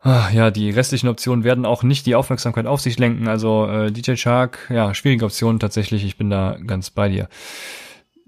ah, 0.00 0.28
ja, 0.32 0.50
die 0.50 0.70
restlichen 0.70 1.06
Optionen 1.06 1.44
werden 1.44 1.64
auch 1.64 1.84
nicht 1.84 2.06
die 2.06 2.16
Aufmerksamkeit 2.16 2.66
auf 2.66 2.80
sich 2.80 2.98
lenken. 2.98 3.28
Also 3.28 3.68
äh, 3.68 3.92
DJ 3.92 4.16
Shark, 4.16 4.66
ja, 4.68 4.92
schwierige 4.92 5.26
Option 5.26 5.60
tatsächlich. 5.60 6.04
Ich 6.04 6.16
bin 6.16 6.28
da 6.28 6.56
ganz 6.66 6.90
bei 6.90 7.08
dir. 7.08 7.28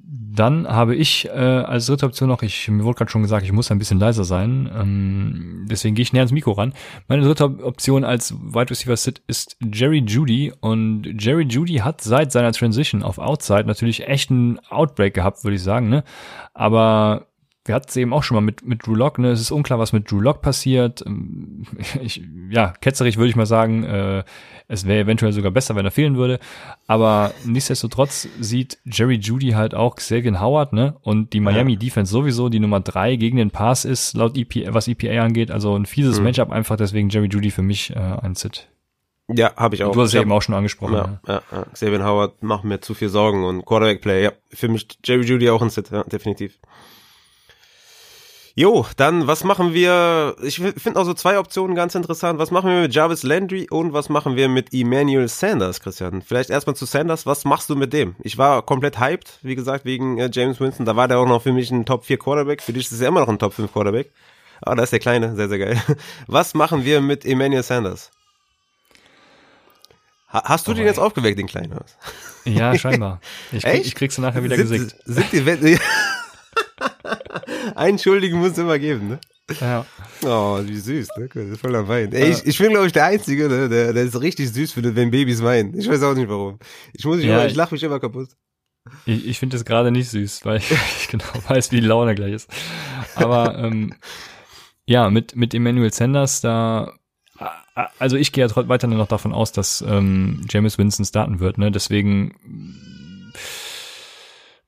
Dann 0.04 0.66
habe 0.66 0.96
ich 0.96 1.28
äh, 1.28 1.30
als 1.30 1.86
dritte 1.86 2.06
Option 2.06 2.28
noch, 2.28 2.42
ich 2.42 2.68
mir 2.68 2.84
wurde 2.84 2.98
gerade 2.98 3.10
schon 3.10 3.22
gesagt, 3.22 3.44
ich 3.44 3.52
muss 3.52 3.70
ein 3.70 3.78
bisschen 3.78 4.00
leiser 4.00 4.24
sein, 4.24 4.70
ähm, 4.74 5.66
deswegen 5.70 5.94
gehe 5.94 6.02
ich 6.02 6.12
näher 6.12 6.22
ans 6.22 6.32
Mikro 6.32 6.52
ran. 6.52 6.72
Meine 7.06 7.22
dritte 7.22 7.44
Option 7.44 8.04
als 8.04 8.34
Wide 8.34 8.70
Receiver 8.70 8.96
Sit 8.96 9.22
ist 9.26 9.56
Jerry 9.60 10.02
Judy 10.06 10.52
und 10.60 11.04
Jerry 11.18 11.44
Judy 11.44 11.76
hat 11.76 12.00
seit 12.00 12.32
seiner 12.32 12.52
Transition 12.52 13.02
auf 13.02 13.18
Outside 13.18 13.64
natürlich 13.64 14.08
echt 14.08 14.30
einen 14.30 14.58
Outbreak 14.70 15.14
gehabt, 15.14 15.44
würde 15.44 15.56
ich 15.56 15.62
sagen, 15.62 15.88
ne? 15.88 16.02
Aber 16.54 17.26
wir 17.64 17.76
hatten 17.76 17.86
es 17.88 17.96
eben 17.96 18.12
auch 18.12 18.24
schon 18.24 18.34
mal 18.34 18.40
mit, 18.40 18.66
mit 18.66 18.84
Drew 18.84 18.94
Lock, 18.94 19.18
ne? 19.18 19.30
Es 19.30 19.40
ist 19.40 19.52
unklar, 19.52 19.78
was 19.78 19.92
mit 19.92 20.10
Drew 20.10 20.20
Lock 20.20 20.42
passiert. 20.42 21.04
Ähm, 21.06 21.64
ich, 22.02 22.22
ja, 22.50 22.72
ketzerig 22.80 23.16
würde 23.16 23.30
ich 23.30 23.36
mal 23.36 23.46
sagen, 23.46 23.84
äh, 23.84 24.24
es 24.66 24.86
wäre 24.86 25.00
eventuell 25.00 25.32
sogar 25.32 25.52
besser, 25.52 25.76
wenn 25.76 25.84
er 25.84 25.92
fehlen 25.92 26.16
würde. 26.16 26.40
Aber 26.88 27.32
nichtsdestotrotz 27.44 28.26
sieht 28.40 28.78
Jerry 28.84 29.16
Judy 29.16 29.50
halt 29.50 29.74
auch 29.74 29.96
Xavier 29.96 30.40
Howard, 30.40 30.72
ne? 30.72 30.96
Und 31.02 31.32
die 31.32 31.40
Miami 31.40 31.74
ja. 31.74 31.78
Defense 31.78 32.10
sowieso 32.10 32.48
die 32.48 32.60
Nummer 32.60 32.80
drei 32.80 33.14
gegen 33.14 33.36
den 33.36 33.50
Pass 33.50 33.84
ist, 33.84 34.14
laut 34.14 34.36
EPA, 34.36 34.74
was 34.74 34.88
EPA 34.88 35.22
angeht. 35.22 35.50
Also 35.52 35.76
ein 35.76 35.86
fieses 35.86 36.18
mhm. 36.18 36.24
Matchup 36.24 36.50
einfach, 36.50 36.76
deswegen 36.76 37.10
Jerry 37.10 37.28
Judy 37.28 37.50
für 37.50 37.62
mich 37.62 37.94
äh, 37.94 37.98
ein 37.98 38.34
Sit. 38.34 38.68
Ja, 39.28 39.54
habe 39.56 39.76
ich 39.76 39.84
auch. 39.84 39.92
Du 39.92 40.00
hast 40.00 40.14
es 40.14 40.20
eben 40.20 40.32
auch 40.32 40.42
schon 40.42 40.54
angesprochen. 40.54 40.94
Ja, 40.94 41.20
ja. 41.26 41.42
ja, 41.52 41.64
Xavier 41.72 42.04
Howard 42.04 42.42
macht 42.42 42.64
mir 42.64 42.80
zu 42.80 42.94
viel 42.94 43.08
Sorgen 43.08 43.44
und 43.44 43.64
Quarterback 43.64 44.00
Play, 44.00 44.24
ja, 44.24 44.32
für 44.50 44.68
mich 44.68 44.88
Jerry 45.04 45.22
Judy 45.22 45.48
auch 45.48 45.62
ein 45.62 45.70
Sit, 45.70 45.90
ja, 45.90 46.02
definitiv. 46.04 46.58
Jo, 48.54 48.84
dann 48.98 49.26
was 49.26 49.44
machen 49.44 49.72
wir? 49.72 50.36
Ich 50.42 50.56
finde 50.56 51.00
auch 51.00 51.04
so 51.04 51.14
zwei 51.14 51.38
Optionen 51.38 51.74
ganz 51.74 51.94
interessant. 51.94 52.38
Was 52.38 52.50
machen 52.50 52.68
wir 52.68 52.82
mit 52.82 52.94
Jarvis 52.94 53.22
Landry 53.22 53.66
und 53.70 53.94
was 53.94 54.10
machen 54.10 54.36
wir 54.36 54.50
mit 54.50 54.74
Emmanuel 54.74 55.26
Sanders, 55.28 55.80
Christian? 55.80 56.20
Vielleicht 56.20 56.50
erstmal 56.50 56.76
zu 56.76 56.84
Sanders. 56.84 57.24
Was 57.24 57.46
machst 57.46 57.70
du 57.70 57.76
mit 57.76 57.94
dem? 57.94 58.14
Ich 58.20 58.36
war 58.36 58.60
komplett 58.60 59.00
hyped, 59.00 59.38
wie 59.40 59.54
gesagt, 59.54 59.86
wegen 59.86 60.18
äh, 60.18 60.28
James 60.30 60.60
Winston. 60.60 60.84
Da 60.84 60.96
war 60.96 61.08
der 61.08 61.18
auch 61.18 61.26
noch 61.26 61.42
für 61.42 61.52
mich 61.52 61.70
ein 61.70 61.86
Top 61.86 62.04
4 62.04 62.18
Quarterback. 62.18 62.60
Für 62.60 62.74
dich 62.74 62.92
ist 62.92 63.00
er 63.00 63.08
immer 63.08 63.20
noch 63.20 63.28
ein 63.28 63.38
Top 63.38 63.54
5 63.54 63.72
Quarterback. 63.72 64.10
Ah, 64.60 64.74
da 64.74 64.82
ist 64.82 64.92
der 64.92 65.00
Kleine, 65.00 65.34
sehr, 65.34 65.48
sehr 65.48 65.58
geil. 65.58 65.82
Was 66.26 66.52
machen 66.52 66.84
wir 66.84 67.00
mit 67.00 67.24
Emmanuel 67.24 67.62
Sanders? 67.62 68.10
Ha 70.28 70.42
hast 70.44 70.66
du 70.66 70.72
oh, 70.72 70.74
den 70.74 70.84
jetzt 70.84 70.98
aufgeweckt, 70.98 71.38
den 71.38 71.46
Kleinen? 71.46 71.78
Ja, 72.44 72.76
scheinbar. 72.76 73.20
Ich, 73.52 73.64
krieg, 73.64 73.86
ich 73.86 73.94
krieg's 73.94 74.18
nachher 74.18 74.44
wieder 74.44 74.56
sind, 74.56 74.68
gesickt. 74.68 74.96
Sind 75.04 75.32
die 75.32 75.78
Wetten? 76.56 77.74
Einschuldigen 77.76 78.38
muss 78.38 78.52
es 78.52 78.58
immer 78.58 78.78
geben, 78.78 79.08
ne? 79.08 79.20
Ja. 79.60 79.84
Oh, 80.24 80.60
wie 80.62 80.76
süß, 80.76 81.08
ne? 81.18 81.28
Das 81.32 81.44
ist 81.44 81.60
voller 81.60 81.86
Wein. 81.88 82.12
Ey, 82.12 82.30
ich, 82.30 82.46
ich 82.46 82.58
bin, 82.58 82.70
glaube 82.70 82.86
ich, 82.86 82.92
der 82.92 83.06
Einzige, 83.06 83.48
ne? 83.48 83.68
Der, 83.68 83.92
der 83.92 84.02
ist 84.04 84.20
richtig 84.20 84.52
süß 84.52 84.72
findet, 84.72 84.96
wenn 84.96 85.10
Babys 85.10 85.42
weinen. 85.42 85.76
Ich 85.78 85.88
weiß 85.88 86.02
auch 86.04 86.14
nicht 86.14 86.28
warum. 86.28 86.58
Ich 86.92 87.04
muss 87.04 87.16
mich 87.16 87.26
ja, 87.26 87.34
immer, 87.34 87.46
ich 87.46 87.54
lache 87.54 87.74
mich 87.74 87.82
immer 87.82 88.00
kaputt. 88.00 88.28
Ich, 89.04 89.26
ich 89.26 89.38
finde 89.38 89.56
das 89.56 89.64
gerade 89.64 89.90
nicht 89.90 90.08
süß, 90.10 90.44
weil 90.44 90.58
ich 91.00 91.08
genau 91.08 91.24
weiß, 91.48 91.72
wie 91.72 91.80
die 91.80 91.86
Laune 91.86 92.14
gleich 92.14 92.34
ist. 92.34 92.50
Aber 93.14 93.58
ähm, 93.58 93.94
ja, 94.86 95.10
mit, 95.10 95.36
mit 95.36 95.54
Emmanuel 95.54 95.92
Sanders, 95.92 96.40
da 96.40 96.92
also 97.98 98.16
ich 98.16 98.32
gehe 98.32 98.46
ja 98.46 98.68
weiterhin 98.68 98.98
noch 98.98 99.08
davon 99.08 99.32
aus, 99.32 99.52
dass 99.52 99.82
ähm, 99.86 100.44
James 100.50 100.78
Winston 100.78 101.06
starten 101.06 101.40
wird, 101.40 101.58
ne? 101.58 101.70
Deswegen 101.70 102.34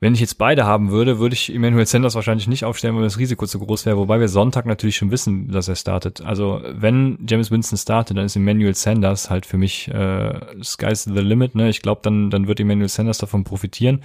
wenn 0.04 0.12
ich 0.12 0.20
jetzt 0.20 0.36
beide 0.36 0.66
haben 0.66 0.90
würde, 0.90 1.18
würde 1.18 1.32
ich 1.32 1.54
Emmanuel 1.54 1.86
Sanders 1.86 2.14
wahrscheinlich 2.14 2.46
nicht 2.46 2.66
aufstellen, 2.66 2.94
weil 2.94 3.04
das 3.04 3.18
Risiko 3.18 3.46
zu 3.46 3.58
groß 3.58 3.86
wäre, 3.86 3.96
wobei 3.96 4.20
wir 4.20 4.28
Sonntag 4.28 4.66
natürlich 4.66 4.96
schon 4.96 5.10
wissen, 5.10 5.50
dass 5.50 5.66
er 5.66 5.76
startet. 5.76 6.20
Also 6.20 6.60
wenn 6.62 7.16
James 7.26 7.50
Winston 7.50 7.78
startet, 7.78 8.18
dann 8.18 8.26
ist 8.26 8.36
Emmanuel 8.36 8.74
Sanders 8.74 9.30
halt 9.30 9.46
für 9.46 9.56
mich 9.56 9.88
äh, 9.88 10.62
Sky's 10.62 11.04
the 11.04 11.20
limit. 11.20 11.54
Ne? 11.54 11.70
Ich 11.70 11.80
glaube, 11.80 12.02
dann, 12.04 12.28
dann 12.28 12.46
wird 12.48 12.60
Emmanuel 12.60 12.90
Sanders 12.90 13.16
davon 13.16 13.44
profitieren. 13.44 14.02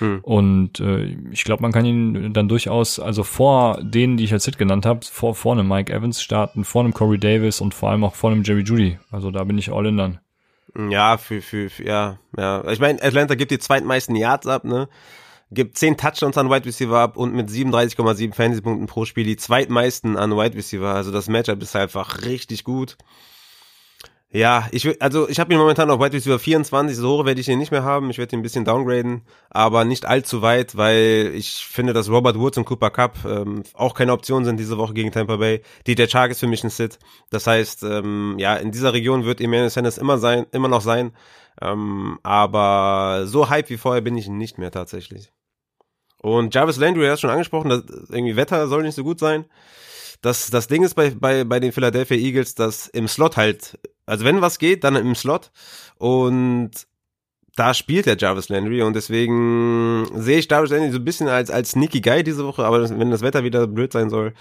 Hm. 0.00 0.18
Und 0.22 0.80
äh, 0.80 1.16
ich 1.30 1.44
glaube, 1.44 1.62
man 1.62 1.70
kann 1.70 1.84
ihn 1.84 2.32
dann 2.32 2.48
durchaus, 2.48 2.98
also 2.98 3.22
vor 3.22 3.78
denen, 3.80 4.16
die 4.16 4.24
ich 4.24 4.32
als 4.32 4.46
Hit 4.46 4.58
genannt 4.58 4.84
habe, 4.84 5.06
vor, 5.08 5.36
vor 5.36 5.52
einem 5.52 5.68
Mike 5.68 5.92
Evans 5.92 6.20
starten, 6.20 6.64
vor 6.64 6.82
einem 6.82 6.92
Corey 6.92 7.18
Davis 7.20 7.60
und 7.60 7.72
vor 7.72 7.90
allem 7.90 8.02
auch 8.02 8.16
vor 8.16 8.32
einem 8.32 8.42
Jerry 8.42 8.62
Judy. 8.62 8.98
Also 9.12 9.30
da 9.30 9.44
bin 9.44 9.58
ich 9.58 9.70
all 9.70 9.86
in 9.86 9.96
dann. 9.96 10.18
Ja, 10.90 11.18
für, 11.18 11.40
für, 11.40 11.70
für 11.70 11.84
ja, 11.84 12.18
ja. 12.36 12.68
Ich 12.68 12.80
meine, 12.80 13.00
Atlanta 13.00 13.36
gibt 13.36 13.52
die 13.52 13.60
zweitmeisten 13.60 14.16
Yards 14.16 14.48
ab, 14.48 14.64
ne? 14.64 14.88
Gibt 15.56 15.76
10 15.76 15.96
Touchdowns 15.96 16.38
an 16.38 16.50
Wide 16.50 16.66
Receiver 16.66 16.98
ab 16.98 17.16
und 17.16 17.34
mit 17.34 17.48
37,7 17.48 18.32
Fantasy-Punkten 18.32 18.86
pro 18.86 19.04
Spiel 19.04 19.24
die 19.24 19.36
zweitmeisten 19.36 20.16
an 20.16 20.36
Wide 20.36 20.56
Receiver. 20.56 20.94
Also 20.94 21.10
das 21.10 21.28
Matchup 21.28 21.60
ist 21.60 21.74
einfach 21.74 22.22
richtig 22.22 22.62
gut. 22.62 22.96
Ja, 24.32 24.68
ich 24.72 24.84
will, 24.84 24.96
also 25.00 25.28
ich 25.28 25.40
habe 25.40 25.52
ihn 25.54 25.58
momentan 25.58 25.88
auf 25.90 25.98
Wide 25.98 26.12
Receiver 26.12 26.38
24, 26.38 26.96
so 26.96 27.18
hoch 27.18 27.24
werde 27.24 27.40
ich 27.40 27.48
ihn 27.48 27.58
nicht 27.58 27.70
mehr 27.70 27.84
haben. 27.84 28.10
Ich 28.10 28.18
werde 28.18 28.36
ihn 28.36 28.40
ein 28.40 28.42
bisschen 28.42 28.64
downgraden, 28.64 29.22
aber 29.50 29.84
nicht 29.84 30.04
allzu 30.04 30.42
weit, 30.42 30.76
weil 30.76 31.32
ich 31.34 31.64
finde, 31.64 31.92
dass 31.92 32.10
Robert 32.10 32.38
Woods 32.38 32.58
und 32.58 32.66
Cooper 32.66 32.90
Cup 32.90 33.16
ähm, 33.24 33.62
auch 33.72 33.94
keine 33.94 34.12
Option 34.12 34.44
sind 34.44 34.58
diese 34.58 34.78
Woche 34.78 34.94
gegen 34.94 35.12
Tampa 35.12 35.36
Bay. 35.36 35.62
DJ 35.86 36.06
Chark 36.06 36.32
ist 36.32 36.40
für 36.40 36.48
mich 36.48 36.64
ein 36.64 36.70
Sit. 36.70 36.98
Das 37.30 37.46
heißt, 37.46 37.84
ähm, 37.84 38.34
ja, 38.38 38.56
in 38.56 38.72
dieser 38.72 38.92
Region 38.92 39.24
wird 39.24 39.40
Emmanuel 39.40 39.70
Sanders 39.70 39.96
immer 39.96 40.18
sein, 40.18 40.44
immer 40.52 40.68
noch 40.68 40.82
sein. 40.82 41.12
Ähm, 41.62 42.18
aber 42.22 43.22
so 43.26 43.48
hype 43.48 43.70
wie 43.70 43.78
vorher 43.78 44.02
bin 44.02 44.16
ich 44.16 44.28
nicht 44.28 44.58
mehr 44.58 44.70
tatsächlich. 44.70 45.32
Und 46.22 46.54
Jarvis 46.54 46.76
Landry, 46.76 47.02
du 47.02 47.10
hast 47.10 47.20
schon 47.20 47.30
angesprochen, 47.30 47.68
dass 47.68 47.82
irgendwie 48.08 48.36
Wetter 48.36 48.68
soll 48.68 48.82
nicht 48.82 48.94
so 48.94 49.04
gut 49.04 49.18
sein. 49.18 49.44
Das, 50.22 50.50
das 50.50 50.66
Ding 50.66 50.82
ist 50.82 50.94
bei, 50.94 51.10
bei, 51.10 51.44
bei 51.44 51.60
den 51.60 51.72
Philadelphia 51.72 52.16
Eagles, 52.16 52.54
dass 52.54 52.88
im 52.88 53.06
Slot 53.06 53.36
halt, 53.36 53.78
also 54.06 54.24
wenn 54.24 54.40
was 54.40 54.58
geht, 54.58 54.82
dann 54.82 54.96
im 54.96 55.14
Slot. 55.14 55.50
Und 55.98 56.70
da 57.54 57.74
spielt 57.74 58.06
der 58.06 58.16
Jarvis 58.16 58.48
Landry 58.48 58.82
und 58.82 58.94
deswegen 58.94 60.06
sehe 60.14 60.38
ich 60.38 60.50
Jarvis 60.50 60.70
Landry 60.70 60.90
so 60.90 60.98
ein 60.98 61.04
bisschen 61.04 61.28
als, 61.28 61.50
als 61.50 61.70
sneaky 61.70 62.00
Guy 62.00 62.22
diese 62.22 62.46
Woche, 62.46 62.64
aber 62.64 62.88
wenn 62.98 63.10
das 63.10 63.22
Wetter 63.22 63.44
wieder 63.44 63.66
blöd 63.66 63.92
sein 63.92 64.10
soll, 64.10 64.34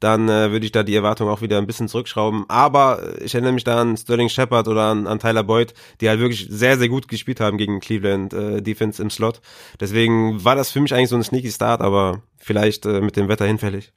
dann 0.00 0.28
äh, 0.28 0.50
würde 0.50 0.64
ich 0.64 0.72
da 0.72 0.82
die 0.82 0.94
Erwartung 0.94 1.28
auch 1.28 1.42
wieder 1.42 1.58
ein 1.58 1.66
bisschen 1.66 1.88
zurückschrauben. 1.88 2.46
Aber 2.48 3.20
ich 3.20 3.34
erinnere 3.34 3.52
mich 3.52 3.64
da 3.64 3.80
an 3.80 3.96
Sterling 3.96 4.30
Shepard 4.30 4.66
oder 4.66 4.84
an, 4.84 5.06
an 5.06 5.18
Tyler 5.18 5.44
Boyd, 5.44 5.74
die 6.00 6.08
halt 6.08 6.20
wirklich 6.20 6.46
sehr, 6.50 6.78
sehr 6.78 6.88
gut 6.88 7.06
gespielt 7.06 7.38
haben 7.38 7.58
gegen 7.58 7.80
Cleveland 7.80 8.32
äh, 8.32 8.62
Defense 8.62 9.00
im 9.00 9.10
Slot. 9.10 9.40
Deswegen 9.78 10.42
war 10.42 10.56
das 10.56 10.70
für 10.70 10.80
mich 10.80 10.94
eigentlich 10.94 11.10
so 11.10 11.16
ein 11.16 11.22
sneaky 11.22 11.50
Start, 11.50 11.82
aber 11.82 12.22
vielleicht 12.38 12.86
äh, 12.86 13.02
mit 13.02 13.16
dem 13.16 13.28
Wetter 13.28 13.46
hinfällig. 13.46 13.92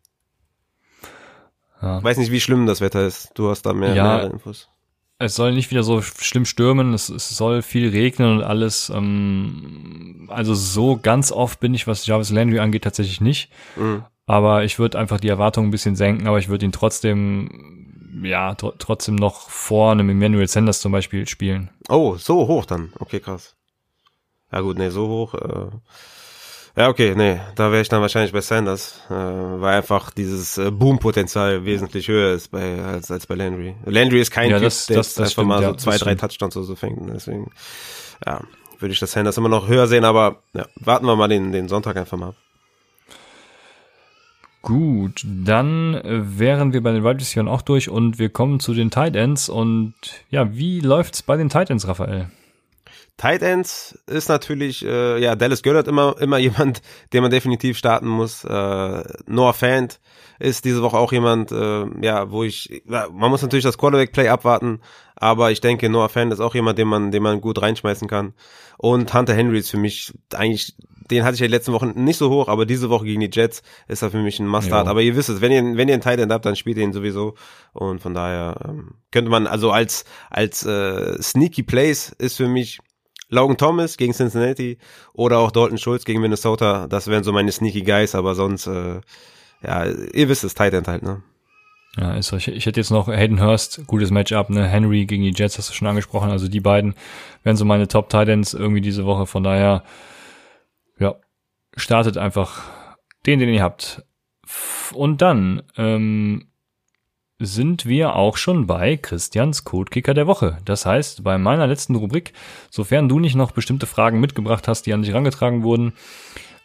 Ja. 1.82 2.04
Weiß 2.04 2.18
nicht, 2.18 2.32
wie 2.32 2.42
schlimm 2.42 2.66
das 2.66 2.82
Wetter 2.82 3.06
ist. 3.06 3.32
Du 3.34 3.50
hast 3.50 3.64
da 3.64 3.74
mehr, 3.74 3.96
ja, 3.96 4.18
mehr 4.18 4.32
Infos. 4.32 4.70
Es 5.20 5.36
soll 5.36 5.54
nicht 5.54 5.72
wieder 5.72 5.84
so 5.84 6.02
schlimm 6.02 6.46
stürmen, 6.46 6.94
es, 6.94 7.08
es 7.08 7.30
soll 7.30 7.62
viel 7.62 7.90
regnen 7.90 8.38
und 8.38 8.44
alles. 8.44 8.90
Ähm, 8.94 10.28
also 10.30 10.54
so 10.54 10.98
ganz 11.02 11.32
oft 11.32 11.62
bin 11.62 11.74
ich, 11.74 11.88
was 11.88 12.06
Jarvis 12.06 12.30
Landry 12.30 12.60
angeht, 12.60 12.84
tatsächlich 12.84 13.22
nicht. 13.22 13.50
Mhm. 13.78 14.04
Aber 14.26 14.64
ich 14.64 14.80
würde 14.80 14.98
einfach 14.98 15.20
die 15.20 15.28
Erwartungen 15.28 15.68
ein 15.68 15.72
bisschen 15.72 15.96
senken, 15.96 16.28
aber 16.28 16.40
ich 16.40 16.48
würde 16.48 16.66
ihn 16.66 16.72
trotzdem, 16.72 18.22
ja, 18.24 18.56
tr 18.56 18.74
trotzdem 18.78 19.16
noch 19.16 19.50
vor 19.50 19.92
einem 19.92 20.10
Emmanuel 20.10 20.48
Sanders 20.48 20.80
zum 20.80 20.92
Beispiel 20.92 21.28
spielen. 21.28 21.70
Oh, 21.90 22.16
so 22.16 22.48
hoch 22.48 22.66
dann. 22.66 22.94
Okay, 23.00 23.20
krass. 23.20 23.56
Ja 24.52 24.62
gut, 24.62 24.78
nee, 24.78 24.90
so 24.90 25.08
hoch. 25.08 25.34
Äh 25.34 25.72
ja, 26.76 26.90
okay, 26.90 27.14
nee, 27.16 27.40
da 27.56 27.72
wäre 27.72 27.84
ich 27.84 27.90
dann 27.90 28.02
wahrscheinlich 28.02 28.32
bei 28.32 28.42
Sanders, 28.42 29.00
äh, 29.08 29.14
weil 29.14 29.76
einfach 29.76 30.10
dieses 30.10 30.58
äh, 30.58 30.72
Boom-Potenzial 30.72 31.66
wesentlich 31.66 32.08
höher 32.08 32.34
ist 32.34 32.50
bei, 32.50 32.82
als, 32.84 33.12
als 33.12 33.28
bei 33.28 33.36
Landry. 33.36 33.76
Landry 33.86 34.20
ist 34.20 34.32
kein 34.32 34.50
ja, 34.50 34.58
typ, 34.58 34.66
das, 34.66 34.88
der 34.88 34.98
das, 34.98 35.14
das 35.14 35.20
einfach 35.20 35.32
stimmt, 35.34 35.48
mal 35.50 35.62
so 35.62 35.70
ja, 35.70 35.78
zwei, 35.78 35.98
drei 36.00 36.16
Touchdowns 36.16 36.58
oder 36.58 36.66
so 36.66 36.76
fängt. 36.76 37.08
Deswegen, 37.14 37.52
ja, 38.26 38.42
würde 38.80 38.92
ich 38.92 39.00
das 39.00 39.12
Sanders 39.12 39.38
immer 39.38 39.50
noch 39.50 39.68
höher 39.68 39.86
sehen, 39.86 40.04
aber 40.04 40.42
ja, 40.54 40.66
warten 40.78 41.06
wir 41.06 41.16
mal 41.16 41.28
den, 41.28 41.52
den 41.52 41.68
Sonntag 41.68 41.96
einfach 41.96 42.18
mal 42.18 42.30
ab. 42.30 42.36
Gut, 44.64 45.26
dann 45.26 45.94
äh, 45.94 46.40
wären 46.40 46.72
wir 46.72 46.82
bei 46.82 46.94
den 46.94 47.04
Wide 47.04 47.20
Receivers 47.20 47.52
auch 47.52 47.62
durch 47.62 47.90
und 47.90 48.18
wir 48.18 48.30
kommen 48.30 48.62
zu 48.62 48.74
den 48.74 48.92
Tight 48.92 49.14
Ends 49.14 49.50
und 49.50 49.94
ja, 50.30 50.56
wie 50.56 50.80
läuft's 50.80 51.22
bei 51.22 51.36
den 51.36 51.50
Tight 51.50 51.70
Ends, 51.70 51.86
Raphael? 51.86 52.28
Tight 53.18 53.42
Ends 53.42 53.98
ist 54.08 54.28
natürlich, 54.28 54.84
äh, 54.84 55.20
ja, 55.20 55.36
Dallas 55.36 55.64
Goddard 55.64 55.88
immer, 55.88 56.16
immer 56.20 56.38
jemand, 56.40 56.82
den 57.14 57.22
man 57.22 57.32
definitiv 57.32 57.78
starten 57.78 58.08
muss. 58.08 58.44
Äh, 58.44 59.04
Noah 59.28 59.54
Fant 59.54 60.00
ist 60.40 60.66
diese 60.66 60.82
Woche 60.82 60.98
auch 60.98 61.12
jemand, 61.12 61.52
äh, 61.52 61.86
ja, 62.02 62.32
wo 62.32 62.44
ich, 62.44 62.84
man 62.86 63.30
muss 63.30 63.42
natürlich 63.42 63.64
das 63.64 63.78
Quarterback-Play 63.78 64.30
abwarten, 64.30 64.82
aber 65.16 65.52
ich 65.52 65.62
denke, 65.62 65.90
Noah 65.90 66.10
Fant 66.10 66.34
ist 66.34 66.40
auch 66.40 66.56
jemand, 66.56 66.80
den 66.80 66.88
man, 66.88 67.12
den 67.12 67.24
man 67.24 67.40
gut 67.40 67.62
reinschmeißen 67.62 68.08
kann. 68.08 68.34
Und 68.78 69.14
Hunter 69.14 69.34
Henry 69.36 69.60
ist 69.60 69.70
für 69.70 69.78
mich 69.78 70.12
eigentlich 70.34 70.76
den 71.12 71.24
hatte 71.24 71.36
ich 71.36 71.42
ja 71.42 71.48
die 71.48 71.54
letzten 71.54 71.74
Wochen 71.74 71.92
nicht 71.96 72.18
so 72.18 72.30
hoch, 72.30 72.48
aber 72.48 72.66
diese 72.66 72.90
Woche 72.90 73.06
gegen 73.06 73.22
die 73.22 73.30
Jets 73.32 73.62
ist 73.88 74.02
er 74.02 74.12
für 74.12 74.22
mich 74.22 74.40
ein 74.40 74.48
Must-Start. 74.48 74.88
Aber 74.88 75.02
ihr 75.02 75.16
wisst 75.16 75.30
es, 75.30 75.42
wenn 75.42 75.52
ihr, 75.52 75.62
wenn 75.78 75.88
ihr 75.88 75.94
einen 75.94 76.02
Tight 76.02 76.20
End 76.20 76.32
habt, 76.32 76.46
dann 76.46 76.56
spielt 76.56 76.78
ihr 76.78 76.84
ihn 76.84 76.94
sowieso. 76.94 77.36
Und 77.74 78.02
von 78.02 78.14
daher 78.14 78.56
ähm, 78.66 78.96
könnte 79.12 79.30
man, 79.30 79.48
also 79.48 79.72
als, 79.72 80.06
als 80.30 80.66
äh, 80.66 81.22
Sneaky 81.22 81.64
Plays 81.64 82.16
ist 82.18 82.38
für 82.38 82.48
mich 82.48 82.80
Logan 83.34 83.58
Thomas 83.58 83.98
gegen 83.98 84.14
Cincinnati 84.14 84.78
oder 85.14 85.40
auch 85.40 85.52
Dalton 85.52 85.78
Schultz 85.78 86.06
gegen 86.06 86.22
Minnesota. 86.22 86.88
Das 86.88 87.08
wären 87.08 87.24
so 87.24 87.34
meine 87.34 87.52
Sneaky 87.52 87.82
Guys, 87.82 88.16
aber 88.16 88.36
sonst, 88.36 88.68
äh, 88.68 89.02
ja, 89.64 89.86
ihr 89.86 90.30
wisst 90.30 90.44
es, 90.44 90.54
Tight 90.54 90.74
End 90.74 90.88
halt, 90.88 91.04
ne? 91.04 91.22
Ja, 91.98 92.16
ist 92.16 92.28
so. 92.28 92.38
Ich, 92.38 92.48
ich 92.48 92.66
hätte 92.66 92.80
jetzt 92.80 92.90
noch 92.90 93.08
Hayden 93.08 93.42
Hurst, 93.42 93.82
gutes 93.86 94.10
Matchup, 94.10 94.50
ne? 94.50 94.68
Henry 94.68 95.06
gegen 95.06 95.24
die 95.24 95.34
Jets 95.36 95.58
hast 95.58 95.70
du 95.70 95.74
schon 95.74 95.88
angesprochen. 95.88 96.32
Also 96.32 96.48
die 96.48 96.60
beiden 96.60 96.96
wären 97.44 97.56
so 97.56 97.66
meine 97.66 97.88
Top 97.88 98.10
Titans 98.10 98.54
irgendwie 98.54 98.82
diese 98.82 99.06
Woche. 99.06 99.28
Von 99.28 99.44
daher, 99.44 99.84
ja, 101.00 101.16
startet 101.76 102.18
einfach 102.18 102.64
den, 103.26 103.40
den 103.40 103.50
ihr 103.50 103.62
habt. 103.62 104.04
Und 104.94 105.22
dann 105.22 105.62
ähm, 105.78 106.48
sind 107.46 107.86
wir 107.86 108.16
auch 108.16 108.38
schon 108.38 108.68
bei 108.68 108.98
Christians 108.98 109.64
Codekicker 109.64 110.14
der 110.14 110.28
Woche. 110.28 110.58
Das 110.66 110.86
heißt, 110.86 111.24
bei 111.24 111.38
meiner 111.38 111.68
letzten 111.68 111.96
Rubrik, 111.96 112.34
sofern 112.70 113.10
du 113.10 113.20
nicht 113.20 113.36
noch 113.36 113.52
bestimmte 113.52 113.86
Fragen 113.86 114.20
mitgebracht 114.20 114.68
hast, 114.68 114.86
die 114.86 114.94
an 114.94 115.02
dich 115.02 115.12
herangetragen 115.12 115.64
wurden, 115.64 115.94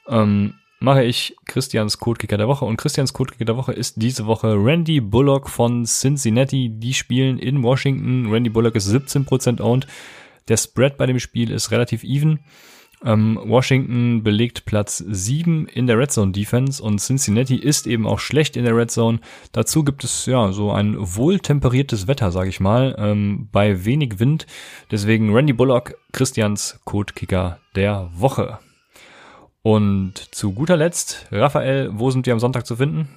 ähm, 0.08 0.54
mache 0.80 1.04
ich 1.04 1.36
Christians 1.46 1.98
Codekicker 1.98 2.36
der 2.36 2.48
Woche. 2.48 2.64
Und 2.64 2.76
Christians 2.76 3.12
Codekicker 3.12 3.44
der 3.44 3.56
Woche 3.56 3.72
ist 3.72 4.00
diese 4.00 4.26
Woche 4.26 4.54
Randy 4.54 5.00
Bullock 5.00 5.50
von 5.50 5.84
Cincinnati. 5.84 6.70
Die 6.72 6.94
spielen 6.94 7.38
in 7.38 7.62
Washington. 7.62 8.30
Randy 8.30 8.50
Bullock 8.50 8.76
ist 8.76 8.88
17% 8.88 9.60
owned. 9.60 9.86
Der 10.48 10.56
Spread 10.56 10.96
bei 10.96 11.06
dem 11.06 11.18
Spiel 11.18 11.50
ist 11.50 11.70
relativ 11.70 12.04
even. 12.04 12.40
Ähm, 13.04 13.38
Washington 13.44 14.22
belegt 14.24 14.64
Platz 14.64 14.98
7 14.98 15.66
in 15.68 15.86
der 15.86 15.98
Red 15.98 16.10
Zone 16.10 16.32
Defense 16.32 16.82
und 16.82 16.98
Cincinnati 16.98 17.56
ist 17.56 17.86
eben 17.86 18.06
auch 18.06 18.18
schlecht 18.18 18.56
in 18.56 18.64
der 18.64 18.76
Red 18.76 18.90
Zone. 18.90 19.20
Dazu 19.52 19.84
gibt 19.84 20.02
es 20.02 20.26
ja 20.26 20.50
so 20.52 20.72
ein 20.72 20.96
wohltemperiertes 20.98 22.08
Wetter, 22.08 22.32
sage 22.32 22.48
ich 22.48 22.58
mal, 22.58 22.96
ähm, 22.98 23.48
bei 23.52 23.84
wenig 23.84 24.18
Wind. 24.18 24.46
Deswegen 24.90 25.32
Randy 25.32 25.52
Bullock, 25.52 25.94
Christians 26.12 26.80
Codekicker 26.84 27.60
der 27.76 28.10
Woche. 28.14 28.58
Und 29.62 30.14
zu 30.34 30.52
guter 30.52 30.76
Letzt, 30.76 31.26
Raphael, 31.30 31.90
wo 31.92 32.10
sind 32.10 32.26
wir 32.26 32.32
am 32.32 32.40
Sonntag 32.40 32.66
zu 32.66 32.76
finden? 32.76 33.08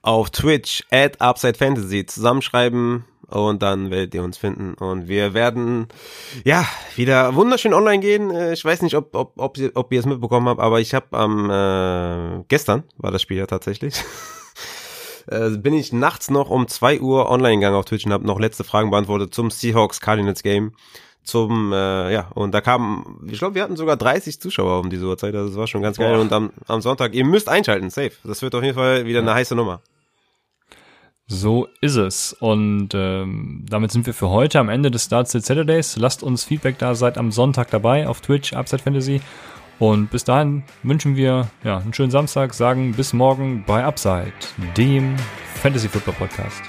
Auf 0.00 0.30
Twitch 0.30 0.84
at 0.90 1.20
Upside 1.20 1.58
Fantasy 1.58 2.06
zusammenschreiben 2.06 3.04
und 3.32 3.62
dann 3.62 3.90
werdet 3.90 4.14
ihr 4.14 4.22
uns 4.22 4.36
finden 4.36 4.74
und 4.74 5.08
wir 5.08 5.34
werden 5.34 5.88
ja 6.44 6.66
wieder 6.96 7.34
wunderschön 7.34 7.74
online 7.74 8.00
gehen. 8.00 8.30
Äh, 8.30 8.52
ich 8.52 8.64
weiß 8.64 8.82
nicht, 8.82 8.94
ob 8.94 9.14
ob 9.14 9.32
ob, 9.36 9.58
ihr, 9.58 9.72
ob 9.74 9.92
ihr 9.92 10.00
es 10.00 10.06
mitbekommen 10.06 10.48
habt, 10.48 10.60
aber 10.60 10.80
ich 10.80 10.94
habe 10.94 11.16
am 11.16 11.50
äh, 11.50 12.44
gestern 12.48 12.84
war 12.98 13.10
das 13.10 13.22
Spiel 13.22 13.38
ja 13.38 13.46
tatsächlich. 13.46 13.94
äh, 15.26 15.50
bin 15.50 15.74
ich 15.74 15.92
nachts 15.92 16.30
noch 16.30 16.50
um 16.50 16.68
zwei 16.68 17.00
Uhr 17.00 17.30
online 17.30 17.56
gegangen 17.56 17.76
auf 17.76 17.86
Twitch 17.86 18.06
und 18.06 18.12
habe 18.12 18.26
noch 18.26 18.38
letzte 18.38 18.64
Fragen 18.64 18.90
beantwortet 18.90 19.34
zum 19.34 19.50
Seahawks 19.50 20.00
Cardinals 20.00 20.42
Game. 20.42 20.72
Zum, 21.24 21.72
äh, 21.72 22.12
ja, 22.12 22.30
und 22.34 22.52
da 22.52 22.60
kamen, 22.60 23.20
ich 23.30 23.38
glaube, 23.38 23.54
wir 23.54 23.62
hatten 23.62 23.76
sogar 23.76 23.96
30 23.96 24.40
Zuschauer 24.40 24.80
um 24.80 24.90
diese 24.90 25.06
Uhrzeit, 25.06 25.32
also 25.36 25.50
das 25.50 25.56
war 25.56 25.68
schon 25.68 25.80
ganz 25.80 25.96
geil. 25.96 26.14
Boah. 26.14 26.20
Und 26.20 26.32
am, 26.32 26.50
am 26.66 26.80
Sonntag, 26.80 27.14
ihr 27.14 27.24
müsst 27.24 27.48
einschalten, 27.48 27.90
safe. 27.90 28.10
Das 28.24 28.42
wird 28.42 28.56
auf 28.56 28.62
jeden 28.64 28.74
Fall 28.74 29.06
wieder 29.06 29.20
eine 29.20 29.32
heiße 29.32 29.54
Nummer. 29.54 29.82
So 31.34 31.68
ist 31.80 31.96
es. 31.96 32.34
Und 32.34 32.90
ähm, 32.92 33.64
damit 33.66 33.90
sind 33.90 34.04
wir 34.04 34.12
für 34.12 34.28
heute 34.28 34.60
am 34.60 34.68
Ende 34.68 34.90
des 34.90 35.06
Starts 35.06 35.32
Saturdays. 35.32 35.96
Lasst 35.96 36.22
uns 36.22 36.44
Feedback 36.44 36.78
da, 36.78 36.94
seid 36.94 37.16
am 37.16 37.32
Sonntag 37.32 37.70
dabei 37.70 38.06
auf 38.06 38.20
Twitch, 38.20 38.52
Upside 38.52 38.82
Fantasy. 38.82 39.22
Und 39.78 40.10
bis 40.10 40.24
dahin 40.24 40.62
wünschen 40.82 41.16
wir 41.16 41.48
ja, 41.64 41.78
einen 41.78 41.94
schönen 41.94 42.10
Samstag, 42.10 42.52
sagen 42.52 42.92
bis 42.92 43.14
morgen 43.14 43.64
bei 43.66 43.82
Upside, 43.82 44.34
dem 44.76 45.16
Fantasy 45.54 45.88
Football 45.88 46.14
Podcast. 46.14 46.62